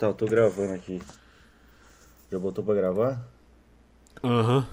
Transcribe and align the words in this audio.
Tá, 0.00 0.06
eu 0.06 0.14
tô 0.14 0.24
gravando 0.24 0.72
aqui. 0.72 1.02
Já 2.32 2.38
botou 2.38 2.64
pra 2.64 2.72
gravar? 2.74 3.22
Aham. 4.24 4.66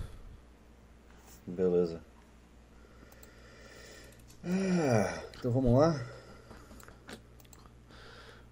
Beleza. 1.45 1.99
Ah, 4.45 5.21
então 5.37 5.51
vamos 5.51 5.77
lá? 5.77 6.01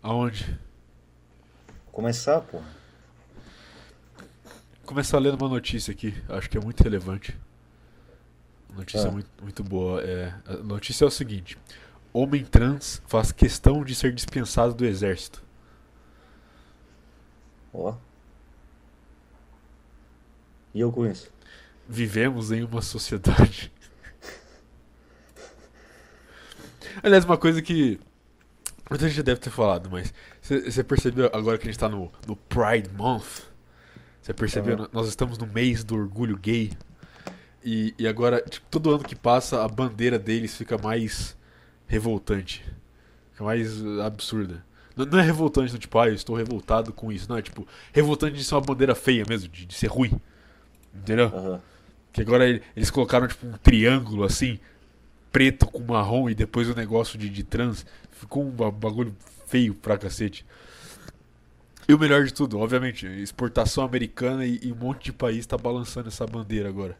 Aonde? 0.03 0.59
Começar, 1.93 2.42
pô. 2.42 2.61
Começar 4.85 5.17
lendo 5.19 5.35
uma 5.42 5.47
notícia 5.47 5.94
aqui, 5.94 6.13
acho 6.28 6.49
que 6.49 6.57
é 6.57 6.62
muito 6.62 6.83
relevante. 6.83 7.39
Notícia 8.76 9.07
Ah. 9.07 9.12
muito, 9.13 9.29
muito 9.42 9.63
boa. 9.63 10.01
É, 10.01 10.33
a 10.46 10.57
notícia 10.57 11.05
é 11.05 11.07
o 11.07 11.12
seguinte: 11.12 11.57
Homem 12.12 12.44
trans 12.44 13.01
faz 13.07 13.31
questão 13.31 13.81
de 13.85 13.96
ser 13.96 14.13
dispensado 14.13 14.73
do 14.73 14.85
exército. 14.85 15.42
Ó. 17.77 17.95
E 20.73 20.79
eu 20.79 20.91
com 20.91 21.05
isso? 21.05 21.31
Vivemos 21.88 22.51
em 22.51 22.63
uma 22.63 22.81
sociedade. 22.81 23.71
Aliás, 27.03 27.25
uma 27.25 27.38
coisa 27.38 27.61
que. 27.61 27.99
Muita 28.89 29.07
gente 29.07 29.17
já 29.17 29.23
deve 29.23 29.39
ter 29.39 29.49
falado, 29.49 29.89
mas. 29.89 30.13
Você 30.41 30.84
percebeu 30.84 31.29
agora 31.34 31.57
que 31.57 31.67
a 31.67 31.71
gente 31.71 31.79
tá 31.79 31.89
no, 31.89 32.11
no 32.27 32.35
Pride 32.35 32.89
Month? 32.93 33.43
Você 34.21 34.34
percebeu? 34.34 34.76
Aham. 34.76 34.89
Nós 34.91 35.07
estamos 35.07 35.37
no 35.37 35.48
mês 35.48 35.84
do 35.84 35.95
orgulho 35.95 36.37
gay. 36.37 36.71
E, 37.63 37.95
e 37.98 38.07
agora, 38.07 38.41
tipo, 38.41 38.65
todo 38.70 38.93
ano 38.93 39.03
que 39.03 39.15
passa, 39.15 39.63
a 39.63 39.67
bandeira 39.67 40.20
deles 40.20 40.55
fica 40.55 40.77
mais 40.77 41.35
revoltante. 41.87 42.63
Fica 43.31 43.43
mais 43.43 43.84
absurda. 44.03 44.63
Não, 44.95 45.20
é 45.20 45.22
revoltante, 45.22 45.73
não, 45.73 45.80
tipo, 45.80 45.99
ah, 45.99 46.08
eu 46.08 46.13
estou 46.13 46.35
revoltado 46.35 46.94
com 46.94 47.12
isso. 47.12 47.30
Não, 47.30 47.38
é 47.38 47.41
tipo, 47.41 47.67
revoltante 47.94 48.35
de 48.38 48.44
ser 48.44 48.55
uma 48.55 48.62
bandeira 48.62 48.95
feia 48.95 49.23
mesmo, 49.27 49.49
de, 49.49 49.66
de 49.66 49.73
ser 49.76 49.88
ruim. 49.88 50.12
Entendeu? 50.93 51.27
Aham. 51.27 51.62
Que 52.13 52.21
agora 52.21 52.48
ele- 52.48 52.62
eles 52.76 52.90
colocaram 52.90 53.27
tipo 53.27 53.46
um 53.46 53.54
triângulo 53.57 54.24
assim, 54.24 54.57
preto 55.32 55.68
com 55.68 55.79
marrom 55.79 56.29
e 56.29 56.35
depois 56.35 56.70
o 56.70 56.76
negócio 56.76 57.20
de, 57.20 57.29
de 57.29 57.43
trans. 57.43 57.85
Ficou 58.12 58.43
um 58.46 58.49
ba- 58.52 58.71
bagulho 58.71 59.13
feio 59.48 59.74
pra 59.76 59.98
cacete. 59.98 60.46
E 61.87 61.93
o 61.93 61.99
melhor 61.99 62.24
de 62.24 62.34
tudo, 62.34 62.57
obviamente, 62.59 63.05
exportação 63.05 63.84
americana 63.84 64.46
e, 64.46 64.59
e 64.64 64.72
um 64.72 64.76
monte 64.76 65.06
de 65.06 65.14
país 65.14 65.46
tá 65.46 65.58
balançando 65.58 66.08
essa 66.08 66.26
bandeira 66.26 66.70
agora. 66.70 66.98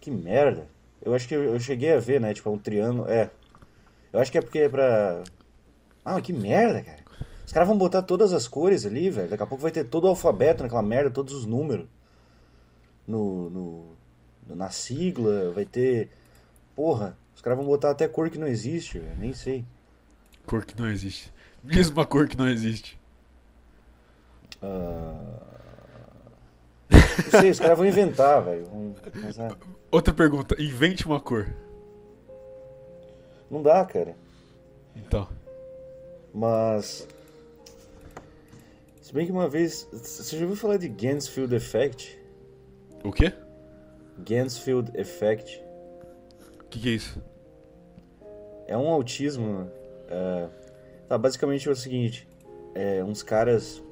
Que 0.00 0.10
merda. 0.10 0.68
Eu 1.02 1.14
acho 1.14 1.26
que 1.28 1.34
eu, 1.34 1.42
eu 1.44 1.60
cheguei 1.60 1.92
a 1.92 1.98
ver, 2.00 2.20
né? 2.20 2.34
Tipo, 2.34 2.48
é 2.48 2.52
um 2.52 2.58
triângulo. 2.58 3.08
É. 3.08 3.30
Eu 4.12 4.20
acho 4.20 4.30
que 4.32 4.38
é 4.38 4.42
porque 4.42 4.58
é 4.58 4.68
pra. 4.68 5.22
Ah, 6.16 6.20
que 6.20 6.32
merda, 6.32 6.82
cara. 6.82 6.98
Os 7.46 7.52
caras 7.52 7.68
vão 7.68 7.78
botar 7.78 8.02
todas 8.02 8.32
as 8.32 8.48
cores 8.48 8.84
ali, 8.86 9.10
velho. 9.10 9.28
Daqui 9.28 9.42
a 9.42 9.46
pouco 9.46 9.62
vai 9.62 9.70
ter 9.70 9.84
todo 9.84 10.04
o 10.04 10.08
alfabeto 10.08 10.62
naquela 10.62 10.82
merda, 10.82 11.10
todos 11.10 11.32
os 11.34 11.46
números. 11.46 11.86
No. 13.06 13.50
no 13.50 14.00
na 14.48 14.70
sigla, 14.70 15.52
vai 15.52 15.64
ter. 15.64 16.10
Porra, 16.74 17.16
os 17.34 17.40
caras 17.40 17.58
vão 17.58 17.66
botar 17.66 17.90
até 17.90 18.08
cor 18.08 18.28
que 18.28 18.38
não 18.38 18.46
existe, 18.46 18.98
velho. 18.98 19.16
Nem 19.18 19.32
sei. 19.32 19.64
Cor 20.46 20.64
que 20.64 20.80
não 20.80 20.88
existe. 20.88 21.32
Uma 21.92 22.06
cor 22.06 22.26
que 22.26 22.36
não 22.36 22.48
existe. 22.48 22.98
Ah, 24.62 25.40
Não 26.90 27.40
sei, 27.40 27.50
os 27.50 27.60
caras 27.60 27.78
vão 27.78 27.86
inventar, 27.86 28.42
velho. 28.42 28.66
Outra 29.90 30.12
pergunta, 30.12 30.60
invente 30.60 31.06
uma 31.06 31.20
cor. 31.20 31.46
Não 33.50 33.62
dá, 33.62 33.84
cara. 33.84 34.16
Então. 34.94 35.28
Mas. 36.32 37.06
Se 39.02 39.12
bem 39.12 39.26
que 39.26 39.32
uma 39.32 39.48
vez. 39.48 39.88
Você 39.92 40.36
já 40.36 40.42
ouviu 40.42 40.56
falar 40.56 40.76
de 40.76 40.88
Gansfield 40.88 41.54
Effect? 41.54 42.18
O 43.04 43.12
quê? 43.12 43.32
Gansfield 44.18 44.90
Effect. 44.94 45.62
O 46.60 46.64
que, 46.64 46.78
que 46.80 46.88
é 46.88 46.92
isso? 46.92 47.22
É 48.66 48.76
um 48.76 48.88
autismo. 48.88 49.70
é, 50.08 50.48
Tá, 51.08 51.18
basicamente 51.18 51.68
é 51.68 51.72
o 51.72 51.76
seguinte: 51.76 52.28
é, 52.74 53.02
uns 53.02 53.22
caras. 53.22 53.82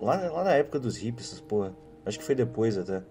Lá, 0.00 0.16
lá 0.30 0.44
na 0.44 0.54
época 0.54 0.80
dos 0.80 0.96
essas 1.00 1.40
porra. 1.40 1.72
Acho 2.04 2.18
que 2.18 2.24
foi 2.24 2.34
depois 2.34 2.76
até. 2.76 3.02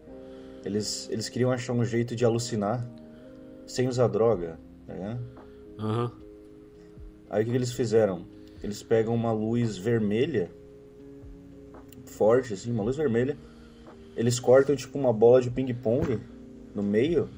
Eles, 0.66 1.08
eles 1.10 1.30
queriam 1.30 1.52
achar 1.52 1.72
um 1.72 1.86
jeito 1.86 2.16
de 2.16 2.26
alucinar 2.26 2.86
sem 3.66 3.88
usar 3.88 4.08
droga. 4.08 4.60
Tá 4.86 4.94
ligado? 4.94 5.20
Aham. 5.80 6.12
Aí 7.30 7.42
o 7.42 7.46
que, 7.46 7.52
que 7.52 7.58
eles 7.58 7.72
fizeram? 7.72 8.26
Eles 8.62 8.84
pegam 8.84 9.16
uma 9.16 9.32
luz 9.32 9.78
vermelha, 9.78 10.52
forte 12.06 12.54
assim, 12.54 12.72
uma 12.72 12.84
luz 12.84 12.98
vermelha. 12.98 13.38
Eles 14.16 14.40
cortam 14.40 14.76
tipo 14.76 14.98
uma 14.98 15.14
bola 15.14 15.42
de 15.42 15.50
ping-pong 15.50 16.20
no 16.76 16.84
meio 16.84 17.30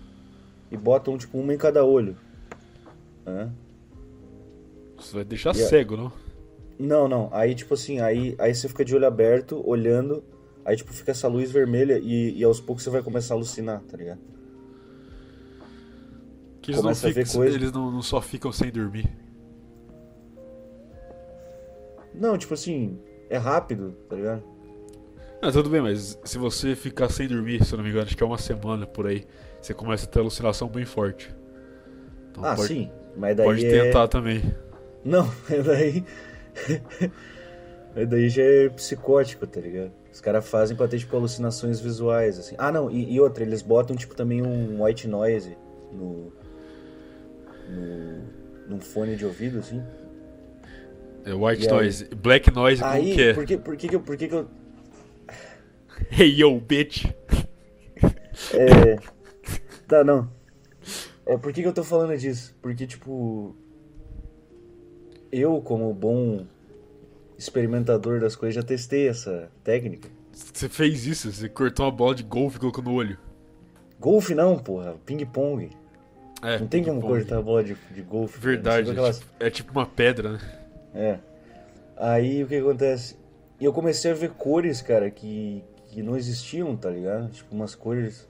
e 0.72 0.78
botam 0.78 1.18
tipo 1.18 1.38
uma 1.38 1.54
em 1.54 1.58
cada 1.58 1.86
olho. 1.86 2.16
Hã? 3.26 3.52
Você 4.98 5.16
vai 5.16 5.24
deixar 5.24 5.54
Yeah. 5.56 5.70
cego, 5.70 5.96
não? 5.98 6.12
Não, 6.80 7.08
não. 7.08 7.30
Aí 7.32 7.54
tipo 7.54 7.76
assim, 7.76 8.00
aí, 8.00 8.36
aí 8.40 8.54
você 8.56 8.68
fica 8.68 8.84
de 8.84 8.96
olho 8.96 9.06
aberto, 9.06 9.62
olhando. 9.68 10.24
Aí 10.66 10.76
tipo 10.76 10.92
fica 10.92 11.12
essa 11.12 11.28
luz 11.28 11.52
vermelha 11.52 12.00
e, 12.00 12.38
e 12.38 12.44
aos 12.44 12.60
poucos 12.60 12.84
você 12.84 12.90
vai 12.90 13.04
começar 13.04 13.36
a 13.36 13.38
alucinar, 13.38 13.82
tá 13.84 13.96
ligado? 13.98 14.20
Que 16.62 16.72
eles, 16.72 16.78
não, 16.78 16.84
Começa 16.84 17.08
a 17.08 17.14
ficam, 17.14 17.34
coisa. 17.34 17.56
eles 17.56 17.72
não, 17.72 17.92
não 17.92 18.02
só 18.02 18.22
ficam 18.22 18.52
sem 18.52 18.72
dormir. 18.72 19.08
Não, 22.14 22.38
tipo 22.38 22.54
assim, 22.54 23.00
é 23.30 23.38
rápido, 23.38 23.96
tá 24.10 24.16
ligado? 24.16 24.44
Ah, 25.42 25.52
tudo 25.52 25.70
bem, 25.70 25.82
mas 25.82 26.20
se 26.24 26.38
você 26.38 26.76
ficar 26.76 27.10
sem 27.10 27.28
dormir, 27.28 27.66
se 27.66 27.74
eu 27.74 27.78
não 27.78 27.84
me 27.84 27.90
engano, 27.90 28.06
acho 28.06 28.16
que 28.16 28.22
é 28.22 28.26
uma 28.26 28.38
semana 28.38 28.86
por 28.86 29.08
aí, 29.08 29.26
você 29.60 29.74
começa 29.74 30.06
a 30.06 30.10
ter 30.10 30.20
alucinação 30.20 30.68
bem 30.68 30.86
forte. 30.86 31.34
Então 32.30 32.46
ah, 32.46 32.56
pode, 32.56 32.68
sim. 32.68 32.92
Mas 33.18 33.36
daí 33.36 33.48
pode 33.48 33.66
é... 33.66 33.84
tentar 33.84 34.08
também. 34.08 34.42
Não, 35.04 35.28
é 35.50 35.62
daí. 35.62 36.06
é 37.96 38.06
daí 38.06 38.30
já 38.30 38.44
é 38.44 38.70
psicótico, 38.70 39.48
tá 39.48 39.60
ligado? 39.60 39.92
Os 40.12 40.22
caras 40.22 40.48
fazem 40.48 40.76
pra 40.76 40.88
ter, 40.88 41.00
tipo, 41.00 41.16
alucinações 41.16 41.80
visuais, 41.80 42.38
assim. 42.38 42.56
Ah, 42.58 42.72
não, 42.72 42.92
e, 42.92 43.14
e 43.14 43.20
outra, 43.20 43.44
eles 43.44 43.62
botam, 43.62 43.96
tipo, 43.96 44.14
também 44.14 44.42
um 44.42 44.84
white 44.84 45.08
noise 45.08 45.58
no. 45.92 46.32
no. 47.68 48.22
num 48.68 48.80
fone 48.80 49.16
de 49.16 49.26
ouvido, 49.26 49.60
assim. 49.60 49.82
É 51.26 51.34
white 51.34 51.64
E 51.64 51.68
aí? 51.68 51.72
noise. 51.74 52.06
Black 52.16 52.52
noise 52.52 52.82
como 52.82 52.94
Aí, 52.94 53.16
que 53.16 53.22
é? 53.22 53.34
por 53.34 53.46
que, 53.46 53.58
por 53.58 53.78
que 53.78 53.88
que. 53.88 54.00
Por 54.00 54.18
que 54.18 54.28
que 54.28 54.36
eu. 54.36 54.48
Hey 56.12 56.42
yo, 56.42 56.60
bitch. 56.60 57.06
É. 58.54 58.98
Tá, 59.88 60.04
não. 60.04 60.30
É, 61.26 61.38
por 61.38 61.54
que 61.54 61.62
que 61.62 61.68
eu 61.68 61.74
tô 61.74 61.84
falando 61.84 62.18
disso? 62.18 62.56
Porque, 62.62 62.88
tipo. 62.88 63.56
Eu, 65.32 65.62
como 65.62 65.94
bom 65.94 66.46
experimentador 67.38 68.20
das 68.20 68.36
coisas, 68.36 68.56
já 68.56 68.64
testei 68.64 69.08
essa 69.08 69.50
técnica. 69.64 70.10
Você 70.34 70.68
fez 70.68 71.06
isso, 71.06 71.32
você 71.32 71.48
cortou 71.48 71.86
uma 71.86 71.92
bola 71.92 72.16
de 72.16 72.24
golfe 72.24 72.58
e 72.58 72.60
colocou 72.60 72.84
no 72.84 72.94
olho. 72.94 73.18
Golfe 74.00 74.34
não, 74.36 74.58
porra. 74.58 74.96
Ping-pong. 75.06 75.70
É, 76.42 76.58
Não 76.58 76.68
tem 76.68 76.84
como 76.84 77.00
cortar 77.02 77.38
a 77.38 77.42
bola 77.42 77.64
de, 77.64 77.78
de 77.94 78.02
golfe. 78.02 78.40
Verdade, 78.40 78.90
é 78.90 78.94
tipo, 79.12 79.26
é 79.40 79.50
tipo 79.50 79.72
uma 79.72 79.86
pedra, 79.86 80.34
né? 80.34 80.40
É. 80.94 81.20
Aí 81.98 82.44
o 82.44 82.48
que 82.48 82.56
acontece? 82.56 83.16
E 83.60 83.66
eu 83.66 83.72
comecei 83.74 84.12
a 84.12 84.16
ver 84.16 84.32
cores, 84.32 84.82
cara, 84.82 85.10
que, 85.12 85.64
que 85.88 86.02
não 86.02 86.18
existiam, 86.18 86.76
tá 86.76 86.90
ligado? 86.90 87.30
Tipo, 87.32 87.54
umas 87.56 87.76
cores. 87.76 88.28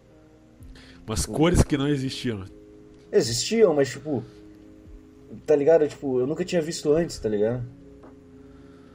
Umas 1.07 1.25
cores 1.25 1.63
que 1.63 1.77
não 1.77 1.87
existiam. 1.87 2.45
Existiam, 3.11 3.73
mas 3.73 3.89
tipo. 3.89 4.23
Tá 5.45 5.55
ligado? 5.55 5.87
Tipo, 5.87 6.19
eu 6.19 6.27
nunca 6.27 6.43
tinha 6.43 6.61
visto 6.61 6.91
antes, 6.91 7.17
tá 7.17 7.29
ligado? 7.29 7.63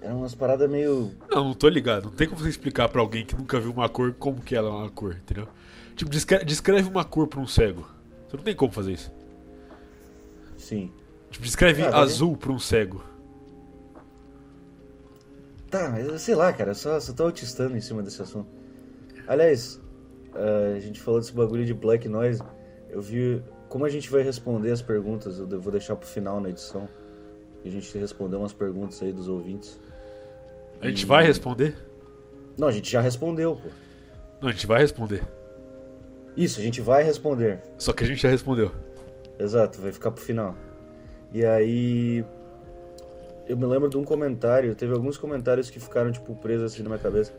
Eram 0.03 0.19
umas 0.19 0.35
paradas 0.35 0.69
meio. 0.71 1.11
Não, 1.31 1.45
não 1.45 1.55
tô 1.55 1.69
ligado. 1.69 2.05
Não 2.05 2.13
tem 2.13 2.29
como 2.29 2.41
você 2.41 2.51
explicar 2.51 2.89
pra 2.91 3.01
alguém 3.01 3.25
que 3.25 3.35
nunca 3.35 3.59
viu 3.59 3.73
uma 3.73 3.89
cor 3.89 4.13
como 4.15 4.41
que 4.43 4.55
ela 4.55 4.69
é 4.69 4.73
uma 4.73 4.91
cor, 4.91 5.15
entendeu? 5.17 5.49
Tipo, 5.97 6.11
descre- 6.11 6.45
descreve 6.45 6.89
uma 6.89 7.05
cor 7.05 7.27
pra 7.27 7.41
um 7.41 7.47
cego. 7.47 7.89
Você 8.29 8.37
não 8.37 8.45
tem 8.45 8.55
como 8.55 8.71
fazer 8.71 8.93
isso. 8.93 9.11
Sim. 10.59 10.93
Tipo, 11.31 11.45
descreve 11.45 11.83
Ah, 11.83 11.99
azul 11.99 12.37
pra 12.37 12.53
um 12.53 12.59
cego. 12.59 13.03
Tá, 15.71 15.89
mas 15.91 16.07
eu 16.07 16.19
sei 16.19 16.35
lá, 16.35 16.53
cara, 16.53 16.71
eu 16.71 16.75
só, 16.75 16.99
só 17.01 17.13
tô 17.13 17.25
autistando 17.25 17.77
em 17.77 17.81
cima 17.81 18.03
desse 18.03 18.23
assunto. 18.23 18.49
Aliás, 19.27 19.81
ah, 20.35 20.75
a 20.77 20.81
gente 20.81 21.01
falou 21.01 21.21
desse 21.21 21.33
bagulho 21.33 21.65
de 21.65 21.75
black 21.75 22.09
noise. 22.09 22.43
Eu 22.89 23.01
vi. 23.03 23.43
Como 23.69 23.85
a 23.85 23.89
gente 23.89 24.09
vai 24.11 24.23
responder 24.23 24.71
as 24.71 24.81
perguntas, 24.81 25.39
eu 25.41 25.61
vou 25.61 25.73
deixar 25.73 25.97
pro 25.97 26.07
final 26.09 26.41
na 26.41 26.51
edição. 26.51 26.89
A 27.65 27.69
gente 27.69 27.99
responder 27.99 28.37
umas 28.37 28.53
perguntas 28.53 29.03
aí 29.03 29.13
dos 29.13 29.29
ouvintes. 29.29 29.81
A 30.81 30.87
gente 30.87 31.03
E- 31.03 31.07
vai 31.07 31.25
responder? 31.27 31.75
Não, 32.57 32.69
a 32.69 32.73
gente 32.73 32.91
já 32.91 33.01
respondeu, 33.01 33.57
pô. 33.57 33.69
Não, 34.41 34.49
a 34.49 34.53
gente 34.53 34.67
vai 34.69 34.81
responder. 34.81 35.23
Isso, 36.37 36.61
a 36.61 36.63
gente 36.63 36.81
vai 36.81 37.03
responder. 37.03 37.61
Só 37.77 37.93
que 37.93 38.05
a 38.05 38.07
gente 38.07 38.23
já 38.23 38.29
respondeu. 38.29 38.71
Exato, 39.39 39.81
vai 39.81 39.91
ficar 39.91 40.11
pro 40.13 40.23
final. 40.23 40.55
E 41.33 41.45
aí. 41.45 42.25
Eu 43.49 43.57
me 43.57 43.65
lembro 43.65 43.89
de 43.89 43.97
um 43.97 44.05
comentário, 44.05 44.75
teve 44.75 44.93
alguns 44.93 45.17
comentários 45.17 45.71
que 45.71 45.79
ficaram, 45.79 46.11
tipo, 46.11 46.35
presos 46.35 46.73
assim 46.73 46.83
na 46.83 46.89
minha 46.89 46.99
cabeça. 46.99 47.33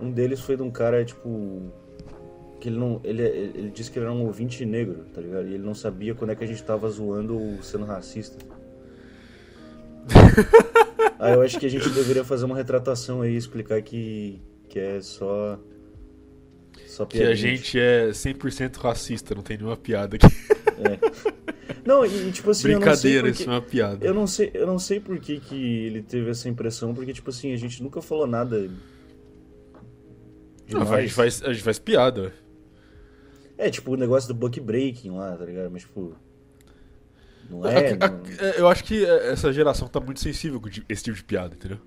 Um 0.00 0.10
deles 0.10 0.40
foi 0.40 0.56
de 0.56 0.62
um 0.62 0.70
cara, 0.70 1.04
tipo. 1.04 1.70
Que 2.60 2.68
ele 2.68 2.78
não. 2.78 3.00
Ele, 3.04 3.22
ele 3.22 3.70
disse 3.70 3.90
que 3.90 3.98
ele 3.98 4.06
era 4.06 4.14
um 4.14 4.24
ouvinte 4.24 4.64
negro, 4.64 5.04
tá 5.14 5.20
ligado? 5.20 5.48
E 5.48 5.54
ele 5.54 5.64
não 5.64 5.74
sabia 5.74 6.14
quando 6.14 6.30
é 6.30 6.34
que 6.34 6.42
a 6.42 6.46
gente 6.46 6.62
tava 6.62 6.88
zoando 6.88 7.38
ou 7.38 7.62
sendo 7.62 7.84
racista. 7.84 8.44
aí 11.20 11.34
eu 11.34 11.42
acho 11.42 11.58
que 11.58 11.66
a 11.66 11.70
gente 11.70 11.88
deveria 11.90 12.24
fazer 12.24 12.46
uma 12.46 12.56
retratação 12.56 13.20
aí, 13.22 13.36
explicar 13.36 13.82
que. 13.82 14.40
que 14.68 14.78
é 14.78 15.00
só. 15.00 15.58
Só 16.86 17.04
Que 17.06 17.22
a 17.22 17.34
gente 17.34 17.78
é 17.78 18.08
100% 18.10 18.76
racista, 18.76 19.34
não 19.34 19.42
tem 19.42 19.56
nenhuma 19.56 19.76
piada 19.76 20.16
aqui. 20.16 20.26
Não, 21.84 22.06
e 22.06 22.30
tipo 22.30 22.50
assim, 22.50 22.62
Brincadeira, 22.68 23.26
eu 23.28 23.30
não 23.30 23.34
sei 23.34 23.44
isso 23.44 23.44
porque, 23.44 23.50
é 23.50 23.52
uma 23.54 23.62
piada. 23.62 24.06
eu 24.06 24.14
não 24.14 24.26
sei, 24.26 24.50
eu 24.54 24.66
não 24.66 24.78
sei 24.78 25.00
por 25.00 25.18
que, 25.18 25.40
que 25.40 25.54
ele 25.86 26.02
teve 26.02 26.30
essa 26.30 26.48
impressão, 26.48 26.94
porque 26.94 27.12
tipo 27.12 27.28
assim, 27.30 27.52
a 27.52 27.56
gente 27.56 27.82
nunca 27.82 28.00
falou 28.00 28.26
nada 28.26 28.70
Não, 30.70 30.82
a, 30.92 31.00
gente 31.02 31.12
faz, 31.12 31.42
a 31.42 31.52
gente 31.52 31.62
faz 31.64 31.78
piada. 31.78 32.22
ué. 32.22 32.32
É, 33.58 33.70
tipo 33.70 33.92
o 33.92 33.96
negócio 33.96 34.28
do 34.28 34.34
buck 34.34 34.58
breaking 34.60 35.10
lá, 35.10 35.36
tá 35.36 35.44
ligado? 35.44 35.70
Mas 35.70 35.82
tipo 35.82 36.14
não 37.50 37.64
A- 37.64 37.72
é, 37.72 37.92
a- 37.92 37.96
não- 38.08 38.22
eu 38.56 38.68
acho 38.68 38.84
que 38.84 39.04
essa 39.04 39.52
geração 39.52 39.86
tá 39.88 40.00
muito 40.00 40.20
sensível 40.20 40.60
com 40.60 40.68
esse 40.88 41.02
tipo 41.04 41.16
de 41.16 41.24
piada, 41.24 41.54
entendeu? 41.54 41.78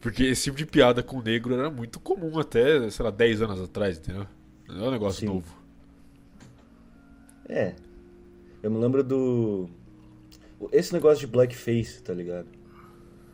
Porque 0.00 0.22
esse 0.24 0.44
tipo 0.44 0.56
de 0.56 0.66
piada 0.66 1.02
com 1.02 1.20
negro 1.20 1.54
era 1.54 1.70
muito 1.70 1.98
comum 1.98 2.38
até, 2.38 2.88
sei 2.90 3.04
lá, 3.04 3.10
10 3.10 3.42
anos 3.42 3.60
atrás, 3.60 3.98
entendeu? 3.98 4.26
Não 4.68 4.84
é 4.84 4.88
um 4.88 4.92
negócio 4.92 5.20
Sim. 5.20 5.26
novo. 5.26 5.56
É. 7.48 7.74
Eu 8.62 8.70
me 8.70 8.78
lembro 8.78 9.02
do. 9.02 9.68
Esse 10.72 10.92
negócio 10.92 11.20
de 11.20 11.26
blackface, 11.26 12.02
tá 12.02 12.12
ligado? 12.12 12.48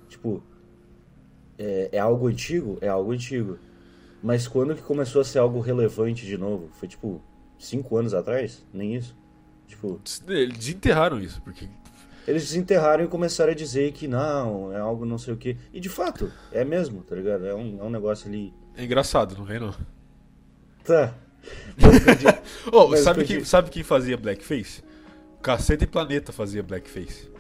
Tipo. 0.09 0.43
É, 1.59 1.91
é 1.93 1.99
algo 1.99 2.27
antigo? 2.27 2.79
É 2.81 2.89
algo 2.89 3.13
antigo. 3.13 3.59
Mas 4.23 4.47
quando 4.49 4.75
que 4.75 4.83
começou 4.83 5.21
a 5.21 5.25
ser 5.25 5.39
algo 5.39 5.61
relevante 5.61 6.25
de 6.27 6.37
novo? 6.37 6.69
Foi 6.75 6.89
tipo. 6.89 7.23
Cinco 7.59 7.97
anos 7.97 8.13
atrás? 8.13 8.65
Nem 8.73 8.97
isso. 8.97 9.17
Tipo. 9.69 10.01
Eles 10.29 10.59
desenterraram 10.59 11.21
isso, 11.21 11.41
porque 11.43 11.69
Eles 12.27 12.43
desenterraram 12.43 13.05
e 13.05 13.09
começaram 13.09 13.53
a 13.53 13.55
dizer 13.55 13.93
que 13.93 14.07
não, 14.09 14.73
é 14.73 14.79
algo 14.79 15.05
não 15.05 15.19
sei 15.19 15.35
o 15.35 15.37
que. 15.37 15.57
E 15.73 15.81
de 15.81 15.89
fato, 15.89 16.31
é 16.51 16.65
mesmo, 16.65 17.03
tá 17.03 17.15
ligado? 17.15 17.47
É 17.47 17.55
um, 17.55 17.79
é 17.81 17.85
um 17.85 17.91
negócio 17.91 18.29
ali. 18.29 18.53
é 18.77 18.85
engraçado, 18.85 19.37
não 19.37 19.45
vem 19.45 19.61
não. 19.61 19.75
Tá. 20.85 21.15
Mas. 21.77 22.43
Oh, 22.73 22.89
Mas 22.89 23.01
sabe, 23.01 23.25
quem, 23.25 23.45
sabe 23.45 23.71
quem 23.71 23.83
fazia 23.83 24.17
blackface? 24.17 24.83
Caceta 25.43 25.85
e 25.85 25.87
Planeta 25.87 26.33
fazia 26.33 26.63
blackface. 26.63 27.31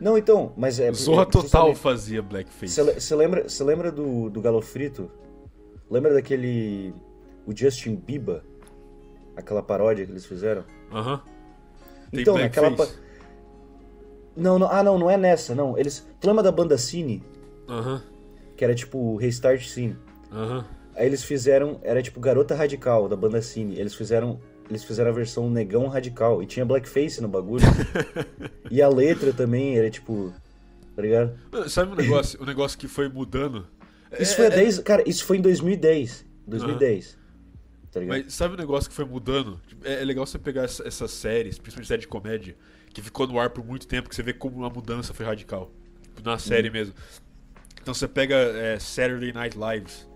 Não, 0.00 0.18
então, 0.18 0.52
mas 0.56 0.80
é. 0.80 0.92
Zorra 0.92 1.22
é 1.22 1.26
Total 1.26 1.74
fazia 1.74 2.22
blackface. 2.22 2.82
Você 2.98 3.14
lembra, 3.14 3.48
cê 3.48 3.62
lembra 3.62 3.92
do, 3.92 4.28
do 4.30 4.40
Galo 4.40 4.60
Frito? 4.60 5.10
Lembra 5.88 6.14
daquele. 6.14 6.92
O 7.46 7.56
Justin 7.56 7.94
Bieber? 7.94 8.42
Aquela 9.36 9.62
paródia 9.62 10.04
que 10.04 10.10
eles 10.10 10.26
fizeram? 10.26 10.64
Aham. 10.92 11.22
Tem 12.10 12.22
então, 12.22 12.36
naquela. 12.36 12.70
blackface. 12.70 12.98
Pa... 12.98 13.02
Não, 14.34 14.58
não, 14.58 14.68
ah, 14.68 14.82
não, 14.82 14.98
não 14.98 15.10
é 15.10 15.16
nessa, 15.16 15.54
não. 15.54 15.78
Eles. 15.78 16.06
Tu 16.20 16.26
lembra 16.26 16.42
da 16.42 16.50
banda 16.50 16.76
Cine? 16.78 17.22
Aham. 17.68 18.02
Que 18.56 18.64
era 18.64 18.74
tipo 18.74 19.16
Restart 19.16 19.64
Cine. 19.66 19.96
Aham. 20.32 20.64
Aí 20.96 21.06
eles 21.06 21.22
fizeram. 21.22 21.78
Era 21.82 22.02
tipo 22.02 22.18
Garota 22.18 22.54
Radical 22.54 23.08
da 23.08 23.16
banda 23.16 23.40
Cine. 23.40 23.78
Eles 23.78 23.94
fizeram. 23.94 24.40
Eles 24.72 24.84
fizeram 24.84 25.10
a 25.10 25.12
versão 25.14 25.50
Negão 25.50 25.86
Radical. 25.86 26.42
E 26.42 26.46
tinha 26.46 26.64
blackface 26.64 27.20
no 27.20 27.28
bagulho. 27.28 27.64
e 28.70 28.80
a 28.80 28.88
letra 28.88 29.32
também 29.32 29.76
era 29.76 29.90
tipo. 29.90 30.32
Tá 30.96 31.02
ligado? 31.02 31.38
Mano, 31.50 31.68
Sabe 31.68 31.92
um 31.92 31.94
negócio, 31.94 32.42
um 32.42 32.46
negócio 32.46 32.78
que 32.78 32.88
foi 32.88 33.08
mudando? 33.08 33.66
Isso 34.18 34.32
É- 34.32 34.36
foi 34.36 34.44
há 34.46 34.48
é- 34.48 34.56
10. 34.56 34.78
Cara, 34.80 35.02
isso 35.06 35.24
foi 35.24 35.36
em 35.38 35.40
2010. 35.42 36.24
2010. 36.46 37.18
Tá 37.90 38.00
ligado? 38.00 38.24
Mas 38.24 38.32
sabe 38.34 38.54
um 38.54 38.56
negócio 38.56 38.88
que 38.88 38.96
foi 38.96 39.04
mudando? 39.04 39.60
Tipo, 39.66 39.86
É, 39.86 40.00
é 40.00 40.04
legal 40.04 40.24
você 40.26 40.38
pegar 40.38 40.62
essa- 40.64 40.86
essas 40.88 41.10
séries, 41.10 41.58
principalmente 41.58 41.88
série 41.88 42.00
de 42.00 42.08
comédia, 42.08 42.56
que 42.92 43.02
ficou 43.02 43.26
no 43.26 43.38
ar 43.38 43.50
por 43.50 43.62
muito 43.64 43.86
tempo, 43.86 44.08
que 44.08 44.14
você 44.14 44.22
vê 44.22 44.32
como 44.32 44.64
a 44.64 44.70
mudança 44.70 45.12
foi 45.12 45.26
radical. 45.26 45.70
Na 46.24 46.38
série 46.38 46.68
Uhum. 46.68 46.72
mesmo. 46.74 46.94
Então 47.80 47.92
você 47.92 48.06
pega 48.08 48.34
é, 48.36 48.78
Saturday 48.78 49.32
Night 49.32 49.56
Lives. 49.58 50.06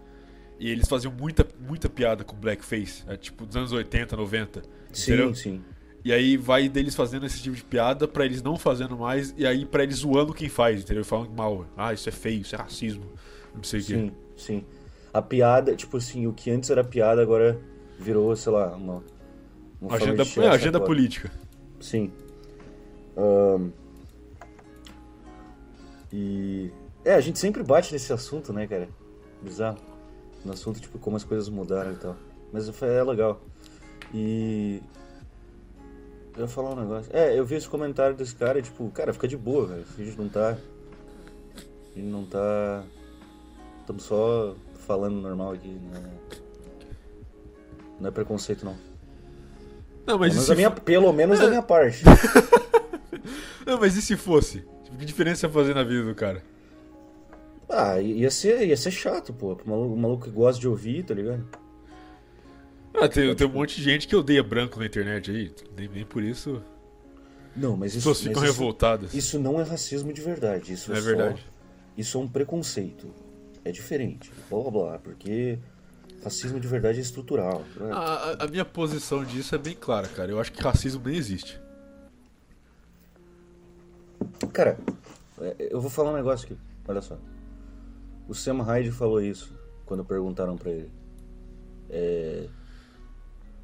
E 0.59 0.71
eles 0.71 0.89
faziam 0.89 1.13
muita, 1.13 1.47
muita 1.61 1.89
piada 1.89 2.25
com 2.25 2.35
blackface. 2.37 3.05
é, 3.07 3.17
tipo, 3.17 3.45
dos 3.45 3.57
anos 3.57 3.73
80, 3.73 4.17
90. 4.17 4.63
Sim, 4.93 5.13
entendeu? 5.13 5.35
sim. 5.35 5.63
E 6.05 6.13
aí 6.13 6.37
vai 6.37 6.69
deles 6.69 6.95
fazendo 6.95 7.27
esse 7.27 7.43
tipo 7.43 7.57
de 7.57 7.65
piada 7.65 8.07
pra 8.07 8.25
eles 8.25 8.41
não 8.41 8.57
fazendo 8.57 8.97
mais. 8.97 9.35
E 9.37 9.45
aí 9.45 9.67
pra 9.67 9.83
eles 9.83 9.97
zoando 9.97 10.33
quem 10.33 10.49
faz, 10.49 10.83
entendeu? 10.83 11.05
Falando 11.05 11.33
mal. 11.33 11.67
Ah, 11.77 11.93
isso 11.93 12.09
é 12.09 12.13
feio, 12.13 12.43
isso 12.43 12.55
é 12.55 12.59
racismo. 12.59 13.05
Não 13.53 13.65
sei 13.65 13.81
o 13.81 13.85
quê. 13.85 13.95
Sim, 13.95 14.13
sim. 14.37 14.65
A 15.13 15.21
piada, 15.21 15.75
tipo 15.75 15.97
assim, 15.97 16.27
o 16.27 16.33
que 16.33 16.51
antes 16.51 16.71
era 16.71 16.85
piada 16.85 17.21
agora 17.21 17.59
virou, 17.99 18.37
sei 18.37 18.53
lá, 18.53 18.77
uma. 18.77 19.03
uma 19.81 19.97
Agenda, 19.97 20.23
é, 20.23 20.49
agenda 20.49 20.81
política. 20.81 21.31
Sim. 21.81 22.13
Ahn, 23.17 23.71
E. 26.13 26.71
É, 27.05 27.15
a 27.15 27.21
gente 27.21 27.39
sempre 27.39 27.63
bate 27.63 27.93
nesse 27.93 28.13
assunto, 28.13 28.53
né, 28.53 28.67
cara? 28.67 28.89
Bizarro. 29.43 29.79
No 30.47 30.53
assunto, 30.53 30.81
tipo, 30.81 30.97
como 30.99 31.17
as 31.17 31.25
coisas 31.25 31.49
mudaram 31.49 31.93
e 31.93 31.97
tal. 31.97 32.17
Mas 32.53 32.69
foi- 32.71 32.89
é 32.89 33.03
legal. 33.03 33.41
E. 34.15 34.81
Eu 36.37 36.43
ia 36.43 36.49
falar 36.49 36.71
um 36.71 36.77
negócio. 36.81 37.11
É, 37.15 37.37
eu 37.37 37.45
vi 37.45 37.57
esse 37.57 37.69
comentário 37.69 38.15
desse 38.15 38.35
cara, 38.35 38.63
tipo, 38.63 38.89
cara, 38.91 39.13
fica 39.13 39.27
de 39.27 39.37
boa, 39.37 39.67
velho. 39.67 39.85
A 39.99 40.03
gente 40.03 40.17
não 40.17 40.29
tá. 40.29 40.51
A 40.51 41.99
gente 41.99 42.07
não 42.09 42.25
tá. 42.25 42.85
Estamos 43.81 44.05
só 44.05 44.55
falando 44.87 45.17
normal 45.21 45.53
aqui, 45.53 45.69
né? 45.69 46.03
Não 47.99 48.09
é 48.09 48.11
preconceito, 48.13 48.65
não. 48.65 48.75
Não, 50.07 50.17
Pelo 50.17 50.19
mas 50.21 50.33
e 50.33 50.37
menos, 50.37 50.47
se 50.47 50.55
minha, 50.55 50.71
pelo 50.71 51.13
menos 51.13 51.41
da 51.41 51.49
minha 51.49 51.63
parte. 51.63 52.05
Não, 53.67 53.81
mas 53.81 53.97
e 53.97 54.03
se 54.03 54.17
fosse? 54.17 54.61
Tipo, 54.85 54.97
que 54.97 55.05
diferença 55.05 55.47
ia 55.49 55.53
fazer 55.53 55.75
na 55.75 55.83
vida 55.83 56.05
do 56.05 56.15
cara? 56.15 56.41
Ah, 57.69 58.01
ia 58.01 58.31
ser, 58.31 58.67
ia 58.67 58.77
ser 58.77 58.91
chato, 58.91 59.33
pô. 59.33 59.57
Pro 59.57 59.69
maluco, 59.69 59.97
maluco 59.97 60.25
que 60.25 60.31
gosta 60.31 60.61
de 60.61 60.69
ouvir, 60.69 61.05
tá 61.05 61.15
ligado? 61.15 61.45
Ah, 62.95 63.09
tem, 63.09 63.35
tem 63.35 63.47
um 63.47 63.51
monte 63.53 63.77
de 63.77 63.83
gente 63.83 64.07
que 64.09 64.17
odeia 64.17 64.43
branco 64.43 64.79
na 64.79 64.87
internet 64.87 65.31
aí. 65.31 65.53
Nem, 65.77 65.89
nem 65.89 66.05
por 66.07 66.23
isso 66.23 66.63
Não, 67.55 67.77
mas 67.77 67.93
as 67.93 67.99
isso, 67.99 68.09
pessoas 68.09 68.19
mas 68.19 68.29
ficam 68.29 68.45
isso, 68.45 68.53
revoltadas. 68.53 69.15
isso 69.15 69.39
não 69.39 69.61
é 69.61 69.65
racismo 69.65 70.13
de 70.13 70.21
verdade. 70.23 70.73
Isso 70.73 70.93
é, 70.93 70.99
é 70.99 71.01
verdade. 71.01 71.41
Só, 71.41 71.47
isso 71.99 72.19
é 72.19 72.21
um 72.23 72.29
preconceito. 72.29 73.13
É 73.65 73.73
diferente. 73.73 74.31
Blá 74.49 74.63
blá 74.63 74.71
blá. 74.71 74.99
Porque 74.99 75.59
racismo 76.23 76.59
de 76.61 76.69
verdade 76.69 76.99
é 76.99 77.03
estrutural. 77.03 77.65
né? 77.77 77.91
A, 77.93 77.99
a- 77.99 78.45
a 78.45 78.47
minha 78.47 78.65
posição 78.65 79.25
disso 79.25 79.55
é 79.55 79.59
bem 79.59 79.75
clara, 79.75 80.07
cara. 80.09 80.31
Eu 80.31 80.41
acho 80.41 80.53
que 80.53 80.63
racismo 80.63 81.03
nem 81.05 81.17
existe. 81.17 81.61
Cara, 84.53 84.79
é, 85.41 85.69
eu 85.71 85.81
vou 85.81 85.91
falar 85.91 86.13
um 86.13 86.17
negócio 86.17 86.47
aqui. 86.47 86.57
Olha 86.89 87.03
só. 87.03 87.19
O 88.29 88.35
Sam 88.35 88.63
Hyde 88.63 88.91
falou 88.91 89.21
isso 89.21 89.55
quando 89.85 90.05
perguntaram 90.05 90.57
pra 90.57 90.71
ele. 90.71 90.91
É, 91.89 92.49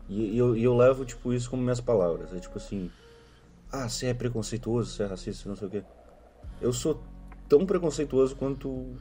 E, 0.08 0.34
e 0.34 0.38
eu, 0.38 0.56
e 0.56 0.62
eu 0.62 0.76
levo, 0.76 1.04
tipo, 1.04 1.32
isso 1.32 1.48
como 1.48 1.62
minhas 1.62 1.80
palavras. 1.80 2.32
É 2.32 2.38
tipo 2.38 2.58
assim... 2.58 2.90
Ah, 3.70 3.88
você 3.88 4.08
é 4.08 4.14
preconceituoso, 4.14 4.90
você 4.90 5.02
é 5.02 5.06
racista, 5.06 5.48
não 5.48 5.56
sei 5.56 5.68
o 5.68 5.70
quê. 5.70 5.82
Eu 6.60 6.72
sou 6.72 7.02
tão 7.48 7.64
preconceituoso 7.64 8.36
quanto 8.36 8.94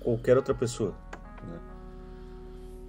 qualquer 0.00 0.36
outra 0.36 0.54
pessoa. 0.54 0.94
Né? 1.42 1.60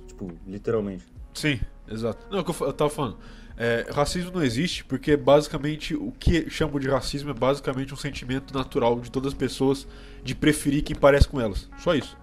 Tipo, 0.08 0.32
literalmente. 0.46 1.12
Sim, 1.34 1.60
exato. 1.88 2.27
Não, 2.30 2.39
é 2.39 2.44
eu 2.48 2.74
tava 2.74 2.89
falando. 2.89 3.18
É, 3.55 3.86
racismo 3.91 4.31
não 4.31 4.43
existe 4.43 4.83
porque 4.83 5.15
basicamente 5.15 5.93
o 5.93 6.12
que 6.12 6.50
chamam 6.50 6.79
de 6.79 6.89
racismo 6.89 7.29
é 7.29 7.33
basicamente 7.33 7.93
um 7.93 7.98
sentimento 7.98 8.53
natural 8.53 9.00
de 9.00 9.12
todas 9.12 9.33
as 9.33 9.38
pessoas 9.38 9.88
de 10.24 10.33
preferir 10.33 10.83
quem 10.83 10.95
parece 10.95 11.27
com 11.27 11.39
elas. 11.39 11.69
Só 11.77 11.93
isso. 11.93 12.17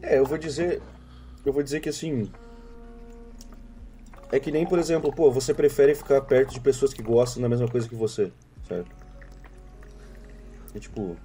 É, 0.00 0.18
eu 0.18 0.24
vou 0.24 0.38
dizer. 0.38 0.80
Eu 1.44 1.52
vou 1.52 1.62
dizer 1.62 1.80
que 1.80 1.88
assim. 1.88 2.30
É 4.30 4.38
que 4.38 4.52
nem, 4.52 4.66
por 4.66 4.78
exemplo, 4.78 5.12
pô, 5.12 5.30
você 5.30 5.54
prefere 5.54 5.94
ficar 5.94 6.20
perto 6.20 6.52
de 6.52 6.60
pessoas 6.60 6.92
que 6.92 7.02
gostam 7.02 7.42
da 7.42 7.48
mesma 7.48 7.66
coisa 7.66 7.88
que 7.88 7.94
você, 7.94 8.30
certo? 8.66 8.90
É 10.74 10.78
tipo. 10.78 11.16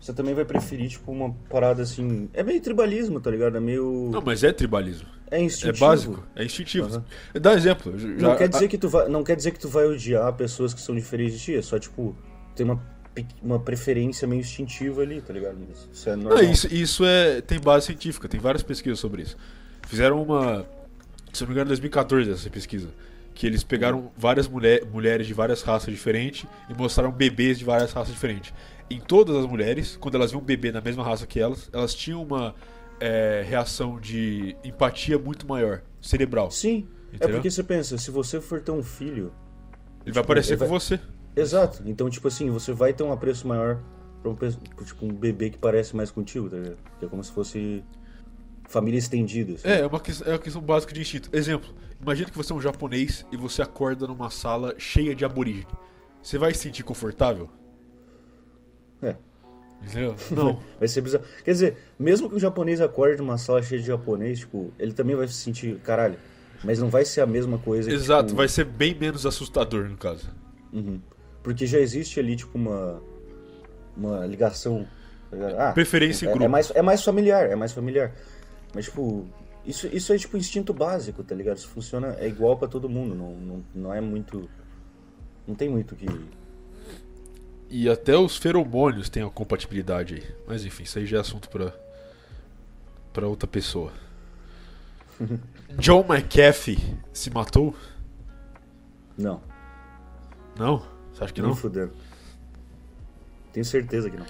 Você 0.00 0.12
também 0.12 0.34
vai 0.34 0.44
preferir, 0.44 0.90
tipo, 0.90 1.10
uma 1.12 1.32
parada 1.48 1.82
assim. 1.82 2.28
É 2.34 2.42
meio 2.42 2.60
tribalismo, 2.60 3.20
tá 3.20 3.30
ligado? 3.30 3.56
É 3.56 3.60
meio. 3.60 4.10
Não, 4.10 4.20
mas 4.20 4.42
é 4.42 4.52
tribalismo. 4.52 5.08
É 5.34 5.40
É 5.40 5.42
instintivo. 5.44 5.78
básico, 5.86 6.26
é 6.36 6.44
instintivo. 6.44 6.86
Aham. 6.86 7.04
Dá 7.40 7.54
exemplo. 7.54 7.98
já- 7.98 8.08
Não 8.08 8.36
quer, 8.36 8.48
dizer 8.48 8.68
que 8.68 8.78
tu 8.78 8.88
vai, 8.88 9.08
não 9.08 9.22
quer 9.24 9.36
dizer 9.36 9.50
que 9.52 9.58
tu 9.58 9.68
vai 9.68 9.86
odiar 9.86 10.32
pessoas 10.34 10.72
que 10.74 10.80
são 10.80 10.94
diferentes 10.94 11.38
de 11.38 11.44
ti, 11.44 11.54
é 11.56 11.62
só, 11.62 11.78
tipo, 11.78 12.16
tem 12.54 12.64
uma, 12.64 12.80
uma 13.42 13.58
preferência 13.60 14.26
meio 14.28 14.40
instintiva 14.40 15.02
ali, 15.02 15.20
tá 15.20 15.32
ligado? 15.32 15.56
Isso 15.92 16.08
é 16.08 16.16
normal. 16.16 16.42
Não, 16.42 16.50
isso, 16.50 16.72
isso 16.72 17.04
é, 17.04 17.40
tem 17.40 17.58
base 17.60 17.86
científica, 17.86 18.28
tem 18.28 18.40
várias 18.40 18.62
pesquisas 18.62 18.98
sobre 18.98 19.22
isso. 19.22 19.36
Fizeram 19.86 20.22
uma, 20.22 20.66
se 21.32 21.42
não 21.42 21.48
me 21.48 21.54
engano, 21.54 21.66
em 21.66 21.68
2014 21.68 22.30
essa 22.30 22.48
pesquisa, 22.50 22.88
que 23.34 23.46
eles 23.46 23.64
pegaram 23.64 24.12
várias 24.16 24.46
mulher, 24.48 24.84
mulheres 24.86 25.26
de 25.26 25.34
várias 25.34 25.60
raças 25.62 25.92
diferentes 25.92 26.46
e 26.70 26.74
mostraram 26.74 27.10
bebês 27.10 27.58
de 27.58 27.64
várias 27.64 27.92
raças 27.92 28.12
diferentes. 28.14 28.52
Em 28.90 29.00
todas 29.00 29.34
as 29.36 29.46
mulheres, 29.46 29.96
quando 30.00 30.14
elas 30.14 30.30
viam 30.30 30.40
um 30.40 30.44
bebê 30.44 30.70
da 30.70 30.80
mesma 30.80 31.02
raça 31.02 31.26
que 31.26 31.40
elas, 31.40 31.68
elas 31.72 31.94
tinham 31.94 32.22
uma 32.22 32.54
é, 33.00 33.42
reação 33.46 33.98
de 34.00 34.56
empatia 34.64 35.18
muito 35.18 35.46
maior, 35.46 35.82
cerebral. 36.00 36.50
Sim. 36.50 36.88
É 37.12 37.16
Entendeu? 37.16 37.36
porque 37.36 37.50
você 37.50 37.62
pensa, 37.62 37.96
se 37.98 38.10
você 38.10 38.40
for 38.40 38.60
ter 38.60 38.72
um 38.72 38.82
filho. 38.82 39.32
Ele 40.04 40.12
vai 40.12 40.22
aparecer 40.22 40.52
ele 40.54 40.58
com 40.60 40.66
vai- 40.68 40.78
você. 40.80 41.00
Exato. 41.36 41.82
Então, 41.86 42.08
tipo 42.10 42.26
assim, 42.28 42.50
você 42.50 42.72
vai 42.72 42.92
ter 42.92 43.02
um 43.02 43.12
apreço 43.12 43.46
maior 43.46 43.80
pra 44.22 44.30
um, 44.30 44.34
tipo, 44.36 45.04
um 45.06 45.12
bebê 45.12 45.50
que 45.50 45.58
parece 45.58 45.94
mais 45.96 46.10
contigo, 46.10 46.48
tá 46.50 46.56
ligado? 46.56 46.76
Que 46.98 47.04
é 47.04 47.08
como 47.08 47.22
se 47.22 47.30
fosse 47.32 47.84
família 48.68 48.98
estendida. 48.98 49.54
assim. 49.54 49.68
É, 49.68 49.80
é 49.80 49.86
uma, 49.86 50.00
que- 50.00 50.12
é 50.24 50.30
uma 50.30 50.38
questão 50.38 50.62
básica 50.62 50.92
de 50.92 51.00
instinto. 51.00 51.28
Exemplo, 51.32 51.72
imagina 52.00 52.30
que 52.30 52.36
você 52.36 52.52
é 52.52 52.56
um 52.56 52.60
japonês 52.60 53.24
e 53.30 53.36
você 53.36 53.62
acorda 53.62 54.06
numa 54.06 54.30
sala 54.30 54.74
cheia 54.78 55.14
de 55.14 55.24
aborígene. 55.24 55.66
Você 56.22 56.38
vai 56.38 56.52
se 56.54 56.60
sentir 56.60 56.82
confortável? 56.82 57.48
É. 59.02 59.16
Não. 60.30 60.58
Vai 60.78 60.88
ser 60.88 61.00
bizarro. 61.00 61.24
Quer 61.44 61.52
dizer, 61.52 61.76
mesmo 61.98 62.28
que 62.28 62.36
o 62.36 62.40
japonês 62.40 62.80
acorde 62.80 63.18
numa 63.18 63.38
sala 63.38 63.62
cheia 63.62 63.80
de 63.80 63.86
japonês, 63.86 64.40
tipo, 64.40 64.72
ele 64.78 64.92
também 64.92 65.14
vai 65.16 65.26
se 65.28 65.34
sentir, 65.34 65.76
caralho. 65.80 66.16
Mas 66.62 66.78
não 66.78 66.88
vai 66.88 67.04
ser 67.04 67.20
a 67.20 67.26
mesma 67.26 67.58
coisa. 67.58 67.88
que, 67.90 67.94
Exato, 67.94 68.28
tipo, 68.28 68.36
vai 68.36 68.48
ser 68.48 68.64
bem 68.64 68.94
menos 68.94 69.26
assustador 69.26 69.88
no 69.88 69.96
caso. 69.96 70.30
Uhum. 70.72 71.00
Porque 71.42 71.66
já 71.66 71.78
existe 71.78 72.18
ali, 72.18 72.36
tipo, 72.36 72.56
uma. 72.56 73.02
Uma 73.96 74.26
ligação. 74.26 74.86
tá? 75.30 75.68
Ah, 75.68 75.72
Preferência 75.72 76.24
em 76.26 76.28
é, 76.28 76.32
grupo. 76.32 76.44
é 76.44 76.48
mais, 76.48 76.70
é 76.74 76.82
mais 76.82 77.04
familiar, 77.04 77.50
é 77.50 77.54
mais 77.54 77.72
familiar. 77.72 78.12
Mas, 78.74 78.86
tipo, 78.86 79.26
isso, 79.64 79.86
isso 79.92 80.12
é 80.12 80.18
tipo 80.18 80.36
instinto 80.36 80.72
básico, 80.74 81.22
tá 81.22 81.34
ligado? 81.34 81.58
Isso 81.58 81.68
funciona, 81.68 82.16
é 82.18 82.26
igual 82.26 82.56
pra 82.56 82.66
todo 82.66 82.88
mundo. 82.88 83.14
Não, 83.14 83.34
não, 83.34 83.64
não 83.74 83.94
é 83.94 84.00
muito. 84.00 84.48
Não 85.46 85.54
tem 85.54 85.68
muito 85.68 85.94
que. 85.94 86.06
E 87.76 87.88
até 87.88 88.16
os 88.16 88.36
feromônios 88.36 89.08
têm 89.08 89.24
a 89.24 89.28
compatibilidade 89.28 90.14
aí. 90.14 90.36
Mas 90.46 90.64
enfim, 90.64 90.84
isso 90.84 90.96
aí 90.96 91.04
já 91.06 91.16
é 91.16 91.20
assunto 91.20 91.48
pra, 91.48 91.74
pra 93.12 93.26
outra 93.26 93.48
pessoa. 93.48 93.92
John 95.80 96.06
McAfee 96.08 96.78
se 97.12 97.30
matou? 97.30 97.74
Não, 99.18 99.42
Não? 100.56 100.86
Você 101.12 101.24
acha 101.24 101.32
que 101.32 101.40
nem 101.40 101.50
não? 101.50 101.56
fudendo. 101.56 101.92
Tenho 103.52 103.64
certeza 103.66 104.08
que 104.08 104.18
não. 104.18 104.26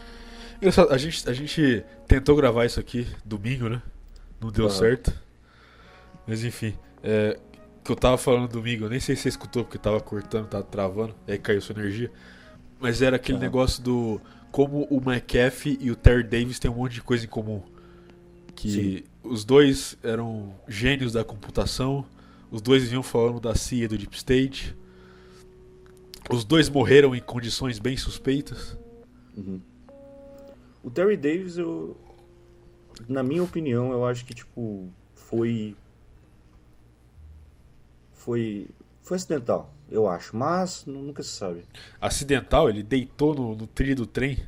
A 0.90 0.96
gente, 0.96 1.28
a 1.28 1.32
gente 1.34 1.84
tentou 2.08 2.34
gravar 2.36 2.64
isso 2.64 2.80
aqui 2.80 3.06
domingo, 3.26 3.68
né? 3.68 3.82
Não 4.40 4.50
deu 4.50 4.70
certo. 4.70 5.12
Mas 6.26 6.44
enfim, 6.44 6.78
é, 7.02 7.38
que 7.84 7.92
eu 7.92 7.96
tava 7.96 8.16
falando 8.16 8.48
domingo, 8.48 8.86
eu 8.86 8.88
nem 8.88 9.00
sei 9.00 9.14
se 9.14 9.22
você 9.22 9.28
escutou 9.28 9.64
porque 9.64 9.76
tava 9.76 10.00
cortando, 10.00 10.48
tava 10.48 10.64
travando, 10.64 11.14
aí 11.28 11.36
caiu 11.36 11.60
sua 11.60 11.74
energia. 11.78 12.10
Mas 12.84 13.00
era 13.00 13.16
aquele 13.16 13.38
Aham. 13.38 13.46
negócio 13.46 13.82
do 13.82 14.20
como 14.52 14.86
o 14.90 14.98
McAfee 14.98 15.78
e 15.80 15.90
o 15.90 15.96
Terry 15.96 16.22
Davis 16.22 16.58
têm 16.58 16.70
um 16.70 16.74
monte 16.74 16.92
de 16.92 17.02
coisa 17.02 17.24
em 17.24 17.28
comum. 17.28 17.62
Que 18.54 19.06
os 19.22 19.42
dois 19.42 19.96
eram 20.02 20.54
gênios 20.68 21.14
da 21.14 21.24
computação, 21.24 22.04
os 22.50 22.60
dois 22.60 22.86
vinham 22.86 23.02
falando 23.02 23.40
da 23.40 23.54
CIA 23.54 23.86
e 23.86 23.88
do 23.88 23.96
Deep 23.96 24.14
State. 24.14 24.76
Os 26.30 26.44
dois 26.44 26.68
morreram 26.68 27.16
em 27.16 27.22
condições 27.22 27.78
bem 27.78 27.96
suspeitas. 27.96 28.76
Uhum. 29.34 29.62
O 30.82 30.90
Terry 30.90 31.16
Davis, 31.16 31.56
eu. 31.56 31.96
Na 33.08 33.22
minha 33.22 33.42
opinião, 33.42 33.92
eu 33.92 34.04
acho 34.04 34.26
que, 34.26 34.34
tipo, 34.34 34.92
foi. 35.14 35.74
Foi. 38.12 38.68
Foi 39.00 39.16
acidental, 39.16 39.73
eu 39.90 40.08
acho. 40.08 40.36
Mas 40.36 40.84
nu- 40.86 41.02
nunca 41.02 41.22
se 41.22 41.30
sabe. 41.30 41.64
acidental, 42.00 42.68
ele 42.68 42.82
deitou 42.82 43.34
no, 43.34 43.54
no 43.56 43.66
trilho 43.66 43.96
do 43.96 44.06
trem. 44.06 44.38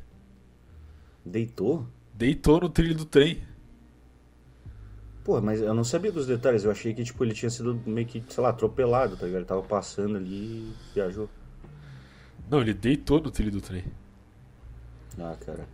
Deitou? 1.25 1.85
Deitou 2.13 2.59
no 2.59 2.69
trilho 2.69 2.95
do 2.95 3.05
trem. 3.05 3.41
Pô, 5.23 5.41
mas 5.41 5.61
eu 5.61 5.73
não 5.73 5.83
sabia 5.83 6.11
dos 6.11 6.25
detalhes. 6.25 6.63
Eu 6.63 6.71
achei 6.71 6.93
que, 6.93 7.03
tipo, 7.03 7.23
ele 7.23 7.33
tinha 7.33 7.49
sido 7.49 7.75
meio 7.85 8.07
que, 8.07 8.23
sei 8.29 8.41
lá, 8.41 8.49
atropelado, 8.49 9.17
tá 9.17 9.25
ligado? 9.25 9.39
Ele 9.41 9.45
tava 9.45 9.61
passando 9.61 10.15
ali 10.17 10.35
e 10.35 10.75
viajou. 10.93 11.29
Não, 12.49 12.61
ele 12.61 12.73
deitou 12.73 13.21
no 13.21 13.29
trilho 13.29 13.51
do 13.51 13.61
trem. 13.61 13.83
Ah, 15.19 15.35
cara. 15.45 15.67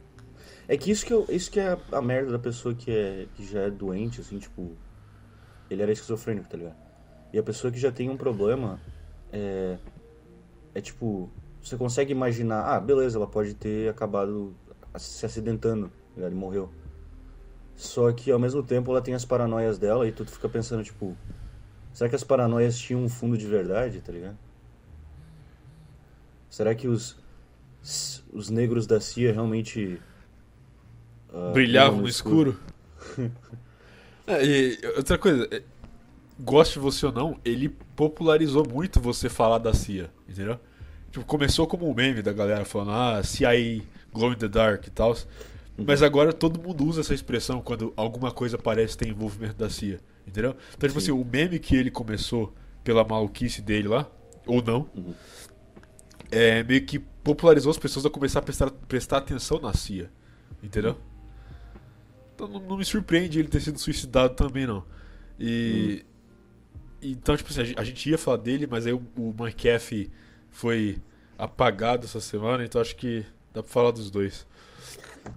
É 0.68 0.78
que 0.78 0.92
isso 0.92 1.06
que, 1.06 1.14
eu, 1.14 1.26
isso 1.30 1.52
que 1.52 1.60
é 1.60 1.78
a 1.92 2.02
merda 2.02 2.32
da 2.32 2.40
pessoa 2.40 2.74
que, 2.74 2.90
é, 2.92 3.28
que 3.36 3.46
já 3.46 3.62
é 3.62 3.70
doente, 3.72 4.22
assim, 4.22 4.40
tipo. 4.40 4.72
Ele 5.70 5.82
era 5.82 5.92
esquizofrênico, 5.92 6.48
tá 6.50 6.58
ligado? 6.58 6.76
E 7.34 7.40
a 7.40 7.44
pessoa 7.44 7.72
que 7.72 7.80
já 7.80 7.92
tem 7.92 8.10
um 8.10 8.18
problema 8.18 8.80
é. 9.34 9.78
É 10.76 10.82
tipo. 10.82 11.30
Você 11.62 11.78
consegue 11.78 12.12
imaginar, 12.12 12.76
ah, 12.76 12.80
beleza, 12.80 13.18
ela 13.18 13.28
pode 13.28 13.54
ter 13.54 13.90
acabado 13.90 14.54
se 14.98 15.26
acidentando, 15.26 15.88
tá 15.88 16.16
ligado? 16.18 16.34
E 16.34 16.36
morreu. 16.36 16.70
Só 17.76 18.12
que 18.12 18.30
ao 18.32 18.40
mesmo 18.40 18.62
tempo 18.62 18.92
ela 18.92 19.02
tem 19.02 19.14
as 19.14 19.26
paranoias 19.26 19.80
dela 19.80 20.08
e 20.08 20.12
tu 20.12 20.26
fica 20.26 20.48
pensando, 20.48 20.84
tipo. 20.84 21.18
Será 21.92 22.10
que 22.10 22.16
as 22.16 22.24
paranoias 22.24 22.78
tinham 22.78 23.04
um 23.04 23.10
fundo 23.10 23.38
de 23.38 23.46
verdade, 23.46 24.02
tá 24.02 24.12
ligado? 24.12 24.38
Será 26.50 26.76
que 26.76 26.88
os. 26.88 27.18
Os 28.32 28.50
negros 28.50 28.88
da 28.88 29.02
CIA 29.02 29.34
realmente. 29.34 30.02
ah, 31.34 31.52
Brilhavam 31.54 32.02
no 32.02 32.08
escuro. 32.08 32.58
É, 34.26 34.42
e 34.46 34.80
outra 34.96 35.18
coisa, 35.18 35.46
é, 35.52 35.62
goste 36.40 36.80
você 36.80 37.06
ou 37.06 37.12
não, 37.12 37.38
ele 37.44 37.76
popularizou 37.96 38.68
muito 38.68 39.00
você 39.00 39.30
falar 39.30 39.58
da 39.58 39.74
CIA, 39.74 40.10
entendeu? 40.28 40.60
Tipo, 41.12 41.26
começou 41.26 41.68
como 41.68 41.90
um 41.90 41.94
meme 41.94 42.22
da 42.22 42.34
galera 42.34 42.66
falando, 42.66 42.92
ah, 42.92 43.24
CIA 43.24 43.82
glow 44.12 44.32
in 44.32 44.36
the 44.36 44.48
dark 44.48 44.88
e 44.88 44.90
tal. 44.90 45.16
Mas 45.78 46.04
agora 46.04 46.32
todo 46.32 46.62
mundo 46.62 46.86
usa 46.86 47.02
essa 47.02 47.14
expressão 47.14 47.62
quando 47.62 47.94
alguma 47.96 48.32
coisa 48.32 48.58
parece 48.58 48.96
ter 48.98 49.08
envolvimento 49.08 49.56
da 49.56 49.70
CIA, 49.70 50.00
entendeu? 50.28 50.56
Então, 50.76 50.88
tipo 50.88 51.00
Sim. 51.02 51.12
assim, 51.12 51.22
o 51.22 51.26
meme 51.26 51.58
que 51.60 51.76
ele 51.76 51.90
começou 51.90 52.54
pela 52.84 53.04
maluquice 53.04 53.62
dele 53.62 53.88
lá, 53.88 54.08
ou 54.46 54.62
não, 54.62 54.88
Uhum. 54.96 55.14
é 56.32 56.64
meio 56.64 56.86
que 56.86 57.00
popularizou 57.00 57.72
as 57.72 57.78
pessoas 57.78 58.06
a 58.06 58.10
começar 58.10 58.40
a 58.40 58.42
prestar, 58.42 58.70
prestar 58.72 59.18
atenção 59.18 59.60
na 59.60 59.74
CIA, 59.74 60.12
entendeu? 60.62 60.98
Então 62.36 62.48
não, 62.48 62.60
não 62.60 62.78
me 62.78 62.86
surpreende 62.86 63.40
ele 63.40 63.48
ter 63.48 63.62
sido 63.62 63.80
suicidado 63.80 64.36
também, 64.36 64.66
não. 64.68 64.84
E. 65.40 66.04
Então, 67.04 67.36
tipo 67.38 67.50
assim, 67.50 67.62
a 67.62 67.64
gen- 67.66 67.76
a 67.78 67.84
gente 67.84 68.10
ia 68.10 68.18
falar 68.18 68.38
dele, 68.38 68.68
mas 68.68 68.86
aí 68.86 68.94
o, 68.94 69.02
o 69.18 69.34
McAfee 69.38 70.12
foi 70.52 71.02
apagado 71.38 72.06
essa 72.06 72.22
semana, 72.22 72.64
então 72.64 72.80
acho 72.82 72.96
que 72.96 73.26
dá 73.54 73.62
pra 73.64 73.72
falar 73.72 73.92
dos 73.92 74.10
dois. 74.12 74.48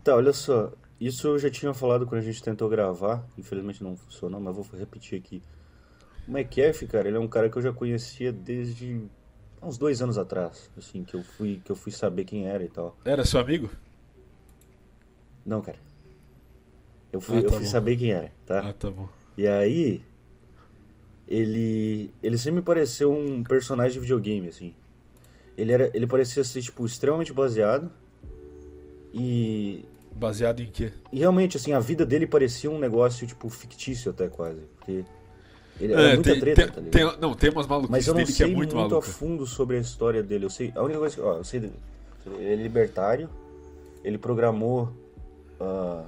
Tá, 0.02 0.14
olha 0.14 0.32
só. 0.32 0.72
Isso 1.00 1.26
eu 1.28 1.38
já 1.38 1.50
tinha 1.50 1.74
falado 1.74 2.06
quando 2.06 2.20
a 2.20 2.24
gente 2.24 2.42
tentou 2.42 2.68
gravar. 2.68 3.26
Infelizmente 3.36 3.82
não 3.82 3.96
funcionou, 3.96 4.40
mas 4.40 4.54
vou 4.54 4.64
repetir 4.72 5.18
aqui. 5.18 5.42
O 6.26 6.32
McAfee, 6.32 6.88
cara, 6.88 7.08
ele 7.08 7.16
é 7.16 7.20
um 7.20 7.28
cara 7.28 7.50
que 7.50 7.58
eu 7.58 7.62
já 7.62 7.72
conhecia 7.72 8.32
desde 8.32 9.00
uns 9.62 9.78
dois 9.78 10.02
anos 10.02 10.18
atrás. 10.18 10.70
Assim, 10.76 11.04
que 11.04 11.14
eu 11.16 11.22
fui, 11.22 11.60
que 11.64 11.72
eu 11.72 11.76
fui 11.76 11.92
saber 11.92 12.24
quem 12.24 12.48
era 12.48 12.64
e 12.64 12.68
tal. 12.68 12.96
Era 13.06 13.24
seu 13.24 13.40
amigo? 13.40 13.70
Não, 15.44 15.62
cara. 15.62 15.78
Eu 17.12 17.20
fui, 17.20 17.38
Ah, 17.38 17.42
eu 17.44 17.50
tá 17.50 17.52
fui 17.52 17.64
bom. 17.64 17.66
saber 17.66 17.96
quem 17.96 18.12
era, 18.12 18.32
tá? 18.44 18.68
Ah, 18.68 18.72
tá 18.74 18.90
bom. 18.90 19.08
E 19.36 19.46
aí, 19.46 20.02
ele, 21.28 22.10
ele 22.22 22.38
sempre 22.38 22.56
me 22.60 22.62
pareceu 22.62 23.12
um 23.12 23.42
personagem 23.42 23.92
de 23.94 24.00
videogame, 24.00 24.48
assim. 24.48 24.74
Ele 25.56 25.72
era, 25.72 25.90
ele 25.94 26.06
parecia 26.06 26.44
ser 26.44 26.60
tipo 26.62 26.84
extremamente 26.84 27.32
baseado 27.32 27.90
e, 29.12 29.84
Baseado 30.14 30.60
em 30.60 30.66
quê? 30.66 30.92
e 31.12 31.18
realmente 31.18 31.56
assim 31.56 31.72
a 31.72 31.80
vida 31.80 32.04
dele 32.06 32.26
parecia 32.26 32.70
um 32.70 32.78
negócio 32.78 33.26
tipo 33.26 33.48
fictício 33.48 34.10
até 34.10 34.28
quase, 34.28 34.60
porque 34.76 35.04
ele 35.80 35.92
era 35.92 36.14
muita 36.14 36.30
tem, 36.32 36.40
treta, 36.40 36.68
tem- 36.68 36.84
tá 36.84 37.10
tem- 37.10 37.20
não, 37.20 37.34
tem 37.34 37.50
umas 37.50 37.66
Mas 37.66 37.68
maluquices 37.68 38.06
eu 38.06 38.14
não 38.14 38.20
dele 38.20 38.32
que 38.32 38.42
é 38.42 38.46
sei 38.46 38.54
muito, 38.54 38.76
muito, 38.76 38.96
a 38.96 39.02
fundo 39.02 39.46
sobre 39.46 39.76
a 39.76 39.80
história 39.80 40.22
dele. 40.22 40.46
Eu 40.46 40.50
sei, 40.50 40.72
a 40.74 40.82
única 40.82 40.98
coisa 40.98 41.14
que, 41.14 41.20
ó, 41.20 41.36
eu 41.36 41.44
sei, 41.44 41.60
dele. 41.60 41.72
ele 42.38 42.52
é 42.52 42.56
libertário. 42.56 43.28
Ele 44.02 44.16
programou 44.16 44.90
ah, 45.60 46.04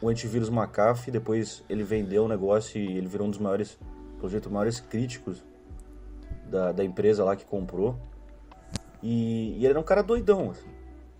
o 0.00 0.08
antivírus 0.08 0.48
McAfee, 0.50 1.10
depois 1.10 1.62
ele 1.70 1.84
vendeu 1.84 2.24
o 2.24 2.28
negócio 2.28 2.78
e 2.78 2.98
ele 2.98 3.06
virou 3.06 3.26
um 3.26 3.30
dos 3.30 3.38
maiores, 3.38 3.78
pelo 4.16 4.28
jeito, 4.28 4.50
maiores 4.50 4.80
críticos 4.80 5.44
da, 6.50 6.72
da 6.72 6.84
empresa 6.84 7.24
lá 7.24 7.36
que 7.36 7.44
comprou. 7.44 7.98
E, 9.02 9.52
e 9.52 9.56
ele 9.58 9.68
era 9.68 9.80
um 9.80 9.84
cara 9.84 10.02
doidão, 10.02 10.50
assim. 10.50 10.68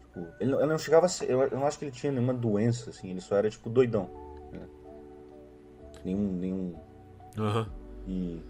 Tipo, 0.00 0.26
ele, 0.41 0.50
não, 0.50 0.61
ele 0.61 0.69
não 0.69 0.79
chegava 0.79 1.07
a 1.07 1.09
ser, 1.09 1.31
eu, 1.31 1.43
eu 1.43 1.59
não 1.59 1.67
acho 1.67 1.79
que 1.79 1.85
ele 1.85 1.93
tinha 1.93 2.11
nenhuma 2.11 2.35
doença, 2.35 2.91
assim, 2.91 3.11
ele 3.11 3.21
só 3.21 3.37
era 3.37 3.50
tipo 3.50 3.69
doidão. 3.69 4.11
né? 4.53 4.67
Nenhum, 6.05 6.33
nenhum 6.33 6.75
Aham. 7.38 7.69
e 8.07 8.41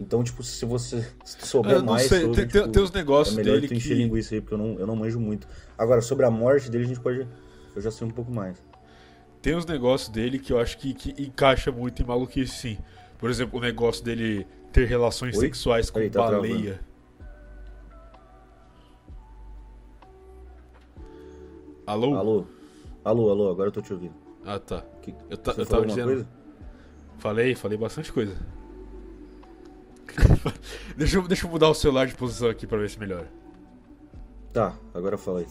então, 0.00 0.22
tipo, 0.22 0.44
se 0.44 0.64
você 0.64 1.04
souber 1.24 1.72
Eu 1.72 1.78
não 1.80 1.94
mais 1.94 2.06
sei, 2.06 2.20
sobre, 2.20 2.36
tem, 2.36 2.46
tipo, 2.46 2.68
tem 2.68 2.82
uns 2.82 2.92
negócios 2.92 3.36
é 3.36 3.42
melhor 3.42 3.56
dele 3.56 3.68
tu 3.68 3.74
encher 3.74 3.88
que... 3.88 3.94
linguiça 3.94 4.34
aí, 4.34 4.40
porque 4.40 4.54
eu 4.54 4.58
não, 4.58 4.78
eu 4.78 4.86
não 4.86 4.94
manjo 4.94 5.18
muito. 5.18 5.48
Agora, 5.76 6.00
sobre 6.00 6.24
a 6.24 6.30
morte 6.30 6.70
dele, 6.70 6.84
a 6.84 6.86
gente 6.86 7.00
pode... 7.00 7.26
Eu 7.74 7.82
já 7.82 7.90
sei 7.90 8.06
um 8.06 8.10
pouco 8.10 8.30
mais. 8.30 8.62
Tem 9.42 9.56
uns 9.56 9.66
negócios 9.66 10.08
dele 10.08 10.38
que 10.38 10.52
eu 10.52 10.60
acho 10.60 10.78
que, 10.78 10.94
que 10.94 11.20
encaixa 11.20 11.72
muito 11.72 12.00
em 12.00 12.06
maluquice, 12.06 12.52
sim. 12.52 12.78
Por 13.18 13.28
exemplo, 13.30 13.58
o 13.58 13.62
negócio 13.62 14.04
dele 14.04 14.46
ter 14.72 14.86
relações 14.86 15.34
Oi? 15.36 15.40
sexuais 15.40 15.90
com 15.90 15.94
Peraí, 15.98 16.10
tá 16.10 16.22
baleia. 16.22 16.80
Alô? 21.86 22.14
Alô? 22.14 22.44
Alô, 23.04 23.30
alô, 23.30 23.50
agora 23.50 23.68
eu 23.68 23.72
tô 23.72 23.80
te 23.80 23.92
ouvindo. 23.92 24.14
Ah, 24.44 24.58
tá. 24.58 24.84
Que- 25.02 25.14
Eu, 25.30 25.36
ta- 25.36 25.54
eu 25.56 25.66
tava 25.66 25.86
dizendo. 25.86 26.06
coisa? 26.06 26.28
Falei, 27.18 27.54
falei 27.54 27.78
bastante 27.78 28.12
coisa. 28.12 28.36
deixa, 30.96 31.16
eu, 31.18 31.26
deixa 31.26 31.46
eu 31.46 31.50
mudar 31.50 31.68
o 31.68 31.74
celular 31.74 32.06
de 32.06 32.14
posição 32.14 32.48
aqui 32.48 32.66
pra 32.66 32.78
ver 32.78 32.90
se 32.90 32.98
melhora. 32.98 33.28
Tá, 34.52 34.76
agora 34.94 35.16
fala 35.18 35.40
aí. 35.40 35.46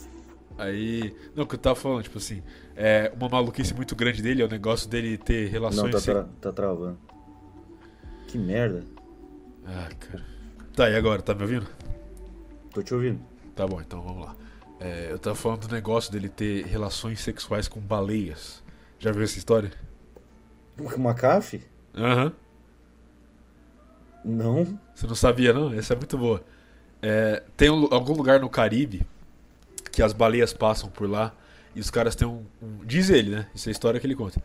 Aí. 0.57 1.15
Não, 1.35 1.43
o 1.43 1.47
que 1.47 1.55
eu 1.55 1.59
tava 1.59 1.75
falando, 1.75 2.03
tipo 2.03 2.17
assim, 2.17 2.41
é 2.75 3.11
uma 3.19 3.29
maluquice 3.29 3.73
muito 3.73 3.95
grande 3.95 4.21
dele 4.21 4.41
é 4.41 4.45
o 4.45 4.49
negócio 4.49 4.89
dele 4.89 5.17
ter 5.17 5.45
Não, 5.45 5.51
relações 5.51 5.91
tá, 5.91 5.99
se- 5.99 6.05
tra 6.11 6.23
tá 6.41 6.51
travando. 6.53 6.97
Que 8.27 8.37
merda. 8.37 8.83
Ah, 9.65 9.89
cara. 9.99 10.25
Tá, 10.75 10.89
e 10.89 10.95
agora? 10.95 11.21
Tá 11.21 11.33
me 11.33 11.41
ouvindo? 11.41 11.67
Tô 12.73 12.81
te 12.83 12.93
ouvindo. 12.93 13.19
Tá 13.55 13.65
bom, 13.65 13.81
então 13.81 14.01
vamos 14.01 14.25
lá. 14.25 14.35
É, 14.79 15.07
eu 15.11 15.17
tava 15.17 15.35
falando 15.35 15.67
do 15.67 15.73
negócio 15.73 16.11
dele 16.11 16.29
ter 16.29 16.65
relações 16.65 17.19
sexuais 17.21 17.67
com 17.67 17.79
baleias. 17.79 18.61
Já 18.99 19.11
viu 19.11 19.23
essa 19.23 19.37
história? 19.37 19.71
CAF? 21.17 21.63
Aham. 21.95 22.31
Não. 24.23 24.79
Você 24.93 25.07
não 25.07 25.15
sabia, 25.15 25.53
não? 25.53 25.73
Essa 25.73 25.93
é 25.93 25.95
muito 25.97 26.17
boa. 26.17 26.43
É, 27.01 27.43
tem 27.55 27.69
um 27.69 27.87
algum 27.91 28.13
lugar 28.13 28.39
no 28.39 28.49
Caribe 28.49 29.01
que 29.91 30.01
as 30.03 30.13
baleias 30.13 30.53
passam 30.53 30.89
por 30.89 31.09
lá 31.09 31.33
e 31.75 31.79
os 31.79 31.89
caras 31.89 32.15
têm 32.15 32.27
um, 32.27 32.43
um- 32.61 32.85
Diz 32.85 33.09
ele, 33.09 33.31
né? 33.31 33.47
Isso 33.55 33.69
é 33.69 33.71
a 33.71 33.71
história 33.71 33.99
que 33.99 34.05
ele 34.05 34.15
conta. 34.15 34.41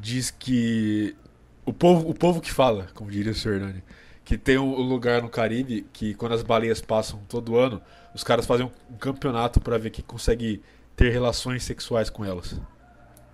Diz 0.00 0.30
que. 0.30 1.16
O 1.64 1.72
povo, 1.72 2.08
o 2.08 2.14
povo 2.14 2.40
que 2.40 2.50
fala, 2.52 2.88
como 2.94 3.10
diria 3.10 3.32
o 3.32 3.34
Sr. 3.34 3.54
Hernani, 3.54 3.84
que 4.24 4.36
tem 4.36 4.58
um 4.58 4.74
lugar 4.74 5.22
no 5.22 5.28
Caribe 5.28 5.86
que 5.92 6.14
quando 6.14 6.32
as 6.32 6.42
baleias 6.42 6.80
passam 6.80 7.20
todo 7.28 7.56
ano, 7.56 7.80
os 8.14 8.24
caras 8.24 8.46
fazem 8.46 8.66
um, 8.90 8.96
campeonato 8.96 9.60
pra 9.60 9.78
ver 9.78 9.90
quem 9.90 10.04
consegue 10.04 10.60
ter 10.96 11.10
relações 11.10 11.62
sexuais 11.64 12.10
com 12.10 12.24
elas. 12.24 12.60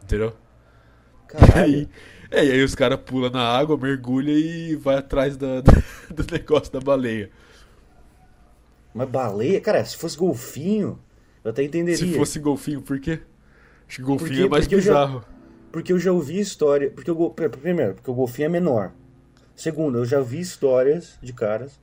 Entendeu? 0.03 0.35
E 1.33 1.37
aí, 1.37 1.47
Caralho. 1.47 1.89
é, 2.31 2.45
e 2.47 2.53
aí 2.53 2.63
os 2.63 2.75
caras 2.75 2.99
pulam 3.01 3.31
na 3.31 3.43
água, 3.43 3.77
mergulha 3.77 4.31
e 4.33 4.77
vai 4.77 4.97
atrás 4.97 5.37
da, 5.39 5.61
do 5.61 6.25
negócio 6.31 6.73
da 6.73 6.81
baleia. 6.81 7.31
Mas 8.95 9.09
baleia? 9.09 9.61
Cara, 9.61 9.85
se 9.85 9.97
fosse 9.97 10.17
golfinho, 10.17 10.99
eu 11.45 11.51
até 11.51 11.63
entenderia. 11.63 11.97
Se 11.97 12.15
fosse 12.15 12.39
golfinho, 12.39 12.81
por 12.83 12.99
quê? 13.01 13.21
Acho 13.87 13.97
que 13.99 14.03
golfinho 14.03 14.29
Por 14.31 14.37
quê? 14.37 14.43
é 14.45 14.49
mais 14.49 14.65
Porque 14.65 14.75
eu 14.77 14.81
já- 14.81 15.07
bizarro. 15.07 15.25
Porque 15.73 15.93
eu 15.93 15.99
já 15.99 16.13
ouvi 16.13 16.39
história. 16.39 16.91
Porque 16.91 17.11
o 17.11 17.31
pr- 17.31 17.49
Primeiro, 17.49 17.95
porque 17.95 18.11
o 18.11 18.15
golfinho 18.15 18.47
é 18.47 18.49
menor. 18.49 18.93
Segundo, 19.55 19.99
eu 19.99 20.05
já 20.05 20.21
vi 20.21 20.41
histórias 20.41 21.19
de 21.23 21.33
caras 21.33 21.79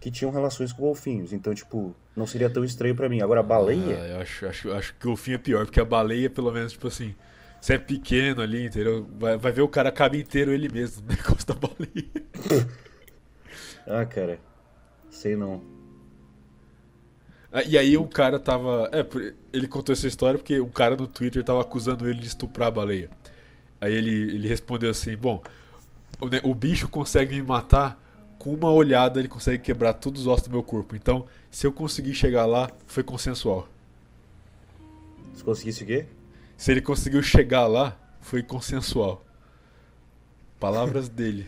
que 0.00 0.10
tinham 0.10 0.30
relações 0.32 0.72
com 0.72 0.82
golfinhos. 0.82 1.32
Então, 1.32 1.54
tipo, 1.54 1.94
não 2.16 2.26
seria 2.26 2.48
tão 2.50 2.64
estranho 2.64 2.94
pra 2.94 3.08
mim. 3.08 3.20
Agora, 3.22 3.40
a 3.40 3.42
baleia. 3.42 3.98
Ah, 4.00 4.06
eu 4.08 4.20
acho, 4.20 4.46
acho, 4.46 4.72
acho 4.72 4.94
que 4.94 5.06
golfinho 5.06 5.36
é 5.36 5.38
pior, 5.38 5.64
porque 5.66 5.80
a 5.80 5.84
baleia, 5.84 6.28
pelo 6.30 6.50
menos, 6.52 6.72
tipo 6.72 6.88
assim, 6.88 7.14
você 7.60 7.74
é 7.74 7.78
pequeno 7.78 8.42
ali, 8.42 8.66
entendeu? 8.66 9.06
Vai, 9.18 9.36
vai 9.36 9.52
ver 9.52 9.62
o 9.62 9.68
cara 9.68 9.90
cabe 9.92 10.18
inteiro 10.20 10.52
ele 10.52 10.68
mesmo 10.68 11.02
no 11.06 11.08
negócio 11.08 11.46
da 11.46 11.54
baleia. 11.54 12.66
Ah, 13.86 14.04
cara. 14.06 14.38
Sei 15.10 15.36
não. 15.36 15.62
Ah, 17.54 17.62
E 17.62 17.78
aí 17.78 17.96
um 17.96 18.06
cara 18.08 18.40
tava. 18.40 18.90
É, 18.92 19.06
ele 19.52 19.68
contou 19.68 19.92
essa 19.92 20.08
história 20.08 20.38
porque 20.38 20.60
um 20.60 20.68
cara 20.68 20.96
no 20.96 21.06
Twitter 21.06 21.44
tava 21.44 21.60
acusando 21.60 22.08
ele 22.08 22.18
de 22.18 22.26
estuprar 22.26 22.66
a 22.68 22.70
baleia. 22.72 23.08
Aí 23.80 23.94
ele, 23.94 24.10
ele 24.10 24.48
respondeu 24.48 24.90
assim, 24.90 25.16
bom, 25.16 25.40
o, 26.20 26.50
o 26.50 26.54
bicho 26.54 26.88
consegue 26.88 27.36
me 27.36 27.42
matar, 27.42 28.00
com 28.38 28.52
uma 28.52 28.70
olhada 28.72 29.20
ele 29.20 29.28
consegue 29.28 29.62
quebrar 29.62 29.94
todos 29.94 30.22
os 30.22 30.26
ossos 30.26 30.48
do 30.48 30.50
meu 30.50 30.62
corpo. 30.64 30.96
Então, 30.96 31.26
se 31.50 31.66
eu 31.66 31.72
conseguir 31.72 32.14
chegar 32.14 32.44
lá, 32.46 32.70
foi 32.86 33.04
consensual. 33.04 33.68
Se 35.34 35.44
conseguisse 35.44 35.84
o 35.84 35.86
quê? 35.86 36.06
Se 36.56 36.72
ele 36.72 36.80
conseguiu 36.80 37.22
chegar 37.22 37.66
lá, 37.68 37.96
foi 38.20 38.42
consensual. 38.42 39.24
Palavras 40.58 41.08
dele. 41.10 41.46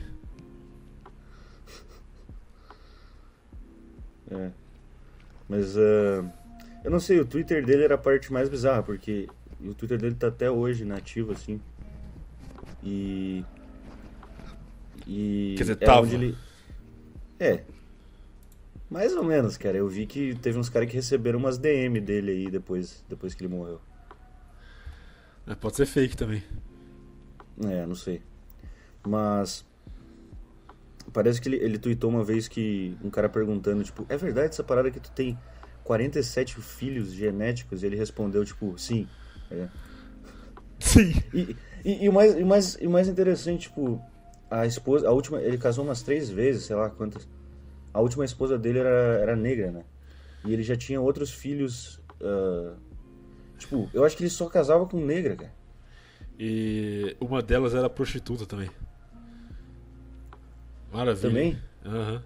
É. 4.31 4.66
Mas 5.49 5.77
ah, 5.77 6.25
eu 6.85 6.91
não 6.91 7.01
sei, 7.01 7.19
o 7.19 7.25
Twitter 7.25 7.65
dele 7.65 7.85
era 7.85 7.97
a 7.97 7.99
parte 7.99 8.33
mais 8.33 8.49
bizarra, 8.49 8.83
porque 8.83 9.29
o 9.61 9.75
Twitter 9.75 9.99
dele 9.99 10.15
tá 10.15 10.29
até 10.29 10.51
hoje 10.51 10.85
nativo, 10.85 11.33
assim. 11.33 11.61
E. 12.83 13.45
E. 15.07 15.55
Quer 15.57 15.63
dizer, 15.65 15.79
é 15.81 15.87
tava. 15.87 16.03
onde 16.03 16.15
ele. 16.15 16.37
É. 17.41 17.65
Mais 18.89 19.15
ou 19.17 19.25
menos, 19.25 19.57
cara. 19.57 19.77
Eu 19.77 19.89
vi 19.89 20.07
que 20.07 20.35
teve 20.37 20.59
uns 20.59 20.69
caras 20.69 20.89
que 20.89 20.95
receberam 20.95 21.39
umas 21.39 21.59
DM 21.59 22.01
dele 22.01 22.31
aí 22.31 22.51
depois, 22.51 23.05
depois 23.09 23.35
que 23.35 23.45
ele 23.45 23.53
morreu. 23.53 23.81
É, 25.47 25.55
pode 25.55 25.77
ser 25.77 25.87
fake 25.87 26.17
também. 26.17 26.43
É, 27.65 27.85
não 27.85 27.97
sei. 27.97 28.23
Mas. 29.05 29.65
Parece 31.13 31.41
que 31.41 31.49
ele, 31.49 31.57
ele 31.57 31.79
tweetou 31.79 32.11
uma 32.11 32.25
vez 32.25 32.49
que 32.49 32.97
um 33.03 33.11
cara 33.11 33.29
perguntando, 33.29 33.83
tipo, 33.83 34.05
é 34.09 34.17
verdade 34.17 34.49
essa 34.49 34.65
parada 34.65 34.91
que 34.91 35.01
tu 35.01 35.11
tem 35.13 35.39
47 35.85 36.61
filhos 36.61 37.13
genéticos? 37.13 37.83
E 37.83 37.87
ele 37.87 37.97
respondeu, 37.97 38.45
tipo, 38.45 38.77
sim. 38.79 39.09
É. 39.51 39.69
Sim. 40.79 41.15
E, 41.33 41.57
e, 41.85 42.05
e 42.05 42.09
o 42.09 42.13
mais, 42.13 42.35
e, 42.35 42.43
o 42.43 42.47
mais, 42.47 42.79
e 42.81 42.87
o 42.87 42.91
mais 42.91 43.09
interessante, 43.09 43.69
tipo, 43.69 44.01
a 44.51 44.67
esposa, 44.67 45.09
a 45.09 45.13
última, 45.13 45.41
ele 45.41 45.59
casou 45.59 45.85
umas 45.85 46.03
três 46.03 46.29
vezes, 46.29 46.65
sei 46.65 46.77
lá 46.77 46.91
quantas. 46.91 47.29
A 47.95 48.01
última 48.01 48.25
esposa 48.25 48.59
dele 48.59 48.81
era, 48.81 49.19
era 49.21 49.37
negra, 49.37 49.71
né? 49.71 49.85
E 50.45 50.53
ele 50.53 50.63
já 50.63 50.77
tinha 50.77 51.01
outros 51.01 51.31
filhos. 51.31 52.01
ah, 52.21 52.75
tipo, 53.59 53.89
eu 53.95 54.05
acho 54.05 54.17
que 54.17 54.23
ele 54.23 54.31
só 54.31 54.49
casava 54.49 54.87
com 54.87 54.99
negra, 54.99 55.37
cara. 55.37 55.55
E 56.39 57.17
uma 57.21 57.41
delas 57.43 57.75
era 57.75 57.89
prostituta 57.89 58.45
também. 58.45 58.69
Maravilha. 60.93 61.29
Também? 61.29 61.59
Aham. 61.85 62.23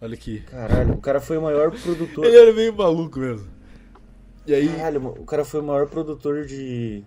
Olha 0.00 0.14
aqui. 0.14 0.40
Caralho, 0.40 0.94
o 0.94 1.00
cara 1.00 1.20
foi 1.20 1.36
o 1.36 1.42
maior 1.42 1.70
produtor. 1.70 2.24
Ele 2.24 2.36
era 2.36 2.52
meio 2.52 2.74
maluco 2.74 3.18
mesmo. 3.18 3.48
E 4.46 4.54
aí, 4.54 4.68
Caralho, 4.68 5.06
o 5.08 5.24
cara 5.24 5.44
foi 5.44 5.60
o 5.60 5.64
maior 5.64 5.86
produtor 5.86 6.46
de. 6.46 7.04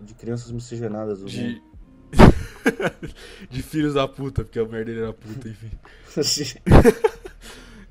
de 0.00 0.14
crianças 0.14 0.50
miscigenadas 0.50 1.20
do 1.20 1.26
de. 1.26 1.40
mundo. 1.40 1.62
de 3.48 3.62
filhos 3.62 3.94
da 3.94 4.06
puta, 4.08 4.42
porque 4.44 4.58
a 4.58 4.64
mulher 4.64 4.84
dele 4.84 5.00
era 5.00 5.12
puta, 5.12 5.48
enfim. 5.48 5.70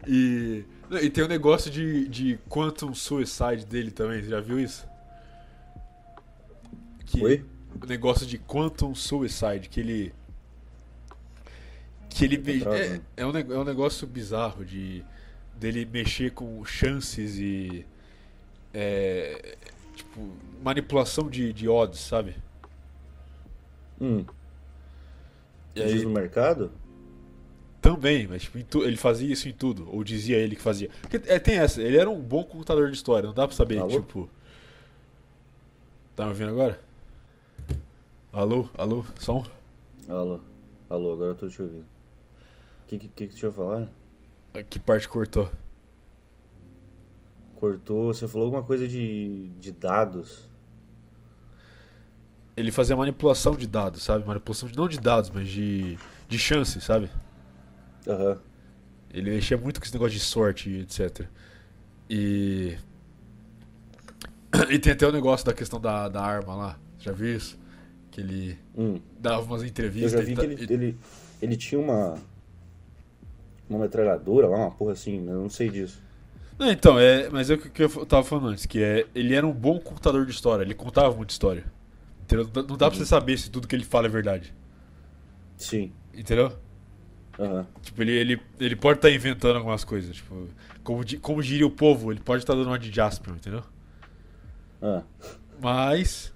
E. 0.07 0.65
E 1.01 1.09
tem 1.09 1.23
o 1.23 1.27
negócio 1.27 1.71
de, 1.71 2.07
de 2.07 2.39
Quantum 2.49 2.93
Suicide 2.93 3.65
dele 3.65 3.91
também, 3.91 4.21
você 4.21 4.29
já 4.29 4.41
viu 4.41 4.59
isso? 4.59 4.85
Que, 7.05 7.23
Oi? 7.23 7.45
O 7.81 7.85
negócio 7.85 8.25
de 8.25 8.37
Quantum 8.37 8.93
Suicide, 8.93 9.69
que 9.69 9.79
ele. 9.79 10.13
Que 12.13 12.25
ele. 12.25 12.37
Tá 12.37 12.53
me- 12.53 12.59
travando. 12.59 12.73
é, 12.75 13.01
é, 13.17 13.25
um, 13.25 13.31
é 13.37 13.57
um 13.59 13.63
negócio 13.63 14.07
bizarro 14.07 14.65
de. 14.65 15.03
dele 15.55 15.85
mexer 15.85 16.31
com 16.31 16.63
chances 16.65 17.37
e. 17.37 17.85
É, 18.73 19.57
tipo, 19.95 20.29
manipulação 20.63 21.29
de, 21.29 21.53
de 21.53 21.67
odds, 21.69 21.99
sabe? 22.01 22.35
hum, 23.99 24.29
E 25.75 25.81
diz 25.83 26.03
aí, 26.03 26.05
no 26.05 26.09
mercado? 26.11 26.71
Também, 27.81 28.27
mas 28.27 28.43
tipo, 28.43 28.63
tu- 28.63 28.83
ele 28.83 28.95
fazia 28.95 29.31
isso 29.33 29.49
em 29.49 29.53
tudo, 29.53 29.89
ou 29.91 30.03
dizia 30.03 30.37
ele 30.37 30.55
que 30.55 30.61
fazia. 30.61 30.89
Porque, 31.01 31.17
é, 31.27 31.39
tem 31.39 31.57
essa, 31.57 31.81
ele 31.81 31.97
era 31.97 32.09
um 32.09 32.21
bom 32.21 32.43
contador 32.43 32.87
de 32.89 32.95
história, 32.95 33.25
não 33.27 33.33
dá 33.33 33.47
pra 33.47 33.55
saber, 33.57 33.81
Alô? 33.81 33.89
tipo. 33.89 34.29
Tá 36.15 36.23
me 36.25 36.29
ouvindo 36.31 36.49
agora? 36.51 36.79
Alô? 38.33 38.67
Alô? 38.77 39.05
Som? 39.19 39.43
Alô, 40.07 40.39
alô, 40.89 41.13
agora 41.13 41.31
eu 41.31 41.35
tô 41.35 41.47
te 41.49 41.59
ouvindo. 41.61 41.89
O 42.91 42.97
que, 42.99 43.07
que, 43.07 43.27
que 43.27 43.35
tu 43.35 43.45
ia 43.45 43.51
falar? 43.51 43.89
Que 44.69 44.77
parte 44.77 45.07
cortou? 45.07 45.49
Cortou, 47.55 48.13
você 48.13 48.27
falou 48.27 48.45
alguma 48.45 48.63
coisa 48.63 48.85
de, 48.87 49.49
de 49.59 49.71
dados. 49.71 50.49
Ele 52.57 52.69
fazia 52.71 52.95
manipulação 52.95 53.55
de 53.55 53.65
dados, 53.65 54.03
sabe? 54.03 54.25
Manipulação 54.25 54.67
de, 54.67 54.75
não 54.75 54.89
de 54.89 54.99
dados, 54.99 55.29
mas 55.29 55.47
de, 55.47 55.97
de 56.27 56.37
chances, 56.37 56.83
sabe? 56.83 57.09
Aham. 58.05 58.37
Ele 59.13 59.29
mexia 59.31 59.57
muito 59.57 59.79
com 59.79 59.85
esse 59.85 59.93
negócio 59.93 60.13
de 60.13 60.19
sorte 60.19 60.69
e 60.69 60.81
etc. 60.81 61.27
E. 62.09 62.77
E 64.69 64.77
tem 64.79 64.91
até 64.91 65.07
o 65.07 65.11
negócio 65.13 65.45
da 65.45 65.53
questão 65.53 65.79
da, 65.79 66.09
da 66.09 66.21
arma 66.21 66.55
lá. 66.55 66.79
Já 66.99 67.13
viu 67.13 67.35
isso? 67.35 67.57
Que 68.11 68.19
ele 68.19 68.59
Hum. 68.77 68.99
dava 69.17 69.43
umas 69.43 69.61
Eu 69.61 69.67
entrevistas 69.69 70.11
já 70.11 70.21
vi 70.25 70.33
e 70.33 70.35
que 70.35 70.41
ele, 70.45 70.73
ele, 70.73 70.97
ele 71.41 71.55
tinha 71.55 71.79
uma. 71.79 72.15
Uma 73.71 73.79
metralhadora 73.79 74.47
lá, 74.49 74.57
uma 74.57 74.71
porra 74.71 74.91
assim, 74.91 75.25
eu 75.25 75.41
não 75.43 75.49
sei 75.49 75.69
disso. 75.69 76.03
Não, 76.59 76.69
então, 76.69 76.99
é, 76.99 77.29
mas 77.29 77.49
é 77.49 77.53
o 77.53 77.57
que 77.57 77.81
eu 77.81 78.05
tava 78.05 78.21
falando 78.21 78.49
antes, 78.49 78.65
que 78.65 78.83
é, 78.83 79.07
ele 79.15 79.33
era 79.33 79.47
um 79.47 79.53
bom 79.53 79.79
contador 79.79 80.25
de 80.25 80.31
história, 80.31 80.61
ele 80.63 80.73
contava 80.75 81.15
muita 81.15 81.31
história. 81.31 81.63
Entendeu? 82.23 82.49
Não 82.67 82.75
dá- 82.75 82.89
pra 82.89 82.99
você 82.99 83.05
saber 83.05 83.37
se 83.37 83.49
tudo 83.49 83.69
que 83.69 83.75
ele 83.75 83.85
fala 83.85 84.07
é 84.07 84.09
verdade. 84.09 84.53
Sim. 85.55 85.93
Entendeu? 86.13 86.51
Aham. 87.39 87.65
Tipo, 87.81 88.01
ele, 88.01 88.11
ele, 88.11 88.41
ele 88.59 88.75
pode 88.75 88.99
estar 88.99 89.09
inventando 89.09 89.55
algumas 89.55 89.85
coisas. 89.85 90.17
Tipo, 90.17 90.49
como, 90.83 91.01
como 91.21 91.41
diria 91.41 91.65
o 91.65 91.71
povo, 91.71 92.11
ele 92.11 92.19
pode 92.19 92.43
estar 92.43 92.53
dando 92.53 92.67
uma 92.67 92.77
de 92.77 92.91
Jasper, 92.93 93.33
entendeu? 93.33 93.63
Ah, 94.81 95.01
Mas 95.61 96.33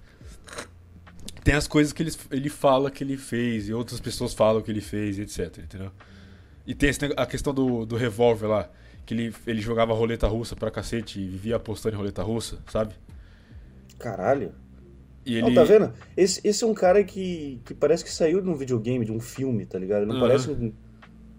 tem 1.44 1.54
as 1.54 1.68
coisas 1.68 1.92
que 1.92 2.02
ele, 2.02 2.12
ele 2.30 2.48
fala 2.48 2.90
que 2.90 3.04
ele 3.04 3.16
fez 3.18 3.68
e 3.68 3.74
outras 3.74 4.00
pessoas 4.00 4.32
falam 4.32 4.62
que 4.62 4.70
ele 4.70 4.80
fez, 4.80 5.18
etc, 5.18 5.58
entendeu? 5.58 5.92
E 6.66 6.74
tem 6.74 6.88
esse 6.90 6.98
a 7.16 7.26
questão 7.26 7.54
do, 7.54 7.86
do 7.86 7.96
revólver 7.96 8.46
lá, 8.48 8.70
que 9.04 9.14
ele, 9.14 9.34
ele 9.46 9.60
jogava 9.60 9.92
roleta 9.94 10.26
russa 10.26 10.56
pra 10.56 10.70
cacete 10.70 11.20
e 11.20 11.28
vivia 11.28 11.56
apostando 11.56 11.94
em 11.94 11.98
roleta 11.98 12.22
russa, 12.22 12.58
sabe? 12.68 12.94
caralho. 13.98 14.52
E 15.24 15.40
Não, 15.40 15.48
ele 15.48 15.56
tá 15.56 15.64
vendo? 15.64 15.92
Esse, 16.16 16.40
esse 16.46 16.62
é 16.62 16.66
um 16.66 16.74
cara 16.74 17.02
que, 17.02 17.60
que 17.64 17.74
parece 17.74 18.04
que 18.04 18.10
saiu 18.12 18.40
de 18.40 18.48
um 18.48 18.54
videogame, 18.54 19.04
de 19.04 19.10
um 19.12 19.18
filme, 19.18 19.66
tá 19.66 19.78
ligado? 19.78 20.06
Não 20.06 20.16
Aham. 20.16 20.26
parece 20.28 20.50
um, 20.50 20.72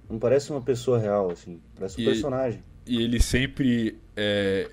Não 0.10 0.20
parece 0.20 0.52
uma 0.52 0.62
pessoa 0.62 1.00
real, 1.00 1.32
assim. 1.32 1.62
Parece 1.76 2.00
um 2.00 2.04
E- 2.04 2.06
personagem. 2.06 2.64
E 2.86 3.02
ele 3.02 3.20
sempre. 3.22 3.98
é, 4.16 4.70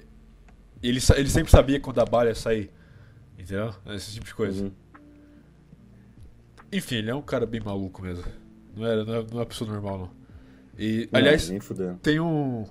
ele, 0.82 1.00
ele 1.16 1.28
sempre 1.28 1.50
sabia 1.50 1.78
quando 1.80 2.00
a 2.00 2.04
bala 2.04 2.28
ia 2.28 2.34
sair. 2.34 2.70
Entendeu? 3.38 3.72
Esse 3.86 4.14
tipo 4.14 4.26
de 4.26 4.34
coisa. 4.34 4.64
Uhum. 4.64 4.72
Enfim, 6.72 6.96
ele 6.96 7.10
é 7.10 7.14
um 7.14 7.22
cara 7.22 7.46
bem 7.46 7.60
maluco 7.60 8.02
mesmo. 8.02 8.24
Não, 8.76 8.86
era, 8.86 9.04
não, 9.04 9.14
é, 9.14 9.22
não 9.22 9.28
é 9.32 9.34
uma 9.34 9.46
pessoa 9.46 9.70
normal, 9.70 9.98
não. 9.98 10.10
E, 10.78 11.08
Não, 11.12 11.20
aliás, 11.20 11.50
tem 12.02 12.18
um. 12.20 12.64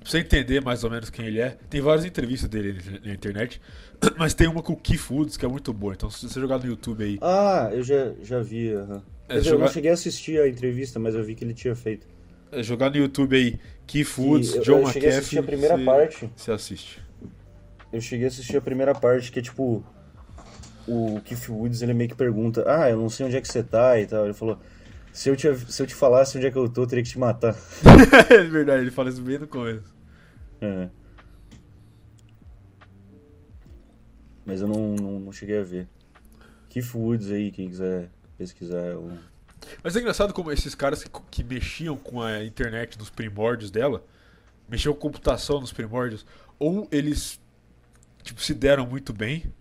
Pra 0.00 0.10
você 0.10 0.18
entender 0.20 0.62
mais 0.62 0.84
ou 0.84 0.90
menos 0.90 1.10
quem 1.10 1.26
ele 1.26 1.38
é, 1.40 1.58
tem 1.68 1.80
várias 1.80 2.04
entrevistas 2.04 2.48
dele 2.48 2.80
na- 3.04 3.12
internet, 3.12 3.60
mas 4.16 4.32
tem 4.32 4.48
uma 4.48 4.62
com 4.62 4.72
o 4.72 4.76
Keith 4.76 5.10
Woods 5.10 5.36
que 5.36 5.44
é 5.44 5.48
muito 5.48 5.72
boa. 5.72 5.92
Então, 5.92 6.10
se 6.10 6.26
você 6.28 6.40
jogar 6.40 6.58
no 6.58 6.66
YouTube 6.66 7.04
aí, 7.04 7.18
Ah, 7.20 7.68
eu 7.72 7.82
já, 7.82 8.12
já 8.22 8.40
vi. 8.40 8.68
É, 8.68 8.72
eu 8.72 8.96
não 9.28 9.42
jogar- 9.42 9.68
cheguei 9.68 9.90
a 9.90 9.94
assistir 9.94 10.40
a 10.40 10.48
entrevista, 10.48 10.98
mas 10.98 11.14
eu 11.14 11.22
vi 11.22 11.34
que 11.34 11.44
ele 11.44 11.52
tinha 11.54 11.76
feito. 11.76 12.06
é, 12.50 12.62
jogar 12.62 12.88
no 12.90 12.96
YouTube 12.96 13.36
aí, 13.36 13.58
Que 13.86 14.06
Woods, 14.18 14.54
eu, 14.54 14.62
John 14.62 14.80
eu 14.80 14.86
cheguei 14.88 15.10
a 15.10 15.18
assistir 15.18 15.36
McAfee, 15.36 15.38
a 15.38 15.42
primeira 15.42 15.76
você, 15.76 15.84
parte. 15.84 16.30
você 16.34 16.52
assiste. 16.52 17.02
Eu 17.92 18.00
cheguei 18.00 18.24
a 18.26 18.28
assistir 18.28 18.56
a 18.56 18.60
primeira 18.62 18.94
parte, 18.94 19.30
que 19.30 19.38
é 19.38 19.42
tipo. 19.42 19.84
O 20.86 21.20
Keith 21.22 21.50
Woods 21.50 21.82
ele 21.82 21.92
meio 21.92 22.08
que 22.08 22.16
pergunta: 22.16 22.64
Ah, 22.66 22.88
eu 22.88 22.96
não 22.96 23.10
sei 23.10 23.26
onde 23.26 23.36
é 23.36 23.40
que 23.42 23.48
você 23.48 23.62
tá 23.62 24.00
e 24.00 24.06
tal. 24.06 24.24
Ele 24.24 24.32
falou: 24.32 24.58
Se 25.18 25.28
eu 25.28 25.34
te, 25.34 25.52
se 25.72 25.82
eu 25.82 25.86
te 25.88 25.96
falasse 25.96 26.36
onde 26.38 26.46
é 26.46 26.50
que 26.52 26.56
eu 26.56 26.68
tô, 26.68 26.82
eu 26.82 26.86
teria 26.86 27.02
que 27.02 27.10
te 27.10 27.18
matar. 27.18 27.52
é 28.30 28.38
verdade, 28.44 28.82
ele 28.82 28.90
fala 28.92 29.08
isso 29.10 29.20
bem 29.20 29.36
no 29.36 29.48
começo. 29.48 29.92
É. 30.60 30.88
Mas 34.46 34.60
eu 34.60 34.68
não, 34.68 34.94
não, 34.94 35.18
não 35.18 35.32
cheguei 35.32 35.58
a 35.58 35.62
ver. 35.64 35.88
Keith 36.68 36.94
Woods 36.94 37.32
aí, 37.32 37.50
quem 37.50 37.68
quiser 37.68 38.10
pesquisar. 38.36 38.78
é 38.78 38.96
um- 38.96 39.18
Mas 39.82 39.96
é 39.96 39.98
engraçado 39.98 40.32
como 40.32 40.52
esses 40.52 40.72
caras 40.76 41.02
que, 41.02 41.10
que 41.32 41.42
mexiam 41.42 41.96
com 41.96 42.22
a 42.22 42.44
internet 42.44 42.96
nos 42.96 43.10
primórdios 43.10 43.72
dela, 43.72 44.04
mexiam 44.68 44.94
com 44.94 45.00
computação 45.00 45.60
nos 45.60 45.72
primórdios, 45.72 46.24
ou 46.60 46.86
eles 46.92 47.40
tipo, 48.22 48.40
se 48.40 48.54
deram 48.54 48.86
muito 48.86 49.12
bem, 49.12 49.52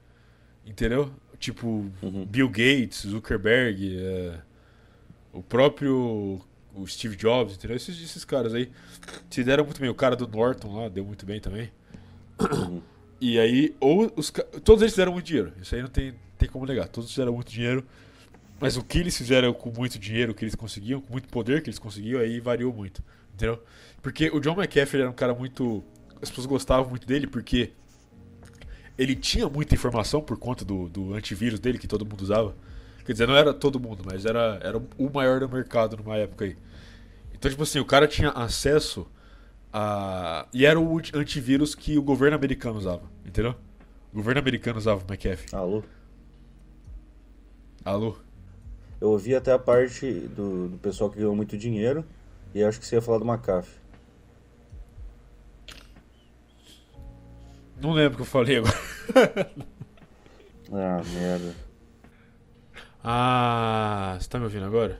entendeu? 0.63 1.11
Tipo, 1.39 1.89
Uhum. 2.03 2.25
Bill 2.27 2.47
Gates, 2.47 3.07
Zuckerberg, 3.07 3.97
é, 3.99 4.39
o 5.37 5.43
próprio 5.43 6.41
o 6.73 6.85
Steve 6.87 7.15
Jobs, 7.15 7.55
entendeu? 7.55 7.75
Esses, 7.75 7.99
esses 8.01 8.23
caras 8.23 8.53
aí 8.53 8.69
se 9.29 9.43
deram 9.43 9.63
muito 9.63 9.81
bem. 9.81 9.89
O 9.89 9.95
cara 9.95 10.15
do 10.15 10.27
Norton 10.27 10.75
lá 10.75 10.89
deu 10.89 11.03
muito 11.03 11.25
bem 11.25 11.39
também. 11.39 11.71
Uhum. 12.39 12.81
E 13.19 13.39
aí, 13.39 13.75
ou 13.79 14.11
os, 14.15 14.31
todos 14.63 14.81
eles 14.81 14.93
fizeram 14.93 15.11
muito 15.11 15.25
dinheiro. 15.25 15.51
Isso 15.59 15.73
aí 15.73 15.81
não 15.81 15.89
tem, 15.89 16.13
tem 16.37 16.47
como 16.47 16.65
negar. 16.65 16.87
Todos 16.87 17.09
fizeram 17.09 17.33
muito 17.33 17.51
dinheiro. 17.51 17.83
Mas 18.59 18.77
o 18.77 18.83
que 18.83 18.99
eles 18.99 19.17
fizeram 19.17 19.53
com 19.53 19.71
muito 19.71 19.99
dinheiro 19.99 20.33
que 20.33 20.43
eles 20.43 20.55
conseguiam, 20.55 21.01
com 21.01 21.11
muito 21.11 21.27
poder 21.29 21.61
que 21.61 21.69
eles 21.69 21.79
conseguiam, 21.79 22.19
aí 22.19 22.39
variou 22.39 22.73
muito. 22.73 23.03
Entendeu? 23.33 23.61
Porque 24.01 24.29
o 24.29 24.39
John 24.39 24.53
McAfee 24.53 25.01
era 25.01 25.09
um 25.09 25.13
cara 25.13 25.33
muito. 25.33 25.83
As 26.21 26.29
pessoas 26.29 26.47
gostavam 26.47 26.89
muito 26.89 27.05
dele 27.05 27.27
porque 27.27 27.71
ele 28.97 29.15
tinha 29.15 29.47
muita 29.47 29.75
informação 29.75 30.21
por 30.21 30.37
conta 30.37 30.65
do, 30.65 30.89
do 30.89 31.13
antivírus 31.13 31.59
dele 31.59 31.77
que 31.77 31.87
todo 31.87 32.05
mundo 32.05 32.21
usava. 32.21 32.55
Quer 33.07 33.13
dizer, 33.13 33.25
não 33.25 33.37
era 33.37 33.53
todo 33.53 33.79
mundo, 33.79 34.03
mas 34.05 34.25
era, 34.25 34.59
era 34.61 34.77
o 34.77 35.09
maior 35.09 35.39
do 35.39 35.47
mercado 35.47 35.95
numa 35.95 36.17
época 36.17 36.43
aí. 36.43 36.57
Então, 37.33 37.49
tipo 37.49 37.63
assim, 37.63 37.79
o 37.79 37.85
cara 37.85 38.05
tinha 38.05 38.31
acesso 38.31 39.07
a. 39.71 40.45
E 40.53 40.65
era 40.65 40.77
o 40.77 40.97
antivírus 41.13 41.73
que 41.73 41.97
o 41.97 42.03
governo 42.03 42.35
americano 42.35 42.77
usava, 42.77 43.03
entendeu? 43.25 43.55
O 44.11 44.17
governo 44.17 44.41
americano 44.41 44.77
usava 44.77 45.01
o 45.01 45.09
McAfee. 45.09 45.55
Alô? 45.55 45.83
Alô? 47.85 48.17
Eu 48.99 49.11
ouvi 49.11 49.33
até 49.33 49.53
a 49.53 49.59
parte 49.59 50.11
do, 50.11 50.67
do 50.67 50.77
pessoal 50.77 51.09
que 51.09 51.15
ganhou 51.15 51.33
muito 51.33 51.57
dinheiro. 51.57 52.03
E 52.53 52.61
acho 52.61 52.77
que 52.77 52.85
você 52.85 52.95
ia 52.95 53.01
falar 53.01 53.19
do 53.19 53.25
McAfee. 53.25 53.79
Não 57.81 57.93
lembro 57.93 58.15
o 58.15 58.15
que 58.17 58.21
eu 58.23 58.25
falei 58.25 58.57
agora. 58.57 58.75
Ah, 60.73 61.01
merda. 61.13 61.66
Ah, 63.09 64.17
você 64.19 64.27
tá 64.27 64.37
me 64.37 64.43
ouvindo 64.43 64.65
agora? 64.65 64.99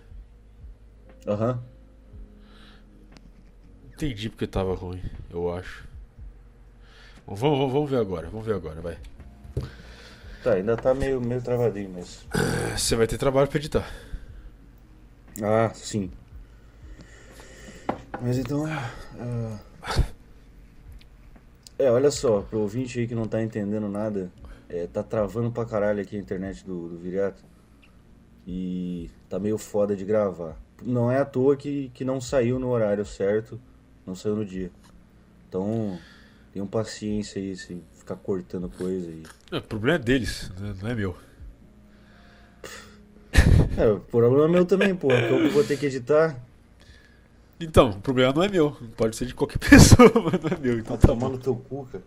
Aham. 1.27 1.61
Entendi 3.93 4.29
porque 4.29 4.47
tava 4.47 4.73
ruim, 4.73 5.01
eu 5.29 5.53
acho. 5.53 5.85
Bom, 7.25 7.35
vamos, 7.35 7.57
vamos, 7.57 7.73
vamos 7.73 7.89
ver 7.89 7.97
agora, 7.97 8.29
vamos 8.29 8.45
ver 8.45 8.53
agora, 8.55 8.79
vai. 8.79 8.97
Tá, 10.41 10.53
ainda 10.53 10.77
tá 10.77 10.93
meio, 10.93 11.19
meio 11.19 11.41
travadinho, 11.41 11.91
mas. 11.93 12.25
Você 12.77 12.95
vai 12.95 13.07
ter 13.07 13.17
trabalho 13.17 13.49
pra 13.49 13.57
editar. 13.57 13.85
Ah, 15.43 15.69
sim. 15.73 16.09
Mas 18.21 18.37
então. 18.37 18.65
ah, 18.67 19.59
É, 21.77 21.91
olha 21.91 22.09
só, 22.09 22.41
pro 22.41 22.59
ouvinte 22.61 22.99
aí 22.99 23.05
que 23.05 23.13
não 23.13 23.27
tá 23.27 23.43
entendendo 23.43 23.89
nada, 23.89 24.31
é, 24.69 24.87
tá 24.87 25.03
travando 25.03 25.51
pra 25.51 25.65
caralho 25.65 26.01
aqui 26.01 26.15
a 26.15 26.19
internet 26.21 26.65
do, 26.65 26.87
do 26.87 26.97
Viriato. 26.97 27.43
E 28.47 29.11
tá 29.27 29.37
meio 29.37 29.57
foda 29.57 29.93
de 29.93 30.05
gravar. 30.05 30.55
Não 30.81 31.11
é 31.11 31.19
à 31.19 31.25
toa 31.25 31.57
que, 31.57 31.91
que 31.93 32.05
não 32.05 32.21
saiu 32.21 32.57
no 32.57 32.69
horário 32.69 33.05
certo, 33.05 33.59
não 34.05 34.15
saiu 34.15 34.37
no 34.37 34.45
dia. 34.45 34.71
Então, 35.49 35.99
tenham 36.53 36.65
paciência 36.65 37.41
aí, 37.41 37.57
se 37.57 37.81
ficar 37.93 38.15
cortando 38.15 38.69
coisa 38.69 39.09
aí. 39.09 39.23
Não, 39.51 39.59
o 39.59 39.63
problema 39.63 39.95
é 39.97 39.99
deles, 39.99 40.49
né? 40.57 40.73
não 40.81 40.89
é 40.89 40.95
meu. 40.95 41.17
É, 43.77 43.87
o 43.87 43.99
problema 43.99 44.45
é 44.45 44.47
meu 44.47 44.65
também, 44.65 44.95
porra, 44.95 45.19
porque 45.19 45.33
eu 45.33 45.51
vou 45.51 45.63
ter 45.63 45.77
que 45.77 45.85
editar. 45.85 46.35
Então, 47.59 47.91
o 47.91 48.01
problema 48.01 48.33
não 48.33 48.41
é 48.41 48.49
meu. 48.49 48.75
Pode 48.95 49.15
ser 49.15 49.25
de 49.25 49.35
qualquer 49.35 49.59
pessoa, 49.69 50.11
mas 50.15 50.41
não 50.41 50.49
é 50.49 50.59
meu. 50.59 50.79
Então 50.79 50.97
Tá 50.97 51.07
tá 51.07 51.13
tomando 51.13 51.37
teu 51.37 51.55
cu, 51.55 51.87
cara. 51.91 52.03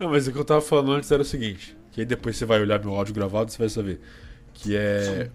Não, 0.00 0.10
mas 0.10 0.26
o 0.26 0.32
que 0.32 0.38
eu 0.38 0.44
tava 0.44 0.62
falando 0.62 0.92
antes 0.92 1.12
era 1.12 1.22
o 1.22 1.24
seguinte: 1.24 1.76
que 1.92 2.00
aí 2.00 2.06
depois 2.06 2.36
você 2.36 2.46
vai 2.46 2.60
olhar 2.60 2.80
meu 2.80 2.94
áudio 2.94 3.14
gravado 3.14 3.50
e 3.50 3.52
você 3.52 3.58
vai 3.58 3.68
saber. 3.68 4.00
Que 4.54 4.76
é 4.76 5.30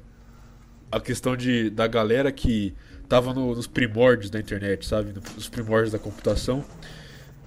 a 0.91 0.99
questão 0.99 1.37
de, 1.37 1.69
da 1.69 1.87
galera 1.87 2.31
que 2.31 2.73
tava 3.09 3.33
no- 3.33 3.55
nos 3.55 3.67
primórdios 3.67 4.29
da 4.31 4.39
internet, 4.39 4.85
sabe? 4.85 5.13
Nos 5.35 5.49
primórdios 5.49 5.91
da 5.91 5.99
computação. 5.99 6.65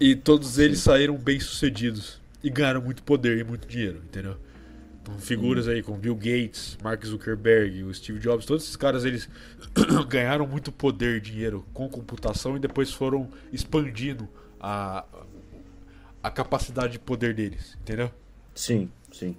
E 0.00 0.14
todos 0.16 0.58
eles 0.58 0.80
saíram 0.80 1.16
bem 1.16 1.40
sucedidos. 1.40 2.20
E 2.42 2.50
ganharam 2.50 2.80
muito 2.82 3.02
poder 3.02 3.38
e 3.38 3.44
muito 3.44 3.66
dinheiro, 3.66 4.00
entendeu? 4.04 4.36
Então, 5.02 5.18
figuras 5.18 5.66
aí 5.68 5.82
como 5.82 5.98
Bill 5.98 6.14
Gates, 6.14 6.78
Mark 6.82 7.04
Zuckerberg, 7.04 7.82
o 7.84 7.92
Steve 7.94 8.20
Jobs, 8.20 8.46
todos 8.46 8.64
esses 8.64 8.76
caras 8.76 9.04
eles 9.04 9.28
ganharam 10.08 10.46
muito 10.46 10.70
poder 10.70 11.16
e 11.16 11.20
dinheiro 11.20 11.66
com 11.74 11.88
computação 11.88 12.56
e 12.56 12.60
depois 12.60 12.92
foram 12.92 13.28
expandindo 13.52 14.28
a, 14.60 15.04
a 16.22 16.30
capacidade 16.30 16.94
de 16.94 16.98
poder 16.98 17.34
deles, 17.34 17.76
entendeu? 17.80 18.10
Sim, 18.54 18.90
sim. 19.12 19.36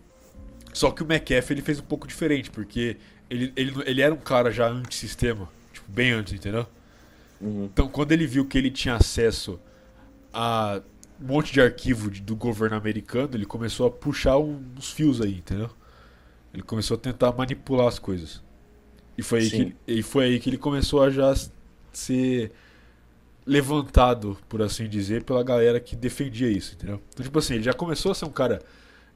Só 0.74 0.92
que 0.92 1.04
o 1.04 1.06
McAfee 1.06 1.54
ele 1.56 1.62
fez 1.62 1.80
um 1.80 1.84
pouco 1.84 2.08
diferente, 2.08 2.50
porque 2.50 2.98
ele, 3.30 3.52
ele, 3.56 3.74
ele 3.86 4.02
era 4.02 4.14
um 4.14 4.18
cara 4.20 4.52
já 4.52 4.68
anti-sistema, 4.68 5.50
tipo, 5.74 5.92
bem 5.92 6.12
antes, 6.12 6.34
entendeu? 6.34 6.66
Uhum. 7.42 7.66
Então, 7.66 7.88
quando 7.88 8.12
ele 8.12 8.28
viu 8.28 8.46
que 8.46 8.58
ele 8.58 8.70
tinha 8.72 8.96
acesso 8.96 9.60
a 10.34 10.82
um 11.22 11.26
monte 11.28 11.52
de 11.52 11.60
arquivo 11.60 12.10
de- 12.10 12.22
do 12.22 12.36
governo 12.36 12.78
americano, 12.78 13.32
ele 13.34 13.46
começou 13.46 13.88
a 13.88 13.92
puxar 13.92 14.38
um- 14.38 14.64
uns 14.78 14.92
fios 14.92 15.20
aí, 15.22 15.36
entendeu? 15.40 15.70
Ele 16.54 16.64
começou 16.64 16.96
a 16.96 17.00
tentar 17.00 17.32
manipular 17.34 17.88
as 17.88 18.00
coisas. 18.00 18.42
E 19.18 19.22
foi 19.22 19.40
aí, 19.40 19.50
que, 19.50 19.76
e 19.88 20.02
foi 20.04 20.26
aí 20.26 20.40
que 20.40 20.50
ele 20.50 20.58
começou 20.58 21.04
a 21.04 21.10
já 21.10 21.34
ser 21.92 22.52
levantado, 23.50 24.38
por 24.48 24.62
assim 24.62 24.88
dizer, 24.88 25.24
pela 25.24 25.44
galera 25.44 25.80
que 25.80 25.96
defendia 25.96 26.48
isso, 26.48 26.76
entendeu? 26.76 27.02
Então, 27.10 27.24
tipo 27.24 27.40
assim, 27.40 27.56
ele 27.56 27.64
já 27.64 27.74
começou 27.74 28.12
a 28.12 28.16
ser 28.16 28.26
um 28.26 28.32
cara 28.32 28.62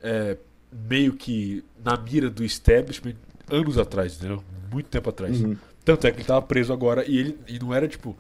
é, 0.02 0.36
meio 0.72 1.14
que 1.14 1.64
na 1.86 1.96
mira 1.96 2.32
do 2.32 2.44
establishment 2.44 3.14
anos 3.48 3.78
atrás, 3.78 4.16
entendeu? 4.18 4.44
Muito 4.72 4.90
tempo 4.90 5.08
atrás. 5.08 5.40
Uhum. 5.40 5.56
Tanto 5.86 6.08
é 6.08 6.12
que 6.12 6.18
ele 6.18 6.26
tava 6.26 6.42
preso 6.42 6.74
agora 6.74 7.06
e 7.08 7.16
ele 7.16 7.38
e 7.48 7.60
não 7.60 7.72
era 7.72 7.88
tipo. 7.88 8.18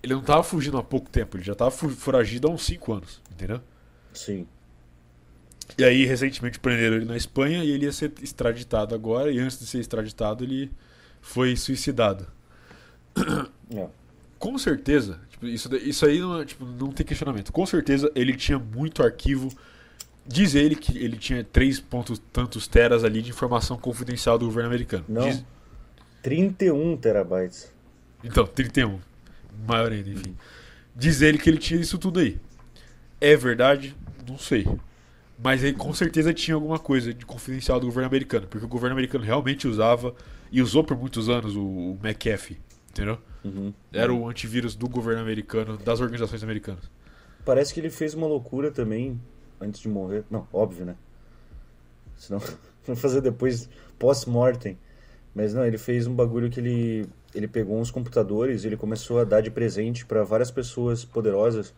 Ele 0.00 0.14
não 0.14 0.22
tava 0.22 0.44
fugindo 0.44 0.78
há 0.78 0.84
pouco 0.84 1.10
tempo, 1.10 1.36
ele 1.36 1.44
já 1.44 1.56
tava 1.56 1.72
foragido 1.72 2.46
há 2.46 2.50
uns 2.52 2.62
5 2.62 2.92
anos, 2.92 3.20
entendeu? 3.32 3.60
Sim. 4.12 4.46
E 5.76 5.82
aí, 5.82 6.04
recentemente, 6.04 6.60
prenderam 6.60 6.96
ele 6.96 7.04
na 7.04 7.16
Espanha 7.16 7.64
e 7.64 7.70
ele 7.72 7.84
ia 7.84 7.92
ser 7.92 8.12
extraditado 8.22 8.94
agora. 8.94 9.32
E 9.32 9.40
antes 9.40 9.58
de 9.58 9.66
ser 9.66 9.80
extraditado, 9.80 10.44
ele 10.44 10.70
foi 11.20 11.56
suicidado. 11.56 12.28
É. 13.74 13.88
Com 14.38 14.56
certeza, 14.56 15.20
tipo, 15.38 15.46
isso, 15.46 15.74
isso 15.76 16.06
aí 16.06 16.18
não, 16.18 16.40
é, 16.40 16.44
tipo, 16.44 16.64
não 16.64 16.90
tem 16.92 17.06
questionamento. 17.06 17.52
Com 17.52 17.64
certeza 17.64 18.10
ele 18.14 18.36
tinha 18.36 18.58
muito 18.58 19.02
arquivo. 19.02 19.52
Diz 20.26 20.54
ele 20.54 20.74
que 20.74 20.98
ele 20.98 21.16
tinha 21.16 21.42
3 21.42 21.80
pontos 21.80 22.20
tantos 22.32 22.66
teras 22.68 23.02
ali 23.02 23.22
de 23.22 23.30
informação 23.30 23.78
confidencial 23.78 24.38
do 24.38 24.44
governo 24.46 24.68
americano. 24.68 25.04
Não. 25.08 25.28
Diz- 25.28 25.44
31 26.22 26.96
terabytes. 26.96 27.72
Então, 28.22 28.46
31. 28.46 28.98
Maior 29.66 29.92
ainda, 29.92 30.10
enfim. 30.10 30.36
Diz 30.94 31.22
ele 31.22 31.38
que 31.38 31.48
ele 31.48 31.58
tinha 31.58 31.80
isso 31.80 31.96
tudo 31.96 32.20
aí. 32.20 32.38
É 33.20 33.36
verdade? 33.36 33.96
Não 34.28 34.36
sei. 34.36 34.66
Mas 35.42 35.62
ele 35.62 35.76
com 35.76 35.94
certeza 35.94 36.34
tinha 36.34 36.56
alguma 36.56 36.78
coisa 36.78 37.14
de 37.14 37.24
confidencial 37.24 37.78
do 37.80 37.86
governo 37.86 38.08
americano. 38.08 38.46
Porque 38.48 38.66
o 38.66 38.68
governo 38.68 38.94
americano 38.94 39.24
realmente 39.24 39.66
usava 39.68 40.14
e 40.50 40.60
usou 40.60 40.82
por 40.84 40.96
muitos 40.96 41.28
anos 41.28 41.54
o, 41.56 41.62
o 41.62 41.98
McAfee. 42.02 42.58
Entendeu? 42.90 43.18
Uhum. 43.44 43.72
Era 43.92 44.12
o 44.12 44.28
antivírus 44.28 44.74
do 44.74 44.88
governo 44.88 45.22
americano, 45.22 45.76
das 45.76 46.00
organizações 46.00 46.42
americanas. 46.42 46.90
Parece 47.44 47.72
que 47.72 47.80
ele 47.80 47.90
fez 47.90 48.14
uma 48.14 48.26
loucura 48.26 48.70
também 48.70 49.20
antes 49.60 49.80
de 49.80 49.88
morrer. 49.88 50.24
Não, 50.30 50.46
óbvio, 50.52 50.84
né? 50.84 50.96
Senão, 52.16 52.40
vai 52.86 52.96
fazer 52.96 53.20
depois, 53.20 53.68
pós-mortem. 53.98 54.78
Mas 55.34 55.54
não, 55.54 55.64
ele 55.64 55.78
fez 55.78 56.06
um 56.06 56.14
bagulho 56.14 56.50
que 56.50 56.58
ele, 56.58 57.06
ele 57.34 57.46
pegou 57.46 57.78
uns 57.78 57.90
computadores 57.90 58.64
e 58.64 58.66
ele 58.66 58.76
começou 58.76 59.20
a 59.20 59.24
dar 59.24 59.40
de 59.40 59.50
presente 59.50 60.04
pra 60.04 60.24
várias 60.24 60.50
pessoas 60.50 61.04
poderosas. 61.04 61.74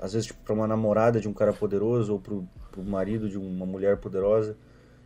Às 0.00 0.12
vezes, 0.12 0.28
tipo, 0.28 0.40
pra 0.44 0.54
uma 0.54 0.66
namorada 0.66 1.20
de 1.20 1.28
um 1.28 1.32
cara 1.32 1.52
poderoso 1.52 2.12
ou 2.12 2.20
pro, 2.20 2.48
pro 2.70 2.82
marido 2.82 3.28
de 3.28 3.38
uma 3.38 3.66
mulher 3.66 3.98
poderosa. 3.98 4.56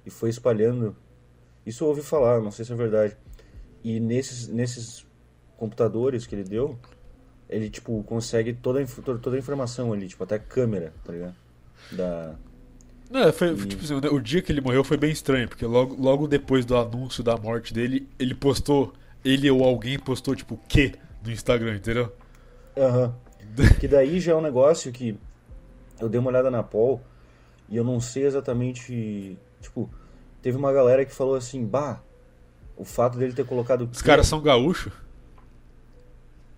E 0.05 0.11
foi 0.11 0.31
espalhando. 0.31 0.97
Isso 1.65 1.85
eu 1.85 1.89
ouvi 1.89 2.03
falar, 2.03 2.41
não 2.41 2.51
sei 2.51 2.65
se 2.65 2.73
é 2.73 2.77
verdade. 2.77 3.17
E 3.85 4.01
nesses, 4.01 4.49
nesses 4.49 5.07
computadores 5.63 6.27
que 6.27 6.35
ele 6.35 6.45
deu, 6.45 6.77
ele, 7.49 7.71
tipo, 7.71 8.03
consegue 8.05 8.53
toda, 8.55 8.83
a 8.83 8.87
toda 9.19 9.37
a 9.37 9.39
informação 9.39 9.93
ali, 9.93 10.09
tipo, 10.09 10.25
até 10.25 10.39
câmera, 10.39 10.93
tá 11.05 11.13
ligado? 11.13 11.37
Da... 11.91 12.35
Não, 13.11 13.33
foi, 13.33 13.53
E- 13.53 13.67
tipo 13.67 13.85
assim, 13.85 13.95
o 13.95 14.21
dia 14.21 14.41
que 14.41 14.51
ele 14.51 14.61
morreu 14.61 14.83
foi 14.83 14.97
bem 14.97 15.11
estranho, 15.11 15.49
porque 15.49 15.67
logo, 15.67 15.95
logo 16.01 16.27
depois 16.27 16.65
do 16.65 16.77
anúncio 16.77 17.23
da 17.23 17.37
morte 17.37 17.75
dele, 17.75 18.09
ele 18.19 18.35
postou, 18.35 18.93
ele 19.25 19.51
ou 19.51 19.63
alguém 19.65 19.99
postou, 19.99 20.35
tipo, 20.35 20.59
que 20.69 20.93
no 21.25 21.31
Instagram, 21.31 21.77
entendeu? 21.77 22.13
Aham. 22.77 23.15
Que 23.81 23.87
daí 23.87 24.19
já 24.21 24.33
é 24.33 24.35
um 24.35 24.41
negócio 24.41 24.91
que 24.93 25.19
eu 26.01 26.09
dei 26.09 26.19
uma 26.21 26.31
olhada 26.31 26.51
na 26.51 26.63
Paul 26.63 27.01
e 27.69 27.77
eu 27.77 27.85
não 27.85 28.01
sei 28.01 28.25
exatamente. 28.27 29.39
Tipo, 29.61 29.91
teve 30.43 30.57
uma 30.57 30.73
galera 30.73 31.05
que 31.05 31.15
falou 31.15 31.35
assim, 31.35 31.65
bah, 31.67 32.01
o 32.77 32.85
fato 32.85 33.19
dele 33.19 33.33
ter 33.33 33.45
colocado. 33.47 33.89
Os 33.93 34.03
caras 34.03 34.27
são 34.27 34.41
gaúchos. 34.41 34.93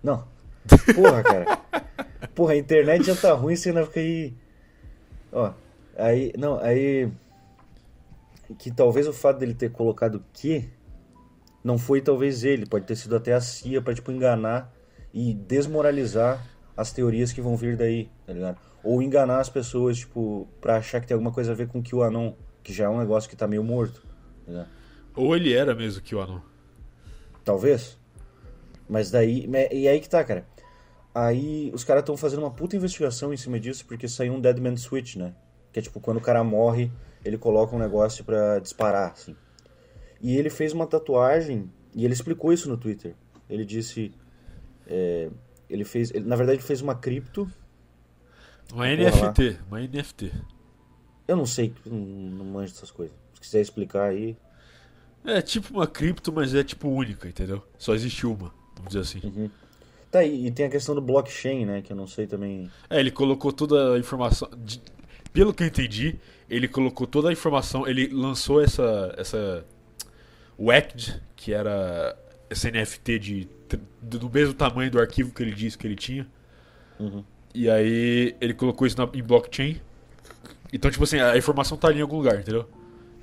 Não. 0.05 0.23
Porra, 0.93 1.23
cara. 1.23 1.57
Porra, 2.35 2.53
a 2.53 2.57
internet 2.57 3.03
já 3.03 3.15
tá 3.15 3.33
ruim, 3.33 3.55
você 3.55 3.69
ainda 3.69 3.85
fica 3.87 3.99
aí. 3.99 4.33
Ó, 5.31 5.51
aí. 5.97 6.31
Não, 6.37 6.59
aí. 6.59 7.11
Que 8.59 8.69
talvez 8.69 9.07
o 9.07 9.13
fato 9.13 9.39
dele 9.39 9.55
ter 9.55 9.71
colocado 9.71 10.23
que 10.31 10.69
não 11.63 11.79
foi 11.79 12.01
talvez 12.01 12.43
ele, 12.43 12.67
pode 12.67 12.85
ter 12.85 12.95
sido 12.95 13.15
até 13.15 13.33
a 13.33 13.41
CIA 13.41 13.81
pra, 13.81 13.95
tipo, 13.95 14.11
enganar 14.11 14.71
e 15.11 15.33
desmoralizar 15.33 16.45
as 16.77 16.91
teorias 16.91 17.33
que 17.33 17.41
vão 17.41 17.57
vir 17.57 17.75
daí, 17.75 18.07
tá 18.27 18.33
ligado? 18.33 18.59
Ou 18.83 19.01
enganar 19.01 19.39
as 19.39 19.49
pessoas, 19.49 19.97
tipo, 19.97 20.47
pra 20.61 20.77
achar 20.77 21.01
que 21.01 21.07
tem 21.07 21.15
alguma 21.15 21.31
coisa 21.31 21.53
a 21.53 21.55
ver 21.55 21.67
com 21.67 21.79
o 21.79 21.83
QAnon, 21.83 22.33
que 22.61 22.71
já 22.71 22.85
é 22.85 22.89
um 22.89 22.99
negócio 22.99 23.27
que 23.27 23.35
tá 23.35 23.47
meio 23.47 23.63
morto, 23.63 24.05
tá 24.45 24.51
ligado? 24.51 24.67
Ou 25.15 25.35
ele 25.35 25.51
era 25.53 25.73
mesmo 25.73 26.03
que 26.03 26.13
o 26.13 26.21
anão. 26.21 26.43
Talvez. 27.43 27.97
Mas 28.87 29.09
daí. 29.11 29.49
E 29.71 29.87
aí 29.87 29.99
que 29.99 30.09
tá, 30.09 30.23
cara. 30.23 30.47
Aí 31.13 31.71
os 31.73 31.83
caras 31.83 32.01
estão 32.01 32.17
fazendo 32.17 32.39
uma 32.39 32.51
puta 32.51 32.75
investigação 32.75 33.33
em 33.33 33.37
cima 33.37 33.59
disso, 33.59 33.85
porque 33.85 34.07
saiu 34.07 34.33
um 34.33 34.41
Dead 34.41 34.59
Man 34.59 34.75
Switch, 34.77 35.15
né? 35.15 35.33
Que 35.71 35.79
é 35.79 35.81
tipo, 35.81 35.99
quando 35.99 36.17
o 36.17 36.21
cara 36.21 36.43
morre, 36.43 36.91
ele 37.23 37.37
coloca 37.37 37.75
um 37.75 37.79
negócio 37.79 38.23
pra 38.25 38.59
disparar, 38.59 39.11
assim. 39.11 39.35
E 40.21 40.35
ele 40.37 40.49
fez 40.49 40.73
uma 40.73 40.85
tatuagem, 40.85 41.71
e 41.93 42.03
ele 42.03 42.13
explicou 42.13 42.51
isso 42.51 42.67
no 42.69 42.77
Twitter. 42.77 43.15
Ele 43.49 43.63
disse. 43.65 44.13
é, 44.87 45.29
ele 45.69 45.83
fez. 45.85 46.11
ele- 46.11 46.25
na 46.25 46.35
verdade, 46.35 46.57
ele 46.59 46.67
fez 46.67 46.81
uma 46.81 46.95
cripto. 46.95 47.49
Uma 48.73 48.87
NFT, 48.87 49.59
uma 49.67 49.79
NFT. 49.79 50.31
Eu 51.27 51.35
não 51.37 51.45
sei, 51.45 51.73
não, 51.85 51.97
não 51.97 52.45
manjo 52.45 52.73
dessas 52.73 52.91
coisas. 52.91 53.15
Se 53.33 53.41
quiser 53.41 53.61
explicar 53.61 54.09
aí. 54.09 54.37
É 55.23 55.41
tipo 55.41 55.73
uma 55.73 55.87
cripto, 55.87 56.31
mas 56.31 56.53
é 56.53 56.63
tipo 56.63 56.87
única, 56.87 57.27
entendeu? 57.27 57.63
Só 57.79 57.95
existe 57.95 58.27
uma, 58.27 58.53
vamos 58.75 58.93
dizer 58.93 58.99
assim. 58.99 59.21
Uhum. 59.27 59.49
Tá, 60.11 60.23
e, 60.23 60.47
e 60.47 60.51
tem 60.51 60.65
a 60.65 60.69
questão 60.69 60.95
do 60.95 61.01
blockchain, 61.01 61.65
né? 61.65 61.81
Que 61.81 61.91
eu 61.91 61.97
não 61.97 62.07
sei 62.07 62.25
também. 62.27 62.69
É, 62.89 62.99
ele 62.99 63.11
colocou 63.11 63.51
toda 63.51 63.93
a 63.95 63.99
informação. 63.99 64.49
de- 64.57 64.81
pelo 65.33 65.53
que 65.53 65.63
eu 65.63 65.67
entendi, 65.67 66.15
ele 66.49 66.67
colocou 66.67 67.05
toda 67.05 67.29
a 67.29 67.33
informação. 67.33 67.85
Ele 67.87 68.07
lançou 68.07 68.61
essa. 68.61 69.13
essa 69.17 69.65
o 70.57 70.67
que 71.35 71.51
era 71.53 72.17
esse 72.49 72.71
NFT 72.71 73.19
de, 73.19 73.47
do 74.01 74.19
do 74.19 74.29
mesmo 74.29 74.53
tamanho 74.53 74.89
do 74.89 74.99
arquivo 74.99 75.33
que 75.33 75.43
ele 75.43 75.51
disse 75.53 75.77
que 75.77 75.85
ele 75.85 75.95
tinha. 75.95 76.25
Uhum. 76.97 77.23
E 77.53 77.69
aí 77.69 78.35
ele 78.39 78.53
colocou 78.53 78.87
isso 78.87 78.97
na, 78.97 79.09
em 79.13 79.23
blockchain. 79.23 79.81
Então, 80.71 80.89
tipo 80.89 81.03
assim, 81.03 81.19
a 81.19 81.37
informação 81.37 81.77
tá 81.77 81.87
ali 81.89 81.99
em 81.99 82.01
algum 82.01 82.17
lugar, 82.17 82.39
entendeu? 82.39 82.69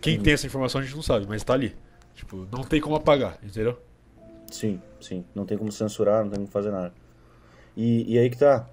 Quem 0.01 0.17
Uhum. 0.19 0.23
tem 0.23 0.33
essa 0.35 0.47
informação 0.47 0.81
a 0.81 0.85
gente 0.85 0.95
não 0.95 1.03
sabe, 1.03 1.27
mas 1.27 1.43
tá 1.45 1.55
ali. 1.55 1.75
Tipo, 2.15 2.47
não 2.53 2.63
tem 2.65 2.81
como 2.81 2.97
apagar, 2.97 3.39
entendeu? 3.43 3.79
Sim, 4.53 4.81
sim. 5.01 5.25
Não 5.35 5.45
tem 5.47 5.57
como 5.59 5.73
censurar, 5.73 6.23
não 6.23 6.31
tem 6.31 6.41
como 6.41 6.51
fazer 6.53 6.71
nada. 6.71 6.93
E, 7.77 8.15
e 8.15 8.19
aí 8.19 8.29
que 8.31 8.39
tá. 8.39 8.69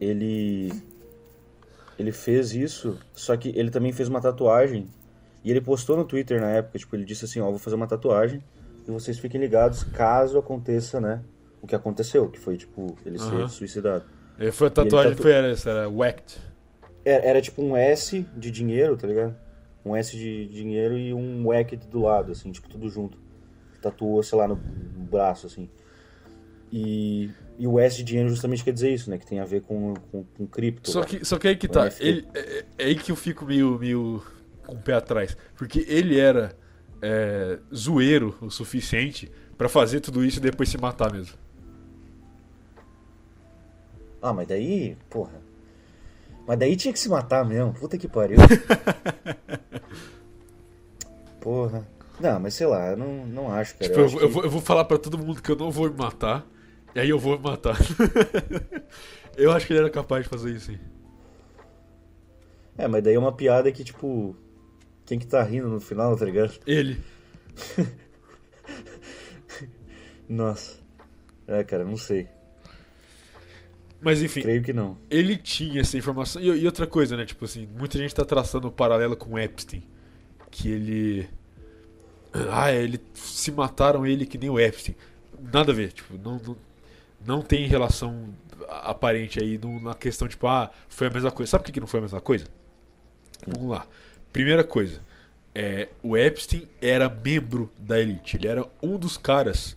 Ele. 0.00 0.70
Ele 1.98 2.12
fez 2.12 2.52
isso, 2.54 2.98
só 3.14 3.36
que 3.36 3.50
ele 3.56 3.70
também 3.70 3.92
fez 3.92 4.08
uma 4.08 4.20
tatuagem. 4.20 4.88
E 5.44 5.50
ele 5.50 5.60
postou 5.60 5.96
no 5.96 6.04
Twitter 6.04 6.40
na 6.40 6.50
época, 6.50 6.78
tipo, 6.78 6.96
ele 6.96 7.04
disse 7.04 7.24
assim, 7.24 7.40
ó, 7.40 7.50
vou 7.50 7.58
fazer 7.58 7.76
uma 7.76 7.86
tatuagem 7.86 8.42
e 8.86 8.90
vocês 8.90 9.18
fiquem 9.18 9.40
ligados 9.40 9.84
caso 9.84 10.38
aconteça, 10.38 11.00
né? 11.00 11.22
O 11.62 11.66
que 11.66 11.74
aconteceu, 11.74 12.28
que 12.28 12.38
foi, 12.38 12.56
tipo, 12.56 12.96
ele 13.04 13.18
Aham. 13.18 13.46
ser 13.46 13.48
suicidado. 13.48 14.04
E 14.38 14.50
foi 14.50 14.68
a 14.68 14.70
tatuagem, 14.70 15.10
tatu- 15.12 15.22
foi 15.22 15.32
era 15.32 15.48
essa, 15.48 15.70
era 15.70 15.88
Whacked. 15.88 16.38
Era, 17.04 17.24
era 17.24 17.40
tipo 17.42 17.62
um 17.62 17.76
S 17.76 18.26
de 18.36 18.50
dinheiro, 18.50 18.96
tá 18.96 19.06
ligado? 19.06 19.36
Um 19.84 19.94
S 19.94 20.16
de 20.16 20.46
dinheiro 20.46 20.96
e 20.98 21.12
um 21.12 21.46
whacked 21.46 21.86
do 21.88 22.00
lado, 22.00 22.32
assim, 22.32 22.50
tipo, 22.50 22.68
tudo 22.68 22.88
junto. 22.88 23.18
Tatuou, 23.84 24.22
sei 24.22 24.38
lá, 24.38 24.48
no, 24.48 24.56
no 24.56 25.04
braço, 25.04 25.46
assim. 25.46 25.68
E, 26.72 27.30
e 27.58 27.66
o 27.66 27.78
S 27.78 27.96
de 27.96 28.02
dinheiro 28.02 28.28
justamente 28.28 28.64
quer 28.64 28.72
dizer 28.72 28.92
isso, 28.92 29.08
né? 29.08 29.18
Que 29.18 29.26
tem 29.26 29.38
a 29.38 29.44
ver 29.44 29.62
com, 29.62 29.94
com, 30.10 30.24
com 30.24 30.46
cripto. 30.46 30.90
Só 30.90 31.00
lá. 31.00 31.06
que, 31.06 31.24
só 31.24 31.38
que 31.38 31.48
aí 31.48 31.56
que 31.56 31.68
tá. 31.68 31.88
Ele, 32.00 32.26
é, 32.34 32.64
é 32.78 32.84
aí 32.86 32.94
que 32.96 33.12
eu 33.12 33.16
fico 33.16 33.44
meio, 33.44 33.78
meio 33.78 34.22
com 34.66 34.74
o 34.74 34.78
pé 34.78 34.94
atrás. 34.94 35.36
Porque 35.54 35.84
ele 35.88 36.18
era 36.18 36.56
é, 37.00 37.58
zoeiro 37.72 38.36
o 38.40 38.50
suficiente 38.50 39.30
pra 39.56 39.68
fazer 39.68 40.00
tudo 40.00 40.24
isso 40.24 40.38
e 40.38 40.42
depois 40.42 40.68
se 40.68 40.78
matar 40.78 41.12
mesmo. 41.12 41.36
Ah, 44.20 44.32
mas 44.32 44.48
daí, 44.48 44.96
porra. 45.10 45.40
Mas 46.46 46.58
daí 46.58 46.74
tinha 46.76 46.92
que 46.92 46.98
se 46.98 47.08
matar 47.08 47.44
mesmo. 47.44 47.72
Puta 47.72 47.96
que 47.96 48.08
pariu. 48.08 48.38
porra. 51.40 51.93
Não, 52.20 52.38
mas 52.40 52.54
sei 52.54 52.66
lá, 52.66 52.90
eu 52.90 52.96
não, 52.96 53.26
não 53.26 53.50
acho, 53.52 53.74
cara. 53.76 53.90
Tipo, 53.90 53.98
eu 53.98 54.02
eu, 54.02 54.06
acho 54.06 54.16
eu 54.18 54.28
que- 54.28 54.34
vou, 54.34 54.44
eu 54.44 54.50
vou 54.50 54.60
falar 54.60 54.84
pra 54.84 54.98
todo 54.98 55.18
mundo 55.18 55.42
que 55.42 55.50
eu 55.50 55.56
não 55.56 55.70
vou 55.70 55.90
me 55.90 55.96
matar. 55.96 56.46
E 56.94 57.00
aí 57.00 57.08
eu 57.08 57.18
vou 57.18 57.36
me 57.36 57.42
matar. 57.44 57.76
eu 59.36 59.50
acho 59.52 59.66
que 59.66 59.72
ele 59.72 59.80
era 59.80 59.90
capaz 59.90 60.22
de 60.24 60.30
fazer 60.30 60.52
isso, 60.52 60.66
sim. 60.72 60.78
É, 62.78 62.86
mas 62.86 63.02
daí 63.02 63.14
é 63.14 63.18
uma 63.18 63.32
piada 63.32 63.70
que, 63.72 63.82
tipo. 63.84 64.36
Quem 65.04 65.18
que 65.18 65.26
tá 65.26 65.42
rindo 65.42 65.68
no 65.68 65.80
final, 65.80 66.16
tá 66.16 66.24
ligado? 66.24 66.54
Ele. 66.66 66.98
Nossa. 70.28 70.78
É, 71.46 71.62
cara, 71.62 71.84
não 71.84 71.96
sei. 71.96 72.28
Mas 74.00 74.22
enfim, 74.22 74.42
Creio 74.42 74.62
que 74.62 74.72
não. 74.72 74.98
ele 75.10 75.36
tinha 75.36 75.80
essa 75.80 75.96
informação. 75.96 76.40
E, 76.40 76.46
e 76.46 76.66
outra 76.66 76.86
coisa, 76.86 77.16
né? 77.16 77.24
Tipo 77.24 77.44
assim, 77.44 77.68
muita 77.78 77.98
gente 77.98 78.14
tá 78.14 78.24
traçando 78.24 78.68
o 78.68 78.72
paralelo 78.72 79.16
com 79.16 79.34
o 79.34 79.38
Epstein. 79.38 79.82
Que 80.50 80.70
ele. 80.70 81.28
Ah, 82.50 82.72
ele. 82.72 83.00
Se 83.14 83.52
mataram 83.52 84.06
ele 84.06 84.26
que 84.26 84.36
nem 84.38 84.50
o 84.50 84.58
Epstein. 84.58 84.94
Nada 85.52 85.72
a 85.72 85.74
ver, 85.74 85.92
tipo, 85.92 86.14
não, 86.18 86.38
não, 86.44 86.56
não 87.24 87.42
tem 87.42 87.66
relação 87.66 88.34
aparente 88.68 89.40
aí 89.40 89.58
no- 89.58 89.80
na 89.80 89.94
questão, 89.94 90.26
tipo, 90.26 90.46
ah, 90.46 90.70
foi 90.88 91.06
a 91.06 91.10
mesma 91.10 91.30
coisa. 91.30 91.50
Sabe 91.50 91.64
por 91.64 91.72
que 91.72 91.80
não 91.80 91.86
foi 91.86 91.98
a 92.00 92.02
mesma 92.02 92.20
coisa? 92.20 92.46
Vamos 93.46 93.68
lá. 93.70 93.86
Primeira 94.32 94.64
coisa, 94.64 95.00
é, 95.54 95.88
o 96.02 96.16
Epstein 96.16 96.66
era 96.80 97.08
membro 97.08 97.70
da 97.78 98.00
elite. 98.00 98.36
Ele 98.36 98.48
era 98.48 98.66
um 98.82 98.98
dos 98.98 99.16
caras 99.16 99.76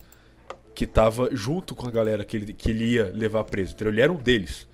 que 0.74 0.86
tava 0.86 1.28
junto 1.34 1.74
com 1.74 1.86
a 1.86 1.90
galera 1.90 2.24
que 2.24 2.36
ele, 2.36 2.52
que 2.52 2.70
ele 2.70 2.84
ia 2.94 3.12
levar 3.14 3.44
preso. 3.44 3.74
Entendeu? 3.74 3.92
Ele 3.92 4.00
era 4.02 4.12
um 4.12 4.16
deles. 4.16 4.66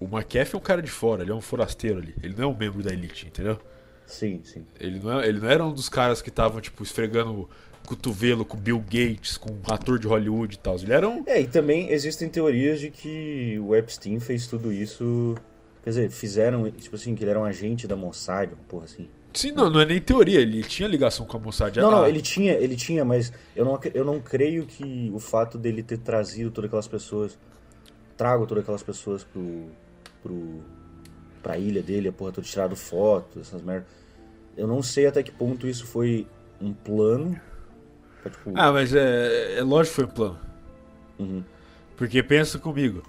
O 0.00 0.06
McAfee 0.06 0.54
é 0.54 0.58
um 0.58 0.60
cara 0.60 0.80
de 0.82 0.90
fora, 0.90 1.22
ele 1.22 1.32
é 1.32 1.34
um 1.34 1.40
forasteiro 1.40 1.98
ali. 1.98 2.14
Ele 2.22 2.34
não 2.36 2.44
é 2.44 2.46
um 2.46 2.56
membro 2.56 2.82
da 2.82 2.92
elite, 2.92 3.26
entendeu? 3.26 3.58
Sim, 4.08 4.40
sim. 4.42 4.64
Ele 4.80 4.98
não, 4.98 5.20
é, 5.20 5.28
ele 5.28 5.38
não 5.38 5.48
era 5.48 5.64
um 5.64 5.72
dos 5.72 5.88
caras 5.88 6.22
que 6.22 6.30
estavam, 6.30 6.60
tipo, 6.60 6.82
esfregando 6.82 7.48
cotovelo 7.86 8.44
com 8.44 8.56
Bill 8.56 8.80
Gates, 8.80 9.36
com 9.36 9.50
um 9.50 9.72
ator 9.72 9.98
de 9.98 10.06
Hollywood 10.06 10.54
e 10.54 10.58
tal. 10.58 10.76
Ele 10.76 10.92
era 10.92 11.08
um. 11.08 11.22
É, 11.26 11.40
e 11.42 11.46
também 11.46 11.90
existem 11.90 12.28
teorias 12.28 12.80
de 12.80 12.90
que 12.90 13.58
o 13.60 13.76
Epstein 13.76 14.18
fez 14.18 14.46
tudo 14.46 14.72
isso. 14.72 15.36
Quer 15.84 15.90
dizer, 15.90 16.10
fizeram, 16.10 16.70
tipo 16.70 16.96
assim, 16.96 17.14
que 17.14 17.22
ele 17.22 17.30
era 17.30 17.38
um 17.38 17.44
agente 17.44 17.86
da 17.86 17.96
Mossad, 17.96 18.52
uma 18.52 18.64
porra 18.64 18.84
assim. 18.84 19.08
Sim, 19.32 19.52
não, 19.52 19.70
não 19.70 19.80
é 19.80 19.84
nem 19.84 20.00
teoria, 20.00 20.40
ele 20.40 20.62
tinha 20.62 20.88
ligação 20.88 21.26
com 21.26 21.36
a 21.36 21.40
Mossad. 21.40 21.76
Não, 21.76 21.90
não, 21.90 22.06
ele 22.06 22.22
tinha, 22.22 22.54
ele 22.54 22.74
tinha, 22.76 23.04
mas 23.04 23.32
eu 23.54 23.64
não, 23.64 23.78
eu 23.94 24.04
não 24.04 24.20
creio 24.20 24.66
que 24.66 25.12
o 25.14 25.18
fato 25.18 25.58
dele 25.58 25.82
ter 25.82 25.98
trazido 25.98 26.50
todas 26.50 26.68
aquelas 26.68 26.88
pessoas, 26.88 27.38
trago 28.16 28.46
todas 28.46 28.62
aquelas 28.62 28.82
pessoas 28.82 29.24
pro, 29.24 29.66
pro, 30.22 30.62
pra 31.38 31.58
ilha 31.58 31.82
dele, 31.82 32.08
a 32.08 32.12
porra 32.12 32.32
toda 32.32 32.46
tirado 32.46 32.76
foto, 32.76 33.40
essas 33.40 33.62
merdas. 33.62 33.88
Eu 34.56 34.66
não 34.66 34.82
sei 34.82 35.06
até 35.06 35.22
que 35.22 35.32
ponto 35.32 35.66
isso 35.68 35.86
foi 35.86 36.26
um 36.60 36.72
plano. 36.74 37.40
pra, 38.22 38.30
tipo, 38.32 38.52
Ah, 38.54 38.72
mas 38.72 38.94
é, 38.94 39.58
é 39.58 39.62
lógico 39.62 39.90
que 39.90 39.96
foi 39.96 40.04
um 40.06 40.14
plano. 40.14 40.38
uhum. 41.18 41.44
Porque 41.96 42.22
pensa 42.22 42.58
comigo, 42.58 43.02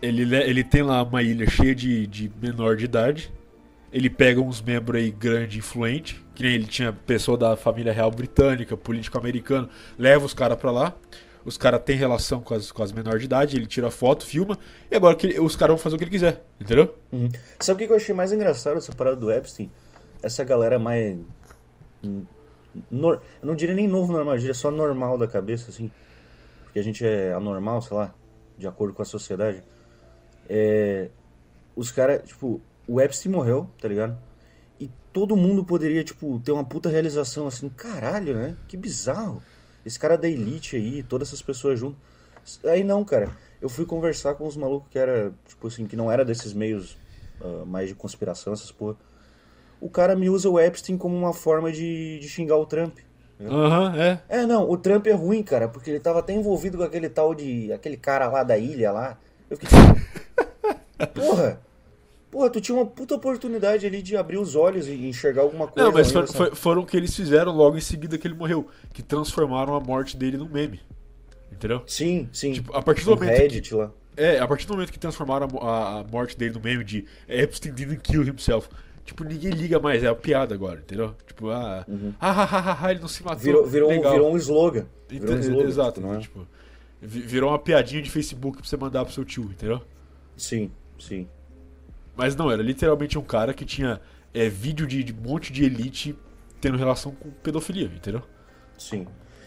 ele, 0.00 0.24
le- 0.24 0.42
ele 0.48 0.64
tem 0.64 0.82
lá 0.82 1.02
uma 1.02 1.22
ilha 1.22 1.48
cheia 1.48 1.74
de, 1.74 2.06
de 2.06 2.30
menor 2.40 2.76
de 2.76 2.84
idade, 2.86 3.32
ele 3.92 4.08
pega 4.08 4.40
uns 4.40 4.62
membros 4.62 5.00
aí 5.00 5.10
grande 5.10 5.56
e 5.56 5.58
influente, 5.58 6.24
que 6.34 6.42
nem 6.42 6.54
ele 6.54 6.66
tinha 6.66 6.92
pessoa 6.92 7.36
da 7.36 7.56
família 7.56 7.92
real 7.92 8.10
britânica, 8.10 8.76
político 8.76 9.18
americano, 9.18 9.68
leva 9.98 10.24
os 10.24 10.32
caras 10.34 10.58
pra 10.58 10.70
lá, 10.70 10.94
os 11.44 11.56
caras 11.56 11.80
têm 11.82 11.96
relação 11.96 12.40
com 12.40 12.54
as, 12.54 12.70
com 12.72 12.82
as 12.82 12.92
menores 12.92 13.20
de 13.20 13.26
idade, 13.26 13.56
ele 13.56 13.66
tira 13.66 13.90
foto, 13.90 14.24
filma, 14.26 14.58
e 14.90 14.96
agora 14.96 15.14
que 15.16 15.38
os 15.40 15.56
caras 15.56 15.74
vão 15.74 15.82
fazer 15.82 15.96
o 15.96 15.98
que 15.98 16.04
ele 16.04 16.10
quiser, 16.10 16.44
entendeu? 16.60 16.94
Uhum. 17.12 17.28
Sabe 17.58 17.84
o 17.84 17.86
que 17.86 17.92
eu 17.92 17.96
achei 17.96 18.14
mais 18.14 18.32
engraçado 18.32 18.74
dessa 18.74 18.92
parada 18.92 19.16
do 19.16 19.30
Epstein? 19.32 19.70
Essa 20.22 20.44
galera 20.44 20.78
mais. 20.78 21.18
nor- 22.90 23.20
Eu 23.42 23.46
não 23.46 23.54
diria 23.54 23.74
nem 23.74 23.88
novo 23.88 24.12
normal, 24.12 24.34
eu 24.34 24.38
diria 24.40 24.54
só 24.54 24.70
normal 24.70 25.16
da 25.18 25.26
cabeça, 25.26 25.70
assim. 25.70 25.90
Porque 26.64 26.78
a 26.78 26.82
gente 26.82 27.04
é 27.04 27.32
anormal, 27.32 27.82
sei 27.82 27.96
lá, 27.96 28.14
de 28.56 28.66
acordo 28.66 28.94
com 28.94 29.02
a 29.02 29.04
sociedade. 29.04 29.62
É, 30.48 31.08
Os 31.76 31.90
caras, 31.90 32.22
tipo, 32.28 32.60
o 32.86 33.00
Epstein 33.00 33.32
morreu, 33.32 33.68
tá 33.80 33.88
ligado? 33.88 34.18
E 34.78 34.90
todo 35.12 35.36
mundo 35.36 35.64
poderia, 35.64 36.02
tipo, 36.04 36.38
ter 36.44 36.52
uma 36.52 36.64
puta 36.64 36.88
realização 36.88 37.46
assim, 37.46 37.68
caralho, 37.68 38.34
né? 38.34 38.56
Que 38.68 38.76
bizarro. 38.76 39.42
Esse 39.84 39.98
cara 39.98 40.16
da 40.16 40.28
elite 40.28 40.76
aí, 40.76 41.02
todas 41.02 41.28
essas 41.28 41.42
pessoas 41.42 41.78
juntas. 41.78 42.00
Aí 42.64 42.84
não, 42.84 43.04
cara. 43.04 43.30
Eu 43.60 43.68
fui 43.68 43.84
conversar 43.84 44.34
com 44.34 44.46
uns 44.46 44.56
malucos 44.56 44.88
que 44.90 44.98
era, 44.98 45.32
tipo 45.46 45.66
assim, 45.66 45.86
que 45.86 45.96
não 45.96 46.10
era 46.10 46.24
desses 46.24 46.52
meios 46.52 46.96
ah, 47.40 47.64
mais 47.66 47.88
de 47.88 47.94
conspiração, 47.94 48.52
essas 48.52 48.70
porra. 48.70 48.96
O 49.80 49.88
cara 49.88 50.14
me 50.14 50.28
usa 50.28 50.48
o 50.48 50.60
Epstein 50.60 50.98
como 50.98 51.16
uma 51.16 51.32
forma 51.32 51.72
de, 51.72 52.18
de 52.18 52.28
xingar 52.28 52.56
o 52.56 52.66
Trump. 52.66 52.98
Aham, 53.40 53.96
é. 53.96 54.20
É, 54.28 54.46
não, 54.46 54.68
o 54.68 54.76
Trump 54.76 55.06
é 55.06 55.12
ruim, 55.12 55.42
cara, 55.42 55.66
porque 55.66 55.88
ele 55.88 56.00
tava 56.00 56.18
até 56.18 56.34
envolvido 56.34 56.76
com 56.76 56.84
aquele 56.84 57.08
tal 57.08 57.34
de. 57.34 57.72
aquele 57.72 57.96
cara 57.96 58.28
lá 58.28 58.42
da 58.42 58.58
ilha 58.58 58.92
lá. 58.92 59.18
Eu 59.48 59.56
fiquei 59.56 59.78
tipo. 59.78 61.08
Porra! 61.14 61.58
Porra, 62.30 62.48
tu 62.48 62.60
tinha 62.60 62.76
uma 62.76 62.86
puta 62.86 63.14
oportunidade 63.16 63.84
ali 63.84 64.00
de 64.00 64.16
abrir 64.16 64.38
os 64.38 64.54
olhos 64.54 64.86
e 64.86 64.92
enxergar 65.06 65.42
alguma 65.42 65.66
coisa. 65.66 65.88
Não, 65.88 65.92
mas 65.94 66.14
além 66.14 66.26
for- 66.28 66.36
foi- 66.36 66.54
foram 66.54 66.82
o 66.82 66.86
que 66.86 66.96
eles 66.96 67.14
fizeram 67.14 67.50
logo 67.52 67.76
em 67.76 67.80
seguida 67.80 68.16
que 68.16 68.26
ele 68.26 68.34
morreu, 68.34 68.68
que 68.92 69.02
transformaram 69.02 69.74
a 69.74 69.80
morte 69.80 70.16
dele 70.16 70.36
num 70.36 70.48
meme, 70.48 70.80
entendeu? 71.52 71.82
Sim, 71.86 72.28
sim. 72.32 72.52
Tipo, 72.52 72.74
a 72.76 72.80
partir 72.82 73.04
do 73.04 73.10
momento 73.10 73.34
que- 73.34 73.42
Reddit 73.42 73.74
lá. 73.74 73.90
É, 74.16 74.38
a 74.38 74.46
partir 74.46 74.66
do 74.66 74.74
momento 74.74 74.92
que 74.92 74.98
transformaram 74.98 75.48
a 75.60 76.00
a, 76.00 76.04
morte 76.04 76.36
dele 76.38 76.54
no 76.54 76.60
meme 76.60 76.84
de 76.84 77.04
Epstein 77.28 77.72
didn't 77.72 78.00
kill 78.02 78.22
himself, 78.22 78.68
tipo, 79.04 79.24
ninguém 79.24 79.50
liga 79.50 79.80
mais, 79.80 80.04
é 80.04 80.06
a 80.08 80.14
piada 80.14 80.54
agora, 80.54 80.78
entendeu? 80.80 81.14
Tipo, 81.26 81.48
ah, 81.50 81.84
ah, 82.20 82.30
ah, 82.30 82.48
ah, 82.52 82.78
ah, 82.86 82.90
ele 82.92 83.00
não 83.00 83.08
se 83.08 83.22
matou. 83.24 83.38
Uhum. 83.38 83.44
Virou, 83.44 83.66
virou, 83.66 83.88
um, 83.90 83.92
legal. 83.94 84.12
virou 84.12 84.32
um 84.32 84.36
slogan. 84.36 84.86
Virou 85.08 85.34
um 85.34 85.38
slogan, 85.40 85.68
Exato, 85.68 85.94
tipo, 86.00 86.06
não 86.06 86.14
é? 86.14 86.18
tipo, 86.20 86.46
vi- 87.00 87.20
virou 87.22 87.50
uma 87.50 87.58
piadinha 87.58 88.02
de 88.02 88.10
Facebook 88.10 88.58
pra 88.58 88.66
você 88.68 88.76
mandar 88.76 89.04
pro 89.04 89.12
seu 89.14 89.24
tio, 89.24 89.44
entendeu? 89.44 89.80
Sim, 90.36 90.70
sim. 90.98 91.26
Mas 92.20 92.36
não, 92.36 92.50
era 92.52 92.62
literalmente 92.62 93.18
um 93.18 93.22
cara 93.22 93.54
que 93.54 93.64
tinha 93.64 93.98
é, 94.34 94.46
vídeo 94.46 94.86
de, 94.86 95.02
de 95.02 95.10
um 95.14 95.16
monte 95.16 95.50
de 95.50 95.64
elite 95.64 96.14
tendo 96.60 96.76
relação 96.76 97.12
com 97.12 97.30
pedofilia, 97.30 97.86
entendeu? 97.86 98.22
Sim. 98.76 99.06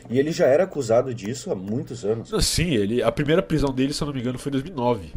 E 0.10 0.18
ele 0.18 0.32
já 0.32 0.48
era 0.48 0.64
acusado 0.64 1.14
disso 1.14 1.52
há 1.52 1.56
muitos 1.56 2.04
anos. 2.04 2.34
Sim, 2.44 2.74
ele, 2.74 3.04
a 3.04 3.12
primeira 3.12 3.44
prisão 3.44 3.72
dele, 3.72 3.94
se 3.94 4.02
eu 4.02 4.08
não 4.08 4.14
me 4.16 4.20
engano, 4.22 4.40
foi 4.40 4.50
em 4.50 4.54
2009. 4.54 5.14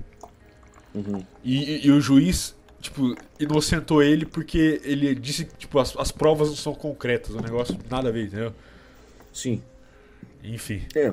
Uhum. 0.95 1.25
E, 1.43 1.65
e- 1.65 1.87
e 1.87 1.91
o 1.91 1.99
juiz, 1.99 2.55
tipo, 2.79 3.15
inocentou 3.41 4.03
ele 4.03 4.27
porque 4.27 4.79
ele 4.85 5.15
disse 5.15 5.47
que, 5.47 5.57
tipo, 5.57 5.79
as, 5.79 5.97
as 5.97 6.13
provas 6.13 6.49
não 6.49 6.57
são 6.57 6.75
concretas, 6.75 7.35
o 7.35 7.41
negócio 7.41 7.75
nada 7.91 8.11
a 8.11 8.13
ver, 8.13 8.27
entendeu? 8.27 8.53
Sim. 9.33 9.63
Enfim. 10.45 10.83
É. 10.95 11.11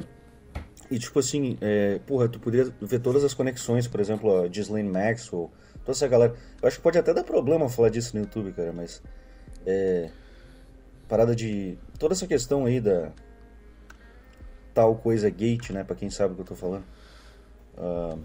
E 0.91 0.99
tipo 0.99 1.17
assim, 1.19 1.57
é, 1.61 2.01
porra, 2.05 2.27
tu 2.27 2.37
poderia 2.37 2.69
ver 2.81 2.99
todas 2.99 3.23
as 3.23 3.33
conexões, 3.33 3.87
por 3.87 4.01
exemplo, 4.01 4.43
a 4.43 4.47
Ghislaine 4.49 4.89
Maxwell, 4.89 5.49
toda 5.85 5.91
essa 5.91 6.07
galera. 6.07 6.35
Eu 6.61 6.67
acho 6.67 6.77
que 6.77 6.83
pode 6.83 6.97
até 6.97 7.13
dar 7.13 7.23
problema 7.23 7.69
falar 7.69 7.89
disso 7.89 8.15
no 8.15 8.23
YouTube, 8.23 8.51
cara, 8.53 8.73
mas. 8.73 9.01
É. 9.65 10.09
Parada 11.07 11.35
de. 11.35 11.77
Toda 11.99 12.13
essa 12.13 12.27
questão 12.27 12.65
aí 12.65 12.79
da. 12.79 13.11
Tal 14.73 14.95
coisa 14.95 15.29
gate, 15.29 15.69
né? 15.71 15.83
Pra 15.83 15.95
quem 15.95 16.09
sabe 16.09 16.33
o 16.33 16.35
que 16.35 16.41
eu 16.41 16.45
tô 16.45 16.55
falando. 16.55 16.83
Ah, 17.77 18.17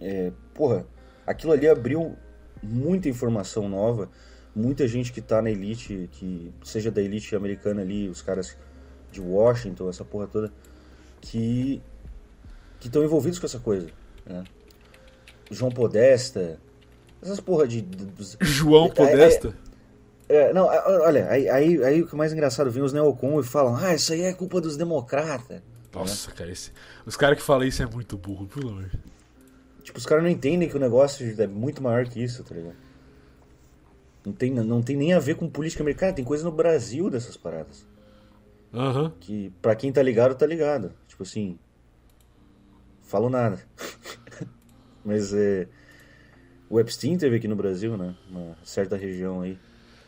é, 0.00 0.32
porra, 0.54 0.86
aquilo 1.26 1.52
ali 1.52 1.68
abriu 1.68 2.16
muita 2.62 3.08
informação 3.08 3.68
nova. 3.68 4.10
Muita 4.54 4.88
gente 4.88 5.12
que 5.12 5.20
tá 5.20 5.40
na 5.40 5.50
elite, 5.50 6.08
que 6.12 6.52
seja 6.64 6.90
da 6.90 7.00
elite 7.00 7.36
americana 7.36 7.82
ali, 7.82 8.08
os 8.08 8.20
caras 8.20 8.56
de 9.10 9.20
Washington, 9.20 9.88
essa 9.88 10.04
porra 10.04 10.26
toda, 10.26 10.52
que 11.20 11.80
que 12.80 12.86
estão 12.86 13.02
envolvidos 13.02 13.38
com 13.38 13.46
essa 13.46 13.58
coisa. 13.58 13.88
Né? 14.24 14.44
João 15.50 15.70
Podesta, 15.70 16.60
essas 17.22 17.40
porra 17.40 17.66
de. 17.66 17.82
dos- 17.82 18.36
João 18.40 18.86
É, 18.86 18.90
Podesta? 18.90 19.54
é, 20.28 20.52
não, 20.52 20.68
a- 20.68 20.74
a- 20.78 21.00
olha, 21.06 21.28
aí, 21.30 21.48
aí, 21.48 21.84
aí 21.84 22.02
o 22.02 22.06
que 22.06 22.14
é 22.14 22.18
mais 22.18 22.32
engraçado, 22.32 22.70
vem 22.70 22.82
os 22.82 22.92
neocon 22.92 23.40
e 23.40 23.42
falam, 23.44 23.76
ah, 23.76 23.94
isso 23.94 24.12
aí 24.12 24.22
é 24.22 24.32
culpa 24.32 24.60
dos 24.60 24.76
democratas. 24.76 25.60
Nossa, 25.94 26.30
cara, 26.32 26.50
esse, 26.50 26.70
os 27.06 27.16
caras 27.16 27.38
que 27.38 27.42
falam 27.44 27.66
isso 27.66 27.82
é 27.82 27.86
muito 27.86 28.16
burro, 28.16 28.46
pelo 28.46 28.68
amor. 28.68 28.90
Tipo, 29.82 29.98
os 29.98 30.04
caras 30.06 30.22
não 30.22 30.30
entendem 30.30 30.68
que 30.68 30.76
o 30.76 30.80
negócio 30.80 31.34
é 31.40 31.46
muito 31.46 31.82
maior 31.82 32.04
que 32.06 32.22
isso, 32.22 32.44
tá 32.44 32.54
ligado? 32.54 32.76
Não 34.24 34.32
tem, 34.34 34.50
não 34.52 34.82
tem 34.82 34.96
nem 34.96 35.14
a 35.14 35.18
ver 35.18 35.36
com 35.36 35.48
política 35.48 35.82
americana, 35.82 36.12
tem 36.12 36.24
coisa 36.24 36.44
no 36.44 36.52
Brasil 36.52 37.08
dessas 37.08 37.36
paradas. 37.38 37.86
Aham. 38.74 39.10
Que 39.18 39.50
pra 39.62 39.74
quem 39.74 39.90
tá 39.90 40.02
ligado, 40.02 40.34
tá 40.34 40.44
ligado. 40.44 40.92
Tipo 41.08 41.22
assim. 41.22 41.58
Falo 43.02 43.30
nada. 43.30 43.58
Mas 45.08 45.32
é. 45.32 45.66
O 46.70 46.78
Epstein 46.78 47.16
teve 47.16 47.36
aqui 47.36 47.48
no 47.48 47.56
Brasil, 47.56 47.96
né? 47.96 48.14
Uma 48.30 48.54
certa 48.62 48.94
região 48.94 49.40
aí. 49.40 49.58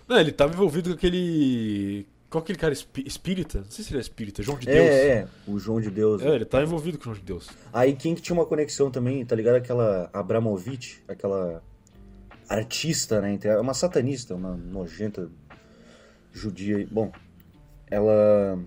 Não, 0.07 0.21
ele 0.21 0.31
tava 0.31 0.53
envolvido 0.53 0.91
com 0.91 0.95
aquele. 0.97 2.07
Qual 2.29 2.43
aquele 2.45 2.59
cara 2.59 2.73
espí- 2.73 3.03
espírita? 3.07 3.59
Não 3.61 3.71
sei 3.71 3.83
se 3.85 3.91
ele 3.91 3.99
é 3.99 4.01
espírita, 4.03 4.43
João 4.43 4.59
de 4.59 4.69
É, 4.69 4.73
Deus. 4.75 4.87
é, 4.91 5.29
o 5.49 5.59
João 5.59 5.81
de 5.81 5.91
Deus. 5.91 6.23
É, 6.23 6.35
ele 6.35 6.45
tá 6.45 6.63
envolvido 6.63 6.99
com 6.99 7.03
o 7.03 7.07
João 7.07 7.17
de 7.17 7.23
Deus. 7.25 7.49
Aí 7.73 7.93
quem 7.95 8.15
que 8.15 8.21
tinha 8.23 8.35
uma 8.37 8.45
conexão 8.47 8.91
também, 8.91 9.25
tá 9.25 9.35
ligado? 9.35 9.57
Aquela 9.57 10.09
Abramovich, 10.13 11.03
aquela 11.09 11.63
artista, 12.49 13.21
né? 13.21 13.33
entre- 13.33 13.57
Uma 13.57 13.75
satanista, 13.75 14.35
uma 14.35 14.55
nojenta 14.57 15.29
judia. 16.33 16.87
Bom, 16.91 17.11
ela. 17.91 18.59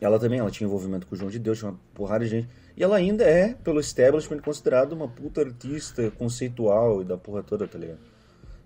Ela 0.00 0.18
também, 0.18 0.38
ela 0.38 0.50
tinha 0.50 0.66
envolvimento 0.66 1.06
com 1.06 1.14
o 1.14 1.18
João 1.18 1.30
de 1.30 1.38
Deus, 1.40 1.58
tinha 1.58 1.70
uma 1.72 1.80
porrada 1.94 2.24
de 2.24 2.30
gente. 2.30 2.48
E 2.78 2.84
ela 2.84 2.96
ainda 2.96 3.24
é, 3.24 3.54
pelo 3.54 3.80
establishment, 3.80 4.38
considerada 4.38 4.94
uma 4.94 5.08
puta 5.08 5.40
artista 5.40 6.12
conceitual 6.12 7.02
e 7.02 7.04
da 7.04 7.18
porra 7.18 7.42
toda, 7.42 7.66
tá 7.66 7.76
ligado? 7.76 7.98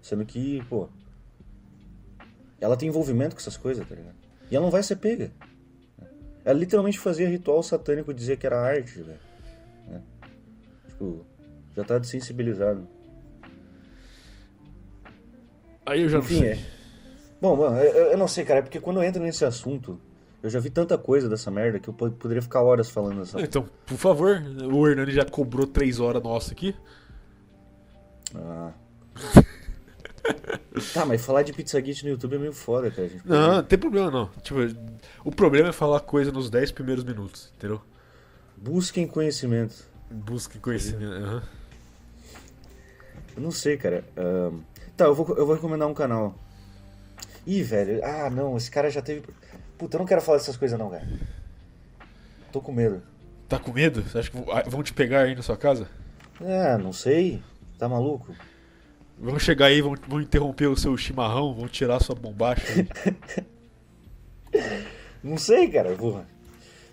Sendo 0.03 0.27
que, 0.27 0.63
pô. 0.69 0.87
Ela 2.61 2.77
tem 2.77 2.91
envolvimento 2.91 3.35
com 3.35 3.41
essas 3.41 3.57
coisas, 3.57 3.89
tá 3.89 3.95
ligado? 3.95 4.15
E 4.51 4.55
ela 4.55 4.67
não 4.67 4.71
vai 4.71 4.83
ser 4.83 4.97
pega. 4.97 5.33
Ela 6.45 6.59
literalmente 6.59 6.99
fazia 6.99 7.27
ritual 7.27 7.63
satânico 7.63 8.11
e 8.11 8.15
dizia 8.15 8.37
que 8.37 8.45
era 8.47 8.61
arte, 8.61 9.01
velho. 9.01 9.19
Né? 9.89 10.03
Tipo, 10.89 11.25
já 11.75 11.83
tá 11.83 11.99
desensibilizado. 11.99 12.87
Aí 15.87 16.03
eu 16.03 16.11
já 16.11 16.19
Enfim, 16.19 16.35
não 16.35 16.41
sei. 16.43 16.51
é. 16.51 16.59
Bom, 17.41 17.57
bom, 17.57 17.75
eu, 17.79 18.11
eu 18.13 18.19
não 18.19 18.29
sei, 18.29 18.45
cara, 18.45 18.59
é 18.59 18.63
porque 18.63 18.79
quando 18.79 18.99
eu 18.99 19.05
entro 19.05 19.23
nesse 19.23 19.43
assunto, 19.43 19.99
eu 20.43 20.51
já 20.51 20.59
vi 20.61 20.71
tanta 20.71 20.97
coisa 20.99 21.29
dessa 21.29 21.51
merda 21.51 21.79
que 21.79 21.89
eu 21.89 21.95
po- 21.95 22.11
poderia 22.11 22.43
ficar 22.43 22.63
horas 22.63 22.91
falando 22.91 23.21
dessa. 23.21 23.41
Então, 23.41 23.67
por 23.87 23.97
favor, 23.99 24.43
o 24.73 24.89
Hernani 24.89 25.13
já 25.13 25.25
cobrou 25.25 25.67
três 25.67 26.01
horas 26.01 26.23
nossa 26.23 26.53
aqui. 26.53 26.75
Ah. 28.35 28.73
tá, 30.95 31.05
mas 31.05 31.25
falar 31.25 31.43
de 31.43 31.53
Pizzagate 31.53 32.05
no 32.05 32.11
YouTube 32.11 32.37
é 32.37 32.39
meio 32.39 32.53
foda, 32.53 32.91
cara. 32.91 33.09
Gente 33.09 33.27
Não, 33.27 33.57
não 33.57 33.63
tem 33.63 33.79
problema 33.79 34.11
não. 34.11 34.27
Tipo, 34.43 34.59
o 35.25 35.31
problema 35.31 35.69
é 35.69 35.73
falar 35.73 36.01
coisa 36.01 36.31
nos 36.33 36.49
10 36.51 36.73
primeiros 36.73 37.05
minutos, 37.05 37.53
entendeu? 37.57 37.81
Busquem 38.57 39.07
conhecimento. 39.07 39.85
Busque 40.11 40.59
conhecimento. 40.59 41.13
aham. 41.13 41.43
Eu 43.37 43.43
não 43.43 43.51
sei, 43.51 43.77
cara. 43.77 44.05
Ahn, 44.17 44.61
Tá, 44.97 45.07
eu 45.07 45.15
vou, 45.15 45.27
eu 45.37 45.47
vou 45.47 45.55
recomendar 45.55 45.89
um 45.89 45.95
canal. 45.95 46.35
Ih, 47.47 47.63
velho. 47.63 48.05
Ah, 48.05 48.29
não, 48.31 48.57
esse 48.59 48.71
cara 48.71 48.91
já 48.91 49.01
teve. 49.01 49.23
Puta, 49.83 49.97
eu 49.97 49.99
não 49.99 50.07
quero 50.07 50.21
falar 50.21 50.39
dessas 50.39 50.57
coisas, 50.57 50.79
não, 50.79 50.89
cara. 50.89 51.05
Tô 52.53 52.61
com 52.61 52.71
medo. 52.71 53.03
Tá 53.49 53.59
com 53.59 53.73
medo? 53.73 54.01
Você 54.03 54.17
acha 54.17 54.31
que 54.31 54.37
vão- 54.37 54.57
ah, 54.57 54.63
vão 54.65 54.81
te 54.81 54.95
pegar 54.95 55.23
aí 55.23 55.35
na 55.35 55.43
sua 55.43 55.57
casa? 55.57 55.89
É, 56.41 56.79
não 56.79 56.93
sei. 56.93 57.43
Tá 57.81 57.89
maluco? 57.89 58.33
Vão 59.19 59.37
chegar 59.41 59.67
aí, 59.67 59.83
vão, 59.83 59.97
vão 60.07 60.21
interromper 60.21 60.69
o 60.69 60.77
seu 60.77 60.97
chimarrão, 60.97 61.53
vão 61.53 61.67
tirar 61.67 61.99
sua 61.99 62.15
bombacha. 62.15 62.63
aí. 62.73 62.87
Não 65.21 65.37
sei, 65.37 65.69
cara, 65.69 65.93
porra. 65.97 66.29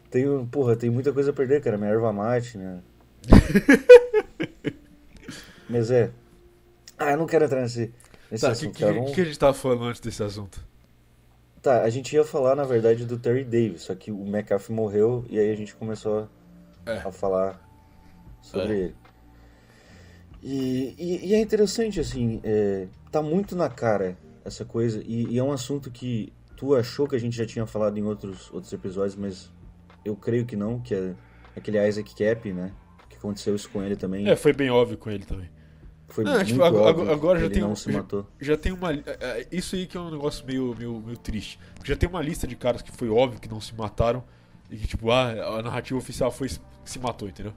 Tenho, 0.10 0.48
porra, 0.52 0.76
tem 0.76 0.90
muita 0.90 1.14
coisa 1.14 1.30
a 1.30 1.34
perder, 1.34 1.62
cara. 1.62 1.78
Minha 1.78 1.92
erva 1.92 2.12
mate, 2.12 2.58
né? 2.58 2.80
Mas 5.70 5.92
é. 5.92 6.10
Ah, 6.98 7.12
eu 7.12 7.18
não 7.18 7.28
quero 7.28 7.46
entrar 7.46 7.62
nesse, 7.62 7.94
nesse 8.32 8.42
tá, 8.42 8.52
o 8.52 8.56
que, 8.56 8.84
assunto, 8.84 9.06
que, 9.08 9.14
que 9.14 9.22
a 9.22 9.26
gente 9.26 9.38
tava 9.38 9.54
falando 9.54 9.84
antes 9.84 10.02
desse 10.02 10.24
assunto? 10.24 10.68
Tá, 11.62 11.84
a 11.84 11.90
gente 11.90 12.14
ia 12.16 12.24
falar, 12.24 12.56
na 12.56 12.64
verdade, 12.64 13.06
do 13.06 13.18
Terry 13.20 13.44
Davis, 13.44 13.82
só 13.84 13.96
que 13.96 14.12
o 14.12 14.26
McAfee 14.26 14.74
morreu 14.74 15.26
e 15.30 15.38
aí 15.38 15.52
a 15.52 15.56
gente 15.56 15.76
começou 15.76 16.30
É. 16.86 16.98
a 17.00 17.12
falar 17.12 17.60
sobre 18.42 18.74
É. 18.74 18.78
ele. 18.78 18.96
E, 20.42 20.96
e, 20.98 21.28
e 21.28 21.34
é 21.36 21.42
interessante, 21.42 22.00
assim, 22.00 22.40
é, 22.44 22.88
tá 23.12 23.22
muito 23.22 23.56
na 23.56 23.70
cara 23.70 24.18
essa 24.46 24.64
coisa, 24.64 25.04
e, 25.06 25.26
e 25.34 25.38
é 25.38 25.44
um 25.44 25.52
assunto 25.52 25.92
que 25.92 26.32
tu 26.56 26.74
achou 26.76 27.08
que 27.08 27.16
a 27.16 27.20
gente 27.20 27.36
já 27.36 27.46
tinha 27.46 27.66
falado 27.66 27.98
em 27.98 28.04
outros, 28.04 28.50
outros 28.54 28.72
episódios, 28.72 29.16
mas 29.18 29.52
eu 30.06 30.16
creio 30.16 30.46
que 30.46 30.56
não, 30.56 30.80
que 30.80 30.96
é 30.96 31.14
aquele 31.56 31.86
Isaac 31.86 32.16
Cap, 32.16 32.54
né? 32.54 32.72
Que 33.10 33.18
aconteceu 33.18 33.54
isso 33.54 33.70
com 33.70 33.84
ele 33.84 33.98
também. 33.98 34.28
É, 34.30 34.36
foi 34.36 34.54
bem 34.54 34.70
óbvio 34.70 34.98
com 34.98 35.10
ele 35.12 35.26
também. 35.26 35.50
Foi 36.10 36.24
Não, 36.24 36.34
muito 36.34 36.48
tipo, 36.48 36.64
agora- 36.64 36.90
óbvio 36.90 37.12
agora 37.12 37.40
já 37.40 37.50
tem 37.50 37.62
não 37.62 37.76
se 37.76 37.92
matou. 37.92 38.26
Já 38.42 38.58
tem 38.58 38.72
uma. 38.72 38.92
é, 38.94 39.04
é, 39.20 39.48
Isso 39.52 39.76
aí 39.76 39.86
que 39.88 39.96
é 39.96 40.00
um 40.00 40.10
negócio 40.12 40.46
meio, 40.46 40.76
meio, 40.78 41.00
meio 41.00 41.18
triste. 41.18 41.60
Já 41.84 41.96
tem 41.96 42.10
uma 42.10 42.22
lista 42.22 42.46
de 42.48 42.56
caras 42.56 42.82
que 42.82 42.92
foi 42.92 43.10
óbvio 43.10 43.40
que 43.40 43.48
não 43.48 43.62
se 43.62 43.74
mataram. 43.76 44.24
E 44.72 44.78
que, 44.78 44.86
tipo, 44.88 45.10
ah, 45.12 45.32
a 45.60 45.62
narrativa 45.64 45.98
oficial 45.98 46.32
foi 46.32 46.48
que 46.50 46.60
se 46.92 47.00
matou, 47.00 47.28
entendeu? 47.28 47.54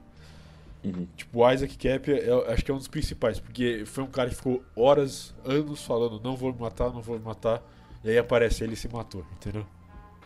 Uhum. 0.83 1.07
Tipo, 1.15 1.39
o 1.43 1.51
Isaac 1.51 1.77
Cap, 1.77 2.11
é- 2.11 2.51
acho 2.53 2.65
que 2.65 2.71
é 2.71 2.73
um 2.73 2.77
dos 2.77 2.87
principais, 2.87 3.39
porque 3.39 3.83
foi 3.85 4.03
um 4.03 4.07
cara 4.07 4.29
que 4.29 4.35
ficou 4.35 4.63
horas, 4.75 5.33
anos 5.45 5.83
falando, 5.83 6.19
não 6.23 6.35
vou 6.35 6.51
me 6.53 6.59
matar, 6.59 6.91
não 6.91 7.01
vou 7.01 7.17
me 7.17 7.23
matar, 7.23 7.61
e 8.03 8.09
aí 8.09 8.17
aparece 8.17 8.63
ele 8.63 8.73
e 8.73 8.75
se 8.75 8.87
matou, 8.89 9.23
entendeu? 9.39 9.65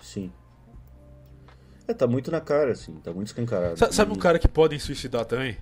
Sim. 0.02 0.32
É, 1.88 1.94
tá 1.94 2.08
muito 2.08 2.32
na 2.32 2.42
cara, 2.42 2.72
assim, 2.72 2.94
tá 3.04 3.12
muito 3.14 3.28
escancarado. 3.28 3.78
Sa- 3.78 3.92
Sabe 3.92 4.12
E- 4.12 4.16
um 4.16 4.18
cara 4.20 4.40
que 4.40 4.48
podem 4.48 4.80
suicidar 4.80 5.26
também? 5.26 5.58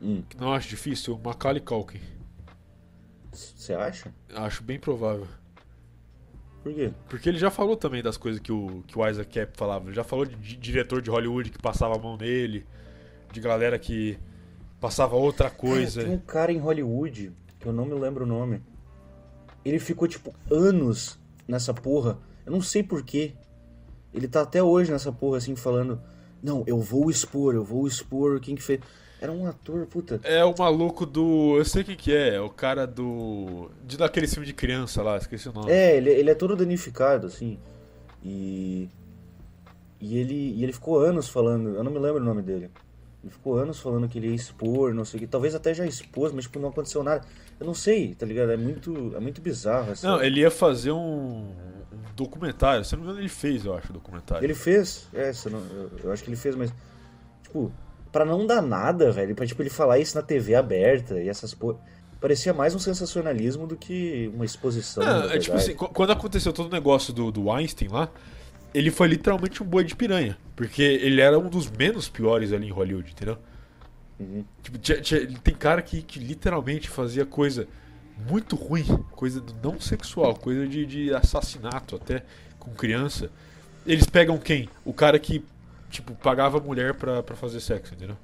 Hum, 0.00 0.22
não 0.38 0.52
acho 0.52 0.68
difícil? 0.68 1.18
Macaulay 1.22 1.60
Culkin. 1.60 2.00
Você 3.32 3.72
acha? 3.74 4.12
Acho 4.34 4.62
bem 4.62 4.78
provável. 4.78 5.26
Por 6.62 6.74
quê? 6.74 6.92
Porque 7.08 7.28
ele 7.28 7.38
já 7.38 7.50
falou 7.50 7.76
também 7.76 8.02
das 8.02 8.16
coisas 8.16 8.40
que 8.40 8.50
o, 8.52 8.82
que 8.86 8.98
o 8.98 9.08
Isaac 9.08 9.32
Cap 9.38 9.56
falava. 9.56 9.86
Ele 9.86 9.94
já 9.94 10.04
falou 10.04 10.24
de, 10.24 10.34
di- 10.36 10.56
diretor 10.56 11.00
de 11.00 11.10
Hollywood 11.10 11.50
que 11.50 11.58
passava 11.58 11.94
a 11.96 11.98
mão 11.98 12.16
nele, 12.16 12.66
de 13.32 13.40
galera 13.40 13.78
que 13.78 14.18
passava 14.80 15.16
outra 15.16 15.50
coisa. 15.50 16.00
Ah, 16.00 16.04
tem 16.04 16.12
um 16.14 16.18
cara 16.18 16.52
em 16.52 16.58
Hollywood, 16.58 17.32
que 17.58 17.66
eu 17.66 17.72
não 17.72 17.84
me 17.86 17.94
lembro 17.94 18.24
o 18.24 18.28
nome. 18.28 18.62
Ele 19.64 19.78
ficou, 19.78 20.08
tipo, 20.08 20.34
anos 20.50 21.18
nessa 21.46 21.72
porra. 21.74 22.18
Eu 22.44 22.52
não 22.52 22.60
sei 22.60 22.82
porquê. 22.82 23.34
Ele 24.12 24.26
tá 24.26 24.42
até 24.42 24.62
hoje 24.62 24.90
nessa 24.90 25.12
porra, 25.12 25.36
assim, 25.38 25.54
falando: 25.54 26.00
Não, 26.42 26.64
eu 26.66 26.80
vou 26.80 27.10
expor, 27.10 27.54
eu 27.54 27.64
vou 27.64 27.86
expor 27.86 28.40
quem 28.40 28.54
que 28.56 28.62
fez. 28.62 28.80
Era 29.20 29.32
um 29.32 29.46
ator, 29.46 29.86
puta. 29.86 30.20
É 30.22 30.44
o 30.44 30.54
maluco 30.56 31.04
do. 31.04 31.56
Eu 31.58 31.64
sei 31.64 31.82
quem 31.82 31.96
que 31.96 32.14
é, 32.14 32.36
é 32.36 32.40
o 32.40 32.48
cara 32.48 32.86
do. 32.86 33.70
De 33.84 33.96
daquele 33.96 34.28
filme 34.28 34.46
de 34.46 34.52
criança 34.52 35.02
lá, 35.02 35.16
esqueci 35.16 35.48
o 35.48 35.52
nome. 35.52 35.70
É, 35.72 35.96
ele, 35.96 36.10
ele 36.10 36.30
é 36.30 36.34
todo 36.34 36.54
danificado, 36.54 37.26
assim. 37.26 37.58
E. 38.24 38.88
E 40.00 40.16
ele, 40.16 40.54
e 40.54 40.62
ele 40.62 40.72
ficou 40.72 41.00
anos 41.00 41.28
falando. 41.28 41.70
Eu 41.70 41.82
não 41.82 41.90
me 41.90 41.98
lembro 41.98 42.22
o 42.22 42.24
nome 42.24 42.42
dele. 42.42 42.70
Ele 43.22 43.32
ficou 43.32 43.58
anos 43.58 43.80
falando 43.80 44.08
que 44.08 44.18
ele 44.18 44.28
ia 44.28 44.34
expor, 44.34 44.94
não 44.94 45.04
sei 45.04 45.18
o 45.18 45.20
que. 45.20 45.26
Talvez 45.26 45.52
até 45.54 45.74
já 45.74 45.84
expôs, 45.84 46.32
mas 46.32 46.44
tipo, 46.44 46.60
não 46.60 46.68
aconteceu 46.68 47.02
nada. 47.02 47.26
Eu 47.58 47.66
não 47.66 47.74
sei, 47.74 48.14
tá 48.14 48.24
ligado? 48.24 48.52
É 48.52 48.56
muito, 48.56 49.12
é 49.16 49.18
muito 49.18 49.40
bizarro 49.40 49.90
essa. 49.90 50.06
Não, 50.08 50.22
ele 50.22 50.40
ia 50.40 50.50
fazer 50.52 50.92
um, 50.92 51.48
um 51.48 52.14
documentário. 52.14 52.84
Se 52.84 52.92
não 52.94 53.00
me 53.02 53.08
engano, 53.08 53.20
ele 53.22 53.28
fez, 53.28 53.64
eu 53.64 53.74
acho, 53.74 53.90
o 53.90 53.92
documentário. 53.92 54.44
Ele 54.46 54.54
fez, 54.54 55.08
é, 55.12 55.32
não- 55.50 55.58
eu, 55.58 55.90
eu 56.04 56.12
acho 56.12 56.22
que 56.22 56.30
ele 56.30 56.36
fez, 56.36 56.54
mas. 56.54 56.72
Tipo, 57.42 57.72
pra 58.12 58.24
não 58.24 58.46
dar 58.46 58.62
nada, 58.62 59.10
velho. 59.12 59.34
Pra 59.34 59.46
tipo, 59.46 59.62
ele 59.62 59.70
falar 59.70 59.98
isso 59.98 60.16
na 60.16 60.22
TV 60.22 60.54
aberta 60.54 61.20
e 61.20 61.28
essas 61.28 61.54
porra. 61.54 61.78
Parecia 62.20 62.52
mais 62.52 62.74
um 62.74 62.80
sensacionalismo 62.80 63.66
do 63.66 63.76
que 63.76 64.28
uma 64.34 64.44
exposição. 64.44 65.04
Não, 65.04 65.30
é 65.30 65.38
tipo 65.38 65.56
assim, 65.56 65.74
qu- 65.74 65.88
quando 65.88 66.10
aconteceu 66.10 66.52
todo 66.52 66.66
o 66.66 66.72
negócio 66.72 67.12
do, 67.12 67.30
do 67.30 67.50
Einstein 67.50 67.88
lá, 67.88 68.08
ele 68.74 68.90
foi 68.90 69.06
literalmente 69.06 69.62
um 69.62 69.66
boi 69.66 69.84
de 69.84 69.94
piranha. 69.94 70.36
Porque 70.56 70.82
ele 70.82 71.20
era 71.20 71.38
um 71.38 71.48
dos 71.48 71.70
menos 71.70 72.08
piores 72.08 72.52
ali 72.52 72.66
em 72.66 72.70
Hollywood, 72.72 73.12
entendeu? 73.12 73.38
Uhum. 74.18 74.44
Tipo, 74.62 74.78
tem 75.44 75.54
cara 75.54 75.80
que, 75.80 76.02
que 76.02 76.18
literalmente 76.18 76.88
fazia 76.88 77.24
coisa 77.24 77.68
muito 78.28 78.56
ruim, 78.56 78.84
coisa 79.12 79.40
não 79.62 79.80
sexual, 79.80 80.34
coisa 80.34 80.66
de, 80.66 80.84
de 80.84 81.14
assassinato 81.14 81.94
até 81.94 82.24
com 82.58 82.72
criança. 82.72 83.30
Eles 83.86 84.06
pegam 84.06 84.36
quem? 84.38 84.68
O 84.84 84.92
cara 84.92 85.20
que, 85.20 85.44
tipo, 85.90 86.14
pagava 86.16 86.58
a 86.58 86.60
mulher 86.60 86.94
pra, 86.94 87.22
pra 87.22 87.36
fazer 87.36 87.60
sexo, 87.60 87.94
entendeu? 87.94 88.16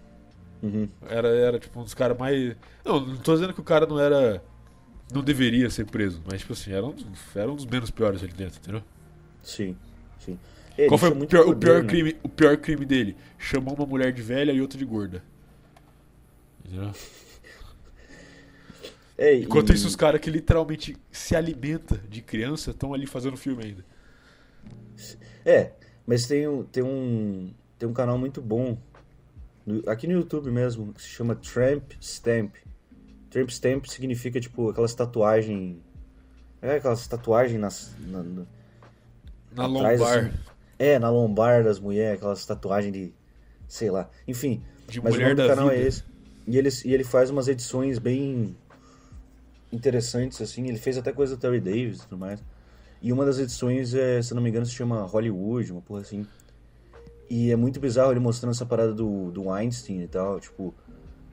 Uhum. 0.63 0.89
Era, 1.09 1.29
era 1.29 1.59
tipo 1.59 1.79
um 1.81 1.85
dos 1.85 1.95
caras 1.95 2.17
mais. 2.19 2.57
Não, 2.85 3.01
não 3.01 3.17
tô 3.19 3.35
dizendo 3.35 3.53
que 3.55 3.61
o 3.61 3.65
cara 3.65 3.87
não 3.87 3.99
era. 3.99 4.43
Não 5.13 5.23
deveria 5.23 5.71
ser 5.71 5.87
preso, 5.87 6.23
mas 6.27 6.41
tipo 6.41 6.53
assim, 6.55 6.73
era 6.73 6.85
um 6.87 6.93
dos, 6.93 7.07
era 7.37 7.51
um 7.51 7.57
dos 7.57 7.67
menos 7.67 7.91
piores 7.91 8.23
ali 8.23 8.33
dentro, 8.33 8.59
entendeu? 8.59 8.83
Sim, 9.43 9.77
sim. 10.19 10.39
Ele 10.77 10.89
Qual 10.89 10.99
foi 10.99 11.11
o 11.11 11.27
pior, 11.27 11.47
o, 11.47 11.55
poder, 11.55 11.55
pior 11.55 11.83
né? 11.83 11.89
crime, 11.89 12.17
o 12.23 12.29
pior 12.29 12.57
crime 12.59 12.85
dele? 12.87 13.17
Chamou 13.39 13.75
uma 13.75 13.87
mulher 13.87 14.13
de 14.13 14.23
velha 14.23 14.53
e 14.53 14.61
outra 14.63 14.79
de 14.79 14.85
gorda. 14.85 15.23
Entendeu? 16.65 16.95
É, 19.17 19.35
Enquanto 19.41 19.73
e- 19.73 19.75
isso, 19.75 19.87
os 19.87 19.95
caras 19.97 20.21
que 20.21 20.29
literalmente 20.31 20.97
se 21.13 21.37
alimentam 21.37 21.99
de 22.09 22.21
criança 22.23 22.71
estão 22.73 22.93
ali 22.95 23.07
fazendo 23.07 23.37
filme 23.37 23.65
ainda. 23.65 23.85
É, 25.45 25.73
mas 26.07 26.27
tem, 26.27 26.47
um- 26.49 26.65
tem 26.65 26.83
um 26.83 27.53
tem 27.79 27.89
um 27.89 27.93
canal 27.93 28.17
muito 28.19 28.41
bom 28.41 28.77
no- 29.67 29.89
aqui 29.91 30.07
no 30.07 30.13
YouTube 30.15 30.51
mesmo 30.51 30.93
que 30.93 31.03
se 31.03 31.09
chama 31.09 31.35
Tramp 31.35 31.93
Stamp. 32.01 32.55
Tramp 33.31 33.51
Stamp 33.51 33.87
significa 33.87 34.41
tipo 34.41 34.69
aquelas 34.71 34.95
tatuagens, 34.95 35.77
é 36.63 36.77
aquelas 36.77 37.07
tatuagens 37.07 37.61
nas 37.61 37.95
na, 38.07 38.23
na- 38.23 38.47
Na 39.53 39.65
atrás, 39.67 40.01
lombar. 40.01 40.19
assim. 40.27 40.31
é, 40.79 40.99
na 40.99 41.11
lombar 41.11 41.65
das 41.65 41.79
mulheres, 41.81 42.19
aquelas 42.19 42.45
tatuagens 42.47 42.93
de 42.93 43.13
sei 43.69 43.91
lá. 43.91 44.09
Enfim, 44.29 44.63
De 44.89 45.01
mas 45.01 45.13
o 45.15 45.17
mulher 45.17 45.31
nome 45.31 45.35
do 45.43 45.49
da 45.49 45.55
canal 45.55 45.71
vida. 45.71 45.83
é 45.83 45.87
esse. 45.87 46.05
E 46.47 46.59
ele, 46.59 46.69
e 46.85 46.93
ele 46.95 47.05
faz 47.05 47.31
umas 47.31 47.49
edições 47.49 47.99
bem 47.99 48.55
interessantes, 49.73 50.41
assim. 50.41 50.67
Ele 50.69 50.79
fez 50.79 50.97
até 50.99 51.13
coisa 51.13 51.37
do 51.37 51.41
Terry 51.41 51.61
Davis 51.61 51.99
e 51.99 52.03
tudo 52.03 52.19
mais. 52.19 52.41
E 53.05 53.13
uma 53.13 53.27
das 53.27 53.39
edições, 53.39 53.93
é, 53.95 54.23
se 54.23 54.33
não 54.33 54.41
me 54.41 54.49
engano, 54.49 54.65
se 54.65 54.73
chama 54.73 55.03
Hollywood, 55.03 55.71
uma 55.73 55.83
porra 55.83 56.01
assim. 56.01 56.27
E 57.29 57.51
é 57.51 57.57
muito 57.57 57.79
bizarro 57.79 58.11
ele 58.13 58.19
mostrando 58.21 58.53
essa 58.53 58.65
parada 58.65 58.95
do, 58.95 59.31
do 59.31 59.51
Einstein 59.51 60.01
e 60.03 60.09
tal, 60.09 60.41
tipo... 60.41 60.75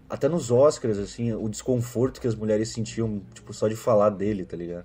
Até 0.10 0.28
nos 0.28 0.52
Oscars, 0.52 0.98
assim, 0.98 1.32
o 1.32 1.48
desconforto 1.48 2.20
que 2.20 2.28
as 2.28 2.36
mulheres 2.36 2.68
sentiam, 2.68 3.22
tipo, 3.34 3.54
só 3.54 3.70
de 3.70 3.78
falar 3.78 4.10
dele, 4.10 4.44
tá 4.44 4.58
ligado? 4.58 4.84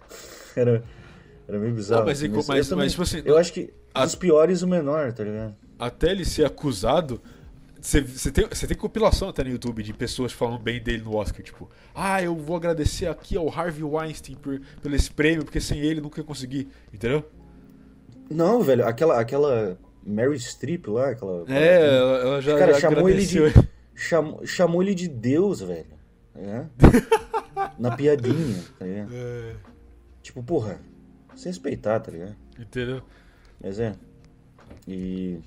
Era, 0.56 0.82
era 1.46 1.58
meio 1.58 1.74
bizarro. 1.74 2.00
Não, 2.00 2.06
mas 2.06 2.18
assim, 2.22 2.30
co- 2.30 2.42
mas- 2.48 2.64
eu 2.66 2.70
também- 2.70 2.84
mas, 2.86 2.92
tipo 2.92 3.02
assim, 3.02 3.22
Eu 3.26 3.36
acho 3.36 3.52
que 3.52 3.74
a- 3.92 4.04
dos 4.06 4.14
piores 4.14 4.62
o 4.62 4.66
menor, 4.66 5.12
tá 5.12 5.22
ligado? 5.24 5.54
Até 5.78 6.10
ele 6.12 6.24
ser 6.24 6.46
acusado. 6.46 7.20
Você 7.84 8.32
tem, 8.32 8.48
você 8.48 8.66
tem 8.66 8.74
compilação 8.74 9.28
até 9.28 9.44
no 9.44 9.50
YouTube 9.50 9.82
de 9.82 9.92
pessoas 9.92 10.32
falando 10.32 10.58
bem 10.58 10.82
dele 10.82 11.02
no 11.02 11.14
Oscar, 11.14 11.42
tipo, 11.42 11.68
ah, 11.94 12.22
eu 12.22 12.34
vou 12.34 12.56
agradecer 12.56 13.06
aqui 13.06 13.36
ao 13.36 13.46
Harvey 13.46 13.84
Weinstein 13.84 14.36
por, 14.36 14.58
pelo 14.82 14.96
esse 14.96 15.10
prêmio, 15.10 15.44
porque 15.44 15.60
sem 15.60 15.80
ele 15.80 16.00
nunca 16.00 16.18
ia 16.18 16.24
conseguir, 16.24 16.66
entendeu? 16.90 17.22
Não, 18.30 18.62
velho, 18.62 18.86
aquela, 18.86 19.20
aquela 19.20 19.78
Mary 20.02 20.40
Streep 20.40 20.86
lá, 20.86 21.10
aquela. 21.10 21.44
É, 21.46 21.96
ela, 21.98 22.18
ela 22.20 22.40
já, 22.40 22.58
Cara, 22.58 22.72
já 22.72 22.80
chamou 22.80 23.06
ele 23.06 23.26
de. 23.26 23.38
Chamou, 23.94 24.46
chamou 24.46 24.82
ele 24.82 24.94
de 24.94 25.06
Deus, 25.06 25.60
velho. 25.60 25.86
É? 26.34 26.64
Na 27.78 27.94
piadinha, 27.94 28.64
tá 28.78 28.86
ligado? 28.86 29.10
É, 29.14 29.56
Tipo, 30.22 30.42
porra, 30.42 30.80
se 31.36 31.48
respeitar, 31.48 32.00
tá 32.00 32.10
ligado? 32.10 32.34
entendeu? 32.58 33.02
Mas 33.62 33.78
é. 33.78 33.94
E. 34.88 35.38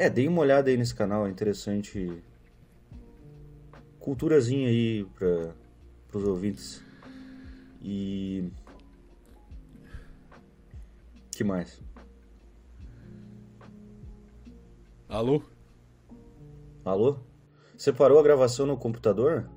É, 0.00 0.08
dei 0.08 0.26
uma 0.26 0.40
olhada 0.40 0.70
aí 0.70 0.78
nesse 0.78 0.94
canal, 0.94 1.26
é 1.26 1.30
interessante. 1.30 2.22
Culturazinha 3.98 4.66
aí 4.66 5.04
pra, 5.14 5.52
pros 6.08 6.24
ouvintes. 6.24 6.82
E. 7.82 8.50
que 11.30 11.44
mais? 11.44 11.82
Alô? 15.06 15.42
Alô? 16.82 17.18
Você 17.76 17.92
parou 17.92 18.18
a 18.18 18.22
gravação 18.22 18.64
no 18.64 18.78
computador? 18.78 19.50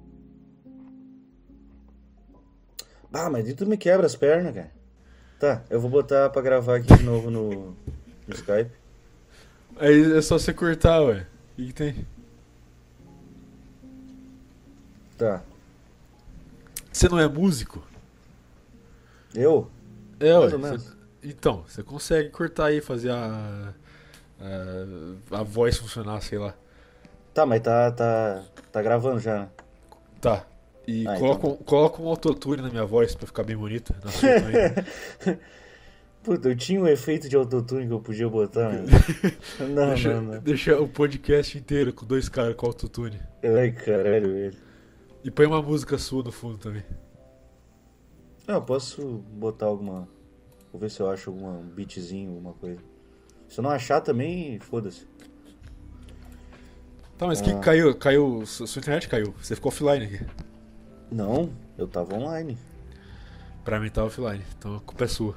Ah, 3.13 3.29
mas 3.29 3.53
tu 3.53 3.65
me 3.65 3.77
quebra 3.77 4.05
as 4.05 4.17
pernas, 4.17 4.53
cara. 4.53 4.73
Tá, 5.39 5.63
eu 5.69 5.79
vou 5.79 5.89
botar 5.89 6.29
pra 6.31 6.41
gravar 6.41 6.75
aqui 6.79 6.97
de 6.97 7.03
novo 7.03 7.31
no, 7.31 7.77
no 8.27 8.33
Skype. 8.33 8.82
Aí 9.77 10.17
é 10.17 10.21
só 10.21 10.37
você 10.37 10.53
cortar, 10.53 11.01
ué. 11.01 11.25
O 11.53 11.55
que, 11.55 11.65
que 11.67 11.73
tem? 11.73 12.07
Tá. 15.17 15.41
Você 16.91 17.07
não 17.09 17.19
é 17.19 17.27
músico? 17.27 17.83
Eu? 19.33 19.69
É, 20.19 20.37
ué. 20.37 20.49
Você- 20.49 20.93
Então, 21.23 21.63
você 21.67 21.81
consegue 21.81 22.29
cortar 22.29 22.65
aí, 22.65 22.81
fazer 22.81 23.09
a, 23.11 23.73
a. 25.31 25.39
a 25.39 25.43
voz 25.43 25.77
funcionar, 25.77 26.21
sei 26.21 26.37
lá. 26.37 26.53
Tá, 27.33 27.45
mas 27.45 27.61
tá, 27.61 27.91
tá, 27.91 28.43
tá 28.71 28.81
gravando 28.81 29.19
já, 29.19 29.39
né? 29.39 29.49
Tá. 30.21 30.45
E 30.85 31.07
Ah, 31.07 31.17
coloca, 31.17 31.47
então. 31.47 31.51
um, 31.51 31.63
coloca 31.63 32.01
um 32.01 32.07
autotune 32.09 32.61
na 32.61 32.69
minha 32.69 32.85
voz 32.85 33.15
pra 33.15 33.25
ficar 33.25 33.43
bem 33.43 33.55
bonita. 33.55 33.95
Na 34.03 34.11
sua. 34.11 34.29
Puta, 36.23 36.47
eu 36.49 36.55
tinha 36.55 36.79
um 36.81 36.87
efeito 36.87 37.27
de 37.27 37.35
autotune 37.35 37.85
que 37.85 37.91
eu 37.93 37.99
podia 37.99 38.29
botar, 38.29 38.69
mas... 38.71 38.89
Não, 39.59 39.87
deixa, 39.89 40.21
não, 40.21 40.33
não. 40.33 40.39
deixa 40.41 40.79
o 40.81 40.87
podcast 40.87 41.57
inteiro 41.57 41.91
com 41.91 42.05
dois 42.05 42.29
caras 42.29 42.55
com 42.55 42.65
autotune. 42.65 43.19
Ai, 43.43 43.71
caralho, 43.71 44.31
velho. 44.33 44.55
E 45.23 45.29
põe 45.29 45.45
uma 45.45 45.61
música 45.61 45.97
sua 45.97 46.23
no 46.23 46.31
fundo 46.31 46.57
também. 46.57 46.83
Eu 48.47 48.61
posso 48.61 49.05
botar 49.33 49.65
alguma... 49.65 50.07
Vou 50.71 50.79
ver 50.79 50.89
se 50.89 51.01
eu 51.01 51.09
acho 51.09 51.29
alguma 51.29 51.51
um 51.51 51.67
beatzinho, 51.67 52.29
alguma 52.31 52.53
coisa. 52.53 52.79
Se 53.49 53.59
eu 53.59 53.63
não 53.63 53.69
achar 53.71 53.99
também, 54.01 54.59
foda-se. 54.59 55.05
Tá, 57.17 57.27
mas 57.27 57.39
o 57.41 57.43
que 57.43 57.51
Ah. 57.51 57.55
que 57.55 57.59
caiu? 57.61 57.95
Caiu. 57.95 58.45
Sua 58.45 58.79
internet 58.79 59.07
caiu. 59.07 59.33
Você 59.41 59.55
ficou 59.55 59.69
offline 59.71 60.05
aqui. 60.05 60.25
Não, 61.11 61.49
eu 61.77 61.87
tava 61.87 62.15
online. 62.15 62.57
Pra 63.63 63.79
mim 63.79 63.89
tá 63.89 64.03
offline. 64.03 64.43
Então 64.57 64.75
a 64.77 64.79
culpa 64.79 65.03
é 65.03 65.07
sua. 65.07 65.35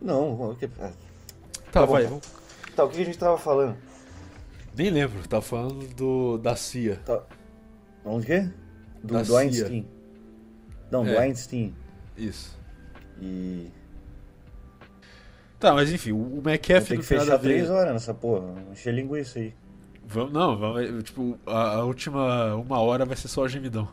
Não, 0.00 0.50
o 0.50 0.54
que- 0.56 0.68
ah, 0.80 0.92
Tá, 1.72 1.84
bom. 1.86 1.92
vai. 1.92 2.04
Vamos... 2.06 2.24
Tá, 2.74 2.84
o 2.84 2.88
que 2.88 3.00
a 3.02 3.04
gente 3.04 3.18
tava 3.18 3.36
falando? 3.36 3.76
Nem 4.76 4.90
lembro. 4.90 5.26
Tava 5.28 5.42
falando 5.42 5.86
do, 5.94 6.38
da 6.38 6.54
CIA. 6.54 6.96
Tá. 7.04 7.22
Onde 8.04 8.26
que 8.26 8.32
é? 8.32 8.50
Do, 9.02 9.14
Da 9.14 9.20
do 9.22 9.26
CIA. 9.26 9.38
Einstein. 9.40 9.88
Não, 10.90 11.04
do 11.04 11.10
É. 11.10 11.18
Einstein. 11.18 11.74
Isso. 12.16 12.56
E. 13.20 13.70
Tá, 15.58 15.74
mas 15.74 15.92
enfim, 15.92 16.12
o 16.12 16.40
McAfee 16.44 16.98
que 16.98 17.06
tem 17.06 17.18
a 17.18 17.20
fechar 17.22 17.38
três 17.40 17.66
ver. 17.66 17.72
horas 17.74 17.92
nessa 17.92 18.14
porra. 18.14 18.54
Encher 18.70 18.94
linguiça 18.94 19.40
aí. 19.40 19.52
Vamos, 20.06 20.32
não, 20.32 20.56
vamos, 20.56 21.02
tipo, 21.02 21.36
a, 21.44 21.74
a 21.78 21.84
última 21.84 22.54
uma 22.54 22.78
hora 22.80 23.04
vai 23.04 23.16
ser 23.16 23.26
só 23.28 23.46
gemidão. 23.48 23.88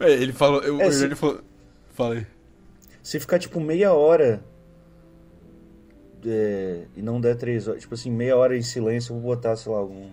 Ué, 0.00 0.12
ele 0.22 0.32
falou, 0.32 0.62
eu, 0.62 0.80
É, 0.80 0.90
se- 0.90 0.98
Hernani 0.98 1.14
falou, 1.16 1.40
falei. 1.94 2.26
Se 3.02 3.18
ficar 3.18 3.38
tipo 3.38 3.60
meia 3.60 3.92
hora. 3.92 4.44
é, 6.24 6.86
e 6.96 7.02
não 7.02 7.20
der 7.20 7.36
três 7.36 7.66
horas. 7.66 7.82
Tipo 7.82 7.94
assim, 7.94 8.10
meia 8.10 8.36
hora 8.36 8.56
em 8.56 8.62
silêncio, 8.62 9.14
eu 9.14 9.20
vou 9.20 9.34
botar, 9.34 9.56
sei 9.56 9.72
lá, 9.72 9.78
algum. 9.78 10.08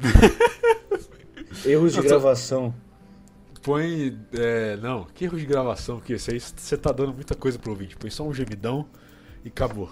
Erros 1.66 1.92
de 1.92 2.02
gravação. 2.02 2.74
Põe, 3.62 4.18
é, 4.32 4.76
não, 4.76 5.04
que 5.04 5.24
erro 5.24 5.36
de 5.36 5.44
gravação 5.44 6.00
que 6.00 6.14
isso 6.14 6.30
aí, 6.30 6.40
você 6.40 6.76
tá 6.76 6.92
dando 6.92 7.12
muita 7.12 7.34
coisa 7.34 7.58
pro 7.58 7.72
ouvinte. 7.72 7.96
Põe 7.96 8.08
só 8.08 8.24
um 8.24 8.32
gemidão 8.32 8.86
e 9.44 9.48
acabou. 9.48 9.90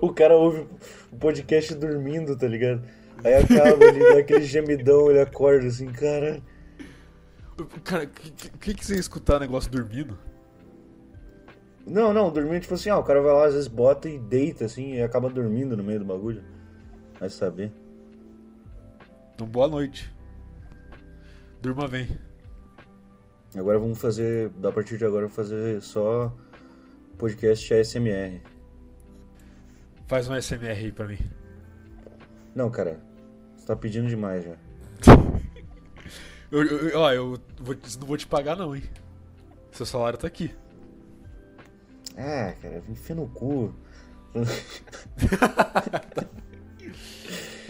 O 0.00 0.12
cara 0.12 0.36
ouve 0.36 0.68
o 1.10 1.16
podcast 1.16 1.74
dormindo, 1.74 2.36
tá 2.36 2.46
ligado? 2.46 2.82
Aí 3.24 3.34
acaba, 3.34 3.84
ele 3.84 3.98
dá 3.98 4.18
aquele 4.18 4.44
gemidão, 4.44 5.10
ele 5.10 5.20
acorda 5.20 5.66
assim, 5.66 5.86
cara. 5.86 6.40
Cara, 7.84 8.04
o 8.04 8.08
que, 8.08 8.30
que, 8.50 8.74
que 8.74 8.84
você 8.84 8.94
ia 8.94 9.00
escutar 9.00 9.38
negócio 9.38 9.70
dormindo? 9.70 10.18
Não, 11.86 12.12
não, 12.12 12.32
dormindo, 12.32 12.62
tipo 12.62 12.74
assim, 12.74 12.88
ah, 12.88 12.98
o 12.98 13.04
cara 13.04 13.20
vai 13.20 13.32
lá, 13.32 13.46
às 13.46 13.54
vezes 13.54 13.68
bota 13.68 14.08
e 14.08 14.18
deita 14.18 14.64
assim 14.64 14.94
e 14.94 15.02
acaba 15.02 15.28
dormindo 15.28 15.76
no 15.76 15.84
meio 15.84 15.98
do 15.98 16.04
bagulho. 16.04 16.42
Vai 17.20 17.28
saber. 17.28 17.70
Então 19.34 19.46
boa 19.46 19.68
noite. 19.68 20.12
Durma 21.60 21.86
bem. 21.86 22.08
Agora 23.54 23.78
vamos 23.78 24.00
fazer, 24.00 24.50
a 24.62 24.72
partir 24.72 24.98
de 24.98 25.04
agora, 25.04 25.28
fazer 25.28 25.80
só 25.80 26.34
podcast 27.16 27.72
ASMR. 27.72 28.42
Faz 30.06 30.28
um 30.28 30.40
SMR 30.40 30.72
aí 30.72 30.92
pra 30.92 31.06
mim. 31.06 31.18
Não, 32.54 32.70
cara, 32.70 33.00
você 33.56 33.66
tá 33.66 33.76
pedindo 33.76 34.08
demais 34.08 34.44
já. 34.44 34.56
Eu, 36.54 36.62
eu- 36.88 36.98
ó, 37.00 37.12
eu 37.12 37.38
vou- 37.58 37.76
não 38.00 38.06
vou 38.06 38.16
te 38.16 38.26
pagar 38.26 38.56
não, 38.56 38.74
hein. 38.76 38.82
Seu 39.72 39.84
salário 39.84 40.18
tá 40.18 40.26
aqui. 40.26 40.54
Ah, 42.16 42.54
cara, 42.62 42.82
enfia 42.88 43.16
no 43.16 43.26
cu. 43.28 43.74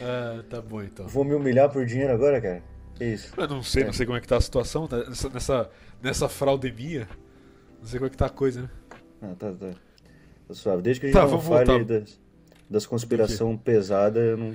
Ah, 0.02 0.42
tá 0.50 0.60
bom 0.60 0.82
então. 0.82 1.06
Vou 1.08 1.24
me 1.24 1.34
humilhar 1.34 1.70
por 1.70 1.86
dinheiro 1.86 2.12
agora, 2.12 2.40
cara? 2.40 2.62
Que 2.94 3.04
isso? 3.04 3.32
Eu 3.40 3.48
não 3.48 3.62
sei, 3.62 3.82
É. 3.82 3.86
não 3.86 3.92
sei 3.92 4.04
como 4.06 4.18
é 4.18 4.20
que 4.20 4.28
tá 4.28 4.36
a 4.36 4.40
situação, 4.40 4.86
tá? 4.86 4.98
nessa, 5.08 5.28
nessa, 5.30 5.70
nessa 6.02 6.28
fraudemia. 6.28 7.08
Não 7.80 7.86
sei 7.86 7.98
como 7.98 8.06
é 8.08 8.10
que 8.10 8.16
tá 8.16 8.26
a 8.26 8.30
coisa, 8.30 8.62
né? 8.62 8.70
Ah, 9.22 9.34
tá, 9.38 9.52
tá. 9.52 9.70
Tá 10.48 10.54
suave. 10.54 10.82
Desde 10.82 11.00
que 11.00 11.06
a 11.06 11.08
gente 11.10 11.18
Tá, 11.18 11.26
não 11.26 11.40
fale 11.40 11.64
voltar. 11.64 11.84
das, 11.84 12.20
das 12.68 12.86
conspiração 12.86 13.56
pesada, 13.56 14.20
eu 14.20 14.36
não. 14.36 14.54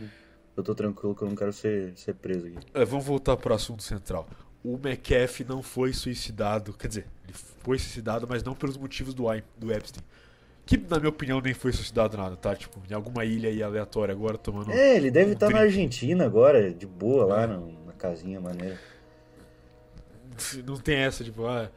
Eu 0.59 0.63
tô 0.63 0.75
tranquilo 0.75 1.15
que 1.15 1.21
eu 1.21 1.27
não 1.29 1.35
quero 1.35 1.53
ser, 1.53 1.93
ser 1.95 2.13
preso 2.15 2.47
aqui. 2.47 2.57
É, 2.73 2.83
vamos 2.83 3.05
voltar 3.05 3.37
pro 3.37 3.53
assunto 3.53 3.81
central. 3.81 4.27
O 4.61 4.75
McAfee 4.77 5.45
não 5.47 5.63
foi 5.63 5.93
suicidado, 5.93 6.73
quer 6.73 6.89
dizer, 6.89 7.07
ele 7.23 7.33
foi 7.33 7.79
suicidado, 7.79 8.27
mas 8.29 8.43
não 8.43 8.53
pelos 8.53 8.75
motivos 8.75 9.13
do, 9.13 9.23
do 9.57 9.71
Epstein. 9.71 10.03
Que, 10.65 10.77
na 10.77 10.99
minha 10.99 11.09
opinião, 11.09 11.39
nem 11.39 11.53
foi 11.53 11.71
suicidado 11.71 12.17
nada, 12.17 12.35
tá? 12.35 12.53
Tipo, 12.55 12.77
em 12.89 12.93
alguma 12.93 13.23
ilha 13.23 13.49
aí 13.49 13.63
aleatória 13.63 14.13
agora, 14.13 14.37
tomando... 14.37 14.69
É, 14.71 14.97
ele 14.97 15.09
deve 15.09 15.29
um 15.31 15.33
estar 15.33 15.45
na 15.47 15.59
drink. 15.59 15.65
Argentina 15.67 16.25
agora, 16.25 16.73
de 16.73 16.85
boa, 16.85 17.25
lá 17.25 17.43
É. 17.43 17.47
na, 17.47 17.57
na 17.57 17.93
casinha 17.93 18.39
maneira. 18.41 18.77
Não 20.65 20.75
tem 20.75 20.97
essa, 20.97 21.23
tipo, 21.23 21.45
ah... 21.47 21.71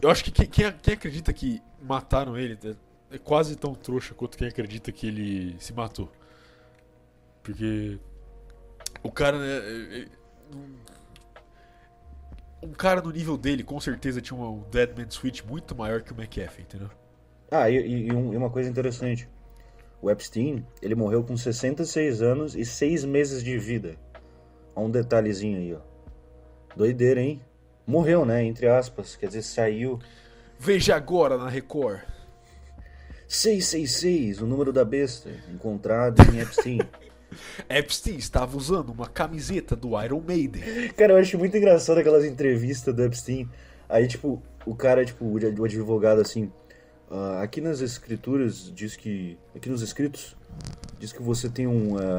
Eu 0.00 0.10
acho 0.10 0.22
que 0.22 0.30
quem, 0.30 0.46
quem, 0.46 0.70
quem 0.82 0.94
acredita 0.94 1.32
que 1.32 1.62
mataram 1.80 2.36
ele 2.36 2.58
é, 2.62 3.16
é 3.16 3.18
quase 3.18 3.56
tão 3.56 3.74
trouxa 3.74 4.12
quanto 4.14 4.36
quem 4.36 4.48
acredita 4.48 4.92
que 4.92 5.06
ele 5.06 5.56
se 5.58 5.72
matou. 5.72 6.10
Porque 7.42 7.98
o 9.02 9.10
cara, 9.10 9.38
né, 9.38 9.46
é- 9.48 10.02
é- 10.02 10.08
um, 12.62 12.70
cara 12.72 13.00
no 13.02 13.10
nível 13.10 13.36
dele 13.36 13.64
com 13.64 13.80
certeza 13.80 14.20
tinha 14.20 14.38
um 14.38 14.62
Deadman 14.70 15.10
Switch 15.10 15.42
muito 15.42 15.74
maior 15.74 16.02
que 16.02 16.12
o 16.12 16.16
McAfee, 16.16 16.62
entendeu? 16.62 16.90
Ah, 17.50 17.68
e, 17.68 17.76
e- 17.76 18.06
e 18.08 18.12
um- 18.12 18.32
e 18.32 18.36
uma 18.36 18.50
coisa 18.50 18.70
interessante. 18.70 19.28
O 20.00 20.10
Epstein, 20.10 20.66
ele 20.80 20.94
morreu 20.94 21.22
com 21.22 21.36
66 21.36 22.22
anos 22.22 22.54
e 22.56 22.64
6 22.64 23.04
meses 23.04 23.42
de 23.42 23.58
vida. 23.58 23.96
Ó 24.74 24.84
um 24.84 24.90
detalhezinho 24.90 25.58
aí, 25.58 25.74
ó. 25.74 25.80
Doideira, 26.76 27.20
hein? 27.20 27.40
Morreu, 27.86 28.24
né? 28.24 28.42
Entre 28.44 28.66
aspas. 28.66 29.16
Quer 29.16 29.26
dizer, 29.26 29.42
saiu. 29.42 29.98
Veja 30.58 30.96
agora 30.96 31.36
na 31.36 31.48
Record. 31.48 32.00
666, 33.28 34.40
o 34.40 34.46
número 34.46 34.72
da 34.72 34.84
besta, 34.84 35.30
encontrado 35.52 36.20
em 36.32 36.40
Epstein. 36.40 36.78
Epstein 37.68 38.16
estava 38.16 38.56
usando 38.56 38.90
uma 38.90 39.06
camiseta 39.08 39.74
do 39.76 40.00
Iron 40.02 40.20
Maiden. 40.26 40.62
Cara, 40.96 41.12
eu 41.14 41.16
acho 41.18 41.38
muito 41.38 41.56
engraçado 41.56 41.98
aquelas 41.98 42.24
entrevistas 42.24 42.94
do 42.94 43.02
Epstein. 43.04 43.48
Aí, 43.88 44.06
tipo, 44.06 44.42
o 44.66 44.74
cara, 44.74 45.04
tipo, 45.04 45.24
o 45.24 45.36
ad- 45.36 45.60
o 45.60 45.64
advogado, 45.64 46.20
assim... 46.20 46.50
"Ah, 47.10 47.42
aqui 47.42 47.60
nas 47.60 47.80
escrituras 47.80 48.72
diz 48.74 48.96
que... 48.96 49.38
Aqui 49.54 49.68
nos 49.68 49.82
escritos 49.82 50.36
diz 50.98 51.12
que 51.12 51.22
você 51.22 51.48
tem 51.48 51.66
um... 51.66 51.96
ah, 51.98 52.18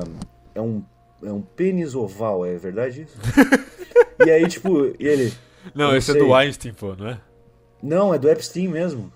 é 0.55 0.61
um... 0.61 0.83
É 1.23 1.31
um 1.31 1.41
pênis 1.41 1.95
oval, 1.95 2.45
é 2.45 2.57
verdade 2.57 3.03
isso? 3.03 3.17
e 4.25 4.29
aí, 4.29 4.45
tipo, 4.47 4.87
e 4.99 5.07
ele... 5.07 5.33
Não, 5.73 5.95
esse 5.95 6.11
é 6.11 6.13
sei. 6.15 6.21
do 6.21 6.33
Einstein, 6.33 6.73
pô, 6.73 6.93
não 6.95 7.07
é? 7.07 7.21
Não, 7.81 8.13
é 8.13 8.19
do 8.19 8.29
Epstein 8.29 8.67
mesmo. 8.67 9.11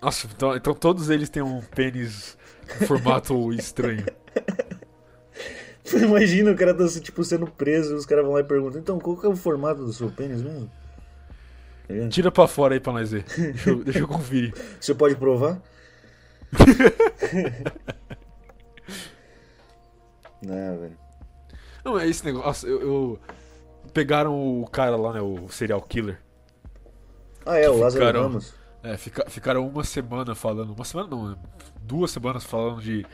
Nossa, 0.00 0.28
então, 0.34 0.56
então 0.56 0.72
todos 0.74 1.10
eles 1.10 1.28
têm 1.28 1.42
um 1.42 1.60
pênis 1.60 2.38
formato 2.86 3.52
estranho. 3.52 4.06
Imagina 5.92 6.52
o 6.52 6.56
cara 6.56 6.72
tá, 6.74 6.86
tipo, 7.00 7.24
sendo 7.24 7.46
preso 7.46 7.92
e 7.94 7.96
os 7.96 8.06
caras 8.06 8.24
vão 8.24 8.34
lá 8.34 8.40
e 8.40 8.44
perguntam 8.44 8.80
então, 8.80 8.98
qual 8.98 9.16
que 9.16 9.26
é 9.26 9.28
o 9.28 9.34
formato 9.36 9.84
do 9.84 9.92
seu 9.92 10.10
pênis 10.10 10.40
mesmo? 10.42 10.70
Tá? 11.88 12.08
Tira 12.08 12.30
pra 12.30 12.46
fora 12.46 12.74
aí 12.74 12.80
pra 12.80 12.92
nós 12.92 13.10
ver. 13.10 13.24
Deixa 13.36 13.70
eu, 13.70 13.82
deixa 13.84 13.98
eu 14.00 14.06
conferir. 14.08 14.54
Você 14.80 14.94
pode 14.94 15.16
provar? 15.16 15.60
Não, 20.42 20.78
velho. 20.78 20.96
Não, 21.84 21.98
é 21.98 22.06
esse 22.08 22.24
negócio. 22.24 22.68
Eu, 22.68 22.80
eu- 22.80 23.18
Pegaram 23.92 24.60
o 24.60 24.68
cara 24.68 24.94
lá, 24.94 25.12
né? 25.12 25.20
O 25.20 25.48
serial 25.48 25.82
killer. 25.82 26.20
Ah, 27.44 27.56
é, 27.58 27.68
o 27.68 27.76
Lázaro 27.78 28.04
Ficaram- 28.04 28.22
Ramos. 28.22 28.54
É, 28.84 28.96
fica, 28.96 29.28
ficaram 29.28 29.66
uma 29.66 29.82
semana 29.82 30.34
falando. 30.34 30.72
Uma 30.72 30.84
semana 30.84 31.08
não, 31.10 31.30
né? 31.30 31.36
duas 31.82 32.10
semanas 32.12 32.44
falando 32.44 32.80
de 32.80 33.04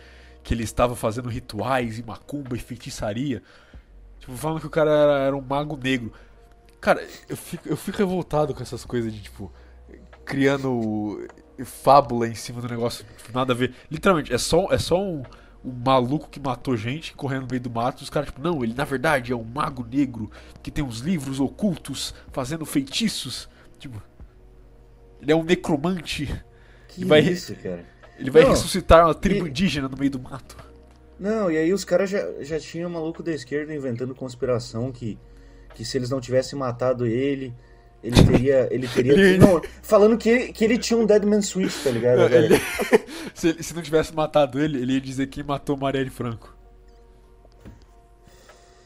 que 0.46 0.54
ele 0.54 0.62
estava 0.62 0.94
fazendo 0.94 1.28
rituais 1.28 1.98
e 1.98 2.04
macumba 2.04 2.54
e 2.54 2.60
feitiçaria. 2.60 3.42
Tipo, 4.20 4.36
falando 4.36 4.60
que 4.60 4.66
o 4.68 4.70
cara 4.70 4.88
era, 4.92 5.18
era 5.24 5.36
um 5.36 5.40
mago 5.40 5.76
negro. 5.76 6.12
Cara, 6.80 7.04
eu 7.28 7.36
fico, 7.36 7.68
eu 7.68 7.76
fico 7.76 7.98
revoltado 7.98 8.54
com 8.54 8.62
essas 8.62 8.84
coisas 8.84 9.12
de, 9.12 9.22
tipo, 9.22 9.52
criando 10.24 11.26
fábula 11.64 12.28
em 12.28 12.34
cima 12.36 12.60
do 12.60 12.68
negócio, 12.68 13.04
tipo, 13.16 13.36
nada 13.36 13.52
a 13.52 13.56
ver. 13.56 13.74
Literalmente, 13.90 14.32
é 14.32 14.38
só, 14.38 14.68
é 14.70 14.78
só 14.78 15.02
um, 15.02 15.24
um 15.64 15.72
maluco 15.84 16.28
que 16.30 16.38
matou 16.38 16.76
gente 16.76 17.12
correndo 17.14 17.42
no 17.42 17.48
meio 17.48 17.60
do 17.62 17.70
mato. 17.70 18.02
E 18.02 18.04
os 18.04 18.10
caras, 18.10 18.28
tipo, 18.28 18.40
não, 18.40 18.62
ele 18.62 18.72
na 18.72 18.84
verdade 18.84 19.32
é 19.32 19.36
um 19.36 19.42
mago 19.42 19.84
negro 19.84 20.30
que 20.62 20.70
tem 20.70 20.84
uns 20.84 21.00
livros 21.00 21.40
ocultos 21.40 22.14
fazendo 22.30 22.64
feitiços. 22.64 23.48
Tipo, 23.80 24.00
ele 25.20 25.32
é 25.32 25.34
um 25.34 25.42
necromante. 25.42 26.26
Que 26.86 27.00
Ele 27.00 27.08
vai- 27.08 27.20
isso, 27.20 27.52
cara? 27.56 27.84
Ele 28.18 28.30
vai 28.30 28.42
Não, 28.42 28.50
ressuscitar 28.50 29.04
uma 29.04 29.14
tribo 29.14 29.46
e- 29.46 29.50
indígena 29.50 29.88
no 29.88 29.96
meio 29.96 30.10
do 30.10 30.18
mato. 30.20 30.56
Não, 31.18 31.50
e 31.50 31.56
aí 31.56 31.72
os 31.72 31.84
caras 31.84 32.10
já, 32.10 32.24
já 32.42 32.58
tinham 32.60 32.90
maluco 32.90 33.22
da 33.22 33.32
esquerda 33.32 33.74
inventando 33.74 34.14
conspiração 34.14 34.92
que, 34.92 35.18
que 35.74 35.84
se 35.84 35.96
eles 35.96 36.10
não 36.10 36.20
tivessem 36.20 36.58
matado 36.58 37.06
ele, 37.06 37.54
ele 38.02 38.22
teria. 38.24 38.68
Ele 38.70 38.86
teria. 38.86 39.12
Ele- 39.16 39.38
Não, 39.38 39.60
falando 39.82 40.16
que 40.18 40.28
ele, 40.28 40.52
que 40.52 40.64
ele 40.64 40.76
tinha 40.78 40.98
um 40.98 41.06
Deadman 41.06 41.40
Switch, 41.42 41.82
tá 41.82 41.90
ligado? 41.90 42.28
velho? 42.28 42.54
Ele- 42.54 42.60
se, 43.34 43.62
se 43.62 43.74
não 43.74 43.82
tivesse 43.82 44.14
matado 44.14 44.60
ele, 44.60 44.80
ele 44.80 44.92
ia 44.94 45.00
dizer 45.00 45.26
quem 45.28 45.42
matou 45.42 45.76
Marielle 45.76 46.10
Franco. 46.10 46.54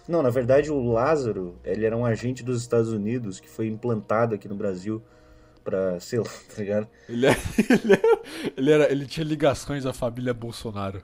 Não, 0.09 0.23
na 0.23 0.31
verdade 0.31 0.71
o 0.73 0.93
Lázaro, 0.93 1.57
ele 1.65 1.85
era 1.87 1.97
um 1.97 2.05
agente 2.05 2.43
dos 2.43 2.61
Estados 2.61 2.91
Unidos 2.93 3.39
que 3.39 3.49
foi 3.49 3.69
implantado 3.69 4.35
aqui 4.35 4.49
no 4.49 4.57
Brasil 4.57 5.01
pra, 5.71 6.01
sei 6.01 6.19
lá, 6.19 6.25
tá 6.55 6.55
ligado? 6.59 6.89
Ele, 7.09 7.27
é- 7.27 7.31
ele, 7.85 7.93
é- 7.95 8.53
ele 8.57 8.71
era, 8.73 8.93
ele 8.93 9.07
tinha 9.07 9.25
ligações 9.25 9.87
à 9.87 9.93
família 9.93 10.35
Bolsonaro. 10.35 11.03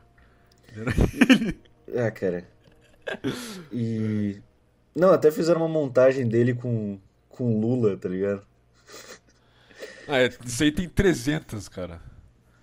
Ele 0.74 0.80
era- 0.82 1.54
Ah, 2.08 2.10
cara. 2.10 2.44
E. 3.72 4.40
Não, 4.94 5.10
até 5.10 5.30
fizeram 5.30 5.60
uma 5.60 5.68
montagem 5.68 6.26
dele 6.26 6.52
com, 6.52 6.98
com 7.28 7.60
Lula, 7.60 7.96
tá 7.96 8.08
ligado? 8.08 8.44
Ah, 10.08 10.18
é, 10.18 10.30
isso 10.44 10.62
aí 10.62 10.72
tem 10.72 10.88
300, 10.88 11.68
cara. 11.68 12.00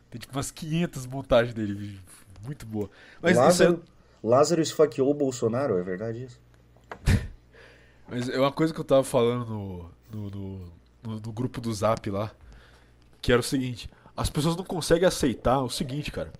Tem 0.09 0.19
tipo 0.19 0.33
umas 0.35 0.51
500 0.51 1.05
montagens 1.05 1.53
dele. 1.53 1.99
Muito 2.43 2.65
boa. 2.65 2.89
Mas 3.21 3.31
isso 3.31 3.39
é, 3.41 3.45
Lázaro, 3.45 3.83
Lázaro 4.21 4.61
esfaqueou 4.61 5.09
o 5.09 5.13
Bolsonaro, 5.13 5.77
é 5.77 5.83
verdade 5.83 6.25
isso? 6.25 6.41
mas 8.07 8.27
é 8.27 8.37
uma 8.37 8.51
coisa 8.51 8.73
que 8.73 8.79
eu 8.79 8.83
tava 8.83 9.03
falando 9.03 9.45
no, 9.45 9.89
no, 10.11 10.29
no, 10.29 10.73
no- 11.03 11.19
no 11.19 11.31
grupo 11.31 11.59
do 11.61 11.73
Zap 11.73 12.09
lá. 12.09 12.31
Que 13.21 13.31
era 13.31 13.39
o 13.39 13.43
seguinte: 13.43 13.89
as 14.15 14.29
pessoas 14.29 14.55
não 14.55 14.63
conseguem 14.63 15.07
aceitar 15.07 15.59
o 15.61 15.69
seguinte, 15.69 16.11
cara. 16.11 16.31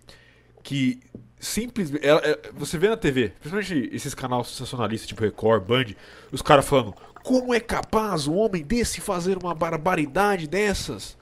Que 0.62 1.00
simplesmente. 1.40 2.06
ela- 2.06 2.22
é- 2.24 2.52
você 2.54 2.78
vê 2.78 2.90
na 2.90 2.98
TV, 2.98 3.30
principalmente 3.40 3.90
esses 3.94 4.14
canais 4.14 4.48
sensacionalistas, 4.48 5.08
tipo 5.08 5.24
Record, 5.24 5.64
Band, 5.64 5.86
os 6.32 6.42
caras 6.42 6.66
falando: 6.68 6.94
como 7.24 7.54
é 7.54 7.60
capaz 7.60 8.28
um 8.28 8.36
homem 8.36 8.64
desse 8.64 9.00
fazer 9.02 9.38
uma 9.38 9.54
barbaridade 9.56 10.48
dessas? 10.48 11.18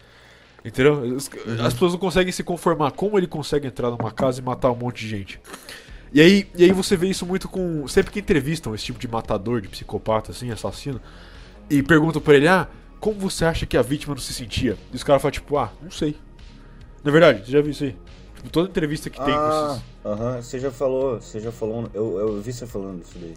Entendeu? 0.63 0.93
Os- 1.15 1.27
As 1.65 1.73
pessoas 1.73 1.93
não 1.93 1.99
conseguem 1.99 2.31
se 2.31 2.43
conformar. 2.43 2.91
Como 2.91 3.17
ele 3.17 3.25
consegue 3.25 3.65
entrar 3.67 3.89
numa 3.89 4.11
casa 4.11 4.39
e 4.39 4.43
matar 4.43 4.69
um 4.71 4.75
monte 4.75 5.01
de 5.01 5.07
gente? 5.09 5.39
E 6.13 6.21
aí, 6.21 6.47
e 6.55 6.63
aí 6.65 6.71
você 6.71 6.95
vê 6.95 7.07
isso 7.07 7.25
muito 7.25 7.47
com. 7.49 7.87
Sempre 7.87 8.11
que 8.11 8.19
entrevistam 8.19 8.75
esse 8.75 8.85
tipo 8.85 8.99
de 8.99 9.07
matador, 9.07 9.59
de 9.61 9.67
psicopata, 9.69 10.31
assim, 10.31 10.51
assassino, 10.51 11.01
e 11.69 11.81
perguntam 11.81 12.21
pra 12.21 12.35
ele, 12.35 12.47
ah, 12.47 12.67
como 13.01 13.19
você 13.19 13.43
acha 13.43 13.65
que 13.65 13.75
a 13.75 13.81
vítima 13.81 14.15
não 14.15 14.21
se 14.21 14.33
sentia? 14.33 14.77
E 14.93 14.95
os 14.95 15.03
caras 15.03 15.21
falam, 15.21 15.31
tipo, 15.33 15.57
ah, 15.57 15.73
não 15.81 15.91
sei. 15.91 16.15
Na 17.03 17.11
verdade, 17.11 17.43
você 17.45 17.51
já 17.51 17.61
viu 17.61 17.71
isso 17.71 17.83
aí? 17.83 17.97
Tipo, 18.37 18.49
toda 18.49 18.69
entrevista 18.69 19.09
que 19.09 19.19
tem 19.19 19.37
com 19.37 19.45
Ah, 19.49 19.49
esses. 19.49 19.83
aham, 20.05 20.41
você 20.41 20.59
já 20.59 20.71
falou, 20.71 21.19
você 21.19 21.39
já 21.39 21.51
falou, 21.51 21.89
eu, 21.93 22.17
eu 22.19 22.41
vi 22.41 22.53
você 22.53 22.65
falando 22.65 23.01
isso 23.01 23.17
daí. 23.19 23.33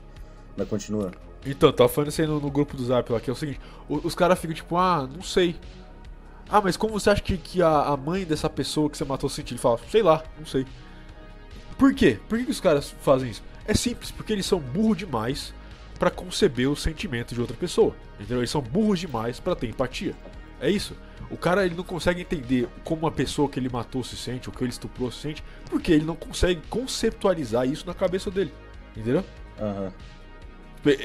Mas 0.57 0.69
continua. 0.69 1.11
Então, 1.45 1.73
tava 1.73 1.89
falando 1.89 2.11
isso 2.11 2.21
aí 2.21 2.27
no, 2.27 2.39
no 2.41 2.51
grupo 2.51 2.77
do 2.77 2.85
Zap 2.85 3.11
lá, 3.13 3.21
que 3.21 3.29
é 3.29 3.33
o 3.33 3.37
seguinte, 3.37 3.61
o- 3.89 4.07
os 4.07 4.15
caras 4.15 4.39
ficam 4.39 4.55
tipo, 4.55 4.77
ah, 4.77 5.09
não 5.13 5.23
sei. 5.23 5.57
Ah, 6.49 6.61
mas 6.61 6.77
como 6.77 6.93
você 6.93 7.09
acha 7.11 7.23
que, 7.23 7.37
que 7.39 7.63
a, 7.63 7.81
a 7.85 7.97
mãe 7.97 8.25
dessa 8.25 8.49
pessoa 8.51 8.89
que 8.91 8.97
você 8.99 9.05
matou 9.05 9.29
sentiu? 9.31 9.55
Ele 9.55 9.61
fala, 9.63 9.79
sei 9.91 10.03
lá, 10.03 10.23
não 10.39 10.47
sei. 10.47 10.67
Por 11.79 11.95
quê? 11.95 12.19
Por 12.29 12.39
que, 12.39 12.45
que 12.45 12.51
os 12.51 12.61
caras 12.61 12.95
fazem 13.03 13.31
isso? 13.31 13.43
É 13.67 13.75
simples, 13.75 14.11
porque 14.11 14.33
eles 14.33 14.47
são 14.47 14.59
burros 14.61 14.97
demais 14.99 15.55
pra 16.05 16.11
conceber 16.11 16.69
o 16.69 16.77
sentimento 16.77 17.35
de 17.35 17.41
outra 17.41 17.57
pessoa. 17.57 17.97
Entendeu? 18.17 18.41
Eles 18.41 18.51
são 18.51 18.61
burros 18.61 19.01
demais 19.01 19.41
pra 19.41 19.57
ter 19.57 19.69
empatia. 19.69 20.15
É 20.61 20.69
isso. 20.69 20.95
O 21.31 21.37
cara 21.39 21.65
ele 21.65 21.75
não 21.75 21.83
consegue 21.83 22.21
entender 22.21 22.69
como 22.85 23.07
a 23.07 23.11
pessoa 23.11 23.49
que 23.49 23.59
ele 23.59 23.71
matou 23.71 24.05
se 24.05 24.15
sente, 24.15 24.51
ou 24.51 24.55
que 24.55 24.63
ele 24.63 24.71
estuprou 24.71 25.11
se 25.11 25.21
sente, 25.21 25.43
porque 25.65 25.91
ele 25.91 26.05
não 26.05 26.15
consegue 26.15 26.61
conceptualizar 26.69 27.67
isso 27.67 27.87
na 27.87 27.95
cabeça 27.95 28.31
dele. 28.31 28.53
Entendeu? 28.95 29.25
Aham. 29.59 29.95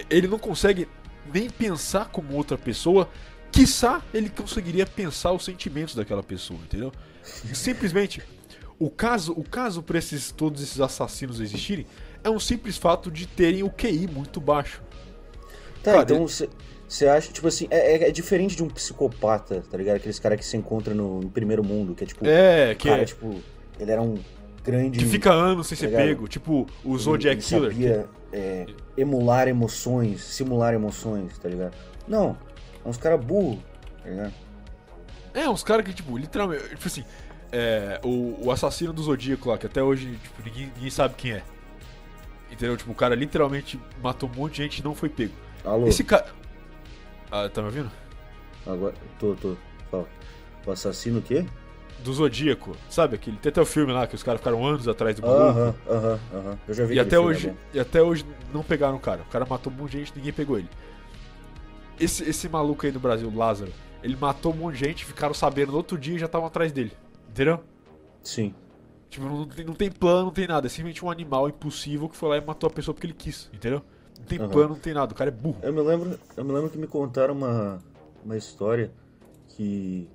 Ele 0.09 0.27
não 0.27 0.37
consegue 0.37 0.85
nem 1.33 1.49
pensar 1.49 2.09
como 2.09 2.35
outra 2.35 2.57
pessoa, 2.57 3.09
quiçá 3.53 4.01
ele 4.13 4.29
conseguiria 4.29 4.85
pensar 4.85 5.31
os 5.31 5.45
sentimentos 5.45 5.95
daquela 5.95 6.21
pessoa, 6.21 6.59
entendeu? 6.59 6.91
Simplesmente, 7.23 8.21
o 8.77 8.89
caso, 8.89 9.31
o 9.31 9.45
caso 9.45 9.81
para 9.81 9.97
esses 9.97 10.29
todos 10.29 10.61
esses 10.61 10.81
assassinos 10.81 11.39
existirem 11.39 11.85
é 12.21 12.29
um 12.29 12.39
simples 12.39 12.77
fato 12.77 13.09
de 13.09 13.25
terem 13.25 13.63
o 13.63 13.69
QI 13.69 14.05
muito 14.05 14.41
baixo. 14.41 14.81
Tá, 15.83 15.91
Cara, 15.91 16.03
então 16.03 16.27
você 16.27 16.49
você 16.87 17.07
acha, 17.07 17.31
tipo 17.31 17.47
assim, 17.47 17.67
é, 17.69 17.93
é- 17.97 18.09
é 18.09 18.11
diferente 18.11 18.55
de 18.55 18.63
um 18.63 18.67
psicopata, 18.67 19.63
tá 19.69 19.77
ligado? 19.77 19.97
Aqueles 19.97 20.17
caras 20.19 20.39
que 20.39 20.45
se 20.45 20.57
encontram 20.57 20.95
no, 20.95 21.21
no 21.21 21.29
primeiro 21.29 21.63
mundo, 21.63 21.93
que 21.93 22.03
é 22.03 22.07
tipo, 22.07 22.25
É, 22.25 22.73
que, 22.73 22.89
cara, 22.89 23.05
tipo, 23.05 23.39
ele 23.79 23.91
era 23.91 24.01
um 24.01 24.17
grande. 24.63 24.97
que 24.97 25.05
fica 25.05 25.31
anos 25.31 25.67
sem 25.67 25.77
ser 25.77 25.85
Tá 25.85 25.91
ligado? 25.91 26.07
pego, 26.07 26.27
tipo 26.27 26.65
o 26.83 26.97
Zodiac 26.97 27.39
Killer. 27.43 27.71
Sabia, 27.71 28.09
é, 28.33 28.65
emular 28.97 29.47
emoções, 29.47 30.21
simular 30.21 30.73
emoções, 30.73 31.37
tá 31.37 31.47
ligado? 31.47 31.75
Não, 32.07 32.35
é 32.83 32.89
uns 32.89 32.97
caras 32.97 33.23
burros, 33.23 33.59
tá 34.03 34.09
ligado? 34.09 34.33
É, 35.35 35.47
uns 35.47 35.61
caras 35.63 35.85
que, 35.85 35.93
tipo, 35.93 36.17
literalmente. 36.17 36.69
Tipo 36.69 36.87
assim, 36.87 37.03
é, 37.51 38.01
o, 38.03 38.47
o 38.47 38.51
assassino 38.51 38.91
do 38.91 39.03
Zodíaco 39.03 39.47
lá, 39.49 39.59
que 39.59 39.67
até 39.67 39.81
hoje, 39.83 40.17
tipo, 40.23 40.41
ninguém, 40.43 40.71
ninguém 40.75 40.89
sabe 40.89 41.13
quem 41.15 41.33
é. 41.33 41.43
Entendeu? 42.51 42.75
Tipo, 42.75 42.91
o 42.91 42.95
cara 42.95 43.13
literalmente 43.13 43.79
matou 44.01 44.27
um 44.27 44.35
monte 44.35 44.53
de 44.55 44.63
gente 44.63 44.79
e 44.79 44.83
não 44.83 44.95
foi 44.95 45.07
pego. 45.07 45.33
Alô, 45.69 45.87
Esse 45.87 46.03
cara. 46.03 46.25
Ah, 47.31 47.47
tá 47.47 47.61
me 47.61 47.67
ouvindo? 47.67 47.91
agora, 48.65 48.93
tô, 49.19 49.35
tô, 49.35 49.55
fala. 49.91 50.07
O 50.65 50.71
assassino 50.71 51.19
o 51.19 51.21
quê? 51.21 51.45
Do 51.99 52.11
Zodíaco, 52.11 52.75
sabe? 52.89 53.15
Aquele, 53.15 53.37
tem 53.37 53.51
até 53.51 53.61
o 53.61 53.65
filme 53.65 53.93
lá 53.93 54.07
que 54.07 54.15
os 54.15 54.23
caras 54.23 54.39
ficaram 54.41 54.65
anos 54.65 54.87
atrás 54.87 55.15
do 55.15 55.21
maluco. 55.21 55.59
Aham, 55.59 55.75
aham, 55.87 56.19
aham. 56.33 56.59
Eu 56.67 56.73
já 56.73 56.85
vi 56.85 56.95
E 56.95 56.99
até, 56.99 57.11
filme, 57.11 57.25
hoje, 57.27 57.49
é 57.49 57.55
e 57.77 57.79
até 57.79 58.01
hoje 58.01 58.25
não 58.51 58.63
pegaram 58.63 58.95
o 58.95 58.99
cara. 58.99 59.21
O 59.21 59.25
cara 59.25 59.45
matou 59.45 59.71
um 59.71 59.75
monte 59.75 59.91
de 59.91 59.99
gente 59.99 60.13
ninguém 60.15 60.33
pegou 60.33 60.57
ele. 60.57 60.69
Esse, 61.99 62.27
esse 62.27 62.49
maluco 62.49 62.85
aí 62.85 62.91
do 62.91 62.99
Brasil, 62.99 63.31
Lázaro, 63.35 63.71
ele 64.01 64.15
matou 64.15 64.53
um 64.53 64.55
monte 64.55 64.75
de 64.77 64.85
gente, 64.85 65.05
ficaram 65.05 65.33
sabendo 65.35 65.71
no 65.71 65.77
outro 65.77 65.97
dia 65.99 66.15
e 66.15 66.19
já 66.19 66.25
estavam 66.25 66.47
atrás 66.47 66.71
dele. 66.71 66.93
Entendeu? 67.29 67.63
Sim. 68.23 68.55
Tipo, 69.09 69.25
não 69.25 69.45
tem, 69.45 69.65
não 69.65 69.73
tem 69.73 69.91
plano, 69.91 70.25
não 70.25 70.33
tem 70.33 70.47
nada. 70.47 70.65
É 70.65 70.69
simplesmente 70.69 71.03
um 71.05 71.11
animal 71.11 71.47
impossível 71.47 72.09
que 72.09 72.15
foi 72.15 72.29
lá 72.29 72.37
e 72.37 72.41
matou 72.41 72.67
a 72.67 72.71
pessoa 72.71 72.93
porque 72.95 73.05
ele 73.05 73.13
quis, 73.13 73.49
entendeu? 73.53 73.83
Não 74.19 74.25
tem 74.25 74.39
Aham. 74.39 74.49
plano, 74.49 74.69
não 74.69 74.79
tem 74.79 74.93
nada. 74.93 75.13
O 75.13 75.15
cara 75.15 75.29
é 75.29 75.33
burro. 75.33 75.57
Eu 75.63 75.73
me 75.73 75.81
lembro, 75.81 76.19
eu 76.35 76.43
me 76.43 76.51
lembro 76.51 76.69
que 76.69 76.77
me 76.77 76.87
contaram 76.87 77.33
uma, 77.33 77.81
uma 78.23 78.37
história 78.37 78.91
que 79.49 80.09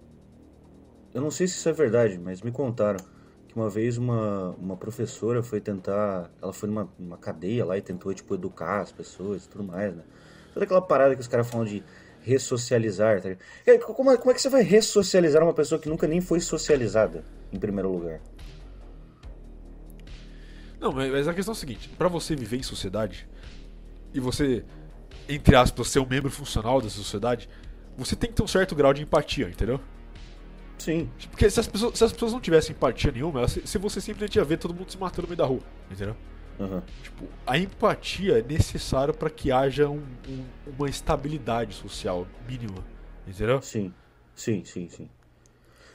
eu 1.15 1.21
não 1.21 1.31
sei 1.31 1.47
se 1.47 1.55
isso 1.55 1.69
é 1.69 1.73
verdade, 1.73 2.19
mas 2.19 2.43
me 2.43 2.51
contaram 2.51 2.99
que 3.47 3.55
uma 3.55 3.71
vez 3.71 3.97
uma, 3.97 4.51
uma 4.59 4.77
professora 4.77 5.45
foi 5.45 5.61
tentar, 5.61 6.29
ela 6.43 6.53
foi 6.53 6.69
numa, 6.69 6.89
numa 6.99 7.17
cadeia 7.17 7.65
lá 7.65 7.79
e 7.79 7.83
tentou 7.83 8.13
tipo 8.13 8.35
educar 8.35 8.81
as 8.81 8.91
pessoas 8.91 9.45
e 9.45 9.49
tudo 9.49 9.63
mais, 9.63 9.95
né? 9.95 10.03
Toda 10.53 10.65
aquela 10.65 10.83
parada 10.83 11.15
que 11.15 11.21
os 11.21 11.29
caras 11.29 11.49
falam 11.49 11.65
de 11.65 11.85
ressocializar, 12.21 13.23
tá 13.23 13.29
aí, 13.29 13.79
Como 13.79 14.11
é, 14.11 14.17
como 14.17 14.31
é 14.33 14.35
que 14.35 14.41
você 14.41 14.49
vai 14.49 14.63
ressocializar 14.63 15.43
uma 15.43 15.55
pessoa 15.55 15.81
que 15.81 15.89
nunca 15.89 16.09
nem 16.09 16.21
foi 16.21 16.41
socializada, 16.41 17.23
em 17.53 17.59
primeiro 17.61 17.93
lugar? 17.93 18.21
Não, 20.81 20.91
mas 20.91 21.13
mas 21.13 21.29
a 21.29 21.35
questão 21.35 21.53
é 21.53 21.57
a 21.57 21.59
seguinte: 21.59 21.89
pra 21.91 22.09
você 22.09 22.35
viver 22.35 22.57
em 22.57 22.63
sociedade 22.63 23.29
e 24.15 24.21
você, 24.21 24.65
entre 25.29 25.57
aspas, 25.57 25.89
ser 25.89 25.99
um 25.99 26.07
membro 26.07 26.31
funcional 26.31 26.81
dessa 26.81 26.97
sociedade, 26.97 27.49
você 27.97 28.15
tem 28.17 28.31
que 28.31 28.37
ter 28.37 28.43
um 28.43 28.47
certo 28.49 28.75
grau 28.75 28.95
de 28.95 29.03
empatia, 29.03 29.49
entendeu? 29.49 29.81
Sim, 30.79 31.09
Porque 31.31 31.49
se 31.51 31.61
as 31.61 31.67
pessoas, 31.67 31.99
se 31.99 32.05
as 32.05 32.13
pessoas 32.13 32.33
não 32.33 32.41
tivessem 32.41 32.75
empatia 32.75 33.11
nenhuma, 33.13 33.41
elas- 33.41 33.59
se 33.65 33.79
você 33.79 34.01
simplesmente 34.01 34.37
ia 34.37 34.45
ver 34.45 34.59
todo 34.59 34.75
mundo 34.75 34.91
se 34.91 34.99
matando 34.99 35.23
no 35.23 35.29
meio 35.29 35.39
da 35.39 35.47
rua, 35.47 35.61
entendeu? 35.91 36.17
aham, 36.61 36.83
Tipo, 37.03 37.29
a 37.47 37.59
empatia 37.59 38.39
é 38.39 38.43
necessária 38.43 39.13
pra 39.15 39.31
que 39.31 39.51
haja 39.51 39.89
um- 39.89 40.03
um- 40.29 40.45
uma 40.77 40.89
estabilidade 40.89 41.75
social 41.75 42.27
mínima, 42.49 42.85
entendeu? 43.27 43.63
sim, 43.63 43.93
sim, 44.35 44.65
sim, 44.65 44.89
sim. 44.89 45.09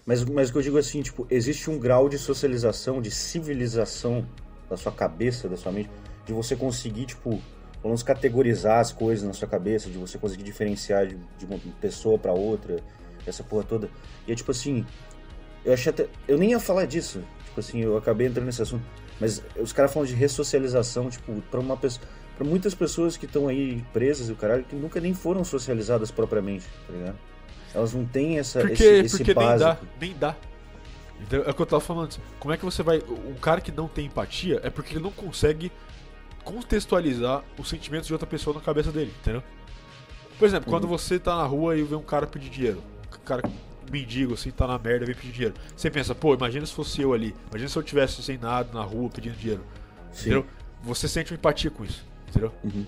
Mas, 0.05 0.23
mas 0.25 0.49
o 0.49 0.53
que 0.53 0.57
eu 0.57 0.63
digo 0.63 0.77
assim, 0.77 1.01
tipo, 1.01 1.27
existe 1.29 1.69
um 1.69 1.77
grau 1.77 2.09
de 2.09 2.17
socialização, 2.17 3.01
de 3.01 3.11
civilização 3.11 4.25
da 4.69 4.75
sua 4.77 4.91
cabeça, 4.91 5.47
da 5.47 5.57
sua 5.57 5.71
mente, 5.71 5.89
de 6.25 6.33
você 6.33 6.55
conseguir, 6.55 7.05
tipo, 7.05 7.39
menos 7.87 8.03
categorizar 8.03 8.79
as 8.79 8.91
coisas 8.91 9.25
na 9.25 9.33
sua 9.33 9.47
cabeça, 9.47 9.89
de 9.89 9.97
você 9.97 10.17
conseguir 10.17 10.43
diferenciar 10.43 11.07
de, 11.07 11.17
de 11.37 11.45
uma 11.45 11.57
pessoa 11.79 12.17
pra 12.17 12.33
outra, 12.33 12.77
essa 13.25 13.43
porra 13.43 13.63
toda. 13.63 13.89
E 14.27 14.31
é 14.31 14.35
tipo 14.35 14.51
assim, 14.51 14.85
eu 15.63 15.73
achei 15.73 15.89
até. 15.91 16.07
Eu 16.27 16.37
nem 16.37 16.51
ia 16.51 16.59
falar 16.59 16.85
disso. 16.85 17.21
Tipo 17.45 17.59
assim, 17.59 17.79
eu 17.79 17.97
acabei 17.97 18.27
entrando 18.27 18.45
nesse 18.45 18.61
assunto. 18.61 18.83
Mas 19.19 19.43
os 19.57 19.73
caras 19.73 19.93
falam 19.93 20.07
de 20.07 20.13
ressocialização, 20.13 21.09
tipo, 21.09 21.41
pra 21.49 21.59
uma 21.59 21.75
pessoa. 21.75 22.05
Pra 22.37 22.47
muitas 22.47 22.73
pessoas 22.73 23.17
que 23.17 23.25
estão 23.25 23.49
aí 23.49 23.83
presas 23.91 24.29
e 24.29 24.31
o 24.31 24.35
caralho, 24.35 24.63
que 24.63 24.75
nunca 24.75 25.01
nem 25.01 25.13
foram 25.13 25.43
socializadas 25.43 26.09
propriamente, 26.09 26.65
tá 26.87 26.93
ligado? 26.93 27.17
Elas 27.73 27.93
não 27.93 28.05
têm 28.05 28.39
essa, 28.39 28.61
Porque, 28.61 28.81
esse, 28.81 29.05
esse 29.05 29.17
porque 29.17 29.33
nem 29.33 29.45
básico. 29.45 29.69
dá, 29.69 29.77
nem 29.99 30.13
dá. 30.17 30.35
Então, 31.21 31.43
é 31.43 31.49
o 31.49 31.53
que 31.53 31.61
eu 31.61 31.65
tava 31.65 31.81
falando 31.81 32.05
antes. 32.05 32.19
Como 32.39 32.53
é 32.53 32.57
que 32.57 32.63
você 32.63 32.81
vai. 32.81 32.99
Um 32.99 33.35
cara 33.35 33.59
que 33.59 33.71
não 33.71 33.87
tem 33.89 34.05
empatia 34.05 34.61
é 34.63 34.69
porque 34.69 34.93
ele 34.93 35.03
não 35.03 35.11
consegue 35.11 35.69
contextualizar 36.51 37.43
os 37.57 37.69
sentimentos 37.69 38.07
de 38.07 38.13
outra 38.13 38.27
pessoa 38.27 38.55
na 38.55 38.61
cabeça 38.61 38.91
dele, 38.91 39.13
entendeu? 39.21 39.43
Por 40.37 40.47
exemplo, 40.47 40.69
quando 40.69 40.87
você 40.87 41.19
tá 41.19 41.35
na 41.35 41.45
rua 41.45 41.77
e 41.77 41.83
vê 41.83 41.95
um 41.95 42.01
cara 42.01 42.25
pedir 42.25 42.49
dinheiro, 42.49 42.83
um 43.13 43.25
cara 43.25 43.43
mendigo 43.91 44.33
assim, 44.33 44.51
tá 44.51 44.67
na 44.67 44.77
merda 44.77 45.05
vem 45.05 45.15
pedir 45.15 45.31
dinheiro. 45.31 45.55
Você 45.75 45.89
pensa, 45.89 46.15
pô, 46.15 46.33
imagina 46.33 46.65
se 46.65 46.73
fosse 46.73 47.01
eu 47.01 47.13
ali, 47.13 47.35
imagina 47.49 47.69
se 47.69 47.77
eu 47.77 47.83
tivesse 47.83 48.21
sem 48.23 48.37
nada 48.37 48.69
na 48.73 48.83
rua 48.83 49.09
pedindo 49.09 49.35
dinheiro. 49.35 49.63
Sim. 50.11 50.21
Entendeu? 50.21 50.45
Você 50.83 51.07
sente 51.07 51.31
uma 51.31 51.35
empatia 51.35 51.69
com 51.69 51.83
isso, 51.83 52.05
entendeu? 52.29 52.53
Uhum. 52.63 52.85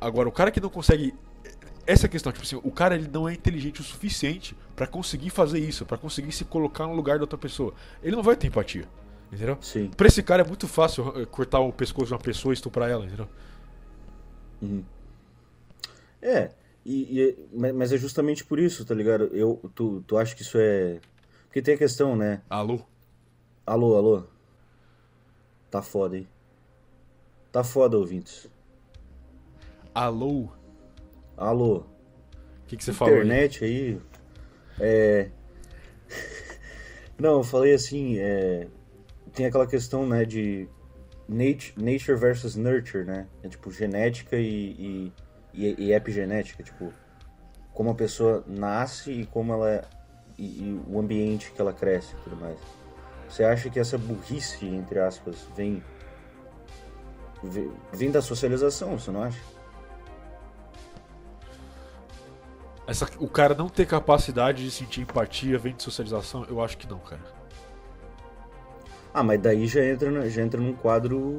Agora, 0.00 0.28
o 0.28 0.32
cara 0.32 0.50
que 0.50 0.60
não 0.60 0.70
consegue. 0.70 1.14
Essa 1.84 2.04
é 2.04 2.08
a 2.08 2.10
questão, 2.10 2.30
tipo 2.30 2.44
assim, 2.44 2.60
o 2.62 2.70
cara 2.70 2.94
ele 2.94 3.08
não 3.10 3.28
é 3.28 3.32
inteligente 3.32 3.80
o 3.80 3.84
suficiente 3.84 4.54
pra 4.76 4.86
conseguir 4.86 5.30
fazer 5.30 5.58
isso, 5.58 5.86
pra 5.86 5.96
conseguir 5.96 6.32
se 6.32 6.44
colocar 6.44 6.86
no 6.86 6.94
lugar 6.94 7.16
da 7.16 7.22
outra 7.24 7.38
pessoa. 7.38 7.72
Ele 8.02 8.14
não 8.14 8.22
vai 8.22 8.36
ter 8.36 8.46
empatia, 8.46 8.84
entendeu? 9.32 9.58
Sim. 9.60 9.90
Pra 9.96 10.06
esse 10.06 10.22
cara 10.22 10.42
é 10.42 10.46
muito 10.46 10.66
fácil 10.68 11.12
eh, 11.20 11.26
cortar 11.26 11.60
o 11.60 11.72
pescoço 11.72 12.06
de 12.08 12.12
uma 12.14 12.18
pessoa 12.20 12.52
e 12.52 12.54
estuprar 12.54 12.88
ela, 12.90 13.04
entendeu? 13.06 13.28
Uhum. 14.62 14.84
É, 16.20 16.50
e, 16.84 17.20
e- 17.20 17.48
mas 17.52 17.74
mas 17.74 17.92
é 17.92 17.96
justamente 17.96 18.44
por 18.44 18.58
isso, 18.58 18.84
tá 18.84 18.94
ligado? 18.94 19.24
Eu, 19.32 19.60
tu, 19.74 20.02
tu 20.06 20.16
acha 20.18 20.34
que 20.34 20.42
isso 20.42 20.58
é. 20.58 21.00
Porque 21.44 21.62
tem 21.62 21.74
a 21.74 21.78
questão, 21.78 22.16
né? 22.16 22.42
Alô? 22.50 22.80
Alô, 23.66 23.96
alô? 23.96 24.24
Tá 25.70 25.82
foda, 25.82 26.16
hein? 26.16 26.26
Tá 27.52 27.62
foda, 27.62 27.96
ouvintes. 27.96 28.48
Alô? 29.94 30.48
Alô? 31.36 31.78
O 31.78 31.84
que, 32.66 32.76
que 32.76 32.84
você 32.84 32.92
falou? 32.92 33.14
aí? 33.14 33.20
Internet 33.20 33.64
aí. 33.64 34.00
É. 34.80 35.30
Não, 37.18 37.38
eu 37.38 37.44
falei 37.44 37.74
assim, 37.74 38.18
é... 38.18 38.68
tem 39.32 39.46
aquela 39.46 39.66
questão, 39.66 40.06
né, 40.06 40.24
de 40.24 40.68
nat- 41.28 41.72
nature 41.76 42.16
versus 42.16 42.56
nurture, 42.56 43.04
né? 43.04 43.26
É 43.42 43.48
tipo 43.48 43.70
genética 43.70 44.36
e, 44.36 45.12
e, 45.52 45.66
e- 45.78 45.92
epigenética, 45.92 46.62
tipo, 46.62 46.92
como 47.72 47.90
a 47.90 47.94
pessoa 47.94 48.44
nasce 48.46 49.12
e 49.12 49.26
como 49.26 49.52
ela 49.52 49.84
e, 50.38 50.44
e 50.44 50.82
o 50.86 50.98
ambiente 50.98 51.50
que 51.52 51.60
ela 51.60 51.72
cresce 51.72 52.14
e 52.14 52.18
tudo 52.24 52.36
mais. 52.36 52.58
Você 53.28 53.44
acha 53.44 53.68
que 53.68 53.78
essa 53.78 53.98
burrice, 53.98 54.64
entre 54.66 54.98
aspas, 54.98 55.46
vem, 55.54 55.82
vem 57.92 58.10
da 58.10 58.22
socialização, 58.22 58.98
você 58.98 59.10
não 59.10 59.22
acha? 59.22 59.40
Essa, 62.86 63.06
o 63.18 63.28
cara 63.28 63.54
não 63.54 63.68
ter 63.68 63.86
capacidade 63.86 64.64
de 64.64 64.70
sentir 64.70 65.02
empatia 65.02 65.58
vem 65.58 65.74
de 65.74 65.82
socialização? 65.82 66.44
Eu 66.46 66.62
acho 66.62 66.78
que 66.78 66.88
não, 66.88 66.98
cara. 66.98 67.37
Ah, 69.12 69.22
mas 69.22 69.40
daí 69.40 69.66
já 69.66 69.84
entra, 69.84 70.28
já 70.30 70.42
entra 70.42 70.60
num 70.60 70.74
quadro 70.74 71.36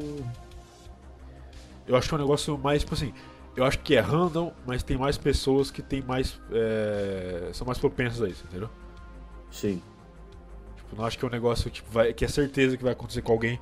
Eu 1.88 1.96
acho 1.96 2.10
que 2.10 2.16
é 2.16 2.18
um 2.18 2.22
negócio 2.22 2.58
mais, 2.58 2.82
tipo 2.82 2.94
assim, 2.94 3.14
eu 3.56 3.64
acho 3.64 3.80
que 3.80 3.96
é 3.96 4.00
random, 4.00 4.52
mas 4.66 4.84
tem 4.84 4.98
mais 4.98 5.18
pessoas 5.18 5.70
que 5.72 5.82
tem 5.82 6.02
mais. 6.02 6.40
é, 6.52 7.50
são 7.54 7.66
mais 7.66 7.78
propensas 7.78 8.22
a 8.22 8.30
isso, 8.30 8.46
entendeu? 8.48 8.70
Sim. 9.52 9.82
Tipo, 10.78 10.96
não 10.96 11.06
acho 11.06 11.18
que 11.18 11.26
é 11.26 11.28
um 11.28 11.32
negócio 11.32 11.70
tipo, 11.70 11.90
vai, 11.92 12.14
que 12.14 12.24
é 12.24 12.28
certeza 12.28 12.78
que 12.78 12.84
vai 12.84 12.94
acontecer 12.94 13.22
com 13.22 13.32
alguém, 13.32 13.60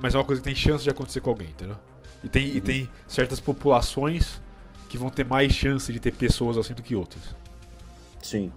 mas 0.00 0.14
é 0.14 0.18
uma 0.18 0.24
coisa 0.24 0.40
que 0.40 0.48
tem 0.48 0.54
chance 0.54 0.82
de 0.82 0.90
acontecer 0.90 1.20
com 1.20 1.30
alguém, 1.30 1.48
entendeu? 1.48 1.76
E 2.24 2.28
tem, 2.28 2.56
e 2.56 2.60
tem 2.60 2.88
certas 3.06 3.40
populações 3.40 4.40
que 4.88 4.96
vão 4.96 5.10
ter 5.10 5.24
mais 5.24 5.52
chance 5.52 5.92
de 5.92 5.98
ter 5.98 6.12
pessoas 6.12 6.56
assim 6.56 6.74
do 6.74 6.82
que 6.82 6.94
outras. 6.94 7.34
Sim. 8.20 8.52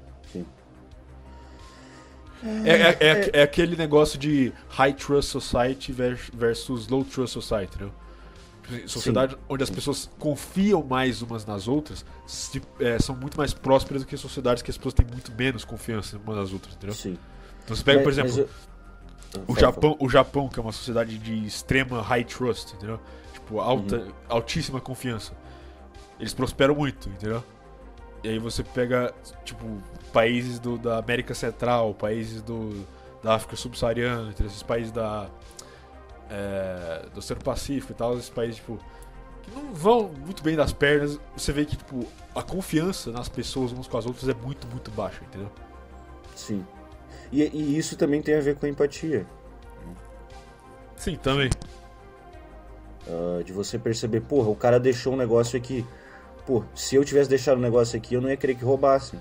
É, 2.64 2.72
é, 2.72 2.98
é, 3.00 3.30
é 3.40 3.42
aquele 3.44 3.76
negócio 3.76 4.18
de 4.20 4.54
high 4.70 4.94
trust 4.94 5.32
society 5.32 5.92
vers- 5.92 6.30
versus 6.34 6.88
low 6.88 7.04
trust 7.04 7.34
society, 7.34 7.74
entendeu? 7.76 7.92
Assim, 8.68 8.88
Sociedade 8.88 9.38
onde 9.48 9.64
as 9.64 9.70
pessoas 9.70 10.10
confiam 10.18 10.82
mais 10.84 11.22
umas 11.22 11.46
nas 11.46 11.68
outras 11.68 12.04
se- 12.26 12.62
é, 12.80 12.98
são 13.00 13.16
muito 13.16 13.38
mais 13.38 13.54
prósperas 13.54 14.02
do 14.04 14.08
que 14.08 14.18
sociedades 14.18 14.64
que 14.64 14.72
as 14.72 14.78
pessoas 14.78 14.94
têm 14.96 15.06
muito 15.06 15.32
menos 15.36 15.64
confiança 15.64 16.18
umas 16.18 16.36
nas 16.38 16.52
outras, 16.52 16.74
entendeu? 16.76 16.96
Sim. 16.96 17.18
Então 17.64 17.76
você 17.76 17.84
pega, 17.84 18.02
por 18.02 18.12
exemplo, 18.12 18.40
eu- 18.40 18.50
o 19.48 19.54
Fala, 19.54 19.60
Japão, 19.60 19.98
o 20.00 20.10
Japão, 20.10 20.48
que 20.50 20.60
é 20.60 20.62
uma 20.64 20.72
sociedade 20.72 21.18
de 21.18 21.46
extrema 21.46 22.02
high 22.02 22.24
trust, 22.24 22.74
entendeu? 22.76 23.00
Tipo, 23.34 23.60
alta, 23.60 23.98
Uhum. 23.98 24.12
altíssima 24.30 24.82
confiança. 24.82 25.34
Eles 26.20 26.34
prosperam 26.34 26.74
muito, 26.74 27.08
entendeu? 27.10 27.44
E 28.24 28.30
aí 28.30 28.40
você 28.40 28.64
pega, 28.64 29.14
tipo, 29.44 29.64
países 30.16 30.60
do, 30.60 30.78
da 30.78 30.98
América 30.98 31.34
Central, 31.34 31.94
países 31.94 32.42
do, 32.42 32.88
da 33.22 33.36
África 33.36 33.58
Subsaariana, 33.58 34.30
entre 34.30 34.48
esses 34.48 34.64
países 34.64 34.90
da, 34.90 35.30
é, 36.30 37.06
do 37.14 37.20
Oceano 37.20 37.44
Pacífico 37.44 37.92
e 37.92 37.96
tal, 37.96 38.14
esses 38.14 38.30
países, 38.30 38.56
tipo, 38.56 38.80
que 39.44 39.52
não 39.52 39.74
vão 39.74 40.10
muito 40.26 40.42
bem 40.42 40.56
das 40.56 40.72
pernas, 40.72 41.20
você 41.36 41.52
vê 41.52 41.66
que, 41.66 41.76
tipo, 41.76 42.08
a 42.34 42.42
confiança 42.42 43.12
nas 43.12 43.28
pessoas 43.28 43.74
umas 43.74 43.88
com 43.88 43.98
as 43.98 44.06
outras 44.06 44.30
é 44.30 44.34
muito, 44.34 44.66
muito 44.68 44.90
baixa, 44.90 45.22
entendeu? 45.26 45.52
Sim. 46.34 46.66
E, 47.30 47.44
e 47.44 47.78
isso 47.78 47.98
também 47.98 48.22
tem 48.22 48.36
a 48.36 48.40
ver 48.40 48.56
com 48.56 48.66
a 48.66 48.70
empatia. 48.70 49.28
Sim, 50.96 51.18
também. 51.18 51.50
ah, 53.06 53.44
de 53.44 53.52
você 53.52 53.78
perceber, 53.78 54.22
porra, 54.22 54.48
o 54.48 54.56
cara 54.56 54.80
deixou 54.80 55.12
um 55.12 55.18
negócio 55.18 55.58
aqui. 55.58 55.86
Pô, 56.46 56.64
se 56.74 56.96
eu 56.96 57.04
tivesse 57.04 57.30
deixado 57.30 57.58
um 57.58 57.62
negócio 57.62 57.98
aqui, 57.98 58.14
eu 58.14 58.22
não 58.22 58.30
ia 58.30 58.38
querer 58.38 58.56
que 58.56 58.64
roubassem. 58.64 59.20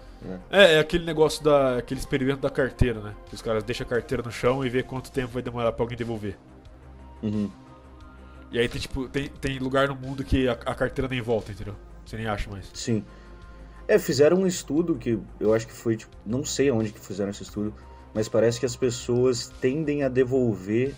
É, 0.51 0.75
é 0.75 0.79
aquele 0.79 1.05
negócio 1.05 1.43
da. 1.43 1.79
aquele 1.79 2.01
experimento 2.01 2.41
da 2.41 2.51
carteira, 2.51 3.01
né? 3.01 3.15
Que 3.27 3.35
os 3.35 3.43
caras 3.43 3.63
deixam 3.63 3.87
a 3.87 3.91
carteira 3.91 4.23
no 4.23 4.31
chão 4.31 4.65
e 4.65 4.69
vê 4.69 4.83
quanto 4.83 5.11
tempo 5.11 5.33
vai 5.33 5.43
demorar 5.43 5.73
pra 5.73 5.83
alguém 5.83 5.97
devolver. 5.97 6.37
Uhum. 7.23 7.51
E 8.51 8.59
aí 8.59 8.69
tem 8.69 8.81
tipo, 8.81 9.09
tem, 9.09 9.29
tem 9.29 9.59
lugar 9.59 9.89
no 9.89 9.97
mundo 9.97 10.23
que 10.25 10.49
a, 10.49 10.53
a 10.53 10.75
carteira 10.75 11.09
nem 11.09 11.21
volta, 11.21 11.53
entendeu? 11.53 11.75
Você 12.05 12.17
nem 12.17 12.27
acha 12.27 12.51
mais. 12.51 12.71
Sim. 12.73 13.05
É, 13.87 13.99
fizeram 13.99 14.39
um 14.39 14.47
estudo 14.47 14.95
que 14.95 15.19
eu 15.39 15.53
acho 15.53 15.67
que 15.67 15.73
foi, 15.73 15.97
tipo, 15.97 16.17
não 16.25 16.45
sei 16.45 16.69
aonde 16.71 16.93
que 16.93 17.01
fizeram 17.01 17.31
esse 17.31 17.43
estudo, 17.43 17.75
mas 18.15 18.29
parece 18.29 18.61
que 18.61 18.65
as 18.65 18.77
pessoas 18.77 19.49
tendem 19.61 20.05
a 20.05 20.09
devolver. 20.09 20.95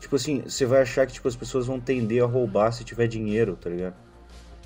Tipo 0.00 0.16
assim, 0.16 0.42
você 0.42 0.66
vai 0.66 0.82
achar 0.82 1.06
que 1.06 1.12
tipo, 1.12 1.28
as 1.28 1.36
pessoas 1.36 1.66
vão 1.66 1.78
tender 1.78 2.22
a 2.22 2.26
roubar 2.26 2.72
se 2.72 2.84
tiver 2.84 3.06
dinheiro, 3.06 3.56
tá 3.56 3.70
ligado? 3.70 3.94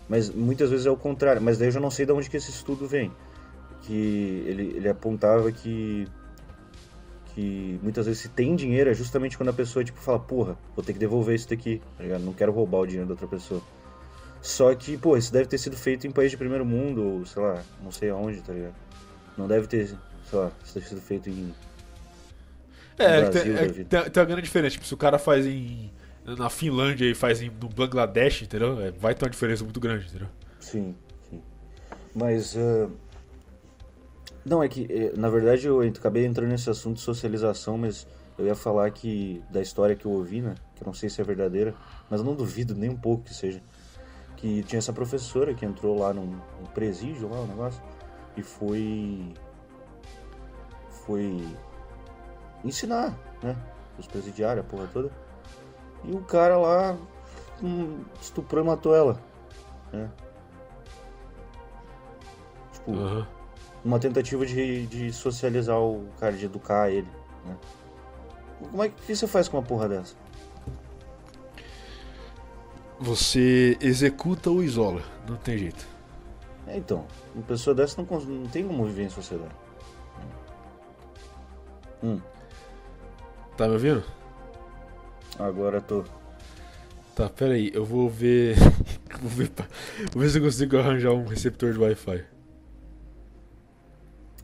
Mas 0.09 0.30
muitas 0.30 0.70
vezes 0.70 0.86
é 0.86 0.90
o 0.90 0.97
contrário. 0.97 1.42
Mas 1.42 1.59
daí 1.59 1.68
eu 1.68 1.72
já 1.72 1.80
não 1.80 1.90
sei 1.90 2.07
de 2.07 2.12
onde 2.12 2.30
que 2.30 2.36
esse 2.36 2.51
estudo 2.51 2.86
vem. 2.86 3.12
Que 3.87 4.45
ele, 4.47 4.76
ele 4.76 4.89
apontava 4.89 5.51
que. 5.53 6.07
Que 7.35 7.80
muitas 7.82 8.07
vezes 8.07 8.22
se 8.22 8.28
tem 8.28 8.55
dinheiro 8.55 8.91
é 8.91 8.95
justamente 8.95 9.37
quando 9.37 9.49
a 9.49 9.53
pessoa 9.53 9.85
tipo, 9.85 9.99
fala, 9.99 10.20
porra, 10.20 10.57
vou 10.76 10.85
ter 10.85 10.93
que 10.93 11.01
devolver 11.01 11.35
isso 11.35 11.49
daqui, 11.49 11.82
tá 11.97 12.05
ligado? 12.05 12.22
Não 12.22 12.32
quero 12.32 12.53
roubar 12.53 12.78
o 12.78 12.87
dinheiro 12.87 13.09
da 13.09 13.14
outra 13.14 13.26
pessoa. 13.26 13.61
Só 14.45 14.74
que, 14.74 14.99
pô, 14.99 15.16
isso 15.16 15.32
deve 15.32 15.47
ter 15.47 15.57
sido 15.57 15.74
feito 15.74 16.07
em 16.07 16.11
país 16.11 16.30
de 16.30 16.37
primeiro 16.37 16.66
mundo, 16.66 17.03
ou 17.03 17.24
sei 17.24 17.43
lá, 17.43 17.62
não 17.82 17.91
sei 17.91 18.11
aonde, 18.11 18.43
tá 18.43 18.53
ligado? 18.53 18.74
Não 19.39 19.49
deve 19.49 19.66
ter, 19.66 19.89
sei 19.89 20.39
lá, 20.39 20.53
isso 20.62 20.74
deve 20.74 20.87
ter 20.87 20.89
sido 20.91 21.01
feito 21.01 21.30
em. 21.30 21.55
É, 22.99 23.22
Brasil, 23.22 23.57
é, 23.57 23.68
tem, 23.68 23.85
tem 23.85 24.20
uma 24.22 24.26
grande 24.26 24.43
diferença. 24.43 24.74
Tipo, 24.74 24.87
se 24.87 24.93
o 24.93 24.99
cara 24.99 25.18
faz 25.18 25.47
em. 25.47 25.91
Na 26.39 26.51
Finlândia 26.51 27.07
e 27.07 27.14
faz 27.14 27.41
em, 27.41 27.51
no 27.51 27.70
Bangladesh, 27.70 28.43
entendeu? 28.43 28.80
É, 28.80 28.91
vai 28.91 29.14
ter 29.14 29.24
uma 29.24 29.30
diferença 29.30 29.64
muito 29.64 29.80
grande, 29.80 30.07
entendeu? 30.09 30.28
Sim, 30.61 30.95
sim. 31.30 31.43
Mas. 32.14 32.55
ah, 32.55 32.89
Não, 34.45 34.62
é 34.62 34.68
que, 34.68 34.86
eh, 34.90 35.12
na 35.16 35.30
verdade, 35.30 35.66
eu 35.66 35.80
acabei 35.80 36.26
entrando 36.26 36.51
nesse 36.51 36.68
assunto 36.68 36.97
de 36.97 37.03
socialização, 37.03 37.78
mas 37.78 38.07
eu 38.36 38.47
ia 38.47 38.55
falar 38.55 38.90
que. 38.90 39.42
da 39.51 39.62
história 39.62 39.97
que 39.97 40.07
eu 40.07 40.12
ouvi, 40.12 40.42
né? 40.42 40.55
Que 40.74 40.82
eu 40.82 40.86
não 40.86 40.92
sei 40.92 41.09
se 41.09 41.20
é 41.20 41.24
verdadeira, 41.24 41.74
mas 42.11 42.20
eu 42.20 42.26
não 42.26 42.34
duvido 42.34 42.74
nem 42.74 42.90
um 42.90 42.97
pouco 42.97 43.24
que 43.24 43.34
seja. 43.34 43.62
Que 44.36 44.62
tinha 44.64 44.78
essa 44.78 44.92
professora 44.92 45.55
que 45.55 45.64
entrou 45.64 45.99
lá 45.99 46.12
num, 46.12 46.26
num 46.26 46.66
presídio 46.74 47.28
lá, 47.28 47.40
o 47.40 47.47
negócio, 47.47 47.82
e 48.36 48.42
foi. 48.42 49.34
Foi. 51.07 51.57
ensinar, 52.62 53.16
né? 53.42 53.57
Os 53.99 54.07
presidiários, 54.07 54.64
a 54.64 54.68
porra 54.68 54.88
toda. 54.92 55.11
E 56.03 56.12
o 56.12 56.20
cara 56.22 56.59
lá 56.59 56.99
hum, 57.62 58.05
estuprou 58.20 58.62
e 58.62 58.66
matou 58.66 58.95
ela. 58.95 59.18
Né? 59.92 60.11
Tipo, 62.72 62.92
Aham. 62.92 63.34
Uma 63.85 63.99
tentativa 63.99 64.47
de, 64.47 64.87
de 64.87 65.12
socializar 65.12 65.78
o 65.78 66.07
cara, 66.18 66.32
de 66.32 66.47
educar 66.47 66.91
ele. 66.91 67.09
Né? 67.45 67.57
Como 68.70 68.82
é 68.82 68.89
que, 68.89 69.14
você 69.14 69.26
faz 69.26 69.49
com 69.49 69.59
uma 69.59 69.62
porra 69.62 69.89
dessa? 69.89 70.14
Você 72.99 73.76
executa 73.80 74.51
ou 74.51 74.62
isola, 74.62 75.03
não 75.28 75.37
tem 75.37 75.59
jeito. 75.59 75.87
É, 76.66 76.78
então, 76.78 77.05
uma 77.35 77.45
pessoa 77.45 77.74
dessa 77.74 78.01
não, 78.01 78.20
não 78.20 78.49
tem 78.49 78.66
como 78.66 78.87
viver 78.87 79.05
em 79.05 79.11
sociedade. 79.11 79.55
Hum, 82.03 82.20
Tá 83.57 83.68
me 83.68 83.74
ouvindo? 83.74 84.03
agora 85.39 85.80
tô. 85.80 86.05
Tá, 87.14 87.28
pera 87.28 87.55
aí, 87.55 87.70
eu 87.72 87.85
vou 87.85 88.09
ver. 88.11 88.57
vou, 89.22 89.30
ver 89.30 89.51
vou 90.12 90.22
ver 90.22 90.30
se 90.30 90.39
eu 90.39 90.43
consigo 90.43 90.76
arranjar 90.76 91.12
um 91.12 91.24
receptor 91.24 91.72
de 91.72 91.78
Wi-Fi. 91.78 92.34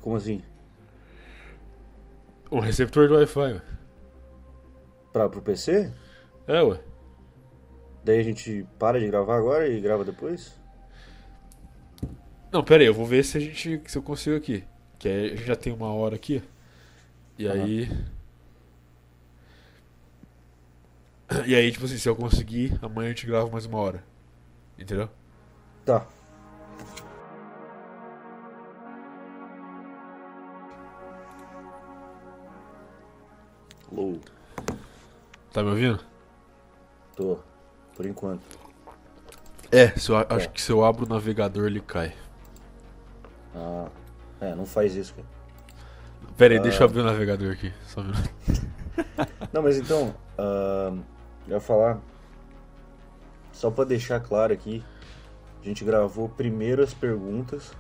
Como 0.01 0.17
assim? 0.17 0.43
Um 2.51 2.61
receptor 2.61 3.09
de 3.09 3.15
Wi-Fi, 3.15 3.53
ué. 3.55 3.63
Pra, 5.13 5.29
pro 5.29 5.43
PC? 5.43 5.93
É, 6.47 6.63
ué. 6.63 6.81
Daí 8.05 8.19
a 8.21 8.23
gente 8.23 8.67
para 8.79 8.99
de 9.01 9.07
gravar 9.07 9.37
agora 9.37 9.67
e 9.69 9.81
grava 9.81 10.05
depois? 10.05 10.55
Não, 12.53 12.65
pera 12.65 12.83
aí, 12.83 12.87
eu 12.89 12.95
vou 12.95 13.07
ver 13.07 13.25
se 13.25 13.37
a 13.39 13.41
gente. 13.41 13.81
se 13.87 13.99
eu 13.99 14.03
consigo 14.03 14.37
aqui. 14.37 14.65
Que 14.99 15.09
aí 15.09 15.27
a 15.27 15.37
gente 15.37 15.47
já 15.47 15.57
tem 15.57 15.73
uma 15.73 15.93
hora 15.93 16.17
aqui. 16.17 16.43
E 17.39 17.47
Aham. 17.47 17.71
aí. 17.71 17.89
E 21.47 21.55
aí, 21.55 21.71
tipo 21.71 21.85
assim, 21.85 21.97
se 21.99 22.09
eu 22.09 22.17
conseguir, 22.17 22.79
amanhã 22.83 23.09
a 23.09 23.13
gente 23.13 23.27
grava 23.27 23.49
mais 23.51 23.65
uma 23.67 23.79
hora. 23.79 24.03
Entendeu? 24.79 25.09
Tá. 25.85 26.07
Alô, 33.91 34.19
Tá 35.53 35.63
me 35.63 35.71
ouvindo? 35.71 36.01
tô. 37.17 37.39
Por 37.97 38.07
enquanto. 38.07 38.41
É, 39.71 39.89
se 39.91 40.11
eu, 40.11 40.17
a- 40.17 40.27
É. 40.31 40.35
acho 40.35 40.49
que 40.51 40.61
se 40.63 40.73
eu 40.73 40.85
abro 40.85 41.05
o 41.05 41.09
navegador 41.09 41.67
ele 41.67 41.81
cai. 41.81 42.15
Ah, 43.55 43.89
é, 44.41 44.55
não 44.55 44.65
faz 44.65 44.95
isso, 44.95 45.15
cara. 45.15 45.27
Pera 46.37 46.55
aí, 46.55 46.61
Ah. 46.61 46.63
deixa 46.63 46.83
eu 46.83 46.87
abrir 46.87 47.01
o 47.01 47.05
navegador 47.05 47.53
aqui. 47.53 47.73
Só 47.87 48.01
um 48.01 48.05
minuto. 48.05 48.31
Não, 49.53 49.63
mas 49.63 49.77
então, 49.77 50.15
ah, 50.39 50.93
eu 51.49 51.55
ia 51.55 51.61
falar, 51.61 51.99
só 53.53 53.71
pra 53.71 53.85
deixar 53.85 54.21
claro 54.21 54.53
aqui, 54.53 54.83
a 55.61 55.65
gente 55.65 55.85
gravou 55.85 56.29
primeiro 56.29 56.83
as 56.83 56.95
perguntas, 56.95 57.73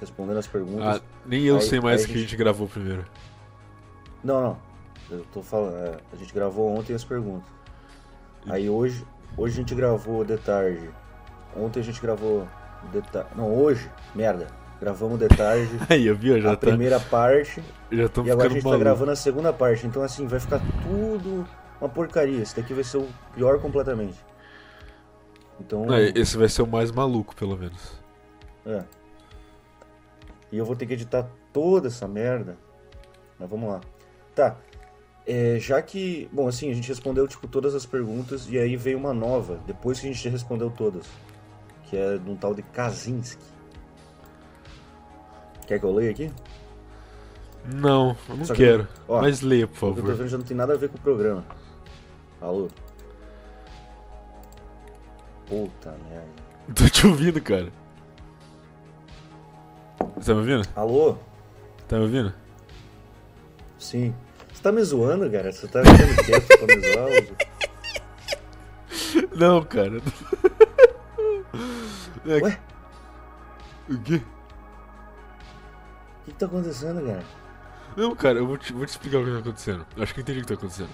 respondendo 0.00 0.38
as 0.38 0.46
perguntas. 0.46 1.00
Ah, 1.00 1.00
nem 1.24 1.44
eu 1.44 1.56
Aí- 1.56 1.62
sei 1.62 1.80
mais 1.80 2.02
o 2.02 2.06
que 2.06 2.12
a 2.12 2.14
a 2.14 2.18
gente- 2.18 2.28
gente 2.30 2.36
gravou 2.36 2.68
primeiro. 2.68 3.04
Não, 4.22 4.40
não, 4.42 4.58
eu 5.12 5.24
tô 5.32 5.42
falando, 5.42 5.76
é, 5.76 5.96
a 6.12 6.16
gente 6.16 6.32
gravou 6.32 6.68
ontem 6.76 6.94
as 6.94 7.04
perguntas. 7.04 7.48
Aí 8.48 8.68
hoje, 8.68 9.04
hoje 9.36 9.54
a 9.54 9.56
gente 9.56 9.74
gravou 9.74 10.24
de 10.24 10.36
tarde, 10.38 10.90
ontem 11.56 11.80
a 11.80 11.82
gente 11.82 12.00
gravou 12.00 12.46
de 12.90 13.00
tarde, 13.02 13.30
não, 13.36 13.54
hoje, 13.54 13.88
merda, 14.14 14.48
gravamos 14.80 15.18
de 15.18 15.28
tarde 15.28 15.70
Aí, 15.88 16.06
eu 16.06 16.16
vi, 16.16 16.28
eu 16.28 16.40
já 16.40 16.52
a 16.52 16.56
tá. 16.56 16.66
primeira 16.66 16.98
parte 16.98 17.62
Já 17.90 18.04
estamos 18.06 18.28
E 18.28 18.32
agora 18.32 18.48
a 18.48 18.50
gente 18.50 18.62
tá 18.62 18.68
maluco. 18.68 18.84
gravando 18.84 19.10
a 19.12 19.16
segunda 19.16 19.52
parte, 19.52 19.86
então 19.86 20.02
assim, 20.02 20.26
vai 20.26 20.40
ficar 20.40 20.60
tudo 20.82 21.46
uma 21.80 21.88
porcaria. 21.88 22.40
Esse 22.40 22.56
daqui 22.56 22.72
vai 22.74 22.84
ser 22.84 22.98
o 22.98 23.08
pior 23.34 23.60
completamente. 23.60 24.18
Então, 25.60 25.84
Não, 25.86 25.98
esse 25.98 26.36
vai 26.36 26.48
ser 26.48 26.62
o 26.62 26.66
mais 26.66 26.90
maluco, 26.90 27.34
pelo 27.36 27.56
menos. 27.56 28.00
é. 28.66 28.82
E 30.50 30.58
eu 30.58 30.66
vou 30.66 30.76
ter 30.76 30.84
que 30.84 30.92
editar 30.92 31.26
toda 31.50 31.88
essa 31.88 32.06
merda. 32.06 32.58
Mas 33.38 33.48
vamos 33.48 33.70
lá. 33.70 33.80
Tá. 34.34 34.56
É, 35.26 35.56
já 35.60 35.80
que, 35.80 36.28
bom, 36.32 36.48
assim, 36.48 36.70
a 36.70 36.74
gente 36.74 36.88
respondeu 36.88 37.28
tipo 37.28 37.46
todas 37.46 37.74
as 37.74 37.86
perguntas 37.86 38.48
e 38.50 38.58
aí 38.58 38.76
veio 38.76 38.98
uma 38.98 39.14
nova, 39.14 39.60
depois 39.66 40.00
que 40.00 40.08
a 40.08 40.12
gente 40.12 40.28
respondeu 40.28 40.68
todas, 40.70 41.06
que 41.84 41.96
é 41.96 42.18
de 42.18 42.28
um 42.28 42.36
tal 42.36 42.54
de 42.54 42.62
Kaczynski. 42.62 43.42
Quer 45.66 45.78
que 45.78 45.84
eu 45.86 45.92
leia 45.92 46.10
aqui? 46.10 46.30
Não, 47.64 48.16
eu 48.28 48.36
não 48.36 48.44
Só 48.44 48.52
que- 48.54 48.64
quero. 48.64 48.88
ó, 49.06 49.20
Mas 49.20 49.40
leia, 49.42 49.68
por 49.68 49.74
O 49.74 49.78
que 49.78 49.84
eu 49.84 49.90
tô 49.90 49.96
favor. 50.02 50.14
vendo 50.16 50.28
já 50.28 50.38
não 50.38 50.44
tem 50.44 50.56
nada 50.56 50.72
a 50.72 50.76
ver 50.76 50.88
com 50.88 50.96
o 50.98 51.00
programa. 51.00 51.44
Alô? 52.40 52.68
Puta 55.46 55.94
merda. 56.08 56.42
Tô 56.74 56.88
te 56.88 57.06
ouvindo, 57.06 57.40
cara. 57.40 57.72
Você 60.16 60.26
tá 60.26 60.34
me 60.34 60.40
ouvindo? 60.40 60.68
Alô? 60.74 61.16
Tá 61.86 61.96
me 61.98 62.02
ouvindo? 62.02 62.32
Sim. 63.78 64.12
Você 64.62 64.68
tá 64.68 64.72
me 64.76 64.84
zoando, 64.84 65.28
cara? 65.28 65.50
Você 65.50 65.66
tá 65.66 65.80
ficando 65.84 66.24
quieto 66.24 66.46
pra 66.46 66.66
me 66.76 66.92
zoar? 66.92 67.10
Não, 69.36 69.60
cara. 69.64 70.00
É, 72.24 72.36
Ué? 72.40 72.60
O 73.90 73.98
quê? 73.98 74.14
O 74.14 74.20
que, 76.26 76.28
que 76.30 76.32
tá 76.38 76.46
acontecendo, 76.46 77.04
cara? 77.04 77.24
Não, 77.96 78.14
cara, 78.14 78.38
eu 78.38 78.46
vou 78.46 78.56
te, 78.56 78.72
vou 78.72 78.86
te 78.86 78.90
explicar 78.90 79.18
o 79.18 79.24
que 79.24 79.32
tá 79.32 79.38
acontecendo. 79.40 79.84
Eu 79.96 80.02
acho 80.04 80.14
que 80.14 80.20
eu 80.20 80.22
entendi 80.22 80.38
o 80.38 80.42
que 80.42 80.48
tá 80.48 80.54
acontecendo. 80.54 80.90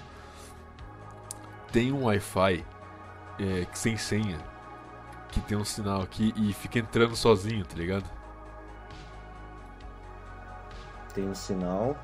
Tem 1.71 1.91
um 1.91 2.05
Wi-Fi 2.05 2.65
é, 3.37 3.65
que- 3.65 3.77
sem 3.77 3.97
senha 3.97 4.39
que 5.31 5.39
tem 5.41 5.55
um 5.55 5.63
sinal 5.63 6.01
aqui 6.01 6.33
e 6.35 6.51
fica 6.53 6.79
entrando 6.79 7.15
sozinho, 7.15 7.63
tá 7.63 7.75
ligado? 7.75 8.09
Tem 11.13 11.29
um 11.29 11.35
sinal. 11.35 11.95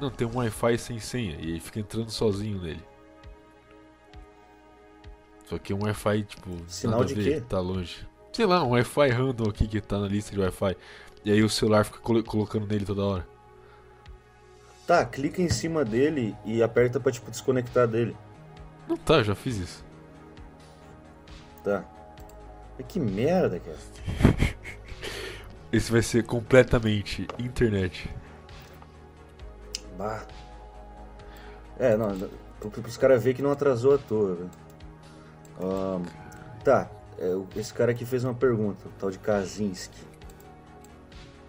Não, 0.00 0.10
tem 0.10 0.26
um 0.26 0.36
Wi-Fi 0.38 0.78
sem 0.78 0.98
senha 0.98 1.36
e 1.38 1.52
aí 1.54 1.60
fica 1.60 1.78
entrando 1.80 2.10
sozinho 2.10 2.60
nele. 2.60 2.82
Só 5.46 5.58
que 5.58 5.72
é 5.72 5.76
um 5.76 5.82
Wi-Fi, 5.82 6.22
tipo, 6.22 6.50
Sinal 6.68 7.00
nada 7.00 7.04
a 7.12 7.14
de 7.14 7.20
ver, 7.22 7.34
quê? 7.40 7.46
tá 7.48 7.60
longe. 7.60 8.06
Sei 8.32 8.46
lá, 8.46 8.62
um 8.64 8.70
Wi-Fi 8.70 9.08
random 9.10 9.48
aqui 9.50 9.66
que 9.66 9.80
tá 9.80 9.98
na 9.98 10.06
lista 10.06 10.32
de 10.32 10.40
Wi-Fi. 10.40 10.76
E 11.24 11.30
aí 11.32 11.42
o 11.42 11.48
celular 11.50 11.84
fica 11.84 11.98
colo- 11.98 12.22
colocando 12.24 12.66
nele 12.66 12.84
toda 12.86 13.02
hora. 13.04 13.28
Tá, 14.86 15.04
clica 15.04 15.42
em 15.42 15.48
cima 15.48 15.84
dele 15.84 16.34
e 16.44 16.62
aperta 16.62 16.98
pra, 16.98 17.12
tipo, 17.12 17.30
desconectar 17.30 17.86
dele. 17.86 18.16
Não 18.88 18.96
tá, 18.96 19.22
já 19.22 19.34
fiz 19.34 19.56
isso. 19.56 19.84
Tá. 21.62 21.84
Mas 22.78 22.86
que 22.86 22.98
merda, 22.98 23.60
cara. 23.60 23.76
Esse 25.72 25.92
vai 25.92 26.02
ser 26.02 26.24
completamente 26.24 27.28
internet. 27.38 28.08
Bah. 30.00 30.22
É, 31.78 31.94
não, 31.94 32.08
pros 32.58 32.96
caras 32.96 33.22
verem 33.22 33.36
que 33.36 33.42
não 33.42 33.52
atrasou 33.52 33.94
à 33.94 33.98
toa, 33.98 34.34
velho. 34.34 34.50
Ahn, 35.60 36.02
tá, 36.64 36.88
é, 37.18 37.36
esse 37.54 37.74
cara 37.74 37.92
aqui 37.92 38.06
fez 38.06 38.24
uma 38.24 38.32
pergunta, 38.32 38.78
o 38.88 38.90
tal 38.98 39.10
de 39.10 39.18
Kaczynski. 39.18 40.00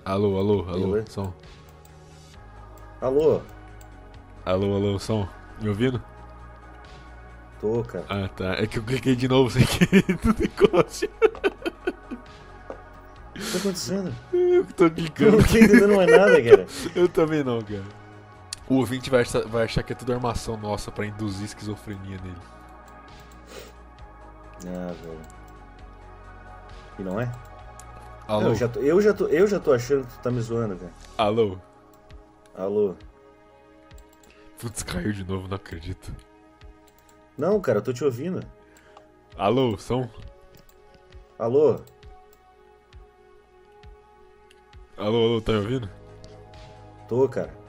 Alô, 0.03 0.37
alô, 0.37 0.65
alô, 0.67 0.87
Beleza. 0.91 1.11
som. 1.11 1.33
Alô? 2.99 3.39
Alô, 4.45 4.75
alô, 4.75 4.99
som. 4.99 5.25
Me 5.61 5.69
ouvindo? 5.69 6.03
Tô, 7.61 7.83
cara. 7.85 8.05
Ah, 8.09 8.27
tá. 8.27 8.55
É 8.55 8.67
que 8.67 8.79
eu 8.79 8.83
cliquei 8.83 9.15
de 9.15 9.29
novo 9.29 9.49
sem 9.51 9.65
querer 9.65 10.03
no 10.25 10.33
negócio. 10.37 11.09
O 13.29 13.33
que 13.33 13.51
tá 13.53 13.57
acontecendo? 13.59 14.13
Eu 14.33 14.65
que 14.65 14.73
tô 14.73 14.85
Eu 14.85 14.91
clicando. 14.91 15.37
não 15.37 15.43
tô 15.43 15.57
entendendo 15.57 15.95
mais 15.95 16.11
nada, 16.11 16.43
cara. 16.43 16.65
Eu 16.93 17.07
também 17.07 17.43
não, 17.45 17.61
cara. 17.61 18.00
O 18.71 18.75
ouvinte 18.75 19.09
vai 19.09 19.19
achar, 19.19 19.45
vai 19.47 19.65
achar 19.65 19.83
que 19.83 19.91
é 19.91 19.95
tudo 19.97 20.13
armação 20.13 20.55
nossa 20.55 20.89
pra 20.89 21.05
induzir 21.05 21.43
esquizofrenia 21.43 22.17
nele. 22.21 22.37
Ah, 24.65 24.93
velho. 24.93 25.19
E 26.97 27.03
não 27.03 27.19
é? 27.19 27.29
Alô? 28.29 28.47
Eu 28.47 28.55
já, 28.55 28.69
tô, 28.69 28.79
eu, 28.79 29.01
já 29.01 29.13
tô, 29.13 29.27
eu 29.27 29.45
já 29.45 29.59
tô 29.59 29.73
achando 29.73 30.07
que 30.07 30.13
tu 30.13 30.19
tá 30.21 30.31
me 30.31 30.39
zoando, 30.39 30.77
cara. 30.77 30.93
Alô? 31.17 31.57
Alô? 32.55 32.95
Putz, 34.57 34.83
caiu 34.83 35.11
de 35.11 35.25
novo, 35.25 35.49
não 35.49 35.57
acredito. 35.57 36.15
Não, 37.37 37.59
cara, 37.59 37.79
eu 37.79 37.83
tô 37.83 37.91
te 37.91 38.05
ouvindo. 38.05 38.41
Alô, 39.37 39.77
som? 39.77 40.09
Alô? 41.37 41.81
Alô, 44.95 45.25
alô, 45.25 45.41
tá 45.41 45.51
me 45.51 45.57
ouvindo? 45.57 45.89
Tô, 47.09 47.27
cara. 47.27 47.60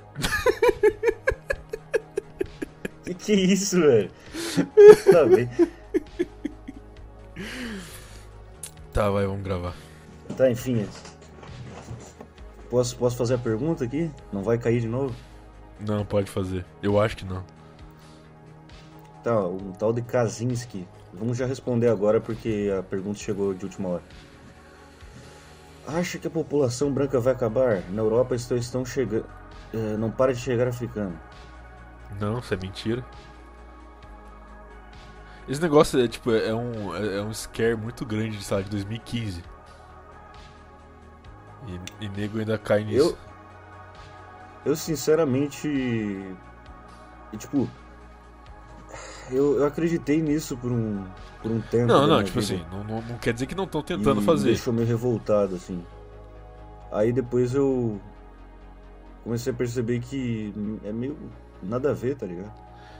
Que 3.04 3.14
que 3.14 3.32
é 3.32 3.36
isso, 3.36 3.80
velho? 3.80 4.10
tá 5.10 5.24
bem. 5.26 5.48
Tá, 8.92 9.10
vai, 9.10 9.26
vamos 9.26 9.42
gravar. 9.42 9.74
Tá, 10.36 10.50
enfim. 10.50 10.86
Posso, 12.68 12.96
posso 12.96 13.16
fazer 13.16 13.34
a 13.34 13.38
pergunta 13.38 13.84
aqui? 13.84 14.10
Não 14.32 14.42
vai 14.42 14.58
cair 14.58 14.80
de 14.80 14.88
novo? 14.88 15.14
Não, 15.80 16.04
pode 16.04 16.30
fazer. 16.30 16.64
Eu 16.82 17.00
acho 17.00 17.16
que 17.16 17.24
não. 17.24 17.44
Tá, 19.22 19.46
um 19.46 19.72
tal 19.72 19.92
de 19.92 20.02
Kaczynski. 20.02 20.86
Vamos 21.12 21.36
já 21.36 21.46
responder 21.46 21.88
agora 21.88 22.20
porque 22.20 22.72
a 22.78 22.82
pergunta 22.82 23.18
chegou 23.18 23.52
de 23.52 23.64
última 23.64 23.88
hora. 23.90 24.02
Acha 25.86 26.18
que 26.18 26.26
a 26.26 26.30
população 26.30 26.92
branca 26.92 27.20
vai 27.20 27.32
acabar? 27.32 27.82
Na 27.90 28.02
Europa 28.02 28.34
estão, 28.34 28.56
estão 28.56 28.84
chegando. 29.72 29.98
não 29.98 30.10
para 30.10 30.32
de 30.32 30.40
chegar 30.40 30.68
africano. 30.68 31.18
Não, 32.20 32.38
isso 32.38 32.52
é 32.52 32.56
mentira. 32.56 33.04
Esse 35.48 35.60
negócio 35.60 36.02
é 36.02 36.06
tipo, 36.06 36.30
é 36.30 36.54
um, 36.54 36.94
é 36.94 37.16
é 37.18 37.22
um 37.22 37.32
scare 37.34 37.74
muito 37.74 38.06
grande 38.06 38.36
de, 38.36 38.52
lá, 38.54 38.60
de 38.60 38.70
2015. 38.70 39.42
E, 41.66 42.04
e 42.04 42.08
nego 42.08 42.38
ainda 42.38 42.58
cai 42.58 42.84
nisso. 42.84 43.16
Eu, 44.64 44.76
sinceramente. 44.76 45.68
e, 45.68 47.36
Tipo. 47.36 47.68
Eu, 49.30 49.58
eu 49.58 49.66
acreditei 49.66 50.20
nisso 50.20 50.56
por 50.56 50.70
um, 50.70 51.04
por 51.40 51.50
um 51.50 51.60
tempo. 51.60 51.86
Não, 51.86 52.06
não, 52.06 52.22
tipo 52.22 52.40
vida. 52.40 52.62
assim, 52.62 52.66
não, 52.70 52.84
não, 52.84 53.02
não 53.02 53.18
quer 53.18 53.32
dizer 53.32 53.46
que 53.46 53.54
não 53.54 53.64
estão 53.64 53.82
tentando 53.82 54.20
E 54.20 54.24
fazer. 54.24 54.48
Deixou 54.48 54.72
meio 54.72 54.86
revoltado, 54.86 55.54
assim. 55.54 55.82
Aí 56.90 57.12
depois 57.12 57.54
eu 57.54 58.00
comecei 59.22 59.52
a 59.52 59.56
perceber 59.56 60.00
que 60.00 60.52
é 60.84 60.92
meio 60.92 61.18
nada 61.62 61.90
a 61.90 61.94
ver, 61.94 62.16
tá 62.16 62.26
ligado? 62.26 62.52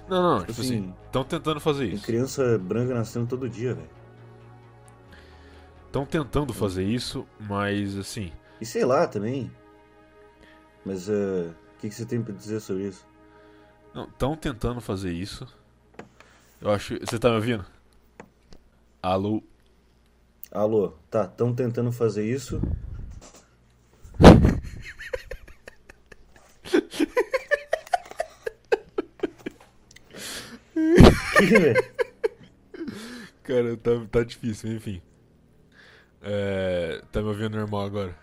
Não, 0.08 0.22
não, 0.22 0.44
Tipo 0.46 0.52
tipo 0.52 0.60
assim, 0.60 0.62
assim, 0.62 0.94
estão 1.06 1.24
tentando 1.24 1.60
fazer 1.60 1.88
tem 1.88 1.98
isso. 1.98 2.00
criança 2.00 2.58
branca 2.58 2.92
nascendo 2.94 3.28
todo 3.28 3.48
dia, 3.48 3.74
velho. 3.74 3.90
Estão 5.86 6.04
tentando 6.06 6.52
fazer 6.52 6.84
isso, 6.84 7.28
mas 7.38 7.96
assim, 7.96 8.32
E 8.60 8.64
sei 8.64 8.84
lá 8.86 9.06
também. 9.06 9.50
Mas 10.84 11.08
eh, 11.08 11.50
o 11.74 11.78
que, 11.80 11.88
que 11.88 11.94
você 11.94 12.06
tem 12.06 12.22
pra 12.22 12.34
dizer 12.34 12.60
sobre 12.60 12.88
isso? 12.88 13.06
não, 13.94 14.04
estão 14.04 14.36
tentando 14.36 14.80
fazer 14.80 15.12
isso. 15.12 15.46
Eu 16.60 16.70
acho, 16.70 16.98
você 17.00 17.18
tá 17.18 17.28
me 17.28 17.36
ouvindo? 17.36 17.64
Alô? 19.02 19.42
Alô, 20.52 20.90
tá, 21.10 21.24
estão 21.24 21.52
tentando 21.54 21.90
fazer 21.92 22.24
isso. 22.24 22.60
Que, 30.72 30.92
velho? 30.96 31.32
Cara, 33.43 33.76
tá, 33.76 33.90
tá 34.11 34.22
difícil, 34.22 34.72
enfim. 34.72 35.03
É, 36.22 37.03
tá 37.11 37.20
me 37.20 37.28
ouvindo 37.28 37.59
normal 37.59 37.86
agora? 37.86 38.16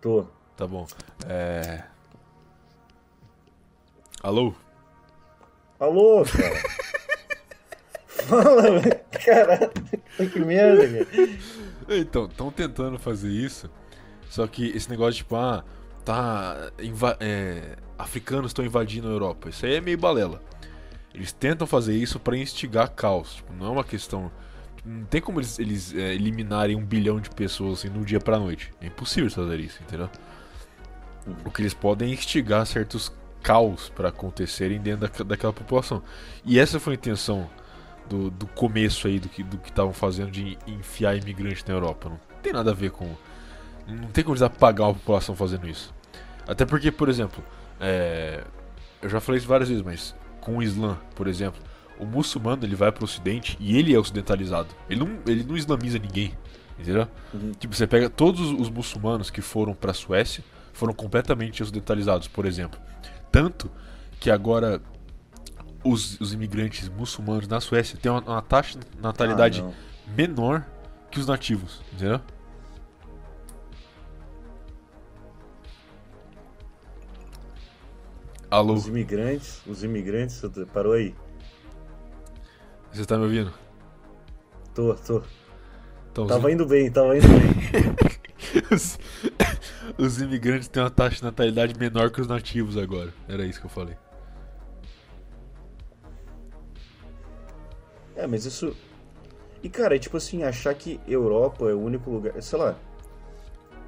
Tô. 0.00 0.26
Tá 0.56 0.66
bom. 0.66 0.86
É. 1.26 1.82
Alô? 4.22 4.54
Alô, 5.78 6.24
cara. 6.24 6.62
Fala, 8.06 8.80
velho. 8.80 9.00
Caralho. 9.24 10.30
Que 10.30 10.40
merda, 10.40 10.86
velho. 10.86 11.38
Então, 11.88 12.26
estão 12.26 12.50
tentando 12.50 12.98
fazer 12.98 13.30
isso. 13.30 13.70
Só 14.28 14.46
que 14.46 14.68
esse 14.68 14.90
negócio, 14.90 15.14
tipo, 15.14 15.36
ah, 15.36 15.64
tá. 16.04 16.70
é, 17.18 17.76
africanos 17.98 18.50
estão 18.50 18.64
invadindo 18.64 19.08
a 19.08 19.10
Europa. 19.10 19.48
Isso 19.48 19.64
aí 19.64 19.76
é 19.76 19.80
meio 19.80 19.98
balela. 19.98 20.42
Eles 21.14 21.32
tentam 21.32 21.66
fazer 21.66 21.94
isso 21.96 22.18
pra 22.20 22.36
instigar 22.36 22.90
caos. 22.90 23.34
Tipo, 23.36 23.52
não 23.52 23.66
é 23.66 23.70
uma 23.70 23.84
questão. 23.84 24.30
Não 24.84 25.04
tem 25.04 25.20
como 25.20 25.40
eles, 25.40 25.58
eles 25.58 25.94
é, 25.94 26.14
eliminarem 26.14 26.76
um 26.76 26.84
bilhão 26.84 27.20
de 27.20 27.28
pessoas 27.30 27.80
assim 27.80 27.88
no 27.88 28.04
dia 28.04 28.20
pra 28.20 28.38
noite. 28.38 28.72
É 28.80 28.86
impossível 28.86 29.30
fazer 29.30 29.60
isso, 29.60 29.82
entendeu? 29.82 30.08
O 31.44 31.50
que 31.50 31.60
eles 31.62 31.74
podem 31.74 32.10
é 32.10 32.14
instigar 32.14 32.64
certos 32.66 33.12
caos 33.42 33.90
pra 33.90 34.08
acontecerem 34.08 34.80
dentro 34.80 35.00
daque- 35.02 35.24
daquela 35.24 35.52
população. 35.52 36.02
E 36.44 36.58
essa 36.58 36.80
foi 36.80 36.94
a 36.94 36.96
intenção 36.96 37.48
do, 38.08 38.30
do 38.30 38.46
começo 38.46 39.06
aí 39.06 39.18
do 39.18 39.28
que 39.28 39.42
do 39.42 39.60
estavam 39.64 39.92
fazendo 39.92 40.30
de 40.30 40.56
enfiar 40.66 41.16
imigrante 41.16 41.64
na 41.68 41.74
Europa. 41.74 42.08
Não 42.08 42.20
tem 42.42 42.52
nada 42.52 42.70
a 42.70 42.74
ver 42.74 42.90
com. 42.90 43.14
Não 43.86 44.08
tem 44.08 44.24
como 44.24 44.34
eles 44.34 44.42
apagar 44.42 44.86
uma 44.88 44.94
população 44.94 45.34
fazendo 45.36 45.68
isso. 45.68 45.92
Até 46.46 46.64
porque, 46.64 46.90
por 46.90 47.08
exemplo, 47.08 47.44
é, 47.78 48.42
eu 49.02 49.08
já 49.08 49.20
falei 49.20 49.38
isso 49.38 49.48
várias 49.48 49.68
vezes, 49.68 49.84
mas 49.84 50.14
com 50.40 50.56
o 50.56 50.62
Islã, 50.62 50.98
por 51.14 51.26
exemplo, 51.26 51.60
o 51.98 52.06
muçulmano 52.06 52.64
ele 52.64 52.74
vai 52.74 52.90
pro 52.90 53.04
ocidente 53.04 53.56
e 53.60 53.76
ele 53.76 53.94
é 53.94 53.98
ocidentalizado. 53.98 54.68
Ele 54.88 55.00
não, 55.00 55.18
ele 55.26 55.44
não 55.44 55.56
islamiza 55.56 55.98
ninguém, 55.98 56.32
entendeu? 56.78 57.06
Uhum. 57.34 57.52
Tipo, 57.52 57.74
você 57.74 57.86
pega 57.86 58.08
todos 58.08 58.40
os 58.40 58.70
muçulmanos 58.70 59.30
que 59.30 59.42
foram 59.42 59.74
pra 59.74 59.92
Suécia, 59.92 60.42
foram 60.72 60.94
completamente 60.94 61.62
ocidentalizados, 61.62 62.26
por 62.26 62.46
exemplo. 62.46 62.80
Tanto 63.30 63.70
que 64.18 64.30
agora 64.30 64.80
os, 65.84 66.20
os 66.20 66.32
imigrantes 66.32 66.88
muçulmanos 66.88 67.46
na 67.46 67.60
Suécia 67.60 67.98
têm 68.00 68.10
uma, 68.10 68.20
uma 68.20 68.42
taxa 68.42 68.78
de 68.78 68.86
natalidade 69.00 69.62
Ah, 69.62 69.70
menor 70.16 70.64
que 71.10 71.20
os 71.20 71.26
nativos, 71.26 71.82
entendeu? 71.92 72.20
Alô, 78.50 78.74
Os 78.74 78.88
imigrantes, 78.88 79.62
os 79.66 79.84
imigrantes, 79.84 80.42
parou 80.72 80.94
aí. 80.94 81.14
você 82.92 83.04
tá 83.04 83.16
me 83.16 83.24
ouvindo? 83.24 83.52
Tô, 84.74 84.92
tô. 84.94 85.22
Então, 86.10 86.24
os, 86.24 86.30
Tava 86.30 86.50
indo 86.50 86.66
bem, 86.66 86.90
tava 86.90 87.16
indo 87.16 87.28
bem. 87.28 87.94
os, 88.72 88.98
os 89.96 90.20
imigrantes 90.20 90.66
têm 90.66 90.82
uma 90.82 90.90
taxa 90.90 91.16
de 91.18 91.22
natalidade 91.22 91.78
menor 91.78 92.10
que 92.10 92.20
os 92.20 92.26
nativos 92.26 92.76
agora. 92.76 93.14
Era 93.28 93.46
isso 93.46 93.60
que 93.60 93.66
eu 93.66 93.70
falei. 93.70 93.96
É, 98.16 98.26
mas 98.26 98.44
isso. 98.44 98.76
E 99.62 99.68
cara, 99.68 99.94
é 99.94 99.98
tipo 99.98 100.16
assim, 100.16 100.42
achar 100.42 100.74
que 100.74 101.00
Europa 101.06 101.70
é 101.70 101.74
o 101.74 101.80
único 101.80 102.10
lugar. 102.10 102.42
Sei 102.42 102.58
lá. 102.58 102.76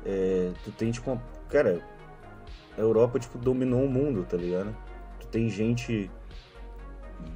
É, 0.06 0.52
tu 0.64 0.70
tem 0.70 0.92
tipo 0.92 1.10
uma. 1.10 1.22
Cara, 1.48 1.82
a 2.76 2.80
Europa 2.80 3.18
tipo 3.18 3.38
dominou 3.38 3.84
o 3.84 3.88
mundo, 3.88 4.24
tá 4.28 4.36
ligado? 4.36 4.74
Tu 5.20 5.26
tem 5.28 5.48
gente 5.48 6.10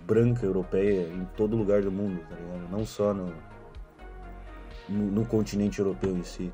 branca 0.06 0.44
europeia 0.44 1.08
em 1.08 1.24
todo 1.36 1.56
lugar 1.56 1.82
do 1.82 1.92
mundo, 1.92 2.20
tá 2.28 2.36
ligado? 2.36 2.70
Não 2.70 2.84
só 2.84 3.12
no, 3.12 3.32
no, 4.88 5.10
no 5.10 5.26
continente 5.26 5.78
europeu 5.78 6.16
em 6.16 6.22
si. 6.22 6.52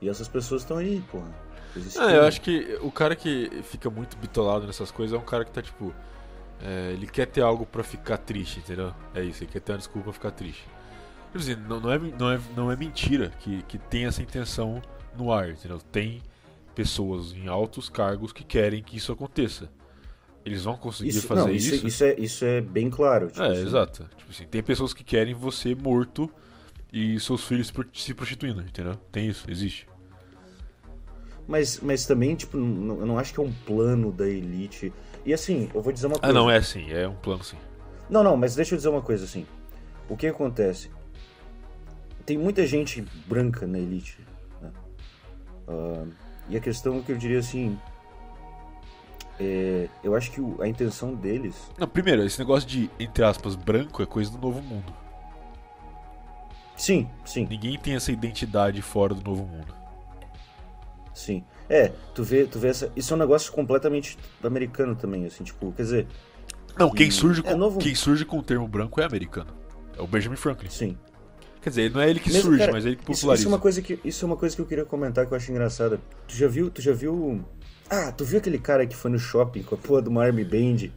E 0.00 0.08
essas 0.08 0.28
pessoas 0.28 0.62
estão 0.62 0.76
aí, 0.76 1.02
porra. 1.10 1.46
Ah, 1.98 2.10
eu 2.10 2.24
acho 2.24 2.40
que 2.40 2.78
o 2.80 2.90
cara 2.90 3.14
que 3.14 3.50
fica 3.62 3.90
muito 3.90 4.16
bitolado 4.16 4.66
nessas 4.66 4.90
coisas 4.90 5.14
é 5.14 5.20
um 5.20 5.24
cara 5.24 5.44
que 5.44 5.50
tá 5.50 5.60
tipo. 5.60 5.94
é, 6.62 6.92
ele 6.92 7.06
quer 7.06 7.26
ter 7.26 7.42
algo 7.42 7.66
pra 7.66 7.82
ficar 7.82 8.16
triste, 8.16 8.60
entendeu? 8.60 8.94
É 9.14 9.22
isso, 9.22 9.44
ele 9.44 9.50
quer 9.52 9.60
ter 9.60 9.72
uma 9.72 9.78
desculpa 9.78 10.04
pra 10.04 10.12
ficar 10.12 10.30
triste. 10.30 10.66
Quer 11.32 11.38
dizer, 11.38 11.56
não, 11.58 11.80
não, 11.80 11.92
é, 11.92 11.98
não, 11.98 12.30
é, 12.30 12.40
não 12.56 12.72
é 12.72 12.76
mentira 12.76 13.30
que, 13.40 13.62
que 13.64 13.78
tem 13.78 14.06
essa 14.06 14.22
intenção 14.22 14.80
no 15.18 15.30
ar, 15.30 15.50
entendeu? 15.50 15.78
Tem 15.92 16.22
pessoas 16.76 17.32
em 17.32 17.48
altos 17.48 17.88
cargos 17.88 18.32
que 18.32 18.44
querem 18.44 18.80
que 18.82 18.96
isso 18.96 19.10
aconteça. 19.10 19.68
Eles 20.44 20.62
vão 20.62 20.76
conseguir 20.76 21.08
Isso, 21.10 21.26
fazer 21.26 21.40
não, 21.40 21.50
isso, 21.50 21.74
isso. 21.74 21.86
isso 21.88 22.04
é, 22.04 22.14
isso 22.20 22.44
é 22.44 22.60
bem 22.60 22.88
claro. 22.88 23.26
Tipo 23.28 23.42
É, 23.42 23.50
assim. 23.50 23.62
exato. 23.62 24.08
Tipo 24.16 24.30
assim, 24.30 24.46
tem 24.46 24.62
pessoas 24.62 24.94
que 24.94 25.02
querem 25.02 25.34
você 25.34 25.74
morto 25.74 26.30
e 26.92 27.18
seus 27.18 27.42
filhos 27.44 27.72
se 27.94 28.14
prostituindo, 28.14 28.60
entendeu? 28.60 28.94
Tem 29.10 29.26
isso, 29.28 29.50
existe. 29.50 29.88
Mas, 31.48 31.80
mas 31.80 32.06
também, 32.06 32.36
tipo, 32.36 32.56
não- 32.56 33.00
eu 33.00 33.06
não 33.06 33.18
acho 33.18 33.32
que 33.34 33.40
é 33.40 33.42
um 33.42 33.52
plano 33.52 34.12
da 34.12 34.28
elite. 34.28 34.92
E 35.24 35.32
assim, 35.34 35.68
eu 35.74 35.82
vou 35.82 35.92
dizer 35.92 36.06
uma 36.06 36.16
Ah, 36.16 36.20
coisa. 36.20 36.32
não, 36.34 36.48
é 36.50 36.58
assim, 36.58 36.90
é 36.92 37.08
um 37.08 37.16
plano 37.16 37.42
sim. 37.42 37.56
Não, 38.08 38.22
não, 38.22 38.36
mas 38.36 38.54
deixa 38.54 38.74
eu 38.74 38.76
dizer 38.76 38.88
uma 38.88 39.02
coisa 39.02 39.24
assim. 39.24 39.44
O 40.08 40.16
que 40.16 40.26
acontece? 40.28 40.90
Tem 42.24 42.36
muita 42.38 42.64
gente 42.66 43.02
branca 43.26 43.66
na 43.66 43.78
elite. 43.78 44.18
né? 44.60 44.70
Ah, 45.68 46.04
e 46.48 46.56
a 46.56 46.60
questão 46.60 47.02
que 47.02 47.12
eu 47.12 47.16
diria 47.16 47.38
assim. 47.38 47.78
é, 49.38 49.88
eu 50.02 50.14
acho 50.16 50.30
que 50.30 50.40
o- 50.40 50.60
a 50.62 50.66
intenção 50.68 51.14
deles. 51.14 51.70
Não, 51.78 51.86
primeiro, 51.86 52.22
esse 52.24 52.38
negócio 52.38 52.66
de, 52.66 52.90
entre 52.98 53.22
aspas, 53.22 53.54
branco 53.54 54.02
é 54.02 54.06
coisa 54.06 54.30
do 54.30 54.38
novo 54.38 54.62
mundo. 54.62 54.90
Sim, 56.74 57.08
sim, 57.24 57.46
Ninguém 57.48 57.78
tem 57.78 57.94
essa 57.94 58.10
identidade 58.12 58.80
fora 58.82 59.14
do 59.14 59.22
novo 59.22 59.44
mundo. 59.44 59.74
sim. 61.14 61.44
É, 61.68 61.88
tu 62.14 62.22
vê, 62.22 62.44
tu 62.46 62.58
vê 62.58 62.68
essa. 62.68 62.92
Isso 62.94 63.12
é 63.12 63.16
um 63.16 63.18
negócio 63.18 63.52
completamente 63.52 64.16
americano 64.44 64.94
também, 64.94 65.26
assim, 65.26 65.42
tipo, 65.42 65.72
quer 65.72 65.82
dizer, 65.82 66.06
Não, 66.78 66.90
quem 66.90 67.10
surge, 67.10 67.40
é 67.44 67.52
com, 67.52 67.58
novo- 67.58 67.78
quem 67.80 67.94
surge 67.94 68.24
com 68.24 68.38
o 68.38 68.42
termo 68.42 68.68
branco 68.68 69.00
é 69.00 69.04
americano. 69.04 69.50
É 69.98 70.00
o 70.02 70.06
Benjamin 70.06 70.36
Franklin. 70.36 70.70
sim. 70.70 70.96
Quer 71.66 71.70
dizer, 71.70 71.90
não 71.90 72.00
é 72.00 72.08
ele 72.08 72.20
que 72.20 72.28
Mesmo, 72.28 72.42
surge, 72.44 72.58
cara, 72.60 72.70
mas 72.70 72.84
é 72.86 72.88
ele 72.90 72.96
que 72.96 73.02
Isso, 73.10 73.22
populariza. 73.22 73.40
isso 73.42 73.48
é 73.48 73.52
uma 73.52 73.58
coisa 73.60 73.82
que 73.82 73.98
isso 74.04 74.24
é 74.24 74.26
uma 74.28 74.36
coisa 74.36 74.54
que 74.54 74.62
eu 74.62 74.66
queria 74.66 74.84
comentar 74.84 75.26
que 75.26 75.32
eu 75.32 75.36
acho 75.36 75.50
engraçada. 75.50 76.00
Tu 76.28 76.36
já 76.36 76.46
viu, 76.46 76.70
tu 76.70 76.80
já 76.80 76.92
viu 76.92 77.44
Ah, 77.90 78.12
tu 78.12 78.24
viu 78.24 78.38
aquele 78.38 78.56
cara 78.60 78.86
que 78.86 78.94
foi 78.94 79.10
no 79.10 79.18
shopping 79.18 79.64
com 79.64 79.74
a 79.74 79.78
porra 79.78 80.00
de 80.02 80.08
uma 80.08 80.22
Army 80.24 80.44
Band? 80.44 80.90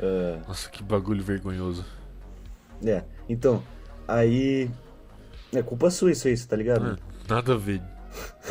Ah, 0.00 0.40
Nossa, 0.48 0.68
que 0.68 0.82
bagulho 0.82 1.22
vergonhoso. 1.22 1.84
é, 2.84 3.04
então, 3.28 3.62
aí 4.08 4.68
é 5.54 5.62
culpa 5.62 5.90
sua 5.90 6.10
isso 6.10 6.26
aí, 6.26 6.36
você 6.36 6.48
tá 6.48 6.56
ligado? 6.56 6.98
Ah, 7.00 7.32
Nada 7.32 7.54
a 7.54 7.56
ver. 7.56 7.80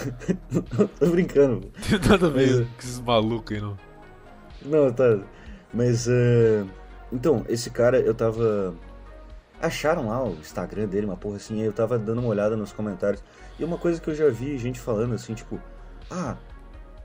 Tô 0.97 1.07
brincando. 1.09 1.69
Tem 1.89 1.99
nada 2.09 2.27
a 2.27 2.29
ver 2.29 2.47
Mas- 2.59 2.67
com 2.69 2.79
esses 2.79 2.99
malucos 3.01 3.53
aí, 3.53 3.61
não. 3.61 3.77
Não, 4.65 4.93
tá. 4.93 5.19
Mas 5.73 6.07
ah, 6.07 6.65
então, 7.11 7.45
esse 7.49 7.69
cara 7.69 7.99
eu 7.99 8.13
tava 8.13 8.73
acharam 9.61 10.07
lá 10.07 10.23
o 10.23 10.33
Instagram 10.33 10.87
dele, 10.87 11.05
uma 11.05 11.17
porra 11.17 11.37
assim, 11.37 11.61
eu 11.61 11.73
tava 11.73 11.97
dando 11.97 12.19
uma 12.19 12.29
olhada 12.29 12.55
nos 12.55 12.71
comentários. 12.71 13.23
E 13.59 13.63
uma 13.63 13.77
coisa 13.77 13.99
que 13.99 14.09
eu 14.09 14.15
já 14.15 14.29
vi 14.29 14.57
gente 14.57 14.79
falando 14.79 15.13
assim, 15.13 15.33
tipo, 15.33 15.59
ah, 16.09 16.37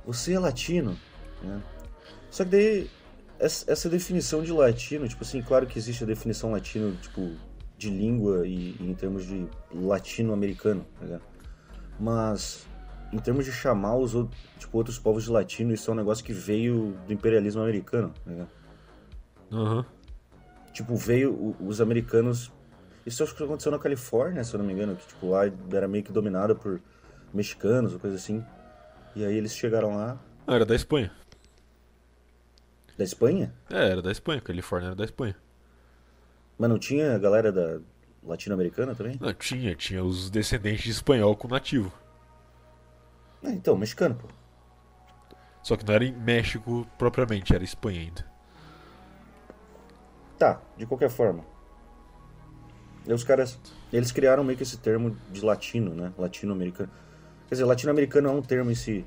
você 0.05 0.34
é 0.34 0.38
latino, 0.38 0.96
né? 1.42 1.62
Só 2.30 2.44
que 2.44 2.50
daí 2.50 2.90
essa, 3.38 3.88
definição 3.88 4.42
de 4.42 4.53
latino, 4.53 5.09
tipo 5.09 5.22
assim, 5.24 5.42
claro 5.42 5.66
que 5.66 5.78
existe 5.78 6.05
a 6.05 6.07
definição 6.07 6.53
latino, 6.53 6.96
tipo, 6.96 7.32
de 7.76 7.90
língua 7.90 8.46
e, 8.46 8.76
e 8.78 8.90
em 8.90 8.94
termos 8.94 9.26
de 9.26 9.48
latino-americano, 9.74 10.86
ligado? 11.00 11.22
Mas 11.98 12.66
em 13.12 13.18
termos 13.18 13.44
de 13.44 13.53
chamar 13.53 13.96
os 13.96 14.14
outros, 14.14 14.40
tipo, 14.59 14.78
outros 14.78 14.98
povos 14.98 15.24
de 15.24 15.30
latino, 15.30 15.74
isso 15.74 15.90
é 15.90 15.92
um 15.92 15.96
negócio 15.96 16.24
que 16.24 16.32
veio 16.32 16.96
do 17.07 17.12
imperialismo 17.12 17.61
americano, 17.61 18.14
tá 18.24 18.30
ligado? 18.30 18.50
Tipo, 20.73 20.97
veio 20.97 21.55
os 21.61 21.81
americanos. 21.81 22.51
Isso 23.05 23.23
acho 23.23 23.35
que 23.37 23.43
aconteceu 23.43 23.73
na 23.73 23.79
Califórnia, 23.79 24.43
se 24.45 24.55
eu 24.55 24.59
não 24.59 24.64
me 24.66 24.73
engano, 24.73 24.97
que 24.97 25.07
tipo, 25.07 25.29
lá 25.31 25.43
era 25.73 25.89
meio 25.89 26.05
que 26.05 26.12
dominada 26.12 26.55
por 26.55 26.81
mexicanos 27.35 27.93
ou 27.93 27.99
coisa 28.01 28.16
assim. 28.16 28.45
E 29.14 29.25
aí 29.25 29.35
eles 29.37 29.55
chegaram 29.55 29.95
lá 29.97 30.18
Ah, 30.47 30.55
era 30.55 30.64
da 30.64 30.75
Espanha. 30.75 31.11
da 32.97 33.05
Espanha, 33.05 33.53
É, 33.70 33.89
era 33.91 34.01
da 34.03 34.11
Espanha. 34.12 34.41
Califórnia 34.41 34.89
era 34.89 34.97
da 34.97 35.05
Espanha. 35.05 35.37
mas 36.59 36.70
não 36.70 36.79
tinha 36.79 37.14
a 37.14 37.18
galera 37.18 37.51
da 37.53 37.81
latino-americana 38.23 38.95
também? 38.95 39.18
Não, 39.20 39.33
tinha, 39.35 39.75
tinha 39.75 40.03
os 40.05 40.31
descendentes 40.31 40.85
de 40.85 40.91
espanhol 40.91 41.35
com 41.37 41.49
nativo. 41.49 41.93
Ah, 43.45 43.51
então, 43.51 43.77
mexicano, 43.77 44.14
pô. 44.14 44.29
Só 45.62 45.77
que 45.77 45.85
não 45.85 45.95
era 45.95 46.05
em 46.05 46.12
México 46.12 46.87
propriamente, 46.97 47.53
era 47.55 47.64
Espanha 47.64 48.01
ainda. 48.01 48.32
Tá, 50.43 50.61
de 50.76 50.84
qualquer 50.86 51.09
forma. 51.09 51.45
E 53.07 53.12
os 53.12 53.22
caras, 53.22 53.57
eles 53.93 54.11
criaram 54.11 54.43
meio 54.43 54.57
que 54.57 54.64
esse 54.64 54.76
termo 54.76 55.16
de 55.30 55.40
latino, 55.40 55.95
né? 55.95 56.12
Latino-americano. 56.18 56.90
Quer 57.49 57.55
dizer, 57.55 57.64
latino-americano 57.64 58.28
é 58.28 58.32
um 58.32 58.43
termo 58.43 58.68
em 58.68 58.74
si. 58.74 59.05